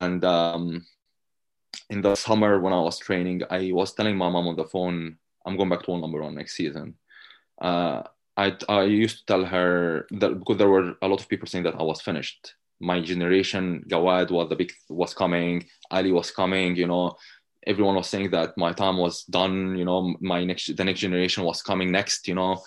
and 0.00 0.24
um, 0.24 0.86
in 1.90 2.00
the 2.00 2.14
summer 2.14 2.60
when 2.60 2.72
I 2.72 2.80
was 2.80 2.98
training, 2.98 3.42
I 3.50 3.70
was 3.72 3.92
telling 3.92 4.16
my 4.16 4.28
mom 4.28 4.48
on 4.48 4.56
the 4.56 4.64
phone, 4.64 5.16
I'm 5.44 5.56
going 5.56 5.68
back 5.68 5.82
to 5.84 5.98
number 5.98 6.22
one 6.22 6.34
next 6.34 6.56
season. 6.56 6.94
Uh, 7.60 8.02
I, 8.36 8.56
I 8.68 8.84
used 8.84 9.18
to 9.18 9.26
tell 9.26 9.44
her 9.44 10.06
that 10.12 10.38
because 10.38 10.56
there 10.56 10.70
were 10.70 10.94
a 11.02 11.08
lot 11.08 11.20
of 11.20 11.28
people 11.28 11.46
saying 11.46 11.64
that 11.64 11.74
I 11.74 11.82
was 11.82 12.00
finished. 12.00 12.54
My 12.80 13.00
generation, 13.00 13.84
Gawad 13.88 14.30
was 14.30 14.48
the 14.48 14.56
big 14.56 14.72
was 14.88 15.14
coming, 15.14 15.66
Ali 15.90 16.12
was 16.12 16.30
coming, 16.30 16.74
you 16.76 16.86
know, 16.86 17.16
everyone 17.66 17.94
was 17.94 18.08
saying 18.08 18.30
that 18.30 18.56
my 18.56 18.72
time 18.72 18.96
was 18.96 19.24
done, 19.24 19.76
you 19.76 19.84
know, 19.84 20.16
my 20.20 20.44
next 20.44 20.76
the 20.76 20.84
next 20.84 21.00
generation 21.00 21.44
was 21.44 21.62
coming 21.62 21.90
next, 21.92 22.26
you 22.26 22.34
know. 22.34 22.62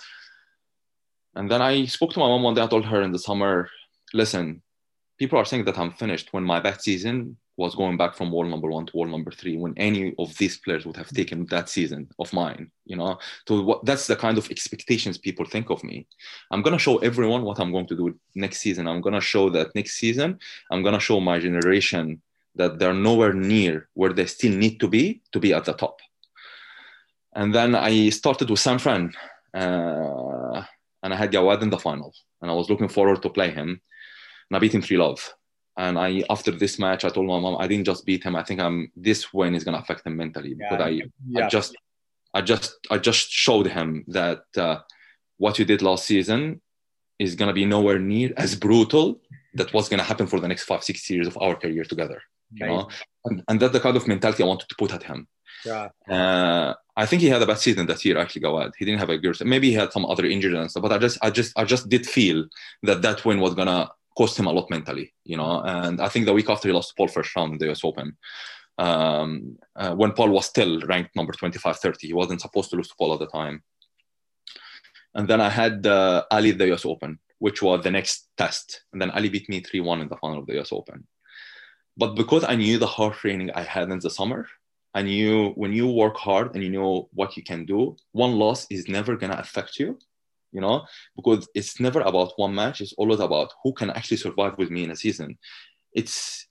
And 1.36 1.52
then 1.52 1.62
I 1.62 1.86
spoke 1.86 2.14
to 2.14 2.20
my 2.20 2.28
mom 2.28 2.43
one 2.43 2.54
day, 2.54 2.62
I 2.62 2.68
told 2.68 2.86
her 2.86 3.02
in 3.02 3.12
the 3.12 3.20
summer, 3.20 3.70
listen, 4.14 4.62
people 5.18 5.39
are 5.39 5.45
saying 5.45 5.66
that 5.66 5.78
I'm 5.78 5.91
finished 5.91 6.34
when 6.34 6.43
my 6.43 6.59
best 6.59 6.82
season 6.82 7.38
was 7.57 7.76
going 7.76 7.95
back 7.95 8.16
from 8.16 8.32
wall 8.32 8.43
number 8.43 8.70
one 8.70 8.86
to 8.86 8.97
wall 8.97 9.05
number 9.05 9.32
three 9.32 9.55
when 9.55 9.74
any 9.78 10.13
of 10.20 10.38
these 10.38 10.57
players 10.57 10.86
would 10.86 10.97
have 10.97 11.07
taken 11.09 11.45
that 11.45 11.70
season 11.70 12.07
of 12.20 12.32
mine 12.34 12.70
you 12.86 12.95
know? 12.95 13.18
So 13.47 13.61
what, 13.61 13.86
that's 13.86 14.07
the 14.07 14.16
kind 14.16 14.38
of 14.38 14.49
expectations 14.51 15.18
people 15.18 15.45
think 15.45 15.70
of 15.70 15.84
me. 15.84 16.05
I'm 16.51 16.61
going 16.61 16.76
to 16.76 16.80
show 16.80 16.97
everyone 16.97 17.43
what 17.43 17.59
i'm 17.59 17.72
going 17.72 17.88
to 17.88 17.95
do 17.95 18.20
next 18.36 18.59
season. 18.59 18.88
I'm 18.88 19.01
going 19.01 19.16
to 19.16 19.22
show 19.22 19.49
that 19.51 19.74
next 19.76 19.95
season 19.95 20.39
i'm 20.72 20.84
going 20.84 20.93
to 20.93 20.99
show 20.99 21.20
my 21.20 21.39
generation 21.39 22.22
that 22.55 22.80
they're 22.80 22.93
nowhere 22.93 23.34
near 23.34 23.88
where 23.93 24.13
they 24.13 24.26
still 24.26 24.55
need 24.55 24.80
to 24.80 24.88
be 24.88 25.22
to 25.34 25.39
be 25.39 25.53
at 25.53 25.66
the 25.66 25.74
top. 25.74 25.99
And 27.34 27.53
then 27.53 27.76
i 27.76 28.09
started 28.09 28.49
with 28.49 28.59
san 28.59 28.80
fran 28.80 29.13
uh, 29.53 30.63
and 31.03 31.13
i 31.13 31.16
had 31.16 31.32
Gawad 31.32 31.61
in 31.61 31.70
the 31.70 31.80
final 31.80 32.13
and 32.41 32.51
i 32.51 32.53
was 32.53 32.70
looking 32.70 32.89
forward 32.89 33.22
to 33.22 33.30
play 33.30 33.51
him 33.51 33.82
and 34.50 34.58
i 34.58 34.60
beat 34.60 34.74
him 34.74 34.82
3 34.82 34.98
love 34.98 35.34
and 35.78 36.00
I, 36.00 36.24
after 36.30 36.52
this 36.52 36.80
match, 36.80 37.04
I 37.04 37.10
told 37.10 37.28
my 37.28 37.39
mom, 37.39 37.58
I 37.60 37.68
didn't 37.68 37.86
just 37.86 38.06
beat 38.06 38.24
him. 38.24 38.36
I 38.36 38.43
think 38.43 38.62
I'm 38.62 38.91
this 38.96 39.34
win 39.34 39.56
is 39.56 39.64
gonna 39.64 39.80
affect 39.80 40.06
him 40.08 40.16
mentally 40.16 40.56
yeah, 40.58 40.74
I, 40.74 41.02
yeah. 41.28 41.46
I 41.46 41.50
just, 41.50 41.76
I 42.34 42.41
just, 42.41 42.78
I 42.89 42.98
just 42.98 43.30
showed 43.30 43.68
him 43.68 44.06
that 44.08 44.43
uh, 44.58 44.80
what 45.38 45.60
you 45.60 45.66
did 45.66 45.82
last 45.82 46.06
season 46.06 46.62
is 47.20 47.36
gonna 47.36 47.54
be 47.54 47.66
nowhere 47.66 48.00
near 48.00 48.32
as 48.38 48.56
brutal. 48.56 49.20
That 49.54 49.74
was 49.74 49.89
gonna 49.89 50.04
happen 50.04 50.28
for 50.28 50.39
the 50.39 50.48
next 50.48 50.64
five, 50.64 50.84
six 50.84 51.10
years 51.10 51.28
of 51.28 51.38
our 51.41 51.56
career 51.56 51.84
together. 51.84 52.22
You 52.54 52.68
know, 52.68 52.89
and, 53.26 53.43
and 53.50 53.60
that's 53.60 53.74
the 53.74 53.80
kind 53.82 53.98
of 53.98 54.08
mentality 54.08 54.43
I 54.43 54.46
wanted 54.46 54.70
to 54.70 54.76
put 54.78 54.93
at 54.93 55.04
him. 55.04 55.28
Yeah. 55.66 55.89
Uh, 56.10 56.74
I 56.96 57.06
think 57.06 57.22
he 57.22 57.28
had 57.28 57.41
a 57.41 57.48
bad 57.48 57.58
season 57.58 57.88
that 57.88 58.06
year. 58.06 58.18
Actually, 58.18 58.43
Gawad. 58.43 58.72
He 58.78 58.86
didn't 58.86 59.00
have 59.00 59.10
a 59.10 59.18
good. 59.18 59.43
Maybe 59.43 59.72
he 59.72 59.74
had 59.74 59.91
some 59.91 60.06
other 60.06 60.26
injuries 60.26 60.58
and 60.58 60.72
stuff. 60.72 60.84
But 60.84 60.93
I 60.93 61.00
just, 61.00 61.18
I 61.22 61.30
just, 61.32 61.58
I 61.58 61.66
just 61.66 61.89
did 61.89 62.06
feel 62.06 62.46
that 62.84 63.02
that 63.02 63.26
win 63.26 63.41
was 63.41 63.56
gonna 63.56 63.89
cost 64.18 64.39
him 64.39 64.47
a 64.47 64.51
lot 64.53 64.70
mentally, 64.70 65.13
you 65.24 65.38
know. 65.38 65.61
And 65.61 66.01
I 66.01 66.07
think 66.09 66.26
the 66.26 66.34
week 66.34 66.49
after 66.49 66.68
he 66.68 66.74
lost 66.74 66.95
Paul 66.97 67.07
first 67.07 67.36
round 67.36 67.53
in 67.53 67.57
the 67.59 67.72
US 67.72 67.84
Open. 67.84 68.18
um, 68.78 69.57
uh, 69.76 69.93
when 69.95 70.11
Paul 70.11 70.30
was 70.30 70.45
still 70.45 70.82
ranked 70.82 71.16
number 71.16 71.34
25, 71.34 71.78
30. 71.80 72.07
He 72.07 72.13
wasn't 72.13 72.41
supposed 72.41 72.70
to 72.72 72.76
lose 72.76 72.89
to 72.89 72.95
Paul 72.97 73.13
at 73.13 73.20
the 73.20 73.28
time. 73.28 73.63
And 75.13 75.28
then 75.28 75.39
I 75.39 75.49
had 75.49 75.88
uh, 75.88 76.24
Ali 76.30 76.51
the 76.51 76.74
US 76.74 76.86
Open, 76.86 77.20
which 77.39 77.61
was 77.61 77.84
the 77.84 77.91
next 77.91 78.28
test. 78.38 78.82
And 78.91 79.01
then 79.01 79.11
Ali 79.11 79.30
beat 79.30 79.47
me 79.49 79.61
3 79.61 79.80
1 79.80 80.01
in 80.01 80.09
the 80.09 80.18
final 80.18 80.39
of 80.39 80.47
the 80.47 80.59
US 80.59 80.72
Open. 80.72 81.07
But 81.97 82.16
because 82.16 82.43
I 82.43 82.55
knew 82.55 82.78
the 82.78 82.88
hard 82.88 83.13
training 83.13 83.51
I 83.51 83.61
had 83.61 83.89
in 83.89 83.99
the 83.99 84.09
summer, 84.09 84.47
I 84.93 85.01
knew 85.01 85.51
when 85.51 85.74
you 85.74 85.88
work 85.88 86.18
hard 86.18 86.53
and 86.53 86.63
you 86.63 86.70
know 86.70 87.09
what 87.13 87.38
you 87.38 87.43
can 87.43 87.66
do, 87.66 87.95
one 88.11 88.34
loss 88.34 88.68
is 88.70 88.88
never 88.88 89.16
going 89.16 89.32
to 89.32 89.39
affect 89.39 89.80
you, 89.80 89.99
you 90.56 90.62
know, 90.66 90.78
because 91.18 91.41
it's 91.60 91.80
never 91.80 92.01
about 92.12 92.32
one 92.43 92.53
match. 92.62 92.78
It's 92.84 92.95
always 93.01 93.20
about 93.20 93.49
who 93.62 93.72
can 93.80 93.89
actually 93.97 94.22
survive 94.26 94.53
with 94.58 94.70
me 94.76 94.82
in 94.86 94.91
a 94.91 94.95
season. 94.95 95.38
It's, 95.99 96.47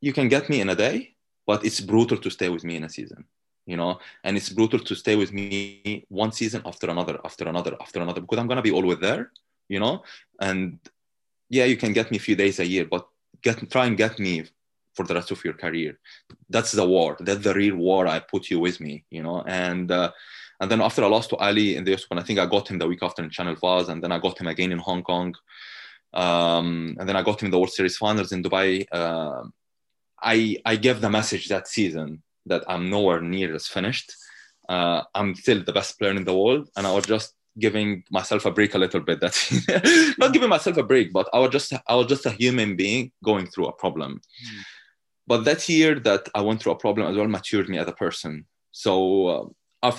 you 0.00 0.12
can 0.12 0.28
get 0.28 0.44
me 0.50 0.60
in 0.60 0.68
a 0.68 0.74
day, 0.86 0.96
but 1.46 1.64
it's 1.66 1.80
brutal 1.80 2.18
to 2.18 2.30
stay 2.30 2.48
with 2.54 2.64
me 2.68 2.74
in 2.76 2.84
a 2.84 2.90
season 2.98 3.24
you 3.68 3.76
know? 3.76 4.00
And 4.24 4.36
it's 4.36 4.48
brutal 4.48 4.80
to 4.80 4.94
stay 4.96 5.14
with 5.14 5.32
me 5.32 6.04
one 6.08 6.32
season 6.32 6.62
after 6.64 6.86
another 6.90 7.16
after 7.24 7.44
another 7.46 7.76
after 7.84 8.00
another 8.00 8.22
because 8.22 8.38
i'm 8.38 8.48
gonna 8.48 8.68
be 8.70 8.76
always 8.78 8.98
there 8.98 9.30
you 9.68 9.78
know? 9.78 10.02
And 10.40 10.78
yeah 11.56 11.66
you 11.72 11.76
can 11.76 11.92
get 11.92 12.10
me 12.10 12.16
a 12.16 12.26
few 12.28 12.36
days 12.44 12.58
a 12.58 12.66
year 12.66 12.86
but 12.94 13.06
get 13.42 13.56
try 13.70 13.84
and 13.86 13.96
get 14.04 14.18
me 14.18 14.34
for 14.96 15.04
the 15.06 15.14
rest 15.14 15.30
of 15.30 15.44
your 15.44 15.54
career. 15.54 15.92
That's 16.50 16.72
the 16.72 16.84
war. 16.84 17.16
That's 17.20 17.44
the 17.44 17.54
real 17.54 17.76
war 17.76 18.08
i 18.08 18.18
put 18.18 18.50
you 18.50 18.58
with 18.58 18.80
me 18.80 19.04
you 19.10 19.22
know? 19.22 19.38
And 19.46 19.86
uh, 19.92 20.10
and 20.60 20.70
then 20.70 20.80
after 20.80 21.04
i 21.04 21.06
lost 21.06 21.30
to 21.30 21.36
ali 21.36 21.76
in 21.76 21.84
the 21.84 21.94
us 21.94 22.08
one 22.10 22.18
i 22.18 22.22
think 22.22 22.38
i 22.38 22.46
got 22.46 22.68
him 22.68 22.78
the 22.78 22.86
week 22.86 23.02
after 23.02 23.22
in 23.22 23.30
Channel 23.30 23.56
VAS, 23.56 23.88
and 23.88 24.02
then 24.02 24.12
i 24.12 24.18
got 24.18 24.40
him 24.40 24.46
again 24.46 24.72
in 24.72 24.78
hong 24.78 25.02
kong. 25.02 25.34
Um, 26.14 26.96
and 26.98 27.08
then 27.08 27.16
i 27.16 27.22
got 27.22 27.40
him 27.40 27.46
in 27.46 27.50
the 27.52 27.58
world 27.58 27.72
series 27.72 27.96
finals 27.96 28.32
in 28.32 28.42
dubai. 28.42 28.86
Uh, 28.90 29.42
i 30.22 30.56
i 30.64 30.74
gave 30.76 31.00
the 31.00 31.10
message 31.10 31.48
that 31.48 31.68
season 31.68 32.22
that 32.46 32.62
i'm 32.66 32.90
nowhere 32.90 33.20
near 33.20 33.54
as 33.54 33.66
finished. 33.66 34.12
Uh, 34.68 35.02
i'm 35.14 35.34
still 35.34 35.62
the 35.64 35.72
best 35.72 35.98
player 35.98 36.12
in 36.12 36.24
the 36.24 36.38
world 36.42 36.68
and 36.76 36.86
i 36.86 36.92
was 36.92 37.06
just 37.06 37.34
giving 37.58 38.04
myself 38.10 38.46
a 38.46 38.52
break 38.52 38.74
a 38.74 38.78
little 38.78 39.00
bit. 39.00 39.18
That 39.20 39.34
not 40.18 40.32
giving 40.32 40.48
myself 40.48 40.76
a 40.76 40.82
break 40.82 41.12
but 41.12 41.28
i 41.32 41.38
was 41.38 41.50
just 41.50 41.72
i 41.86 41.94
was 41.94 42.06
just 42.06 42.26
a 42.26 42.30
human 42.42 42.76
being 42.76 43.12
going 43.22 43.46
through 43.46 43.68
a 43.68 43.72
problem. 43.84 44.20
Mm. 44.46 44.62
but 45.30 45.44
that 45.48 45.68
year 45.68 45.92
that 46.08 46.24
i 46.34 46.40
went 46.40 46.58
through 46.60 46.72
a 46.72 46.82
problem 46.84 47.06
as 47.06 47.16
well 47.16 47.28
matured 47.28 47.68
me 47.68 47.78
as 47.78 47.88
a 47.88 48.00
person. 48.04 48.46
So 48.72 48.92
uh, 49.34 49.44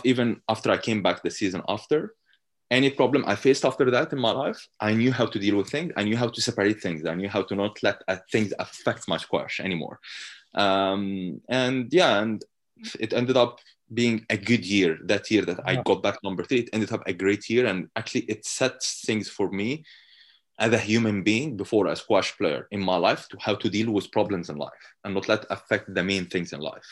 even 0.04 0.42
after 0.50 0.72
i 0.72 0.78
came 0.78 1.02
back 1.02 1.22
the 1.24 1.32
season 1.32 1.62
after 1.68 2.14
any 2.72 2.90
problem 2.90 3.24
i 3.28 3.36
faced 3.36 3.66
after 3.66 3.90
that 3.90 4.12
in 4.14 4.20
my 4.20 4.32
life 4.32 4.68
i 4.80 4.94
knew 4.94 5.12
how 5.12 5.26
to 5.26 5.40
deal 5.40 5.58
with 5.58 5.70
things 5.70 5.92
i 5.98 6.04
knew 6.04 6.18
how 6.18 6.28
to 6.28 6.42
separate 6.42 6.82
things 6.82 7.06
i 7.06 7.16
knew 7.16 7.30
how 7.30 7.42
to 7.42 7.56
not 7.56 7.82
let 7.82 8.02
uh, 8.08 8.18
things 8.32 8.54
affect 8.60 9.08
my 9.08 9.18
squash 9.18 9.60
anymore 9.60 10.00
um, 10.56 11.40
and 11.50 11.92
yeah 11.92 12.22
and 12.22 12.44
it 13.00 13.14
ended 13.14 13.38
up 13.38 13.60
being 13.94 14.26
a 14.30 14.38
good 14.38 14.66
year 14.66 14.98
that 15.06 15.30
year 15.32 15.44
that 15.44 15.58
yeah. 15.58 15.80
I 15.80 15.82
got 15.84 16.04
back 16.04 16.24
number 16.24 16.44
three. 16.44 16.60
It 16.60 16.70
ended 16.74 16.92
up 16.92 17.04
a 17.08 17.14
great 17.14 17.50
year, 17.50 17.66
and 17.66 17.90
actually, 17.96 18.22
it 18.22 18.46
sets 18.46 19.04
things 19.06 19.30
for 19.30 19.50
me 19.50 19.84
as 20.60 20.74
a 20.74 20.78
human 20.78 21.24
being 21.24 21.56
before 21.56 21.88
a 21.88 21.96
squash 21.96 22.38
player 22.38 22.68
in 22.72 22.82
my 22.82 22.98
life 22.98 23.28
to 23.30 23.38
how 23.40 23.56
to 23.56 23.70
deal 23.70 23.92
with 23.92 24.12
problems 24.12 24.50
in 24.50 24.58
life 24.58 24.86
and 25.04 25.14
not 25.14 25.28
let 25.30 25.46
affect 25.50 25.94
the 25.94 26.04
main 26.04 26.26
things 26.26 26.54
in 26.54 26.60
life. 26.60 26.86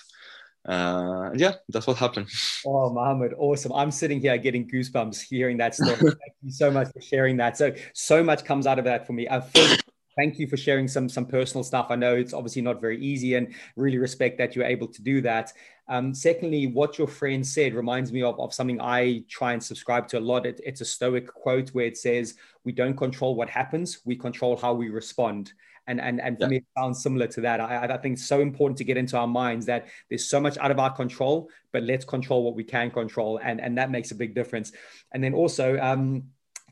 Uh, 0.67 1.29
yeah, 1.35 1.53
that's 1.69 1.87
what 1.87 1.97
happened. 1.97 2.27
Oh, 2.65 2.89
Mohamad, 2.89 3.33
awesome! 3.37 3.71
I'm 3.71 3.91
sitting 3.91 4.19
here 4.19 4.37
getting 4.37 4.67
goosebumps 4.67 5.21
hearing 5.21 5.57
that 5.57 5.75
story. 5.75 5.95
Thank 5.95 6.35
you 6.43 6.51
so 6.51 6.69
much 6.69 6.91
for 6.91 7.01
sharing 7.01 7.37
that. 7.37 7.55
So, 7.57 7.73
so 7.93 8.21
much 8.23 8.43
comes 8.43 8.67
out 8.67 8.77
of 8.77 8.85
that 8.85 9.07
for 9.07 9.13
me. 9.13 9.29
I 9.29 9.39
feel 9.39 9.77
thank 10.17 10.39
you 10.39 10.47
for 10.47 10.57
sharing 10.57 10.87
some 10.87 11.07
some 11.07 11.25
personal 11.25 11.63
stuff. 11.63 11.87
I 11.89 11.95
know 11.95 12.15
it's 12.15 12.33
obviously 12.33 12.63
not 12.63 12.81
very 12.81 12.99
easy, 12.99 13.35
and 13.35 13.53
really 13.77 13.97
respect 13.97 14.37
that 14.39 14.55
you're 14.55 14.65
able 14.65 14.87
to 14.87 15.01
do 15.01 15.21
that. 15.21 15.53
Um, 15.87 16.13
secondly, 16.13 16.67
what 16.67 16.97
your 16.97 17.07
friend 17.07 17.45
said 17.47 17.73
reminds 17.73 18.11
me 18.11 18.23
of, 18.23 18.37
of 18.39 18.53
something 18.53 18.81
I 18.81 19.23
try 19.29 19.53
and 19.53 19.63
subscribe 19.63 20.09
to 20.09 20.19
a 20.19 20.19
lot. 20.19 20.45
It, 20.45 20.59
it's 20.65 20.81
a 20.81 20.85
Stoic 20.85 21.27
quote 21.27 21.69
where 21.69 21.85
it 21.85 21.97
says, 21.97 22.35
"We 22.65 22.73
don't 22.73 22.97
control 22.97 23.35
what 23.35 23.49
happens; 23.49 23.99
we 24.03 24.17
control 24.17 24.57
how 24.57 24.73
we 24.73 24.89
respond." 24.89 25.53
And 25.87 26.01
and 26.01 26.19
and 26.19 26.37
for 26.37 26.43
yeah. 26.43 26.49
me, 26.49 26.57
it 26.57 26.65
sounds 26.77 27.01
similar 27.01 27.27
to 27.27 27.41
that. 27.41 27.61
I, 27.61 27.85
I 27.85 27.97
think 27.97 28.13
it's 28.13 28.27
so 28.27 28.41
important 28.41 28.77
to 28.79 28.83
get 28.83 28.97
into 28.97 29.17
our 29.17 29.27
minds 29.27 29.65
that 29.67 29.87
there's 30.09 30.29
so 30.29 30.39
much 30.39 30.57
out 30.57 30.71
of 30.71 30.79
our 30.79 30.93
control, 30.93 31.49
but 31.71 31.83
let's 31.83 32.05
control 32.05 32.43
what 32.43 32.55
we 32.55 32.63
can 32.63 32.91
control, 32.91 33.39
and 33.41 33.61
and 33.61 33.77
that 33.77 33.89
makes 33.89 34.11
a 34.11 34.15
big 34.15 34.35
difference. 34.35 34.71
And 35.13 35.23
then 35.23 35.33
also. 35.33 35.79
Um, 35.79 36.23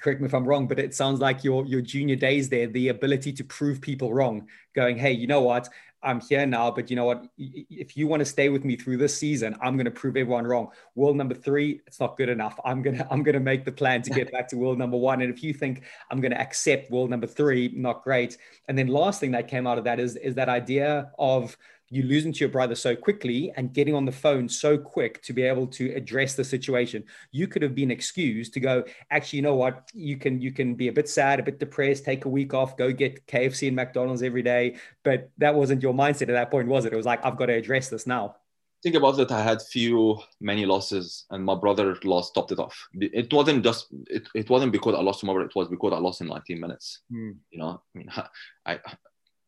correct 0.01 0.19
me 0.19 0.27
if 0.27 0.33
I'm 0.33 0.45
wrong, 0.45 0.67
but 0.67 0.77
it 0.77 0.93
sounds 0.93 1.19
like 1.21 1.43
your 1.43 1.65
your 1.65 1.81
junior 1.81 2.17
days 2.17 2.49
there, 2.49 2.67
the 2.67 2.89
ability 2.89 3.31
to 3.33 3.43
prove 3.45 3.79
people 3.79 4.13
wrong, 4.13 4.47
going, 4.75 4.97
hey, 4.97 5.13
you 5.13 5.25
know 5.25 5.41
what? 5.41 5.69
I'm 6.05 6.21
here 6.21 6.45
now, 6.45 6.69
but 6.69 6.89
you 6.89 6.95
know 6.95 7.05
what? 7.05 7.27
If 7.37 7.97
you 7.97 8.07
want 8.07 8.21
to 8.21 8.25
stay 8.25 8.49
with 8.49 8.63
me 8.63 8.75
through 8.75 8.97
this 8.97 9.17
season, 9.17 9.55
I'm 9.61 9.75
going 9.75 9.85
to 9.85 9.91
prove 9.91 10.15
everyone 10.15 10.45
wrong. 10.45 10.69
World 10.93 11.17
number 11.17 11.33
three, 11.33 11.81
it's 11.87 11.99
not 11.99 12.15
good 12.15 12.29
enough. 12.29 12.59
I'm 12.63 12.81
gonna 12.81 13.07
I'm 13.09 13.23
gonna 13.23 13.39
make 13.39 13.65
the 13.65 13.71
plan 13.71 14.03
to 14.03 14.11
get 14.11 14.31
back 14.35 14.47
to 14.49 14.57
world 14.57 14.77
number 14.77 14.97
one. 14.97 15.21
And 15.21 15.33
if 15.33 15.43
you 15.43 15.53
think 15.53 15.83
I'm 16.11 16.21
going 16.21 16.31
to 16.31 16.39
accept 16.39 16.91
world 16.91 17.09
number 17.09 17.27
three, 17.27 17.73
not 17.75 18.03
great. 18.03 18.37
And 18.67 18.77
then 18.77 18.87
last 18.87 19.19
thing 19.19 19.31
that 19.31 19.47
came 19.47 19.65
out 19.65 19.77
of 19.77 19.83
that 19.85 19.99
is 19.99 20.15
is 20.15 20.35
that 20.35 20.47
idea 20.47 21.11
of 21.17 21.57
you 21.89 22.03
losing 22.03 22.33
to 22.33 22.39
your 22.39 22.49
brother 22.49 22.75
so 22.75 22.95
quickly 22.95 23.51
and 23.55 23.73
getting 23.73 23.93
on 23.93 24.05
the 24.05 24.11
phone 24.11 24.49
so 24.49 24.77
quick 24.77 25.21
to 25.23 25.33
be 25.33 25.43
able 25.43 25.67
to 25.67 25.93
address 25.93 26.33
the 26.33 26.43
situation. 26.43 27.03
You 27.31 27.47
could 27.47 27.61
have 27.61 27.75
been 27.75 27.91
excused 27.91 28.53
to 28.53 28.59
go 28.59 28.83
actually 29.11 29.37
you 29.37 29.43
know 29.43 29.55
what? 29.55 29.89
You 29.93 30.17
can 30.17 30.41
you 30.41 30.51
can 30.51 30.75
be 30.75 30.87
a 30.87 30.93
bit 30.93 31.07
sad 31.07 31.39
a 31.39 31.43
bit 31.43 31.59
depressed 31.59 32.05
take 32.05 32.25
a 32.25 32.29
week 32.29 32.53
off 32.53 32.77
go 32.77 32.91
get 32.91 33.25
kfc 33.27 33.67
and 33.67 33.75
mcdonald's 33.75 34.23
every 34.23 34.41
day. 34.41 34.77
But 35.03 35.29
that 35.37 35.53
wasn't 35.53 35.83
your 35.83 35.93
mindset 35.93 36.23
at 36.23 36.39
that 36.39 36.51
point 36.51 36.67
was 36.67 36.85
it? 36.85 36.93
It 36.93 36.97
was 36.97 37.05
like 37.05 37.23
i've 37.25 37.37
got 37.37 37.47
to 37.47 37.53
address 37.53 37.89
this 37.89 38.07
now. 38.07 38.35
Think 38.81 38.95
about 38.95 39.19
it 39.19 39.31
i 39.31 39.41
had 39.41 39.61
few 39.61 40.19
many 40.39 40.65
losses 40.65 41.25
and 41.29 41.43
my 41.43 41.55
brother 41.55 41.97
lost 42.03 42.33
topped 42.33 42.51
it 42.51 42.59
off. 42.59 42.87
It 42.93 43.31
wasn't 43.31 43.63
just 43.63 43.87
it, 44.07 44.27
it 44.33 44.49
wasn't 44.49 44.71
because 44.71 44.95
i 44.95 45.01
lost 45.01 45.19
to 45.19 45.27
my 45.27 45.33
brother 45.33 45.49
it 45.49 45.55
was 45.55 45.67
because 45.67 45.93
i 45.93 45.97
lost 45.97 46.21
in 46.21 46.27
19 46.27 46.59
minutes. 46.59 47.01
Mm. 47.11 47.35
you 47.51 47.59
know 47.59 47.81
i 47.95 47.97
mean 47.97 48.09
i 48.65 48.79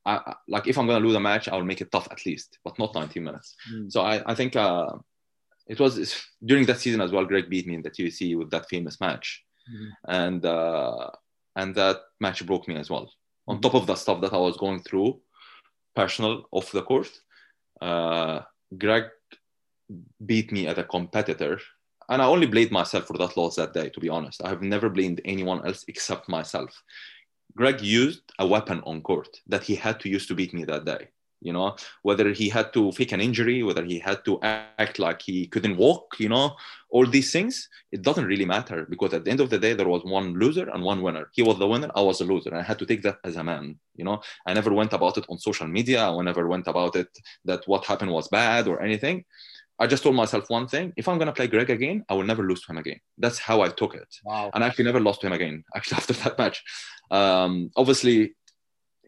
I, 0.08 0.36
like 0.48 0.68
if 0.68 0.78
I'm 0.78 0.88
gonna 0.88 1.06
lose 1.06 1.16
a 1.16 1.20
match, 1.20 1.50
I'll 1.50 1.64
make 1.64 1.82
it 1.82 1.92
tough 1.92 2.08
at 2.10 2.26
least, 2.26 2.60
but 2.64 2.80
not 2.80 2.96
90 2.96 3.20
minutes. 3.20 3.56
Mm. 3.72 3.92
So 3.92 4.02
I, 4.02 4.24
I 4.26 4.36
think 4.36 4.56
uh, 4.56 4.94
it 5.68 5.80
was 5.80 6.16
during 6.44 6.66
that 6.68 6.80
season 6.80 7.02
as 7.02 7.12
well. 7.12 7.26
Greg 7.26 7.50
beat 7.50 7.68
me 7.68 7.76
in 7.76 7.82
the 7.82 7.90
ToC 7.90 8.38
with 8.38 8.50
that 8.52 8.70
famous 8.70 9.02
match, 9.02 9.44
mm. 9.70 9.90
and 10.08 10.46
uh, 10.46 11.10
and 11.58 11.76
that 11.76 11.98
match 12.22 12.46
broke 12.46 12.68
me 12.70 12.78
as 12.78 12.90
well. 12.90 13.12
On 13.48 13.60
top 13.60 13.76
of 13.76 13.86
the 13.86 13.96
stuff 13.96 14.22
that 14.22 14.34
I 14.34 14.38
was 14.38 14.56
going 14.58 14.82
through, 14.82 15.20
personal 15.94 16.44
off 16.52 16.72
the 16.72 16.84
court, 16.84 17.10
uh, 17.82 18.42
Greg 18.78 19.06
beat 20.26 20.54
me 20.54 20.68
at 20.68 20.80
a 20.80 20.86
competitor, 20.86 21.60
and 22.08 22.22
I 22.22 22.26
only 22.26 22.48
blamed 22.48 22.72
myself 22.72 23.08
for 23.08 23.18
that 23.18 23.36
loss 23.36 23.58
that 23.58 23.74
day. 23.74 23.90
To 23.90 24.00
be 24.00 24.10
honest, 24.10 24.42
I 24.42 24.48
have 24.50 24.62
never 24.62 24.90
blamed 24.90 25.20
anyone 25.26 25.66
else 25.68 25.84
except 25.90 26.30
myself. 26.30 26.72
Greg 27.58 27.82
used 27.82 28.22
a 28.40 28.48
weapon 28.48 28.82
on 28.86 29.02
court 29.02 29.42
that 29.48 29.64
he 29.64 29.76
had 29.76 30.00
to 30.02 30.08
use 30.10 30.26
to 30.28 30.36
beat 30.36 30.54
me 30.54 30.64
that 30.66 30.86
day. 30.86 31.10
You 31.40 31.54
know, 31.54 31.76
whether 32.02 32.32
he 32.34 32.50
had 32.50 32.74
to 32.74 32.92
fake 32.92 33.12
an 33.12 33.22
injury, 33.22 33.62
whether 33.62 33.84
he 33.84 34.00
had 34.00 34.26
to 34.26 34.40
act 34.42 34.98
like 34.98 35.22
he 35.22 35.46
couldn't 35.46 35.78
walk, 35.78 36.16
you 36.20 36.30
know, 36.30 36.56
all 36.90 37.06
these 37.06 37.32
things, 37.32 37.70
it 37.92 38.02
doesn't 38.02 38.26
really 38.26 38.46
matter 38.46 38.88
because 38.90 39.14
at 39.14 39.24
the 39.24 39.30
end 39.30 39.40
of 39.40 39.52
the 39.52 39.60
day, 39.60 39.74
there 39.74 39.88
was 39.88 40.04
one 40.04 40.34
loser 40.34 40.68
and 40.70 40.84
one 40.84 41.04
winner. 41.04 41.30
He 41.34 41.44
was 41.44 41.60
the 41.60 41.68
winner, 41.68 41.92
I 41.96 42.02
was 42.02 42.18
the 42.20 42.26
loser. 42.26 42.50
And 42.50 42.58
I 42.58 42.64
had 42.64 42.80
to 42.80 42.88
take 42.88 43.04
that 43.04 43.20
as 43.24 43.36
a 43.36 43.44
man, 43.44 43.78
you 43.96 44.04
know. 44.04 44.22
I 44.48 44.54
never 44.54 44.74
went 44.74 44.94
about 44.94 45.18
it 45.20 45.26
on 45.30 45.38
social 45.38 45.68
media. 45.68 46.10
I 46.10 46.24
never 46.24 46.48
went 46.48 46.68
about 46.68 46.96
it 46.96 47.10
that 47.46 47.68
what 47.68 47.86
happened 47.86 48.12
was 48.12 48.28
bad 48.30 48.68
or 48.68 48.82
anything. 48.82 49.26
I 49.80 49.88
just 49.88 50.04
told 50.04 50.16
myself 50.16 50.50
one 50.50 50.68
thing: 50.68 50.94
if 50.98 51.08
I'm 51.08 51.18
gonna 51.18 51.34
play 51.34 51.48
Greg 51.48 51.70
again, 51.70 52.04
I 52.10 52.14
will 52.16 52.24
never 52.24 52.44
lose 52.44 52.62
to 52.64 52.72
him 52.72 52.78
again. 52.78 53.00
That's 53.18 53.40
how 53.40 53.62
I 53.62 53.70
took 53.70 53.96
it. 53.96 54.08
Wow. 54.24 54.50
And 54.54 54.64
I 54.64 54.68
actually 54.68 54.86
never 54.86 55.00
lost 55.00 55.22
to 55.22 55.28
him 55.28 55.34
again. 55.34 55.64
Actually, 55.76 55.98
after 55.98 56.14
that 56.14 56.38
match, 56.38 56.64
um, 57.12 57.72
obviously, 57.76 58.36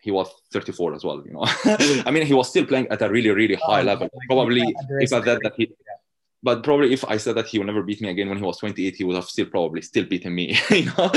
he 0.01 0.11
was 0.11 0.29
34 0.53 0.95
as 0.95 1.03
well. 1.03 1.23
You 1.25 1.33
know, 1.33 1.45
I 2.05 2.11
mean, 2.11 2.25
he 2.25 2.33
was 2.33 2.49
still 2.49 2.65
playing 2.65 2.87
at 2.89 3.01
a 3.01 3.09
really, 3.09 3.29
really 3.29 3.55
high 3.55 3.81
oh, 3.81 3.85
level. 3.85 4.09
Probably 4.27 4.63
if 5.01 5.11
I 5.13 5.23
said 5.23 5.39
that 5.41 5.53
he, 5.57 5.71
but 6.41 6.63
probably 6.63 6.93
if 6.93 7.03
I 7.03 7.17
said 7.17 7.35
that 7.35 7.47
he 7.47 7.59
will 7.59 7.65
never 7.65 7.83
beat 7.83 8.01
me 8.01 8.09
again 8.09 8.29
when 8.29 8.37
he 8.37 8.43
was 8.43 8.57
28, 8.57 8.95
he 8.95 9.03
would 9.03 9.15
have 9.15 9.25
still 9.25 9.47
probably 9.47 9.81
still 9.81 10.05
beaten 10.05 10.33
me. 10.33 10.57
You 10.69 10.85
know, 10.85 11.11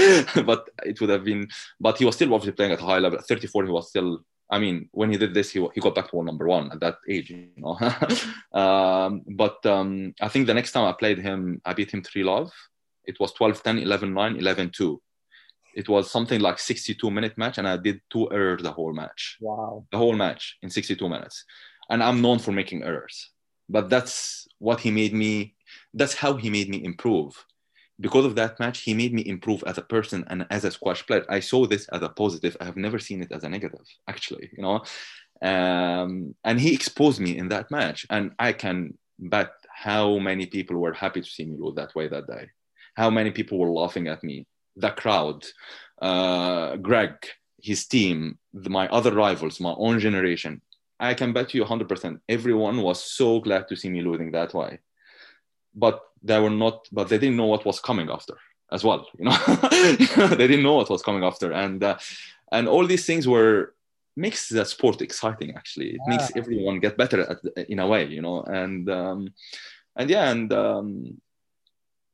but 0.45 0.69
it 0.85 1.01
would 1.01 1.11
have 1.11 1.25
been. 1.25 1.49
But 1.79 1.99
he 1.99 2.05
was 2.05 2.17
still 2.17 2.33
obviously 2.35 2.53
playing 2.53 2.73
at 2.73 2.81
a 2.81 2.85
high 2.85 2.99
level. 2.99 3.19
At 3.19 3.27
34, 3.27 3.65
he 3.65 3.71
was 3.71 3.91
still 3.91 4.25
I 4.53 4.59
mean, 4.59 4.91
when 4.93 5.11
he 5.11 5.17
did 5.17 5.33
this, 5.33 5.51
he, 5.51 5.67
he 5.75 5.81
got 5.81 5.95
back 5.95 6.11
to 6.11 6.17
world 6.17 6.27
number 6.27 6.47
one 6.47 6.71
at 6.71 6.81
that 6.81 6.97
age, 7.09 7.31
you 7.31 7.49
know. 7.57 7.79
um, 8.53 9.23
but 9.27 9.65
um, 9.65 10.15
I 10.21 10.29
think 10.29 10.47
the 10.47 10.53
next 10.53 10.73
time 10.73 10.85
I 10.85 10.93
played 10.93 11.19
him, 11.19 11.63
I 11.65 11.73
beat 11.73 11.91
him 11.91 12.03
3 12.03 12.23
love. 12.23 12.53
It 13.05 13.19
was 13.19 13.33
12 13.33 13.63
10, 13.63 13.79
11 13.79 14.13
9, 14.13 14.37
11 14.37 14.71
2. 14.71 15.03
It 15.75 15.89
was 15.89 16.11
something 16.11 16.39
like 16.39 16.59
62 16.59 17.11
minute 17.11 17.39
match, 17.39 17.57
and 17.57 17.67
I 17.67 17.79
did 17.79 18.03
two 18.11 18.31
errors 18.31 18.63
the 18.63 18.73
whole 18.73 18.93
match. 18.93 19.39
Wow. 19.41 19.87
The 19.91 19.97
whole 19.97 20.15
match 20.15 20.59
in 20.61 20.69
62 20.69 21.09
minutes. 21.09 21.47
And 21.89 22.03
I'm 22.03 22.21
known 22.21 22.39
for 22.39 22.53
making 22.53 22.83
errors. 22.83 23.31
But 23.71 23.89
that's 23.89 24.47
what 24.59 24.81
he 24.81 24.91
made 24.91 25.15
me, 25.15 25.55
that's 25.95 26.15
how 26.15 26.35
he 26.35 26.51
made 26.51 26.69
me 26.69 26.85
improve 26.85 27.43
because 28.01 28.25
of 28.25 28.35
that 28.37 28.59
match, 28.59 28.81
he 28.81 28.95
made 28.95 29.13
me 29.13 29.23
improve 29.27 29.63
as 29.67 29.79
a 29.79 29.83
person 29.83 30.25
and 30.29 30.47
as 30.51 30.65
a 30.65 30.71
squash 30.71 31.07
player. 31.07 31.25
I 31.29 31.41
saw 31.41 31.67
this 31.67 31.87
as 31.89 32.03
a 32.03 32.09
positive. 32.09 32.57
I 32.61 32.65
have 32.65 32.77
never 32.77 32.99
seen 32.99 33.23
it 33.23 33.33
as 33.33 33.45
a 33.45 33.49
negative, 33.49 33.87
actually, 34.09 34.51
you 34.57 34.63
know. 34.63 34.83
Um, 35.43 36.35
and 36.45 36.61
he 36.61 36.75
exposed 36.75 37.21
me 37.21 37.37
in 37.37 37.49
that 37.49 37.71
match. 37.71 38.07
And 38.11 38.33
I 38.39 38.53
can 38.53 38.99
bet 39.19 39.51
how 39.69 40.19
many 40.19 40.47
people 40.47 40.77
were 40.77 40.93
happy 40.93 41.21
to 41.21 41.29
see 41.29 41.45
me 41.45 41.57
lose 41.59 41.75
that 41.77 41.95
way 41.95 42.09
that 42.09 42.27
day. 42.27 42.51
How 42.95 43.11
many 43.11 43.31
people 43.31 43.59
were 43.59 43.71
laughing 43.71 44.09
at 44.09 44.23
me. 44.23 44.47
The 44.77 44.91
crowd, 44.91 45.45
uh, 46.01 46.77
Greg, 46.77 47.15
his 47.61 47.87
team, 47.87 48.39
my 48.53 48.89
other 48.89 49.13
rivals, 49.13 49.61
my 49.61 49.75
own 49.77 49.99
generation. 49.99 50.63
I 50.99 51.15
can 51.15 51.33
bet 51.33 51.53
you 51.53 51.65
100%. 51.65 52.21
Everyone 52.29 52.81
was 52.81 53.03
so 53.03 53.41
glad 53.41 53.69
to 53.69 53.77
see 53.77 53.91
me 53.91 54.03
losing 54.03 54.31
that 54.33 54.55
way. 54.55 54.79
But 55.75 56.01
they 56.23 56.39
were 56.41 56.51
not, 56.51 56.89
but 56.93 57.09
they 57.09 57.19
didn't 57.19 57.37
know 57.37 57.47
what 57.47 57.65
was 57.65 57.81
coming 57.81 58.11
after 58.11 58.35
as 58.71 58.85
well. 58.85 59.07
You 59.19 59.27
know, 59.27 59.37
they 60.37 60.47
didn't 60.47 60.63
know 60.63 60.75
what 60.75 60.91
was 60.91 61.03
coming 61.03 61.25
after. 61.25 61.53
And, 61.53 61.83
uh, 61.83 61.99
and 62.51 62.69
all 62.69 62.87
these 62.87 63.07
things 63.07 63.27
were 63.27 63.75
makes 64.17 64.49
the 64.49 64.65
sport 64.65 65.01
exciting 65.01 65.55
actually 65.57 65.91
it 65.91 66.01
yeah. 66.07 66.17
makes 66.17 66.37
everyone 66.37 66.79
get 66.79 66.97
better 66.97 67.23
at, 67.23 67.69
in 67.69 67.79
a 67.79 67.87
way 67.87 68.05
you 68.05 68.21
know 68.21 68.43
and 68.43 68.91
um, 68.91 69.33
and 69.97 70.11
yeah 70.11 70.31
and 70.31 70.53
um, 70.53 71.21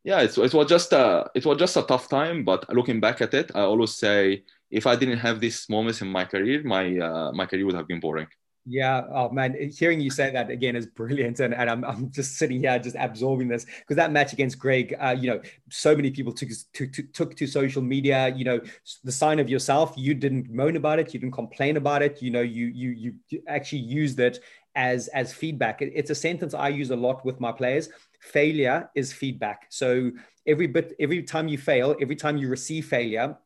yeah 0.05 0.21
it, 0.21 0.37
it 0.39 0.55
was 0.55 0.69
just 0.69 0.93
a 0.93 1.29
it 1.35 1.45
was 1.45 1.59
just 1.59 1.77
a 1.77 1.83
tough 1.83 2.09
time 2.09 2.45
but 2.45 2.73
looking 2.73 3.01
back 3.01 3.21
at 3.21 3.35
it 3.35 3.51
i 3.55 3.61
always 3.61 3.95
say 3.95 4.43
if 4.71 4.87
i 4.87 4.95
didn't 4.95 5.19
have 5.19 5.41
these 5.41 5.69
moments 5.69 6.01
in 6.01 6.09
my 6.09 6.25
career 6.25 6.63
my 6.63 6.97
uh, 6.99 7.33
my 7.33 7.47
career 7.47 7.67
would 7.67 7.75
have 7.75 7.89
been 7.89 8.01
boring 8.01 8.29
yeah. 8.69 9.03
Oh 9.11 9.31
man, 9.31 9.71
hearing 9.77 10.01
you 10.01 10.11
say 10.11 10.31
that 10.31 10.51
again 10.51 10.77
is 10.77 10.87
brilliant, 10.87 11.41
and, 11.41 11.55
and 11.55 11.71
I'm, 11.71 11.85
I'm 11.85 12.11
just 12.11 12.37
sitting 12.37 12.61
here 12.61 12.79
just 12.79 12.97
absorbing 12.99 13.49
this 13.49 13.65
because 13.65 13.97
that 13.97 14.13
match 14.13 14.33
against 14.33 14.59
Greg, 14.59 14.95
uh, 15.01 15.17
you 15.19 15.31
know, 15.31 15.41
so 15.71 15.97
many 15.97 16.11
people 16.11 16.33
took 16.33 16.51
to, 16.75 16.87
to, 16.87 17.03
took 17.03 17.37
to 17.37 17.47
social 17.47 17.83
media. 17.83 18.29
You 18.29 18.45
know, 18.45 18.61
the 19.05 19.13
sign 19.13 19.39
of 19.39 19.49
yourself. 19.49 19.95
You 19.97 20.15
didn't 20.15 20.51
moan 20.51 20.77
about 20.77 20.99
it. 20.99 21.15
You 21.15 21.21
didn't 21.21 21.35
complain 21.35 21.79
about 21.79 22.03
it. 22.03 22.21
You 22.21 22.31
know, 22.31 22.43
you 22.43 22.67
you 22.67 23.15
you 23.29 23.43
actually 23.49 23.83
used 23.83 24.21
it 24.21 24.41
as 24.75 25.09
as 25.09 25.33
feedback. 25.33 25.81
It, 25.81 25.93
it's 25.95 26.11
a 26.11 26.15
sentence 26.15 26.53
I 26.53 26.69
use 26.69 26.91
a 26.91 26.97
lot 26.97 27.25
with 27.25 27.41
my 27.41 27.53
players. 27.53 27.89
Failure 28.21 28.91
is 28.95 29.13
feedback. 29.13 29.67
So 29.71 30.11
every 30.47 30.67
bit, 30.67 30.93
every 31.01 31.23
time 31.23 31.49
you 31.49 31.57
fail, 31.57 31.97
every 32.01 32.17
time 32.17 32.37
you 32.37 32.49
receive 32.49 32.87
failure, 32.87 33.37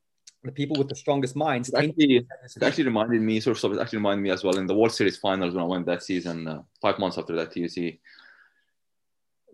the 0.44 0.52
people 0.52 0.76
with 0.76 0.88
the 0.88 0.94
strongest 0.94 1.36
minds. 1.36 1.68
It 1.68 1.76
actually, 1.76 2.16
it 2.16 2.62
actually 2.62 2.84
reminded 2.84 3.22
me, 3.22 3.40
sort 3.40 3.62
of, 3.62 3.72
it 3.72 3.80
actually 3.80 3.98
reminded 3.98 4.22
me 4.22 4.30
as 4.30 4.42
well 4.42 4.58
in 4.58 4.66
the 4.66 4.74
World 4.74 4.92
Series 4.92 5.16
finals 5.18 5.54
when 5.54 5.62
I 5.62 5.66
went 5.66 5.86
that 5.86 6.02
season, 6.02 6.48
uh, 6.48 6.62
five 6.80 6.98
months 6.98 7.18
after 7.18 7.36
that 7.36 7.52
ToC, 7.52 7.98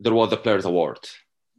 there 0.00 0.14
was 0.14 0.30
the 0.30 0.36
Players 0.36 0.64
Award. 0.64 0.98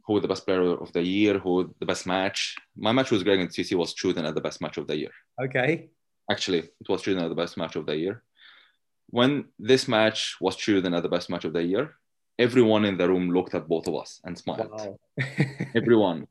Who 0.06 0.14
was 0.14 0.22
the 0.22 0.28
best 0.28 0.44
player 0.44 0.62
of 0.62 0.92
the 0.92 1.02
year? 1.02 1.38
Who 1.38 1.72
the 1.78 1.86
best 1.86 2.06
match? 2.06 2.56
My 2.76 2.90
match 2.90 3.10
was 3.10 3.22
Greg 3.22 3.38
and 3.38 3.50
ToC 3.50 3.76
was 3.76 3.94
chosen 3.94 4.24
as 4.24 4.34
the 4.34 4.40
best 4.40 4.60
match 4.60 4.76
of 4.78 4.86
the 4.86 4.96
year. 4.96 5.12
Okay. 5.40 5.90
Actually, 6.28 6.58
it 6.58 6.88
was 6.88 7.02
chosen 7.02 7.22
as 7.22 7.28
the 7.28 7.34
best 7.34 7.56
match 7.56 7.76
of 7.76 7.86
the 7.86 7.96
year. 7.96 8.22
When 9.08 9.46
this 9.58 9.86
match 9.86 10.36
was 10.40 10.56
chosen 10.56 10.94
as 10.94 11.02
the 11.02 11.08
best 11.08 11.30
match 11.30 11.44
of 11.44 11.52
the 11.52 11.62
year, 11.62 11.96
everyone 12.38 12.84
in 12.84 12.96
the 12.96 13.08
room 13.08 13.30
looked 13.30 13.54
at 13.54 13.68
both 13.68 13.86
of 13.86 13.94
us 13.94 14.20
and 14.24 14.36
smiled. 14.36 14.70
Wow. 14.72 14.98
everyone. 15.74 16.26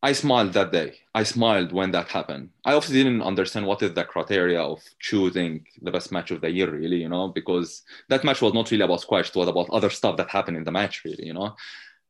I 0.00 0.12
smiled 0.12 0.52
that 0.52 0.70
day. 0.70 0.94
I 1.12 1.24
smiled 1.24 1.72
when 1.72 1.90
that 1.90 2.08
happened. 2.08 2.50
I 2.64 2.74
obviously 2.74 3.02
didn't 3.02 3.22
understand 3.22 3.66
what 3.66 3.82
is 3.82 3.94
the 3.94 4.04
criteria 4.04 4.60
of 4.60 4.80
choosing 5.00 5.66
the 5.82 5.90
best 5.90 6.12
match 6.12 6.30
of 6.30 6.40
the 6.40 6.50
year, 6.50 6.70
really, 6.70 6.98
you 6.98 7.08
know, 7.08 7.28
because 7.28 7.82
that 8.08 8.22
match 8.22 8.40
was 8.40 8.54
not 8.54 8.70
really 8.70 8.84
about 8.84 9.00
squash. 9.00 9.30
It 9.30 9.36
was 9.36 9.48
about 9.48 9.70
other 9.70 9.90
stuff 9.90 10.16
that 10.18 10.30
happened 10.30 10.56
in 10.56 10.64
the 10.64 10.70
match, 10.70 11.02
really, 11.04 11.26
you 11.26 11.34
know. 11.34 11.56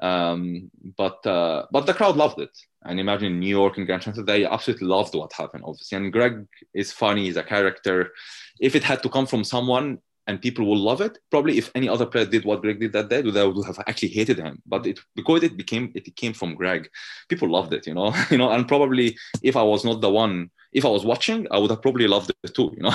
Um, 0.01 0.71
but 0.97 1.27
uh, 1.27 1.67
but 1.73 1.87
the 1.87 1.95
crowd 1.95 2.17
loved 2.17 2.41
it. 2.41 2.57
And 2.85 3.01
imagine 3.01 3.41
New 3.41 3.49
York 3.49 3.79
and 3.79 3.87
Grand 3.87 4.03
Central, 4.03 4.25
they 4.25 4.45
absolutely 4.45 4.87
loved 4.87 5.15
what 5.15 5.33
happened, 5.33 5.65
obviously. 5.67 5.97
And 5.97 6.13
Greg 6.13 6.47
is 6.75 6.93
funny, 6.93 7.25
he's 7.25 7.37
a 7.37 7.43
character. 7.43 8.13
If 8.61 8.77
it 8.77 8.85
had 8.85 9.03
to 9.03 9.09
come 9.09 9.27
from 9.27 9.45
someone, 9.45 9.99
and 10.29 10.41
people 10.41 10.67
will 10.67 10.79
love 10.79 11.01
it. 11.01 11.19
Probably 11.31 11.57
if 11.59 11.71
any 11.75 11.89
other 11.89 12.07
player 12.07 12.27
did 12.27 12.45
what 12.45 12.61
Greg 12.61 12.79
did 12.79 12.93
that 12.93 13.09
day, 13.09 13.23
they 13.23 13.49
would 13.49 13.67
have 13.67 13.81
actually 13.87 14.11
hated 14.11 14.39
him. 14.39 14.63
But 14.67 14.87
it 14.87 15.01
because 15.17 15.43
it 15.43 15.57
became 15.57 15.91
it 15.95 16.15
came 16.15 16.35
from 16.35 16.55
Greg, 16.55 16.89
people 17.29 17.51
loved 17.51 17.73
it, 17.73 17.87
you 17.87 17.95
know, 17.95 18.15
you 18.31 18.39
know. 18.39 18.51
And 18.51 18.69
probably 18.69 19.17
if 19.43 19.57
I 19.57 19.63
was 19.63 19.85
not 19.85 20.01
the 20.03 20.11
one, 20.11 20.51
if 20.73 20.85
I 20.85 20.91
was 20.91 21.05
watching, 21.05 21.49
I 21.51 21.59
would 21.59 21.71
have 21.71 21.83
probably 21.83 22.07
loved 22.07 22.31
it 22.45 22.55
too, 22.55 22.71
you 22.77 22.83
know. 22.83 22.95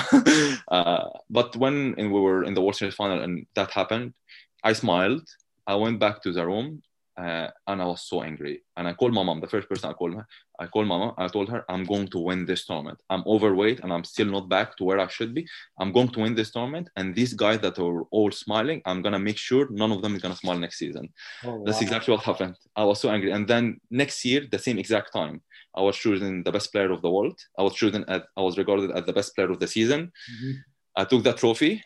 uh, 0.68 1.10
but 1.28 1.54
when 1.56 1.94
we 1.96 2.08
were 2.08 2.44
in 2.44 2.54
the 2.54 2.62
World 2.62 2.76
Series 2.76 2.94
final 2.94 3.20
and 3.20 3.46
that 3.56 3.72
happened, 3.72 4.14
I 4.62 4.72
smiled. 4.72 5.28
I 5.66 5.74
went 5.74 5.98
back 5.98 6.22
to 6.22 6.32
the 6.32 6.46
room 6.46 6.82
uh, 7.16 7.48
and 7.68 7.80
I 7.80 7.86
was 7.86 8.02
so 8.02 8.22
angry. 8.22 8.62
And 8.76 8.88
I 8.88 8.92
called 8.92 9.14
my 9.14 9.22
mom. 9.22 9.40
The 9.40 9.46
first 9.46 9.68
person 9.68 9.88
I 9.88 9.92
called 9.92 10.14
her, 10.14 10.26
I 10.58 10.66
called 10.66 10.88
mama. 10.88 11.14
I 11.16 11.28
told 11.28 11.48
her 11.48 11.64
I'm 11.68 11.84
going 11.84 12.08
to 12.08 12.18
win 12.18 12.44
this 12.44 12.66
tournament. 12.66 13.00
I'm 13.08 13.22
overweight 13.26 13.80
and 13.80 13.92
I'm 13.92 14.04
still 14.04 14.26
not 14.26 14.48
back 14.48 14.76
to 14.76 14.84
where 14.84 14.98
I 14.98 15.06
should 15.06 15.32
be. 15.34 15.46
I'm 15.78 15.92
going 15.92 16.08
to 16.08 16.20
win 16.20 16.34
this 16.34 16.50
tournament. 16.50 16.90
And 16.96 17.14
these 17.14 17.32
guys 17.34 17.60
that 17.60 17.78
are 17.78 18.02
all 18.10 18.30
smiling, 18.32 18.82
I'm 18.84 19.00
gonna 19.02 19.18
make 19.18 19.38
sure 19.38 19.68
none 19.70 19.92
of 19.92 20.02
them 20.02 20.16
is 20.16 20.22
gonna 20.22 20.36
smile 20.36 20.58
next 20.58 20.78
season. 20.78 21.08
Oh, 21.44 21.56
wow. 21.56 21.62
That's 21.64 21.82
exactly 21.82 22.12
what 22.12 22.24
happened. 22.24 22.56
I 22.74 22.84
was 22.84 23.00
so 23.00 23.10
angry. 23.10 23.30
And 23.30 23.46
then 23.46 23.80
next 23.90 24.24
year, 24.24 24.46
the 24.50 24.58
same 24.58 24.78
exact 24.78 25.12
time, 25.12 25.42
I 25.76 25.82
was 25.82 25.96
chosen 25.96 26.42
the 26.42 26.52
best 26.52 26.72
player 26.72 26.90
of 26.90 27.02
the 27.02 27.10
world. 27.10 27.38
I 27.58 27.62
was 27.62 27.74
chosen 27.74 28.04
at, 28.08 28.24
I 28.36 28.40
was 28.40 28.58
regarded 28.58 28.90
as 28.90 29.04
the 29.04 29.12
best 29.12 29.34
player 29.34 29.50
of 29.50 29.60
the 29.60 29.68
season. 29.68 30.12
Mm-hmm. 30.32 30.52
I 30.96 31.04
took 31.04 31.22
that 31.24 31.36
trophy 31.36 31.82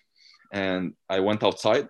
and 0.53 0.95
I 1.09 1.21
went 1.21 1.43
outside. 1.43 1.89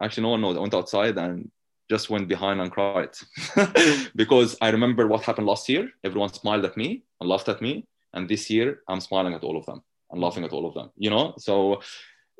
Actually, 0.00 0.24
no 0.24 0.30
one 0.30 0.40
knows. 0.40 0.56
I 0.56 0.60
went 0.60 0.74
outside 0.74 1.16
and 1.18 1.50
just 1.90 2.10
went 2.10 2.28
behind 2.28 2.60
and 2.60 2.70
cried 2.70 3.10
because 4.16 4.56
I 4.60 4.70
remember 4.70 5.06
what 5.06 5.22
happened 5.22 5.46
last 5.46 5.68
year. 5.68 5.88
Everyone 6.04 6.32
smiled 6.32 6.64
at 6.64 6.76
me 6.76 7.04
and 7.20 7.28
laughed 7.28 7.48
at 7.48 7.62
me, 7.62 7.86
and 8.12 8.28
this 8.28 8.50
year 8.50 8.80
I'm 8.88 9.00
smiling 9.00 9.34
at 9.34 9.44
all 9.44 9.56
of 9.56 9.66
them 9.66 9.82
and 10.10 10.20
laughing 10.20 10.44
at 10.44 10.52
all 10.52 10.66
of 10.66 10.74
them. 10.74 10.90
You 10.96 11.10
know, 11.10 11.34
so 11.38 11.80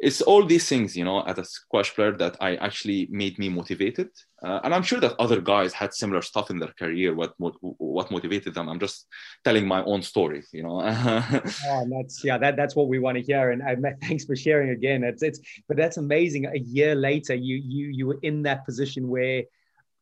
it's 0.00 0.22
all 0.22 0.44
these 0.44 0.68
things, 0.68 0.96
you 0.96 1.04
know, 1.04 1.22
as 1.22 1.38
a 1.38 1.44
squash 1.44 1.92
player 1.94 2.12
that 2.12 2.36
I 2.40 2.54
actually 2.56 3.08
made 3.10 3.38
me 3.38 3.48
motivated. 3.48 4.10
Uh, 4.40 4.60
and 4.62 4.72
I'm 4.72 4.84
sure 4.84 5.00
that 5.00 5.16
other 5.18 5.40
guys 5.40 5.72
had 5.72 5.92
similar 5.92 6.22
stuff 6.22 6.50
in 6.50 6.58
their 6.60 6.72
career. 6.78 7.14
What 7.14 7.32
what 7.38 8.10
motivated 8.10 8.54
them? 8.54 8.68
I'm 8.68 8.78
just 8.78 9.06
telling 9.42 9.66
my 9.66 9.82
own 9.82 10.02
story, 10.02 10.44
you 10.52 10.62
know. 10.62 10.80
oh, 11.66 11.86
that's 11.90 12.24
yeah, 12.24 12.38
that, 12.38 12.54
that's 12.56 12.76
what 12.76 12.88
we 12.88 13.00
want 13.00 13.18
to 13.18 13.24
hear. 13.24 13.50
And 13.50 13.62
uh, 13.62 13.90
thanks 14.02 14.24
for 14.24 14.36
sharing 14.36 14.70
again. 14.70 15.02
It's 15.02 15.22
it's 15.22 15.40
but 15.66 15.76
that's 15.76 15.96
amazing. 15.96 16.46
A 16.46 16.58
year 16.58 16.94
later, 16.94 17.34
you 17.34 17.56
you 17.56 17.88
you 17.88 18.06
were 18.06 18.18
in 18.22 18.42
that 18.42 18.64
position 18.64 19.08
where 19.08 19.42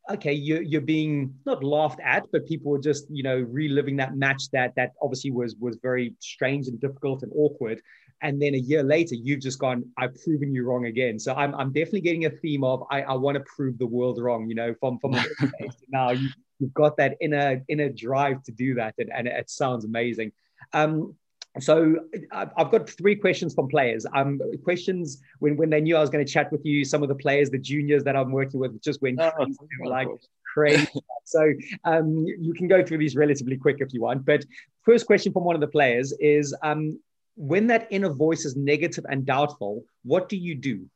okay, 0.09 0.33
you're, 0.33 0.63
you're 0.63 0.81
being 0.81 1.35
not 1.47 1.65
laughed 1.65 1.99
at, 2.05 2.27
but 2.31 2.47
people 2.47 2.71
were 2.71 2.79
just, 2.79 3.07
you 3.11 3.25
know, 3.25 3.39
reliving 3.41 3.97
that 3.97 4.15
match 4.15 4.49
that 4.53 4.73
that 4.77 4.93
obviously 5.03 5.33
was 5.33 5.57
was 5.57 5.79
very 5.83 6.15
strange 6.21 6.69
and 6.69 6.81
difficult 6.81 7.23
and 7.23 7.33
awkward 7.35 7.81
and 8.23 8.41
then 8.41 8.55
a 8.55 8.59
year 8.59 8.83
later 8.83 9.15
you've 9.15 9.41
just 9.41 9.59
gone 9.59 9.85
i've 9.99 10.15
proven 10.23 10.53
you 10.53 10.65
wrong 10.65 10.87
again 10.87 11.19
so 11.19 11.35
i'm, 11.35 11.55
I'm 11.55 11.73
definitely 11.73 12.01
getting 12.01 12.25
a 12.25 12.31
theme 12.31 12.65
of 12.65 12.85
i, 12.91 13.03
I 13.03 13.15
want 13.15 13.37
to 13.37 13.45
prove 13.45 13.79
the 13.79 13.87
world 13.87 14.21
wrong 14.21 14.49
you 14.49 14.55
know 14.55 14.75
from 14.81 14.99
from 14.99 15.13
now 15.89 16.11
you, 16.11 16.29
have 16.61 16.73
got 16.73 16.97
that 16.97 17.17
inner 17.21 17.63
inner 17.69 17.91
drive 17.91 18.43
to 18.45 18.53
do 18.53 18.75
that 18.75 18.95
and, 18.99 19.11
and 19.13 19.29
it 19.29 19.51
sounds 19.51 19.85
amazing 19.85 20.33
um 20.73 21.15
so 21.59 21.97
I've 22.33 22.71
got 22.71 22.89
three 22.89 23.17
questions 23.17 23.55
from 23.55 23.69
players. 23.69 24.05
Um, 24.15 24.41
questions 24.63 25.23
when, 25.39 25.57
when 25.57 25.71
they 25.71 25.81
knew 25.81 25.97
I 25.97 26.01
was 26.01 26.11
going 26.11 26.25
to 26.25 26.31
chat 26.31 26.53
with 26.53 26.65
you. 26.67 26.85
Some 26.85 27.03
of 27.03 27.09
the 27.09 27.15
players, 27.15 27.51
the 27.51 27.59
juniors 27.59 28.05
that 28.05 28.15
I'm 28.15 28.31
working 28.31 28.61
with, 28.61 28.81
just 28.83 29.01
went 29.01 29.19
oh, 29.21 29.31
crazy, 29.31 29.57
like 29.85 30.09
crazy. 30.53 30.87
so 31.25 31.53
um, 31.85 32.27
you 32.27 32.53
can 32.55 32.69
go 32.69 32.85
through 32.85 32.99
these 32.99 33.17
relatively 33.17 33.57
quick 33.57 33.77
if 33.81 33.95
you 33.95 34.03
want. 34.03 34.27
But 34.27 34.45
first 34.85 35.07
question 35.07 35.33
from 35.33 35.45
one 35.45 35.55
of 35.55 35.61
the 35.61 35.67
players 35.67 36.13
is, 36.21 36.55
um, 36.63 36.99
when 37.37 37.67
that 37.69 37.87
inner 37.91 38.09
voice 38.09 38.45
is 38.45 38.57
negative 38.57 39.05
and 39.09 39.27
doubtful, 39.27 39.85
what 40.03 40.29
do 40.29 40.37
you 40.37 40.55
do? 40.55 40.87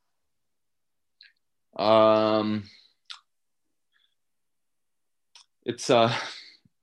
Um, 1.77 2.65
it's 5.65 5.91
uh, 5.91 6.13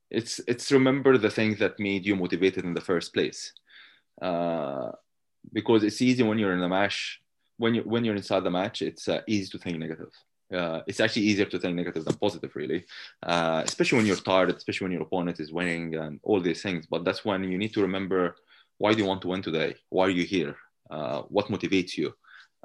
it's 0.10 0.40
it's 0.48 0.72
remember 0.72 1.18
the 1.18 1.30
things 1.30 1.60
that 1.60 1.80
made 1.80 2.06
you 2.06 2.16
motivated 2.16 2.64
in 2.64 2.74
the 2.74 2.82
first 2.82 3.14
place, 3.14 3.52
uh, 4.22 4.92
because 5.52 5.84
it's 5.84 6.02
easy 6.02 6.24
when 6.24 6.38
you're 6.38 6.54
in 6.54 6.62
the 6.62 6.70
match. 6.70 7.20
When 7.58 7.74
you 7.74 7.82
when 7.82 8.06
you're 8.06 8.16
inside 8.16 8.44
the 8.44 8.52
match, 8.52 8.82
it's 8.84 9.08
uh, 9.10 9.22
easy 9.28 9.50
to 9.50 9.58
think 9.58 9.80
negative. 9.80 10.14
Uh, 10.54 10.82
it's 10.88 11.02
actually 11.02 11.24
easier 11.24 11.46
to 11.46 11.60
think 11.60 11.76
negative 11.76 12.06
than 12.06 12.16
positive, 12.16 12.56
really. 12.56 12.86
Uh, 13.22 13.64
especially 13.66 13.98
when 13.98 14.06
you're 14.06 14.16
tired, 14.16 14.50
especially 14.52 14.86
when 14.86 14.94
your 14.94 15.02
opponent 15.02 15.40
is 15.40 15.52
winning 15.52 15.96
and 15.96 16.20
all 16.24 16.40
these 16.40 16.62
things. 16.62 16.86
But 16.86 17.04
that's 17.04 17.26
when 17.26 17.44
you 17.44 17.58
need 17.58 17.74
to 17.74 17.82
remember 17.82 18.36
why 18.78 18.94
do 18.94 19.00
you 19.00 19.06
want 19.06 19.22
to 19.24 19.28
win 19.28 19.42
today? 19.42 19.76
Why 19.90 20.06
are 20.06 20.10
you 20.10 20.24
here? 20.24 20.56
Uh, 20.90 21.22
what 21.24 21.48
motivates 21.48 21.98
you? 21.98 22.14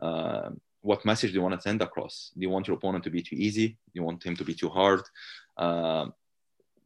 Uh, 0.00 0.50
what 0.80 1.04
message 1.04 1.30
do 1.30 1.36
you 1.36 1.42
want 1.42 1.54
to 1.54 1.60
send 1.60 1.80
across? 1.80 2.32
Do 2.36 2.42
you 2.42 2.50
want 2.50 2.66
your 2.66 2.76
opponent 2.76 3.04
to 3.04 3.10
be 3.10 3.22
too 3.22 3.36
easy? 3.36 3.68
Do 3.68 3.94
you 3.94 4.02
want 4.02 4.22
him 4.24 4.36
to 4.36 4.44
be 4.44 4.54
too 4.54 4.68
hard? 4.68 5.02
Uh, 5.56 6.06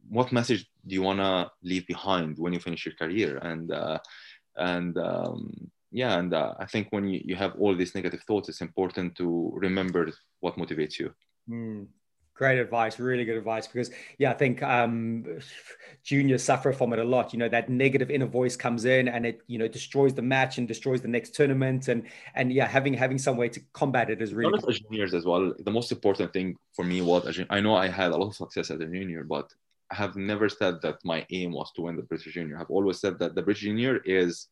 what 0.09 0.31
message 0.31 0.69
do 0.85 0.93
you 0.93 1.01
want 1.01 1.19
to 1.19 1.51
leave 1.63 1.85
behind 1.87 2.37
when 2.37 2.53
you 2.53 2.59
finish 2.59 2.85
your 2.85 2.95
career? 2.95 3.37
And 3.37 3.71
uh, 3.71 3.99
and 4.55 4.97
um, 4.97 5.71
yeah, 5.91 6.17
and 6.19 6.33
uh, 6.33 6.53
I 6.59 6.65
think 6.65 6.87
when 6.91 7.07
you, 7.07 7.21
you 7.23 7.35
have 7.35 7.55
all 7.59 7.75
these 7.75 7.95
negative 7.95 8.21
thoughts, 8.27 8.49
it's 8.49 8.61
important 8.61 9.15
to 9.15 9.51
remember 9.55 10.11
what 10.39 10.57
motivates 10.57 10.99
you. 10.99 11.13
Mm 11.49 11.87
Great 12.37 12.59
advice, 12.59 12.99
really 12.99 13.25
good 13.25 13.37
advice. 13.37 13.67
Because 13.67 13.89
yeah, 14.19 14.29
I 14.29 14.33
think 14.35 14.61
um, 14.61 15.25
juniors 16.03 16.43
suffer 16.43 16.71
from 16.71 16.93
it 16.93 16.99
a 16.99 17.03
lot. 17.03 17.33
You 17.33 17.39
know 17.39 17.49
that 17.49 17.69
negative 17.69 18.11
inner 18.11 18.27
voice 18.27 18.55
comes 18.55 18.85
in 18.85 19.07
and 19.07 19.25
it 19.25 19.41
you 19.47 19.57
know 19.57 19.67
destroys 19.67 20.13
the 20.13 20.21
match 20.21 20.57
and 20.57 20.67
destroys 20.67 21.01
the 21.01 21.07
next 21.07 21.33
tournament. 21.33 21.87
And 21.87 22.03
and 22.35 22.53
yeah, 22.53 22.67
having 22.67 22.93
having 22.93 23.17
some 23.17 23.37
way 23.37 23.49
to 23.49 23.59
combat 23.73 24.09
it 24.09 24.21
is 24.21 24.33
really. 24.33 24.51
Not 24.51 24.69
as 24.69 24.79
juniors 24.79 25.13
as 25.13 25.25
well. 25.25 25.53
The 25.57 25.71
most 25.71 25.91
important 25.91 26.31
thing 26.31 26.55
for 26.73 26.85
me 26.85 27.01
was 27.01 27.39
I 27.49 27.59
know 27.59 27.75
I 27.75 27.87
had 27.87 28.11
a 28.11 28.17
lot 28.17 28.27
of 28.27 28.35
success 28.35 28.69
as 28.69 28.79
a 28.79 28.85
junior, 28.85 29.23
but 29.23 29.51
I 29.91 29.95
have 29.95 30.15
never 30.15 30.49
said 30.49 30.81
that 30.81 31.03
my 31.03 31.25
aim 31.31 31.53
was 31.53 31.71
to 31.73 31.81
win 31.83 31.95
the 31.95 32.03
British 32.03 32.33
Junior. 32.33 32.59
I've 32.59 32.69
always 32.69 32.99
said 32.99 33.19
that 33.19 33.35
the 33.35 33.41
British 33.41 33.63
Junior 33.63 33.97
is 34.05 34.47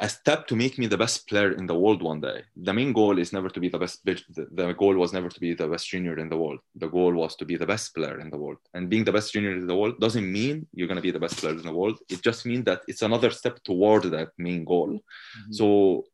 a 0.00 0.08
step 0.08 0.46
to 0.46 0.54
make 0.54 0.78
me 0.78 0.86
the 0.86 0.96
best 0.96 1.26
player 1.28 1.52
in 1.52 1.66
the 1.66 1.74
world 1.74 2.02
one 2.02 2.20
day. 2.20 2.42
The 2.56 2.72
main 2.72 2.92
goal 2.92 3.18
is 3.18 3.32
never 3.32 3.48
to 3.48 3.58
be 3.58 3.68
the 3.68 3.78
best. 3.78 4.04
The 4.04 4.74
goal 4.78 4.96
was 4.96 5.12
never 5.12 5.28
to 5.28 5.40
be 5.40 5.54
the 5.54 5.66
best 5.66 5.88
junior 5.88 6.18
in 6.18 6.28
the 6.28 6.36
world. 6.36 6.60
The 6.76 6.86
goal 6.86 7.12
was 7.14 7.34
to 7.36 7.44
be 7.44 7.56
the 7.56 7.66
best 7.66 7.94
player 7.94 8.20
in 8.20 8.30
the 8.30 8.36
world. 8.36 8.58
And 8.74 8.88
being 8.88 9.04
the 9.04 9.12
best 9.12 9.32
junior 9.32 9.52
in 9.52 9.66
the 9.66 9.74
world 9.74 9.98
doesn't 9.98 10.30
mean 10.30 10.68
you're 10.72 10.86
going 10.86 10.96
to 10.96 11.02
be 11.02 11.10
the 11.10 11.18
best 11.18 11.38
player 11.38 11.54
in 11.54 11.62
the 11.62 11.72
world. 11.72 11.98
It 12.08 12.22
just 12.22 12.46
means 12.46 12.64
that 12.66 12.82
it's 12.86 13.02
another 13.02 13.30
step 13.30 13.62
toward 13.64 14.04
that 14.04 14.30
main 14.38 14.64
goal. 14.64 14.90
Mm-hmm. 14.90 15.52
So 15.52 16.04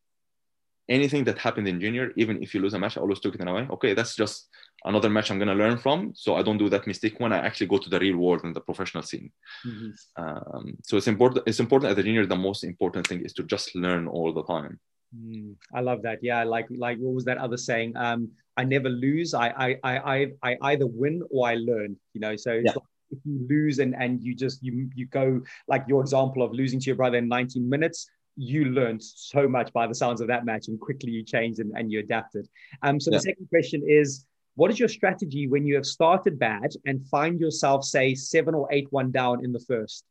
anything 0.89 1.25
that 1.25 1.39
happened 1.39 1.69
in 1.69 1.81
junior, 1.81 2.13
even 2.17 2.43
if 2.43 2.55
you 2.55 2.61
lose 2.61 2.75
a 2.75 2.79
match, 2.79 2.97
I 2.97 3.01
always 3.01 3.21
took 3.21 3.35
it 3.35 3.41
in 3.41 3.49
a 3.49 3.55
way. 3.55 3.67
Okay, 3.71 3.95
that's 3.95 4.15
just 4.15 4.49
another 4.85 5.09
match 5.09 5.31
I'm 5.31 5.39
going 5.39 5.49
to 5.49 5.55
learn 5.55 5.79
from. 5.79 6.13
So 6.15 6.37
I 6.37 6.43
don't 6.43 6.59
do 6.59 6.69
that 6.69 6.87
mistake 6.87 7.19
when 7.19 7.33
I 7.33 7.39
actually 7.39 7.69
go 7.69 7.79
to 7.79 7.89
the 7.89 7.99
real 7.99 8.19
world 8.19 8.45
and 8.45 8.55
the 8.55 8.61
professional 8.61 9.03
scene. 9.03 9.31
Mm-hmm. 9.67 10.23
Um, 10.23 10.77
so 10.83 10.97
it's 10.97 11.09
important. 11.09 11.45
It's 11.47 11.61
important 11.61 11.93
as 11.93 11.99
a 11.99 12.03
junior. 12.03 12.27
The 12.27 12.37
most 12.37 12.65
important 12.65 13.07
thing 13.07 13.25
is 13.25 13.33
to 13.35 13.45
just 13.45 13.75
learn 13.75 14.07
all 14.07 14.33
the 14.33 14.45
time. 14.45 14.79
Mm, 15.17 15.55
I 15.73 15.81
love 15.81 16.03
that. 16.03 16.19
Yeah, 16.23 16.45
like 16.45 16.67
like 16.71 16.99
what 16.99 17.15
was 17.15 17.25
that 17.25 17.39
other 17.39 17.57
saying? 17.57 17.97
Um, 17.97 18.33
I 18.57 18.65
never 18.65 18.89
lose. 18.89 19.33
I 19.33 19.49
I 19.49 19.79
I 19.83 20.33
I 20.43 20.57
either 20.73 20.87
win 20.87 21.23
or 21.31 21.49
I 21.49 21.55
learn. 21.55 21.97
You 22.13 22.21
know, 22.21 22.37
so 22.37 22.53
yeah. 22.53 22.73
like 22.73 22.83
if 23.11 23.19
you 23.25 23.47
lose 23.49 23.79
and 23.79 23.95
and 23.95 24.23
you 24.23 24.35
just 24.35 24.63
you 24.63 24.91
you 24.95 25.07
go 25.07 25.41
like 25.69 25.85
your 25.89 26.01
example 26.01 26.43
of 26.43 26.53
losing 26.53 26.81
to 26.81 26.87
your 26.87 26.97
brother 26.97 27.19
in 27.19 27.29
19 27.29 27.69
minutes 27.69 28.09
you 28.37 28.67
learned 28.67 29.03
so 29.03 29.49
much 29.49 29.73
by 29.73 29.87
the 29.87 29.95
sounds 29.95 30.21
of 30.21 30.29
that 30.29 30.45
match 30.45 30.69
and 30.69 30.81
quickly 30.81 31.11
you 31.11 31.25
changed 31.25 31.61
and, 31.61 31.73
and 31.77 31.91
you 31.93 32.01
adapted. 32.01 32.49
Um, 32.83 32.99
so 32.99 33.11
yeah. 33.11 33.19
the 33.19 33.23
second 33.23 33.49
question 33.49 33.83
is, 33.87 34.25
what 34.57 34.71
is 34.71 34.79
your 34.79 34.89
strategy 34.89 35.49
when 35.49 35.67
you 35.67 35.75
have 35.75 35.87
started 35.87 36.39
bad 36.39 36.73
and 36.87 37.05
find 37.09 37.41
yourself, 37.41 37.85
say, 37.85 38.15
seven 38.15 38.55
or 38.55 38.69
eight 38.73 38.87
one 38.91 39.11
down 39.11 39.45
in 39.45 39.53
the 39.53 39.61
first? 39.61 40.05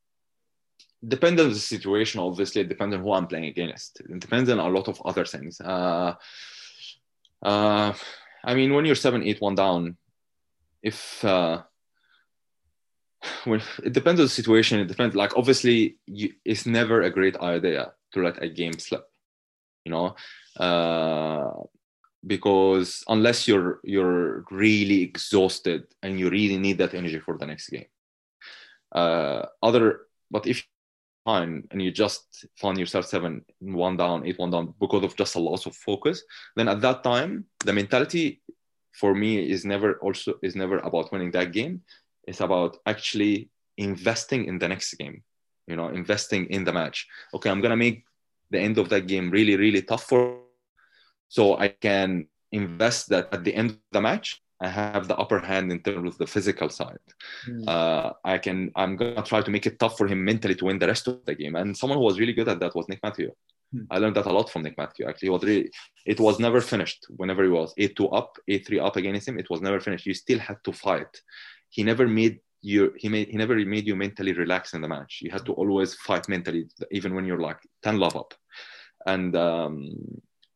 Depends 1.05 1.41
on 1.41 1.49
the 1.49 1.55
situation, 1.55 2.19
obviously. 2.19 2.61
It 2.61 2.69
depends 2.69 2.95
on 2.95 3.01
who 3.01 3.13
I'm 3.13 3.27
playing 3.27 3.45
against. 3.45 4.01
It 4.01 4.19
depends 4.19 4.49
on 4.49 4.59
a 4.59 4.67
lot 4.67 4.87
of 4.87 5.01
other 5.03 5.25
things. 5.25 5.59
Uh, 5.59 6.15
uh, 7.41 7.93
I 8.43 8.55
mean, 8.55 8.73
when 8.73 8.85
you're 8.85 8.95
seven, 8.95 9.23
eight, 9.23 9.41
one 9.41 9.55
down, 9.55 9.97
if 10.81 11.23
uh, 11.23 11.61
when 13.45 13.61
it 13.83 13.93
depends 13.93 14.19
on 14.19 14.25
the 14.25 14.29
situation, 14.29 14.79
it 14.79 14.87
depends. 14.87 15.15
Like 15.15 15.37
obviously, 15.37 15.97
you, 16.05 16.33
it's 16.43 16.65
never 16.65 17.01
a 17.01 17.09
great 17.09 17.37
idea 17.37 17.93
to 18.13 18.21
let 18.21 18.41
a 18.41 18.49
game 18.49 18.77
slip 18.77 19.05
you 19.85 19.91
know 19.91 20.15
uh, 20.59 21.51
because 22.25 23.03
unless 23.07 23.47
you're 23.47 23.79
you're 23.83 24.45
really 24.51 25.01
exhausted 25.01 25.85
and 26.01 26.19
you 26.19 26.29
really 26.29 26.57
need 26.57 26.77
that 26.77 26.93
energy 26.93 27.19
for 27.19 27.37
the 27.37 27.45
next 27.45 27.69
game. 27.69 27.85
Uh, 28.93 29.45
other 29.61 30.01
but 30.31 30.47
if 30.47 30.65
fine 31.25 31.63
and 31.71 31.81
you 31.81 31.89
just 31.89 32.45
find 32.57 32.77
yourself 32.77 33.05
seven 33.05 33.43
one 33.59 33.97
down 33.97 34.25
eight 34.27 34.37
one 34.37 34.51
down 34.51 34.73
because 34.79 35.03
of 35.03 35.15
just 35.15 35.35
a 35.35 35.39
loss 35.39 35.65
of 35.65 35.73
focus 35.73 36.21
then 36.57 36.67
at 36.67 36.81
that 36.81 37.01
time 37.01 37.45
the 37.65 37.71
mentality 37.71 38.41
for 38.93 39.15
me 39.15 39.39
is 39.39 39.65
never 39.65 39.95
also 39.95 40.35
is 40.41 40.55
never 40.55 40.77
about 40.79 41.11
winning 41.11 41.31
that 41.31 41.51
game. 41.51 41.81
It's 42.25 42.41
about 42.41 42.77
actually 42.85 43.49
investing 43.77 44.45
in 44.45 44.59
the 44.59 44.67
next 44.67 44.93
game 44.93 45.23
you 45.67 45.75
know, 45.75 45.89
investing 45.89 46.45
in 46.47 46.63
the 46.63 46.73
match. 46.73 47.07
Okay, 47.33 47.49
I'm 47.49 47.61
gonna 47.61 47.77
make 47.77 48.05
the 48.49 48.59
end 48.59 48.77
of 48.77 48.89
that 48.89 49.07
game 49.07 49.31
really, 49.31 49.55
really 49.55 49.81
tough 49.81 50.03
for 50.03 50.39
so 51.27 51.57
I 51.57 51.69
can 51.69 52.27
invest 52.51 53.09
that 53.09 53.33
at 53.33 53.43
the 53.43 53.53
end 53.55 53.71
of 53.71 53.77
the 53.91 54.01
match. 54.01 54.39
I 54.61 54.67
have 54.67 55.07
the 55.07 55.17
upper 55.17 55.39
hand 55.39 55.71
in 55.71 55.79
terms 55.81 56.13
of 56.13 56.17
the 56.17 56.27
physical 56.27 56.69
side. 56.69 57.05
Mm. 57.49 57.67
Uh, 57.67 58.13
I 58.23 58.37
can. 58.37 58.71
I'm 58.75 58.95
gonna 58.95 59.23
try 59.23 59.41
to 59.41 59.51
make 59.51 59.65
it 59.65 59.79
tough 59.79 59.97
for 59.97 60.07
him 60.07 60.23
mentally 60.23 60.55
to 60.55 60.65
win 60.65 60.79
the 60.79 60.87
rest 60.87 61.07
of 61.07 61.25
the 61.25 61.35
game. 61.35 61.55
And 61.55 61.75
someone 61.75 61.97
who 61.97 62.05
was 62.05 62.19
really 62.19 62.33
good 62.33 62.47
at 62.47 62.59
that 62.59 62.75
was 62.75 62.87
Nick 62.87 63.01
Matthew. 63.03 63.31
Mm. 63.75 63.87
I 63.89 63.97
learned 63.97 64.15
that 64.15 64.27
a 64.27 64.31
lot 64.31 64.49
from 64.49 64.63
Nick 64.63 64.77
Matthew. 64.77 65.07
Actually, 65.07 65.29
it 65.29 65.31
was 65.31 65.43
really, 65.43 65.71
it 66.05 66.19
was 66.19 66.39
never 66.39 66.61
finished. 66.61 67.07
Whenever 67.09 67.43
he 67.43 67.49
was 67.49 67.73
eight 67.77 67.95
two 67.97 68.07
up, 68.09 68.37
eight 68.47 68.65
three 68.65 68.79
up 68.79 68.95
against 68.95 69.27
him, 69.27 69.39
it 69.39 69.49
was 69.49 69.59
never 69.59 69.81
finished. 69.81 70.05
You 70.05 70.13
still 70.13 70.39
had 70.39 70.57
to 70.63 70.71
fight. 70.71 71.21
He 71.69 71.83
never 71.83 72.07
made 72.07 72.39
you 72.63 72.93
he 72.97 73.09
made 73.09 73.27
he 73.29 73.37
never 73.37 73.55
made 73.55 73.85
you 73.85 73.95
mentally 73.95 74.33
relax 74.33 74.73
in 74.73 74.81
the 74.81 74.87
match. 74.87 75.19
You 75.21 75.31
had 75.31 75.45
to 75.45 75.53
always 75.53 75.93
fight 75.95 76.27
mentally, 76.29 76.67
even 76.91 77.13
when 77.13 77.25
you're 77.25 77.45
like 77.49 77.59
ten 77.83 77.99
love 77.99 78.15
up, 78.15 78.33
and 79.05 79.35
um, 79.35 79.91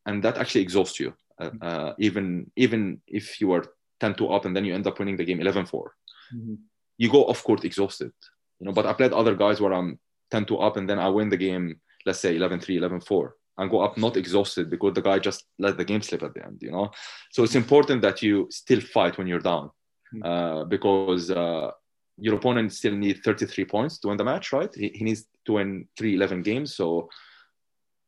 and 0.06 0.22
that 0.24 0.38
actually 0.38 0.62
exhausts 0.62 0.98
you. 0.98 1.12
Uh, 1.40 1.50
uh, 1.62 1.92
even 1.98 2.50
even 2.56 3.00
if 3.06 3.40
you 3.40 3.52
are 3.52 3.64
10-2 4.00 4.34
up 4.34 4.44
and 4.44 4.56
then 4.56 4.64
you 4.64 4.74
end 4.74 4.86
up 4.86 4.98
winning 4.98 5.16
the 5.16 5.24
game 5.24 5.38
11-4 5.38 5.70
mm-hmm. 5.72 6.54
you 6.96 7.10
go 7.10 7.24
off 7.24 7.44
court 7.44 7.64
exhausted 7.64 8.12
you 8.58 8.66
know 8.66 8.72
but 8.72 8.86
i 8.86 8.92
played 8.92 9.12
other 9.12 9.34
guys 9.34 9.60
where 9.60 9.72
i'm 9.72 9.98
10-2 10.32 10.62
up 10.62 10.76
and 10.76 10.88
then 10.88 10.98
i 10.98 11.08
win 11.08 11.28
the 11.28 11.36
game 11.36 11.80
let's 12.06 12.20
say 12.20 12.36
11-3 12.36 12.80
11-4 12.80 13.30
and 13.58 13.70
go 13.70 13.80
up 13.80 13.96
not 13.96 14.16
exhausted 14.16 14.70
because 14.70 14.94
the 14.94 15.02
guy 15.02 15.18
just 15.18 15.44
let 15.58 15.76
the 15.76 15.84
game 15.84 16.02
slip 16.02 16.22
at 16.22 16.34
the 16.34 16.44
end 16.44 16.58
you 16.60 16.70
know 16.70 16.90
so 17.30 17.42
it's 17.42 17.56
important 17.56 18.02
that 18.02 18.22
you 18.22 18.46
still 18.50 18.80
fight 18.80 19.18
when 19.18 19.26
you're 19.26 19.38
down 19.40 19.70
mm-hmm. 20.14 20.22
uh, 20.24 20.64
because 20.64 21.30
uh, 21.30 21.70
your 22.20 22.34
opponent 22.36 22.72
still 22.72 22.94
needs 22.94 23.20
33 23.20 23.64
points 23.64 23.98
to 23.98 24.08
win 24.08 24.16
the 24.16 24.24
match, 24.24 24.52
right? 24.52 24.70
He, 24.74 24.88
he 24.88 25.04
needs 25.04 25.26
to 25.46 25.52
win 25.54 25.86
three 25.96 26.14
11 26.14 26.42
games. 26.42 26.74
So, 26.74 27.08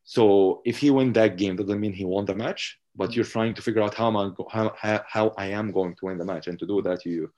so 0.04 0.62
if 0.64 0.78
he 0.78 0.90
win 0.90 1.12
that 1.14 1.36
game, 1.36 1.56
doesn't 1.56 1.80
mean 1.80 1.92
he 1.92 2.04
won 2.04 2.24
the 2.24 2.34
match. 2.34 2.78
But 2.96 3.10
mm-hmm. 3.10 3.16
you're 3.16 3.24
trying 3.24 3.54
to 3.54 3.62
figure 3.62 3.82
out 3.82 3.94
how 3.94 4.08
am 4.08 4.16
I 4.16 4.30
how, 4.50 5.04
how 5.08 5.34
I 5.38 5.46
am 5.46 5.70
going 5.70 5.94
to 5.96 6.06
win 6.06 6.18
the 6.18 6.24
match, 6.24 6.48
and 6.48 6.58
to 6.58 6.66
do 6.66 6.82
that, 6.82 7.04
you 7.04 7.30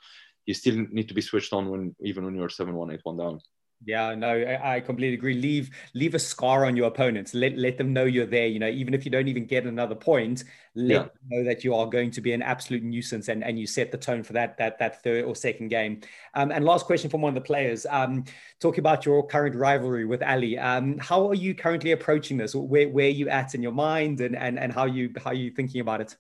you 0.47 0.55
still 0.55 0.87
need 0.91 1.09
to 1.09 1.15
be 1.15 1.21
switched 1.21 1.53
on 1.53 1.69
when 1.69 1.95
even 2.01 2.25
when 2.25 2.35
you're 2.35 2.49
7-1-8 2.49 3.19
down. 3.19 3.41
Yeah, 3.85 4.15
no, 4.15 4.59
I, 4.63 4.81
completely 4.81 5.15
agree. 5.15 5.35
Leave 5.35 5.71
leave 5.95 6.15
a 6.15 6.19
scar 6.19 6.65
on 6.65 6.77
your 6.77 6.87
opponents. 6.87 7.35
Let 7.35 7.57
let 7.59 7.79
them 7.79 7.93
know 7.93 8.05
you're 8.05 8.27
there. 8.27 8.47
You 8.47 8.61
know, 8.61 8.69
even 8.69 8.95
if 8.95 9.05
you 9.05 9.11
don't 9.11 9.27
even 9.27 9.45
get 9.45 9.65
another 9.65 9.97
point, 9.97 10.45
let 10.77 10.89
yeah. 10.89 10.99
them 10.99 11.11
know 11.29 11.45
that 11.45 11.65
you 11.65 11.75
are 11.75 11.87
going 11.87 12.13
to 12.13 12.21
be 12.21 12.33
an 12.33 12.43
absolute 12.43 12.85
nuisance, 12.85 13.29
and, 13.29 13.43
and 13.43 13.59
you 13.59 13.67
set 13.67 13.91
the 13.91 13.99
tone 13.99 14.23
for 14.23 14.35
that 14.35 14.57
that 14.59 14.79
that 14.79 15.03
third 15.03 15.25
or 15.25 15.35
second 15.35 15.69
game. 15.69 16.01
Um, 16.35 16.53
and 16.53 16.65
last 16.65 16.87
question 16.87 17.11
from 17.11 17.23
one 17.23 17.31
of 17.31 17.43
the 17.43 17.47
players. 17.47 17.85
Um, 17.91 18.25
talking 18.61 18.81
about 18.81 19.05
your 19.05 19.27
current 19.27 19.57
rivalry 19.57 20.05
with 20.05 20.23
Ali. 20.23 20.59
Um, 20.59 20.99
how 20.99 21.29
are 21.29 21.35
you 21.35 21.55
currently 21.55 21.91
approaching 21.91 22.37
this? 22.37 22.55
Where 22.55 22.89
where 22.89 23.07
are 23.07 23.09
you 23.09 23.29
at 23.29 23.55
in 23.55 23.63
your 23.63 23.73
mind, 23.73 24.21
and 24.21 24.37
and 24.37 24.59
and 24.59 24.73
how 24.73 24.85
you 24.85 25.13
how 25.17 25.31
are 25.31 25.35
you 25.35 25.51
thinking 25.51 25.81
about 25.81 26.01
it? 26.01 26.17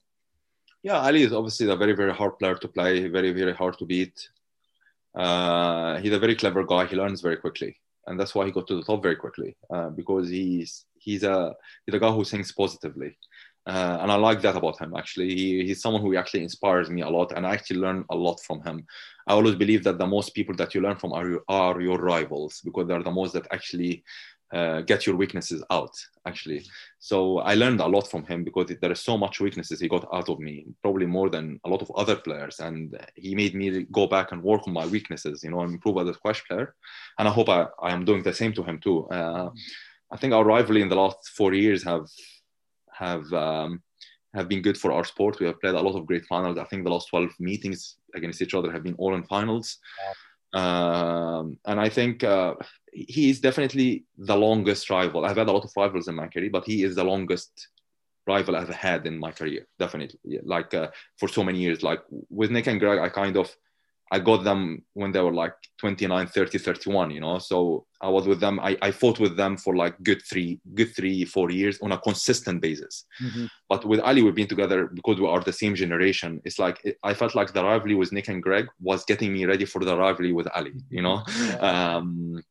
Yeah, 0.82 0.98
Ali 0.98 1.22
is 1.22 1.32
obviously 1.32 1.70
a 1.70 1.76
very 1.76 1.92
very 1.92 2.12
hard 2.12 2.40
player 2.40 2.56
to 2.56 2.68
play. 2.68 3.06
Very 3.06 3.30
very 3.32 3.54
hard 3.54 3.78
to 3.78 3.86
beat. 3.86 4.28
Uh, 5.14 5.98
he's 5.98 6.12
a 6.12 6.18
very 6.18 6.34
clever 6.34 6.64
guy. 6.64 6.86
He 6.86 6.96
learns 6.96 7.20
very 7.20 7.36
quickly, 7.36 7.76
and 8.06 8.18
that's 8.18 8.34
why 8.34 8.46
he 8.46 8.52
got 8.52 8.66
to 8.68 8.76
the 8.76 8.82
top 8.82 9.02
very 9.02 9.16
quickly 9.16 9.56
uh, 9.72 9.90
because 9.90 10.28
he's 10.28 10.86
he's 10.98 11.22
a 11.22 11.54
he's 11.84 11.94
a 11.94 11.98
guy 11.98 12.10
who 12.10 12.24
thinks 12.24 12.52
positively, 12.52 13.16
uh, 13.66 13.98
and 14.00 14.10
I 14.10 14.16
like 14.16 14.40
that 14.42 14.56
about 14.56 14.80
him. 14.80 14.94
Actually, 14.96 15.34
he, 15.34 15.64
he's 15.66 15.82
someone 15.82 16.02
who 16.02 16.16
actually 16.16 16.42
inspires 16.42 16.90
me 16.90 17.02
a 17.02 17.10
lot, 17.10 17.32
and 17.36 17.46
I 17.46 17.52
actually 17.52 17.80
learn 17.80 18.04
a 18.10 18.16
lot 18.16 18.40
from 18.40 18.62
him. 18.62 18.86
I 19.26 19.34
always 19.34 19.54
believe 19.54 19.84
that 19.84 19.98
the 19.98 20.06
most 20.06 20.34
people 20.34 20.54
that 20.56 20.74
you 20.74 20.80
learn 20.80 20.96
from 20.96 21.12
are 21.12 21.40
are 21.48 21.80
your 21.80 21.98
rivals 21.98 22.60
because 22.64 22.88
they're 22.88 23.02
the 23.02 23.10
most 23.10 23.34
that 23.34 23.46
actually 23.52 24.02
uh, 24.52 24.82
get 24.82 25.06
your 25.06 25.16
weaknesses 25.16 25.62
out 25.70 25.94
actually. 26.26 26.64
So 26.98 27.38
i 27.38 27.54
learned 27.54 27.80
a 27.80 27.86
lot 27.86 28.08
from 28.08 28.24
him 28.24 28.44
because 28.44 28.66
there 28.80 28.92
is 28.92 29.00
so 29.00 29.16
much 29.16 29.40
weaknesses 29.40 29.80
he 29.80 29.88
got 29.88 30.06
out 30.12 30.28
of 30.28 30.38
me 30.38 30.66
probably 30.82 31.06
more 31.06 31.30
than 31.30 31.58
a 31.64 31.68
lot 31.68 31.82
of 31.82 31.90
other 31.92 32.16
players. 32.16 32.60
And 32.60 32.98
he 33.14 33.34
made 33.34 33.54
me 33.54 33.86
go 33.90 34.06
back 34.06 34.32
and 34.32 34.42
work 34.42 34.66
on 34.66 34.74
my 34.74 34.86
weaknesses 34.86 35.42
you 35.42 35.50
know 35.50 35.60
and 35.60 35.72
improve 35.72 35.98
as 35.98 36.08
a 36.08 36.14
squash 36.14 36.44
player. 36.46 36.74
And 37.18 37.26
i 37.28 37.30
hope 37.30 37.48
i, 37.48 37.66
I 37.80 37.92
am 37.92 38.04
doing 38.04 38.22
the 38.22 38.34
same 38.34 38.52
to 38.54 38.62
him 38.62 38.78
too. 38.78 39.06
Uh, 39.08 39.50
i 40.10 40.16
think 40.16 40.32
our 40.32 40.44
rivalry 40.44 40.82
in 40.82 40.88
the 40.88 41.02
last 41.02 41.30
four 41.38 41.54
years 41.54 41.82
have 41.82 42.06
have 42.92 43.32
um, 43.32 43.82
have 44.34 44.48
been 44.48 44.62
good 44.62 44.78
for 44.78 44.92
our 44.92 45.04
sport. 45.04 45.40
We 45.40 45.46
have 45.46 45.60
played 45.60 45.74
a 45.74 45.80
lot 45.80 45.98
of 45.98 46.06
great 46.06 46.24
finals. 46.26 46.58
I 46.58 46.64
think 46.64 46.84
the 46.84 46.90
last 46.90 47.08
12 47.08 47.30
meetings 47.38 47.96
against 48.14 48.40
each 48.42 48.54
other 48.54 48.70
have 48.72 48.82
been 48.82 48.94
all 48.94 49.14
in 49.14 49.24
finals 49.24 49.78
um, 50.52 51.58
and 51.64 51.80
I 51.80 51.88
think 51.88 52.24
uh, 52.24 52.54
he 52.92 53.30
is 53.30 53.40
definitely 53.40 54.04
the 54.18 54.36
longest 54.36 54.90
rival. 54.90 55.24
I've 55.24 55.36
had 55.36 55.48
a 55.48 55.52
lot 55.52 55.64
of 55.64 55.72
rivals 55.76 56.08
in 56.08 56.14
my 56.14 56.28
career, 56.28 56.50
but 56.52 56.64
he 56.64 56.82
is 56.82 56.94
the 56.94 57.04
longest 57.04 57.68
rival 58.26 58.54
I've 58.54 58.68
had 58.68 59.06
in 59.06 59.18
my 59.18 59.32
career. 59.32 59.66
Definitely, 59.78 60.40
like 60.42 60.74
uh, 60.74 60.88
for 61.18 61.28
so 61.28 61.42
many 61.42 61.58
years. 61.58 61.82
Like 61.82 62.02
with 62.28 62.50
Nick 62.50 62.66
and 62.66 62.78
Greg, 62.78 62.98
I 62.98 63.08
kind 63.08 63.36
of 63.36 63.54
I 64.12 64.18
got 64.18 64.44
them 64.44 64.84
when 64.92 65.10
they 65.10 65.20
were 65.20 65.32
like 65.32 65.54
29, 65.78 66.26
30, 66.26 66.58
31, 66.58 67.10
you 67.12 67.20
know. 67.20 67.38
So 67.38 67.86
I 68.02 68.10
was 68.10 68.28
with 68.28 68.40
them. 68.40 68.60
I, 68.60 68.76
I 68.82 68.90
fought 68.90 69.18
with 69.18 69.38
them 69.38 69.56
for 69.56 69.74
like 69.74 69.94
good 70.02 70.20
three, 70.30 70.60
good 70.74 70.94
three, 70.94 71.24
four 71.24 71.50
years 71.50 71.78
on 71.80 71.92
a 71.92 71.98
consistent 71.98 72.60
basis. 72.60 73.06
Mm-hmm. 73.24 73.46
But 73.70 73.86
with 73.86 74.00
Ali, 74.00 74.22
we've 74.22 74.34
been 74.34 74.46
together 74.46 74.90
because 74.92 75.18
we 75.18 75.26
are 75.26 75.40
the 75.40 75.52
same 75.52 75.74
generation. 75.74 76.42
It's 76.44 76.58
like 76.58 76.76
I 77.02 77.14
felt 77.14 77.34
like 77.34 77.54
the 77.54 77.64
rivalry 77.64 77.94
with 77.94 78.12
Nick 78.12 78.28
and 78.28 78.42
Greg 78.42 78.66
was 78.80 79.02
getting 79.06 79.32
me 79.32 79.46
ready 79.46 79.64
for 79.64 79.82
the 79.82 79.96
rivalry 79.96 80.32
with 80.32 80.46
Ali, 80.54 80.74
you 80.90 81.00
know. 81.00 81.22
Yeah. 81.46 81.56
Um, 81.96 82.42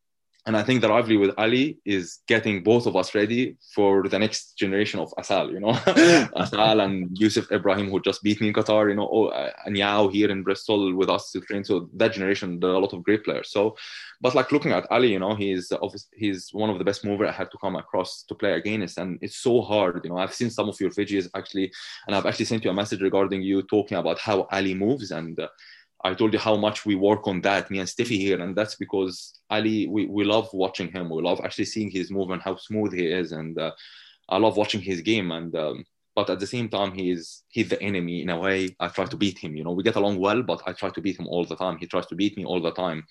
and 0.48 0.58
I 0.58 0.64
think 0.64 0.82
the 0.82 0.90
rivalry 0.90 1.18
with 1.18 1.36
Ali 1.38 1.78
is 1.86 2.20
getting 2.28 2.64
both 2.64 2.88
of 2.88 2.96
us 2.96 3.14
ready 3.14 3.58
for 3.76 4.08
the 4.08 4.18
next 4.18 4.58
generation 4.58 5.00
of 5.00 5.14
Asal, 5.20 5.52
you 5.52 5.60
know, 5.60 5.78
Asal 6.36 6.80
and 6.82 7.16
Yusuf 7.18 7.52
Ibrahim, 7.52 7.92
who 7.92 8.02
just 8.02 8.24
beat 8.24 8.42
me 8.42 8.48
in 8.48 8.54
Qatar, 8.54 8.90
you 8.90 8.96
know, 8.96 9.08
oh, 9.12 9.28
uh, 9.28 9.52
and 9.66 9.78
Yao 9.78 10.08
here 10.08 10.32
in 10.32 10.42
Bristol 10.42 10.96
with 10.96 11.12
us 11.12 11.30
to 11.32 11.42
train. 11.42 11.64
So 11.64 11.90
that 11.94 12.14
generation, 12.14 12.60
there 12.60 12.72
are 12.72 12.76
a 12.76 12.80
lot 12.80 12.94
of 12.94 13.04
great 13.04 13.24
players. 13.24 13.52
So, 13.52 13.76
but 14.20 14.34
like 14.34 14.52
looking 14.52 14.72
at 14.72 14.90
Ali, 14.90 15.12
you 15.12 15.20
know, 15.20 15.36
he's 15.36 15.72
he's 16.14 16.50
one 16.52 16.72
of 16.72 16.80
the 16.80 16.86
best 16.86 17.06
mover 17.06 17.28
I 17.28 17.32
had 17.32 17.52
to 17.52 17.58
come 17.60 17.76
across 17.76 18.24
to 18.24 18.34
play 18.34 18.54
against, 18.54 18.98
and 18.98 19.20
it's 19.22 19.38
so 19.38 19.62
hard. 19.62 20.02
You 20.04 20.10
know, 20.10 20.18
I've 20.18 20.34
seen 20.34 20.50
some 20.50 20.70
of 20.70 20.80
your 20.80 20.90
videos 20.90 21.30
actually, 21.36 21.72
and 22.08 22.16
I've 22.16 22.26
actually 22.26 22.46
sent 22.46 22.66
you 22.66 22.72
a 22.72 22.74
message 22.74 23.02
regarding 23.02 23.44
you 23.44 23.62
talking 23.62 23.98
about 23.98 24.18
how 24.18 24.48
Ali 24.52 24.74
moves 24.74 25.12
and. 25.12 25.40
Uh, 25.40 25.50
I 26.04 26.14
told 26.14 26.34
you 26.34 26.40
how 26.40 26.56
much 26.56 26.86
we 26.86 26.96
work 26.96 27.28
on 27.28 27.42
that, 27.42 27.70
me 27.70 27.80
and 27.80 27.88
Steffi 27.88 28.18
here, 28.18 28.42
and 28.42 28.56
that's 28.56 28.76
because 28.76 29.40
Ali, 29.50 29.88
we, 29.88 30.06
we 30.08 30.24
love 30.24 30.50
watching 30.54 30.92
him. 30.92 31.10
We 31.10 31.22
love 31.22 31.42
actually 31.44 31.66
seeing 31.66 31.92
his 31.92 32.10
movement, 32.10 32.42
how 32.42 32.56
smooth 32.56 32.94
he 32.94 33.06
is, 33.08 33.32
and 33.32 33.58
uh, 33.60 33.72
I 34.30 34.38
love 34.38 34.58
watching 34.58 34.82
his 34.82 35.02
game. 35.02 35.32
And 35.32 35.56
um, 35.56 35.86
but 36.16 36.30
at 36.30 36.40
the 36.40 36.48
same 36.48 36.70
time, 36.70 36.94
he's 36.94 37.44
he's 37.50 37.70
the 37.70 37.82
enemy 37.82 38.22
in 38.22 38.30
a 38.30 38.40
way. 38.40 38.76
I 38.80 38.88
try 38.88 39.06
to 39.06 39.18
beat 39.18 39.38
him. 39.38 39.56
You 39.56 39.64
know, 39.64 39.72
we 39.72 39.84
get 39.84 39.96
along 39.96 40.20
well, 40.20 40.42
but 40.42 40.62
I 40.66 40.74
try 40.74 40.90
to 40.90 41.02
beat 41.02 41.20
him 41.20 41.28
all 41.28 41.46
the 41.46 41.56
time. 41.56 41.78
He 41.78 41.88
tries 41.88 42.08
to 42.08 42.16
beat 42.16 42.36
me 42.38 42.46
all 42.46 42.62
the 42.62 42.72
time. 42.72 43.06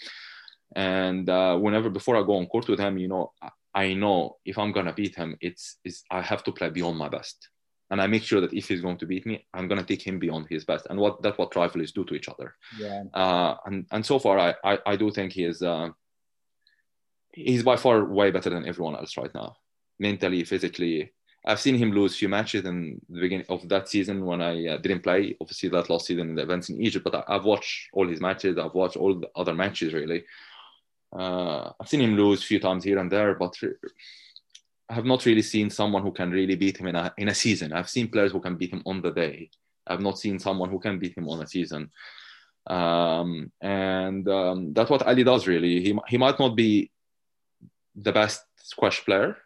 And 0.75 1.29
uh, 1.29 1.57
whenever 1.59 1.91
before 1.91 2.17
I 2.17 2.23
go 2.23 2.37
on 2.37 2.47
court 2.47 2.69
with 2.69 2.81
him, 2.81 2.99
you 2.99 3.09
know, 3.09 3.33
I 3.75 3.95
know 3.95 4.37
if 4.45 4.59
I'm 4.59 4.73
gonna 4.73 4.93
beat 4.93 5.17
him, 5.17 5.37
it's, 5.41 5.79
it's 5.85 6.05
I 6.11 6.21
have 6.23 6.45
to 6.45 6.53
play 6.53 6.71
beyond 6.71 6.97
my 6.99 7.09
best 7.09 7.49
and 7.91 8.01
I 8.01 8.07
make 8.07 8.23
sure 8.23 8.41
that 8.41 8.53
if 8.53 8.69
he's 8.69 8.81
going 8.81 8.99
to 8.99 9.07
beat 9.07 9.27
me, 9.27 9.45
I'm 9.53 9.67
going 9.67 9.81
to 9.81 9.87
take 9.87 10.07
him 10.07 10.19
beyond 10.19 10.47
his 10.49 10.65
best. 10.65 10.87
And 10.89 10.99
what 10.99 11.23
that's 11.23 11.39
what 11.39 11.55
rivalries 11.57 11.93
do 11.93 12.05
to 12.05 12.15
each 12.15 12.29
other. 12.29 12.55
Yeah. 12.79 13.05
Uh, 13.13 13.57
and 13.67 13.87
and 13.91 14.07
so 14.07 14.19
far, 14.19 14.39
I 14.39 14.55
I, 14.65 14.79
I 14.87 14.97
do 14.97 15.11
think 15.11 15.33
he 15.33 15.45
is 15.45 15.63
uh, 15.63 15.91
he's 17.33 17.63
by 17.63 17.77
far 17.77 18.05
way 18.05 18.31
better 18.31 18.51
than 18.51 18.67
everyone 18.67 18.97
else 18.97 19.17
right 19.17 19.35
now, 19.35 19.57
mentally, 19.99 20.45
physically. 20.45 21.13
I've 21.45 21.61
seen 21.61 21.77
him 21.77 21.93
lose 21.93 22.17
few 22.17 22.29
matches 22.29 22.67
in 22.67 23.01
the 23.09 23.21
beginning 23.21 23.47
of 23.49 23.67
that 23.71 23.89
season 23.89 24.27
when 24.27 24.43
I 24.43 24.67
uh, 24.67 24.77
didn't 24.77 25.03
play. 25.03 25.37
Obviously, 25.41 25.71
that 25.71 25.89
last 25.89 26.07
season 26.07 26.29
in 26.29 26.35
the 26.35 26.43
events 26.43 26.69
in 26.69 26.81
Egypt, 26.83 27.03
but 27.03 27.25
I, 27.27 27.35
have 27.35 27.45
watched 27.47 27.89
all 27.95 28.07
his 28.07 28.21
matches. 28.21 28.59
I've 28.59 28.75
watched 28.75 28.97
all 28.97 29.19
the 29.19 29.31
other 29.35 29.55
matches 29.55 29.95
really. 29.95 30.25
Uh, 31.13 31.73
I've 31.81 31.89
seen 31.89 32.03
him 32.03 32.15
lose 32.15 32.43
a 32.43 32.47
few 32.47 32.61
times 32.61 32.85
here 32.85 32.99
and 32.99 33.11
there, 33.11 33.35
but 33.35 33.57
I 34.91 34.95
have 34.95 35.05
not 35.05 35.25
really 35.25 35.43
seen 35.43 35.71
someone 35.71 36.03
who 36.03 36.11
can 36.11 36.31
really 36.33 36.57
beat 36.57 36.79
him 36.79 36.89
in 36.89 36.97
a 36.97 37.15
in 37.17 37.29
a 37.29 37.35
season. 37.35 37.73
I've 37.73 37.89
seen 37.89 38.09
players 38.09 38.33
who 38.33 38.41
can 38.41 38.57
beat 38.57 38.73
him 38.73 38.83
on 38.85 39.01
the 39.01 39.13
day. 39.13 39.51
I've 39.87 40.01
not 40.01 40.19
seen 40.19 40.39
someone 40.41 40.69
who 40.69 40.81
can 40.81 40.99
beat 40.99 41.17
him 41.17 41.29
on 41.29 41.43
a 41.43 41.47
season. 41.47 41.91
Um, 42.67 43.53
and 43.61 44.29
um, 44.29 44.73
that's 44.75 44.91
what 44.91 45.07
Ali 45.07 45.23
does 45.23 45.47
really. 45.47 45.81
He 45.81 45.97
he 46.09 46.19
might 46.19 46.41
not 46.41 46.57
be 46.57 46.91
the 47.95 48.13
best 48.13 48.45
squash 48.57 49.05
player. 49.05 49.37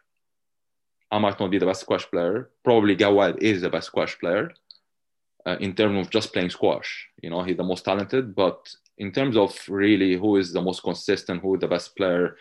I 1.11 1.19
might 1.19 1.39
not 1.39 1.51
be 1.51 1.59
the 1.59 1.67
best 1.67 1.81
squash 1.81 2.09
player. 2.09 2.49
Probably 2.63 2.95
Gawad 2.95 3.37
is 3.39 3.61
the 3.61 3.69
best 3.69 3.87
squash 3.87 4.17
player 4.19 4.51
uh, 5.45 5.57
in 5.59 5.75
terms 5.75 5.99
of 5.99 6.09
just 6.09 6.33
playing 6.33 6.49
squash. 6.49 7.07
You 7.21 7.29
know, 7.29 7.43
he's 7.43 7.57
the 7.57 7.63
most 7.63 7.85
talented. 7.85 8.35
But 8.35 8.75
in 8.97 9.11
terms 9.11 9.37
of 9.37 9.55
really 9.69 10.15
who 10.15 10.37
is 10.37 10.51
the 10.51 10.61
most 10.61 10.81
consistent, 10.81 11.41
who 11.41 11.55
is 11.55 11.61
the 11.61 11.67
best 11.67 11.95
player, 11.95 12.35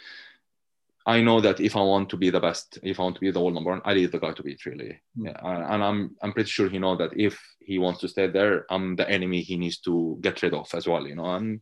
I 1.07 1.21
know 1.21 1.41
that 1.41 1.61
if 1.61 1.77
I 1.77 1.83
want 1.83 2.09
to 2.11 2.17
be 2.17 2.31
the 2.31 2.41
best, 2.41 2.79
if 2.83 2.99
I 2.99 3.03
want 3.03 3.17
to 3.17 3.21
be 3.21 3.31
the 3.31 3.41
world 3.41 3.55
number 3.55 3.71
one, 3.71 3.83
I 3.85 3.95
need 3.95 4.11
the 4.11 4.19
guy 4.19 4.33
to 4.33 4.43
beat, 4.43 4.65
really. 4.65 5.01
Mm. 5.19 5.27
Yeah, 5.27 5.75
and 5.75 5.85
I'm 5.85 6.17
I'm 6.23 6.33
pretty 6.33 6.49
sure 6.49 6.69
he 6.69 6.79
knows 6.79 6.99
that 6.99 7.13
if 7.15 7.39
he 7.61 7.79
wants 7.79 8.01
to 8.01 8.09
stay 8.09 8.27
there, 8.29 8.65
I'm 8.71 8.97
the 8.97 9.09
enemy 9.09 9.43
he 9.43 9.57
needs 9.57 9.79
to 9.81 10.19
get 10.21 10.43
rid 10.43 10.55
of 10.55 10.73
as 10.75 10.87
well, 10.87 11.07
you 11.07 11.15
know. 11.15 11.35
And 11.35 11.61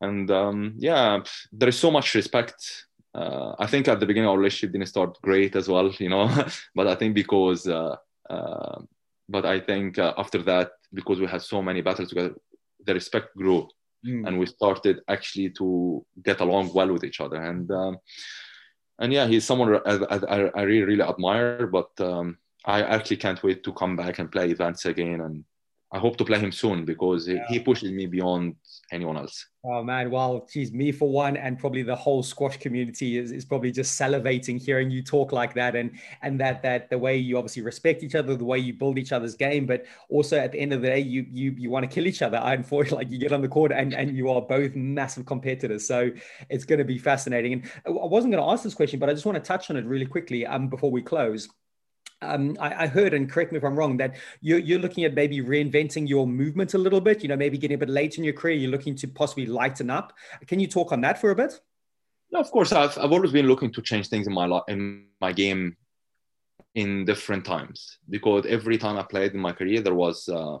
and 0.00 0.30
um, 0.30 0.74
yeah, 0.78 1.20
there 1.52 1.68
is 1.68 1.78
so 1.78 1.90
much 1.90 2.14
respect. 2.14 2.86
Uh, 3.14 3.54
I 3.58 3.66
think 3.66 3.88
at 3.88 3.98
the 3.98 4.06
beginning 4.06 4.28
our 4.28 4.38
relationship 4.38 4.72
didn't 4.72 4.88
start 4.88 5.18
great 5.22 5.56
as 5.56 5.68
well, 5.68 5.90
you 5.98 6.08
know, 6.08 6.28
but 6.74 6.86
I 6.86 6.94
think 6.94 7.14
because, 7.14 7.66
uh, 7.66 7.96
uh, 8.30 8.80
but 9.28 9.44
I 9.44 9.58
think 9.58 9.98
uh, 9.98 10.14
after 10.16 10.42
that, 10.42 10.70
because 10.92 11.18
we 11.18 11.26
had 11.26 11.42
so 11.42 11.60
many 11.60 11.80
battles 11.80 12.10
together, 12.10 12.34
the 12.84 12.94
respect 12.94 13.34
grew 13.36 13.68
mm. 14.06 14.26
and 14.26 14.38
we 14.38 14.46
started 14.46 15.00
actually 15.08 15.50
to 15.50 16.04
get 16.22 16.40
along 16.40 16.72
well 16.74 16.92
with 16.92 17.04
each 17.04 17.20
other. 17.20 17.42
And 17.42 17.70
um, 17.70 17.98
and 18.98 19.12
yeah, 19.12 19.26
he's 19.26 19.44
someone 19.44 19.80
I, 19.86 19.94
I, 20.10 20.50
I 20.54 20.62
really 20.62 20.84
really 20.84 21.02
admire. 21.02 21.66
But 21.66 21.90
um, 22.00 22.38
I 22.64 22.82
actually 22.82 23.18
can't 23.18 23.42
wait 23.42 23.62
to 23.64 23.72
come 23.72 23.96
back 23.96 24.18
and 24.18 24.30
play 24.30 24.50
events 24.50 24.84
again 24.84 25.20
and 25.20 25.44
I 25.90 25.98
hope 25.98 26.16
to 26.18 26.24
play 26.24 26.38
him 26.38 26.52
soon 26.52 26.84
because 26.84 27.28
yeah. 27.28 27.46
he 27.48 27.60
pushes 27.60 27.92
me 27.92 28.06
beyond 28.06 28.56
anyone 28.92 29.16
else. 29.16 29.46
Oh 29.64 29.82
man, 29.82 30.10
well, 30.10 30.46
geez, 30.50 30.72
me 30.72 30.92
for 30.92 31.10
one, 31.10 31.36
and 31.36 31.58
probably 31.58 31.82
the 31.82 31.94
whole 31.94 32.22
squash 32.22 32.56
community 32.56 33.18
is, 33.18 33.32
is 33.32 33.44
probably 33.44 33.72
just 33.72 34.00
salivating 34.00 34.62
hearing 34.62 34.90
you 34.90 35.02
talk 35.02 35.32
like 35.32 35.52
that, 35.54 35.74
and 35.76 35.98
and 36.22 36.40
that 36.40 36.62
that 36.62 36.88
the 36.88 36.98
way 36.98 37.16
you 37.16 37.36
obviously 37.36 37.62
respect 37.62 38.02
each 38.02 38.14
other, 38.14 38.36
the 38.36 38.44
way 38.44 38.58
you 38.58 38.72
build 38.72 38.98
each 38.98 39.12
other's 39.12 39.34
game, 39.34 39.66
but 39.66 39.84
also 40.08 40.38
at 40.38 40.52
the 40.52 40.60
end 40.60 40.72
of 40.72 40.80
the 40.82 40.88
day, 40.88 41.00
you 41.00 41.26
you 41.30 41.54
you 41.58 41.70
want 41.70 41.88
to 41.88 41.92
kill 41.92 42.06
each 42.06 42.22
other. 42.22 42.38
I 42.38 42.54
unfortunately 42.54 43.04
like 43.04 43.12
you 43.12 43.18
get 43.18 43.32
on 43.32 43.42
the 43.42 43.48
court 43.48 43.72
and 43.72 43.92
and 43.92 44.16
you 44.16 44.30
are 44.30 44.40
both 44.40 44.74
massive 44.74 45.26
competitors, 45.26 45.86
so 45.86 46.10
it's 46.48 46.64
going 46.64 46.78
to 46.78 46.84
be 46.84 46.98
fascinating. 46.98 47.52
And 47.52 47.70
I 47.86 47.90
wasn't 47.90 48.32
going 48.32 48.42
to 48.42 48.50
ask 48.50 48.62
this 48.62 48.74
question, 48.74 48.98
but 49.00 49.10
I 49.10 49.12
just 49.12 49.26
want 49.26 49.36
to 49.36 49.46
touch 49.46 49.70
on 49.70 49.76
it 49.76 49.84
really 49.84 50.06
quickly 50.06 50.46
um 50.46 50.68
before 50.68 50.90
we 50.90 51.02
close 51.02 51.48
um, 52.22 52.56
I, 52.60 52.84
I, 52.84 52.86
heard, 52.86 53.14
and 53.14 53.30
correct 53.30 53.52
me 53.52 53.58
if 53.58 53.64
I'm 53.64 53.76
wrong, 53.76 53.96
that 53.98 54.16
you're, 54.40 54.58
you're, 54.58 54.78
looking 54.78 55.04
at 55.04 55.14
maybe 55.14 55.40
reinventing 55.40 56.08
your 56.08 56.26
movement 56.26 56.74
a 56.74 56.78
little 56.78 57.00
bit, 57.00 57.22
you 57.22 57.28
know, 57.28 57.36
maybe 57.36 57.58
getting 57.58 57.76
a 57.76 57.78
bit 57.78 57.88
late 57.88 58.18
in 58.18 58.24
your 58.24 58.32
career, 58.32 58.54
you're 58.54 58.70
looking 58.70 58.96
to 58.96 59.08
possibly 59.08 59.46
lighten 59.46 59.90
up. 59.90 60.12
Can 60.46 60.58
you 60.58 60.66
talk 60.66 60.92
on 60.92 61.00
that 61.02 61.20
for 61.20 61.30
a 61.30 61.36
bit? 61.36 61.60
Yeah, 62.30 62.40
of 62.40 62.50
course. 62.50 62.72
I've, 62.72 62.98
I've 62.98 63.12
always 63.12 63.32
been 63.32 63.46
looking 63.46 63.72
to 63.72 63.82
change 63.82 64.08
things 64.08 64.26
in 64.26 64.32
my, 64.32 64.46
life, 64.46 64.64
in 64.68 65.06
my 65.20 65.32
game 65.32 65.76
in 66.74 67.04
different 67.04 67.44
times 67.44 67.98
because 68.08 68.46
every 68.46 68.78
time 68.78 68.98
I 68.98 69.02
played 69.02 69.32
in 69.32 69.40
my 69.40 69.52
career, 69.52 69.80
there 69.80 69.94
was 69.94 70.28
uh, 70.28 70.58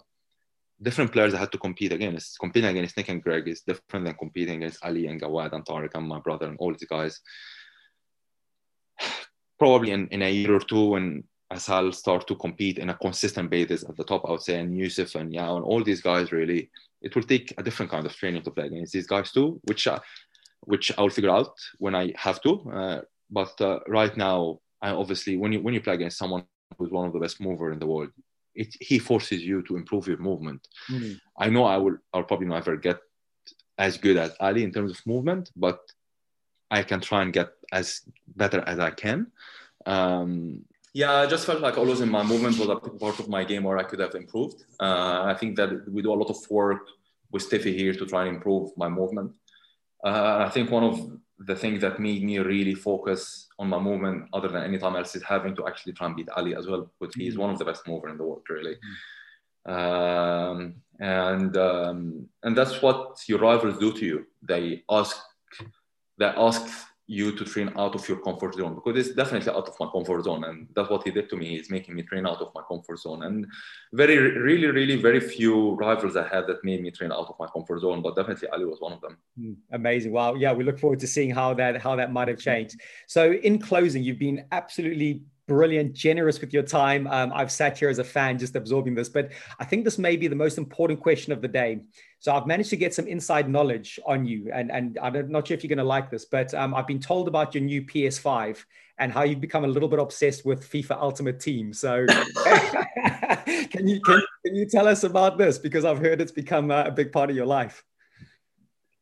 different 0.80 1.12
players 1.12 1.34
I 1.34 1.38
had 1.38 1.52
to 1.52 1.58
compete 1.58 1.92
against. 1.92 2.38
Competing 2.38 2.70
against 2.70 2.96
Nick 2.96 3.08
and 3.08 3.22
Greg 3.22 3.48
is 3.48 3.60
different 3.62 4.06
than 4.06 4.14
competing 4.14 4.56
against 4.56 4.84
Ali 4.84 5.06
and 5.06 5.20
Gawad 5.20 5.52
and 5.52 5.64
Tariq 5.64 5.90
and 5.94 6.08
my 6.08 6.20
brother 6.20 6.46
and 6.46 6.56
all 6.58 6.72
these 6.72 6.88
guys. 6.88 7.20
Probably 9.58 9.90
in, 9.90 10.08
in 10.08 10.22
a 10.22 10.30
year 10.30 10.54
or 10.54 10.60
two, 10.60 10.90
when 10.90 11.24
Asal 11.52 11.92
start 11.92 12.26
to 12.28 12.34
compete 12.36 12.78
in 12.78 12.90
a 12.90 12.94
consistent 12.94 13.48
basis 13.50 13.84
at 13.88 13.96
the 13.96 14.04
top, 14.04 14.24
I 14.26 14.32
would 14.32 14.42
say, 14.42 14.60
and 14.60 14.76
Yusuf 14.76 15.14
and 15.14 15.32
Yao 15.32 15.56
and 15.56 15.64
all 15.64 15.82
these 15.82 16.02
guys 16.02 16.30
really, 16.30 16.70
it 17.00 17.14
will 17.14 17.22
take 17.22 17.54
a 17.56 17.62
different 17.62 17.90
kind 17.90 18.04
of 18.04 18.14
training 18.14 18.42
to 18.42 18.50
play 18.50 18.66
against 18.66 18.92
these 18.92 19.06
guys 19.06 19.32
too, 19.32 19.60
which 19.64 19.86
uh, 19.86 20.00
which 20.62 20.92
I'll 20.98 21.08
figure 21.08 21.30
out 21.30 21.54
when 21.78 21.94
I 21.94 22.12
have 22.16 22.42
to. 22.42 22.70
Uh, 22.70 23.00
but 23.30 23.58
uh, 23.60 23.80
right 23.86 24.14
now, 24.16 24.60
I 24.82 24.90
obviously 24.90 25.36
when 25.36 25.52
you 25.52 25.60
when 25.60 25.74
you 25.74 25.80
play 25.80 25.94
against 25.94 26.18
someone 26.18 26.44
who's 26.76 26.90
one 26.90 27.06
of 27.06 27.12
the 27.12 27.20
best 27.20 27.40
mover 27.40 27.72
in 27.72 27.78
the 27.78 27.86
world, 27.86 28.10
it, 28.54 28.74
he 28.80 28.98
forces 28.98 29.42
you 29.42 29.62
to 29.62 29.76
improve 29.76 30.06
your 30.06 30.18
movement. 30.18 30.66
Mm-hmm. 30.90 31.14
I 31.38 31.48
know 31.48 31.64
I 31.64 31.78
will 31.78 31.96
I'll 32.12 32.24
probably 32.24 32.48
never 32.48 32.76
get 32.76 32.98
as 33.78 33.96
good 33.96 34.16
as 34.16 34.34
Ali 34.40 34.64
in 34.64 34.72
terms 34.72 34.90
of 34.90 35.06
movement, 35.06 35.50
but 35.56 35.80
I 36.70 36.82
can 36.82 37.00
try 37.00 37.22
and 37.22 37.32
get 37.32 37.50
as 37.72 38.02
better 38.36 38.60
as 38.66 38.78
I 38.78 38.90
can. 38.90 39.28
Um, 39.86 40.64
yeah, 40.94 41.14
I 41.14 41.26
just 41.26 41.46
felt 41.46 41.60
like 41.60 41.78
always 41.78 42.00
in 42.00 42.08
my 42.08 42.22
movement 42.22 42.58
was 42.58 42.68
a 42.68 42.76
part 42.76 43.18
of 43.18 43.28
my 43.28 43.44
game 43.44 43.64
where 43.64 43.78
I 43.78 43.84
could 43.84 44.00
have 44.00 44.14
improved. 44.14 44.64
Uh, 44.80 45.22
I 45.24 45.34
think 45.38 45.56
that 45.56 45.70
we 45.90 46.02
do 46.02 46.12
a 46.12 46.20
lot 46.22 46.30
of 46.30 46.38
work 46.50 46.82
with 47.30 47.48
Steffi 47.48 47.74
here 47.74 47.94
to 47.94 48.06
try 48.06 48.26
and 48.26 48.36
improve 48.36 48.70
my 48.76 48.88
movement. 48.88 49.32
Uh, 50.04 50.44
I 50.46 50.50
think 50.50 50.70
one 50.70 50.84
of 50.84 51.10
the 51.38 51.54
things 51.54 51.80
that 51.82 52.00
made 52.00 52.24
me 52.24 52.38
really 52.38 52.74
focus 52.74 53.48
on 53.58 53.68
my 53.68 53.78
movement, 53.78 54.28
other 54.32 54.48
than 54.48 54.62
any 54.62 54.78
time 54.78 54.96
else, 54.96 55.14
is 55.14 55.22
having 55.22 55.54
to 55.56 55.66
actually 55.66 55.92
try 55.92 56.06
and 56.06 56.16
beat 56.16 56.28
Ali 56.36 56.54
as 56.54 56.66
well, 56.66 56.90
because 56.98 57.14
he's 57.14 57.34
mm-hmm. 57.34 57.42
one 57.42 57.50
of 57.50 57.58
the 57.58 57.64
best 57.64 57.86
mover 57.86 58.08
in 58.08 58.16
the 58.16 58.24
world, 58.24 58.42
really. 58.48 58.76
Mm-hmm. 58.76 59.72
Um, 59.72 60.74
and 61.00 61.56
um, 61.56 62.28
and 62.42 62.56
that's 62.56 62.80
what 62.80 63.20
your 63.28 63.38
rivals 63.38 63.78
do 63.78 63.92
to 63.92 64.04
you. 64.04 64.26
They 64.42 64.82
ask, 64.90 65.16
they 66.16 66.26
ask 66.26 66.66
you 67.10 67.32
to 67.32 67.42
train 67.42 67.72
out 67.78 67.94
of 67.94 68.06
your 68.06 68.18
comfort 68.18 68.54
zone 68.54 68.74
because 68.74 68.94
it's 68.98 69.16
definitely 69.16 69.50
out 69.50 69.66
of 69.66 69.74
my 69.80 69.88
comfort 69.90 70.22
zone 70.24 70.44
and 70.44 70.68
that's 70.76 70.90
what 70.90 71.02
he 71.04 71.10
did 71.10 71.28
to 71.30 71.36
me. 71.36 71.56
He's 71.56 71.70
making 71.70 71.94
me 71.94 72.02
train 72.02 72.26
out 72.26 72.42
of 72.42 72.52
my 72.54 72.60
comfort 72.68 72.98
zone 72.98 73.22
and 73.22 73.46
very 73.94 74.16
really 74.38 74.66
really 74.66 74.96
very 74.96 75.18
few 75.18 75.74
rivals 75.76 76.16
i 76.16 76.28
had 76.28 76.46
that 76.46 76.62
made 76.64 76.82
me 76.82 76.90
train 76.90 77.10
out 77.10 77.26
of 77.30 77.34
my 77.40 77.46
comfort 77.46 77.80
zone 77.80 78.02
but 78.02 78.14
definitely 78.14 78.46
ali 78.50 78.66
was 78.66 78.80
one 78.80 78.92
of 78.92 79.00
them. 79.00 79.16
Hmm, 79.40 79.54
amazing. 79.72 80.12
Wow 80.12 80.34
yeah 80.34 80.52
we 80.52 80.64
look 80.64 80.78
forward 80.78 81.00
to 81.00 81.06
seeing 81.06 81.30
how 81.30 81.54
that 81.54 81.80
how 81.80 81.96
that 81.96 82.12
might 82.12 82.28
have 82.28 82.38
changed. 82.38 82.78
So 83.06 83.32
in 83.32 83.58
closing 83.58 84.02
you've 84.02 84.18
been 84.18 84.44
absolutely 84.52 85.22
brilliant, 85.48 85.94
generous 85.94 86.40
with 86.40 86.52
your 86.52 86.62
time. 86.62 87.08
Um, 87.08 87.32
I've 87.34 87.50
sat 87.50 87.76
here 87.76 87.88
as 87.88 87.98
a 87.98 88.04
fan 88.04 88.38
just 88.38 88.54
absorbing 88.54 88.94
this, 88.94 89.08
but 89.08 89.32
I 89.58 89.64
think 89.64 89.84
this 89.84 89.98
may 89.98 90.16
be 90.16 90.28
the 90.28 90.36
most 90.36 90.58
important 90.58 91.00
question 91.00 91.32
of 91.32 91.42
the 91.42 91.48
day. 91.48 91.80
So 92.20 92.32
I've 92.32 92.46
managed 92.46 92.70
to 92.70 92.76
get 92.76 92.94
some 92.94 93.08
inside 93.08 93.48
knowledge 93.48 93.98
on 94.06 94.24
you, 94.26 94.50
and 94.52 94.70
and 94.70 94.98
I'm 95.02 95.30
not 95.30 95.48
sure 95.48 95.56
if 95.56 95.64
you're 95.64 95.68
going 95.68 95.78
to 95.78 95.84
like 95.84 96.10
this, 96.10 96.26
but 96.26 96.54
um, 96.54 96.74
I've 96.74 96.86
been 96.86 97.00
told 97.00 97.26
about 97.26 97.54
your 97.54 97.64
new 97.64 97.82
PS5 97.82 98.64
and 98.98 99.12
how 99.12 99.22
you've 99.22 99.40
become 99.40 99.64
a 99.64 99.68
little 99.68 99.88
bit 99.88 99.98
obsessed 99.98 100.44
with 100.44 100.68
FIFA 100.68 101.00
Ultimate 101.00 101.40
Team. 101.40 101.72
So 101.72 102.06
can 103.70 103.88
you 103.88 104.00
can, 104.00 104.22
can 104.44 104.54
you 104.54 104.66
tell 104.66 104.86
us 104.86 105.04
about 105.04 105.38
this 105.38 105.58
because 105.58 105.84
I've 105.84 105.98
heard 105.98 106.20
it's 106.20 106.32
become 106.32 106.70
a, 106.70 106.84
a 106.84 106.90
big 106.90 107.10
part 107.12 107.30
of 107.30 107.36
your 107.36 107.46
life. 107.46 107.82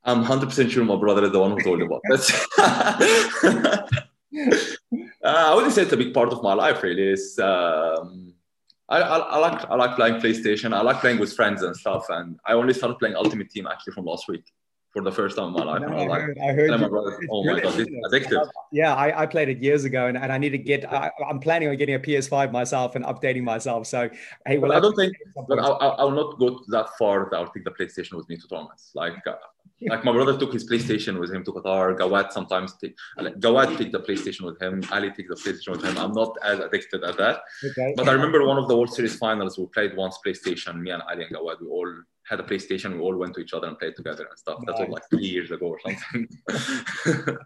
I'm 0.04 0.24
100% 0.24 0.70
sure 0.70 0.84
my 0.84 0.94
brother 0.94 1.24
is 1.24 1.32
the 1.32 1.40
one 1.40 1.50
who 1.50 1.60
told 1.60 1.80
you 1.80 1.86
about 1.86 2.02
this. 2.08 2.30
uh, 4.92 4.98
I 5.24 5.54
wouldn't 5.54 5.72
say 5.72 5.82
it's 5.82 5.92
a 5.92 5.96
big 5.96 6.14
part 6.14 6.32
of 6.32 6.42
my 6.42 6.54
life, 6.54 6.82
really. 6.82 7.08
It's, 7.08 7.38
um, 7.38 8.34
I, 8.88 9.00
I, 9.00 9.18
I, 9.18 9.38
like 9.38 9.64
I 9.68 9.74
like 9.74 9.96
playing 9.96 10.20
PlayStation. 10.20 10.72
I 10.72 10.80
like 10.82 11.00
playing 11.00 11.18
with 11.18 11.32
friends 11.34 11.62
and 11.62 11.76
stuff. 11.76 12.06
And 12.08 12.38
I 12.46 12.52
only 12.52 12.72
started 12.72 12.98
playing 12.98 13.16
Ultimate 13.16 13.50
Team 13.50 13.66
actually 13.66 13.94
from 13.94 14.04
last 14.04 14.28
week 14.28 14.44
for 14.96 15.02
the 15.02 15.12
first 15.12 15.36
time 15.36 15.48
in 15.48 15.52
my 15.52 15.62
life. 15.62 15.82
No, 15.82 15.88
I, 15.88 16.04
I, 16.04 16.20
heard, 16.20 16.38
I 16.38 16.52
heard 16.54 16.80
my 16.80 16.88
brother, 16.88 17.20
oh 17.30 17.44
my 17.44 17.60
god, 17.60 17.74
this 17.74 17.86
addictive. 18.06 18.48
Yeah, 18.72 18.94
I, 18.94 19.24
I, 19.24 19.26
played 19.26 19.50
it 19.50 19.58
years 19.62 19.84
ago, 19.84 20.06
and, 20.06 20.16
and 20.16 20.32
I 20.32 20.38
need 20.38 20.50
to 20.50 20.58
get. 20.58 20.90
I, 20.90 21.10
am 21.28 21.38
planning 21.38 21.68
on 21.68 21.76
getting 21.76 21.96
a 21.96 21.98
PS5 21.98 22.50
myself 22.50 22.96
and 22.96 23.04
updating 23.04 23.42
myself. 23.42 23.86
So 23.86 24.08
hey, 24.46 24.56
well, 24.56 24.72
I 24.72 24.80
don't 24.80 24.96
think. 24.96 25.12
But 25.48 25.58
I'll, 25.58 25.96
I'll 25.98 26.10
not 26.10 26.38
go 26.38 26.60
that 26.68 26.88
far. 26.98 27.28
That 27.30 27.36
I'll 27.36 27.52
take 27.52 27.64
the 27.64 27.72
PlayStation 27.72 28.14
with 28.14 28.26
me 28.30 28.38
to 28.38 28.48
tournaments. 28.48 28.92
Like 28.94 29.24
uh, 29.26 29.34
like 29.82 30.02
my 30.02 30.12
brother 30.12 30.38
took 30.38 30.54
his 30.54 30.66
PlayStation 30.68 31.20
with 31.20 31.30
him 31.30 31.44
to 31.44 31.52
Qatar. 31.52 31.94
Gawad 31.98 32.32
sometimes 32.32 32.72
take 32.78 32.96
Gawad 33.18 33.76
take 33.76 33.92
the 33.92 34.00
PlayStation 34.00 34.46
with 34.48 34.58
him. 34.62 34.82
Ali 34.90 35.10
take 35.10 35.28
the 35.28 35.34
PlayStation 35.34 35.72
with 35.72 35.84
him. 35.84 35.98
I'm 35.98 36.12
not 36.12 36.32
as 36.42 36.58
addicted 36.58 37.04
as 37.04 37.16
that. 37.16 37.40
Okay. 37.62 37.92
But 37.96 38.08
I 38.08 38.12
remember 38.12 38.46
one 38.46 38.56
of 38.56 38.66
the 38.66 38.76
World 38.76 38.94
Series 38.94 39.16
finals. 39.16 39.58
We 39.58 39.66
played 39.66 39.94
once 39.94 40.18
PlayStation. 40.26 40.80
Me 40.80 40.90
and 40.90 41.02
Ali 41.02 41.24
and 41.24 41.36
Gawad. 41.36 41.60
We 41.60 41.68
all 41.68 41.92
had 42.28 42.40
a 42.40 42.42
PlayStation. 42.42 42.94
We 42.94 43.00
all 43.00 43.16
went 43.16 43.34
to 43.34 43.40
each 43.40 43.52
other 43.52 43.68
and 43.68 43.78
played 43.78 43.96
together 43.96 44.26
and 44.28 44.38
stuff. 44.38 44.58
Nice. 44.62 44.78
That 44.78 44.88
was 44.88 44.94
like 44.94 45.10
three 45.10 45.26
years 45.26 45.50
ago 45.50 45.66
or 45.66 45.80
something. 45.80 46.28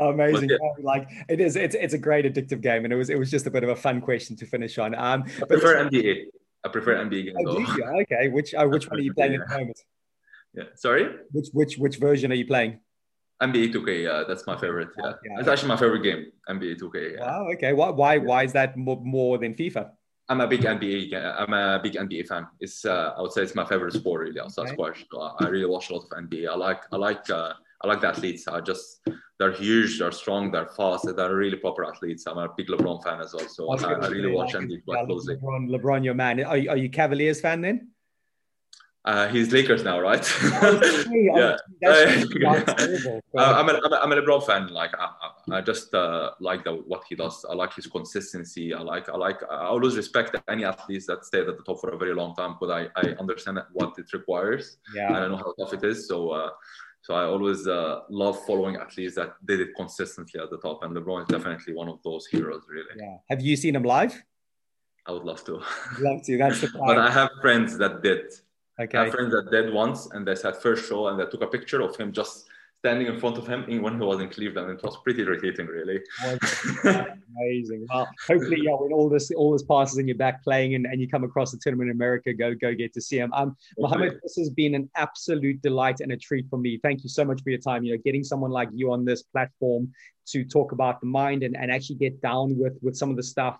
Amazing! 0.00 0.50
Yeah. 0.50 0.56
Like 0.80 1.08
it 1.28 1.40
is. 1.40 1.54
It's 1.56 1.74
it's 1.74 1.94
a 1.94 1.98
great 1.98 2.24
addictive 2.24 2.60
game, 2.60 2.84
and 2.84 2.92
it 2.92 2.96
was 2.96 3.10
it 3.10 3.18
was 3.18 3.30
just 3.30 3.46
a 3.46 3.50
bit 3.50 3.62
of 3.62 3.70
a 3.70 3.76
fun 3.76 4.00
question 4.00 4.36
to 4.36 4.46
finish 4.46 4.78
on. 4.78 4.94
Um, 4.94 5.24
I 5.40 5.46
prefer 5.46 5.88
NBA. 5.88 6.24
I 6.64 6.68
prefer 6.68 6.96
NBA 6.96 7.24
games. 7.26 7.36
Oh, 7.46 8.00
okay, 8.00 8.28
which 8.28 8.54
uh, 8.54 8.66
which 8.66 8.88
one 8.88 8.98
are 8.98 9.02
you 9.02 9.14
playing 9.18 9.34
at 9.34 9.48
the 9.48 9.58
moment? 9.58 9.80
Yeah. 10.54 10.64
Sorry. 10.74 11.08
Which 11.30 11.48
which 11.52 11.78
which 11.78 11.96
version 11.98 12.32
are 12.32 12.36
you 12.36 12.46
playing? 12.46 12.80
NBA 13.42 13.74
2K. 13.74 14.04
Yeah, 14.04 14.24
that's 14.26 14.46
my 14.46 14.56
favorite. 14.56 14.88
Yeah, 14.96 15.12
yeah. 15.24 15.40
it's 15.40 15.48
actually 15.48 15.68
my 15.68 15.76
favorite 15.76 16.02
game. 16.02 16.26
NBA 16.48 16.80
2K. 16.80 17.16
Yeah. 17.16 17.20
Wow. 17.20 17.48
Okay. 17.54 17.72
Why 17.72 17.90
why 17.90 18.18
why 18.18 18.44
is 18.44 18.52
that 18.52 18.76
more, 18.76 19.00
more 19.02 19.38
than 19.38 19.54
FIFA? 19.54 19.90
I'm 20.28 20.40
a 20.40 20.46
big 20.46 20.62
NBA. 20.62 21.14
I'm 21.38 21.52
a 21.52 21.80
big 21.82 21.94
NBA 21.94 22.26
fan. 22.26 22.46
It's 22.60 22.84
uh, 22.84 23.14
I 23.16 23.20
would 23.20 23.32
say 23.32 23.42
it's 23.42 23.54
my 23.54 23.66
favorite 23.66 23.92
sport 23.92 24.22
really 24.22 24.40
outside 24.40 24.68
okay. 24.68 24.72
squash. 24.72 25.04
I 25.40 25.48
really 25.48 25.66
watch 25.66 25.90
a 25.90 25.94
lot 25.94 26.04
of 26.04 26.10
NBA. 26.10 26.48
I 26.48 26.56
like 26.56 26.82
I 26.92 26.96
like 26.96 27.28
uh, 27.28 27.52
I 27.82 27.86
like 27.86 28.00
the 28.00 28.08
athletes. 28.08 28.48
I 28.48 28.60
just 28.60 29.06
they're 29.38 29.52
huge, 29.52 29.98
they're 29.98 30.12
strong, 30.12 30.50
they're 30.50 30.68
fast, 30.68 31.08
they're 31.14 31.34
really 31.34 31.56
proper 31.56 31.84
athletes. 31.84 32.26
I'm 32.26 32.38
a 32.38 32.48
big 32.56 32.68
LeBron 32.68 33.02
fan 33.02 33.20
as 33.20 33.34
well, 33.34 33.48
so 33.48 33.70
I, 33.70 33.92
I, 33.92 34.08
really 34.08 34.30
watch 34.30 34.52
NBA 34.54 34.84
quite 34.84 35.06
closely. 35.06 35.36
LeBron, 35.36 35.68
LeBron, 35.68 36.04
your 36.04 36.14
man. 36.14 36.42
Are 36.44 36.56
you, 36.56 36.70
are 36.70 36.76
you 36.76 36.88
Cavaliers 36.88 37.40
fan 37.40 37.60
then? 37.60 37.88
Uh, 39.04 39.28
he's 39.28 39.52
Lakers 39.52 39.84
now, 39.84 40.00
right? 40.00 40.24
yeah. 41.10 41.56
I'm, 43.36 43.68
a, 43.68 43.72
I'm, 43.84 43.92
a, 43.92 43.96
I'm 44.02 44.12
a 44.12 44.16
LeBron 44.16 44.46
fan. 44.46 44.68
Like 44.68 44.92
I, 44.98 45.56
I 45.58 45.60
just 45.60 45.94
uh, 45.94 46.30
like 46.40 46.64
the, 46.64 46.72
what 46.72 47.04
he 47.08 47.14
does. 47.14 47.44
I 47.44 47.54
like 47.54 47.74
his 47.74 47.86
consistency. 47.86 48.72
I 48.72 48.80
like 48.80 49.10
I 49.10 49.16
like 49.16 49.42
I 49.42 49.66
always 49.66 49.96
respect 49.96 50.34
any 50.48 50.64
athletes 50.64 51.06
that 51.06 51.24
stay 51.26 51.40
at 51.40 51.46
the 51.46 51.62
top 51.66 51.80
for 51.80 51.90
a 51.90 51.98
very 51.98 52.14
long 52.14 52.34
time 52.34 52.56
because 52.58 52.70
I, 52.70 53.00
I 53.00 53.14
understand 53.20 53.58
what 53.72 53.98
it 53.98 54.10
requires. 54.14 54.78
Yeah. 54.94 55.08
And 55.08 55.16
I 55.16 55.28
know 55.28 55.36
how 55.36 55.52
tough 55.58 55.74
it 55.74 55.84
is. 55.84 56.08
So 56.08 56.30
uh, 56.30 56.50
so 57.02 57.14
I 57.14 57.24
always 57.24 57.68
uh, 57.68 58.00
love 58.08 58.42
following 58.46 58.76
athletes 58.76 59.16
that 59.16 59.34
did 59.44 59.60
it 59.60 59.76
consistently 59.76 60.40
at 60.40 60.48
the 60.48 60.56
top. 60.56 60.82
And 60.82 60.96
LeBron 60.96 61.22
is 61.22 61.28
definitely 61.28 61.74
one 61.74 61.90
of 61.90 62.02
those 62.02 62.26
heroes, 62.26 62.62
really. 62.66 62.88
Yeah. 62.96 63.18
Have 63.28 63.42
you 63.42 63.56
seen 63.56 63.76
him 63.76 63.82
live? 63.82 64.22
I 65.06 65.12
would 65.12 65.24
love 65.24 65.44
to. 65.44 65.60
Love 66.00 66.22
to. 66.22 66.38
That's 66.38 66.62
the 66.62 66.70
but 66.72 66.96
I 66.96 67.10
have 67.10 67.28
friends 67.42 67.76
that 67.76 68.02
did. 68.02 68.32
Okay. 68.80 68.98
I 68.98 69.04
have 69.04 69.14
friends 69.14 69.32
that 69.32 69.50
did 69.50 69.72
once, 69.72 70.06
and 70.12 70.26
they 70.26 70.34
said 70.34 70.56
first 70.56 70.88
show, 70.88 71.08
and 71.08 71.18
they 71.18 71.26
took 71.26 71.42
a 71.42 71.46
picture 71.46 71.80
of 71.80 71.96
him 71.96 72.12
just 72.12 72.48
standing 72.84 73.06
in 73.06 73.18
front 73.18 73.38
of 73.38 73.46
him 73.46 73.64
when 73.80 73.94
he 73.94 74.04
was 74.04 74.20
in 74.20 74.28
Cleveland. 74.28 74.70
It 74.70 74.82
was 74.82 74.98
pretty 74.98 75.22
irritating, 75.22 75.66
really. 75.66 76.02
Amazing. 76.84 77.86
Well, 77.88 78.06
hopefully, 78.26 78.58
yeah, 78.60 78.72
when 78.72 78.92
all 78.92 79.08
this 79.08 79.30
all 79.30 79.52
this 79.52 79.62
passes 79.62 79.96
and 79.96 80.06
you're 80.06 80.18
back 80.18 80.44
playing 80.44 80.74
and, 80.74 80.84
and 80.84 81.00
you 81.00 81.08
come 81.08 81.24
across 81.24 81.50
the 81.50 81.58
tournament 81.62 81.88
in 81.88 81.96
America, 81.96 82.34
go 82.34 82.52
go 82.54 82.74
get 82.74 82.92
to 82.92 83.00
see 83.00 83.16
him. 83.16 83.32
Um, 83.32 83.56
Mohamad, 83.78 84.20
this 84.22 84.36
has 84.36 84.50
been 84.50 84.74
an 84.74 84.90
absolute 84.96 85.62
delight 85.62 86.00
and 86.00 86.12
a 86.12 86.16
treat 86.18 86.46
for 86.50 86.58
me. 86.58 86.78
Thank 86.82 87.04
you 87.04 87.08
so 87.08 87.24
much 87.24 87.42
for 87.42 87.48
your 87.48 87.60
time. 87.60 87.84
You 87.84 87.94
know, 87.94 88.02
getting 88.04 88.22
someone 88.22 88.50
like 88.50 88.68
you 88.74 88.92
on 88.92 89.06
this 89.06 89.22
platform 89.22 89.90
to 90.26 90.44
talk 90.44 90.72
about 90.72 91.00
the 91.00 91.06
mind 91.06 91.42
and, 91.42 91.56
and 91.56 91.70
actually 91.70 91.96
get 91.96 92.20
down 92.20 92.58
with 92.58 92.76
with 92.82 92.96
some 92.96 93.08
of 93.08 93.16
the 93.16 93.22
stuff 93.22 93.56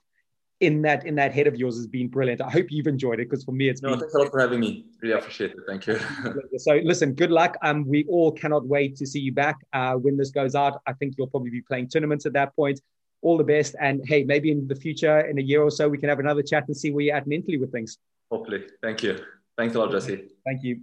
in 0.60 0.82
that 0.82 1.05
in 1.05 1.14
that 1.16 1.32
head 1.32 1.47
of 1.47 1.56
yours 1.56 1.76
has 1.76 1.86
been 1.86 2.09
brilliant. 2.09 2.40
I 2.40 2.51
hope 2.51 2.66
you've 2.70 2.86
enjoyed 2.86 3.20
it 3.20 3.28
because 3.28 3.44
for 3.44 3.52
me 3.52 3.68
it's 3.68 3.82
no, 3.82 3.90
been 3.90 4.01
thanks 4.01 4.14
a 4.14 4.18
lot 4.18 4.31
for 4.31 4.40
having 4.40 4.60
me. 4.60 4.86
Really 5.02 5.14
appreciate 5.14 5.51
it. 5.52 5.59
Thank 5.66 5.86
you. 5.86 5.98
so 6.59 6.81
listen, 6.85 7.14
good 7.14 7.31
luck. 7.31 7.56
Um, 7.62 7.86
we 7.86 8.05
all 8.09 8.32
cannot 8.32 8.66
wait 8.66 8.97
to 8.97 9.06
see 9.06 9.20
you 9.20 9.32
back 9.32 9.56
uh, 9.72 9.94
when 9.94 10.16
this 10.16 10.31
goes 10.31 10.55
out. 10.55 10.81
I 10.86 10.93
think 10.93 11.14
you'll 11.18 11.26
probably 11.26 11.51
be 11.51 11.62
playing 11.62 11.89
tournaments 11.89 12.26
at 12.26 12.32
that 12.35 12.55
point. 12.55 12.81
All 13.22 13.39
the 13.39 13.44
best, 13.44 13.74
and 13.81 14.02
hey, 14.06 14.22
maybe 14.22 14.51
in 14.51 14.68
the 14.68 14.74
future, 14.74 15.20
in 15.20 15.39
a 15.39 15.43
year 15.43 15.62
or 15.62 15.70
so, 15.70 15.89
we 15.89 15.97
can 15.97 16.10
have 16.10 16.18
another 16.18 16.43
chat 16.43 16.64
and 16.66 16.76
see 16.76 16.90
where 16.90 17.06
you're 17.06 17.16
at 17.16 17.26
mentally 17.26 17.56
with 17.56 17.72
things. 17.72 17.97
Hopefully. 18.31 18.64
Thank 18.82 19.02
you. 19.02 19.18
Thanks 19.56 19.74
a 19.74 19.78
lot, 19.78 19.90
Jesse. 19.93 20.28
Thank 20.44 20.62
you. 20.62 20.81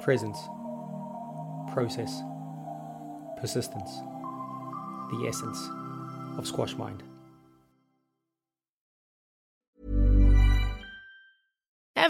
Presence, 0.00 0.38
process, 1.72 2.22
persistence, 3.38 3.90
the 5.10 5.26
essence 5.28 5.58
of 6.38 6.44
SquashMind. 6.46 7.11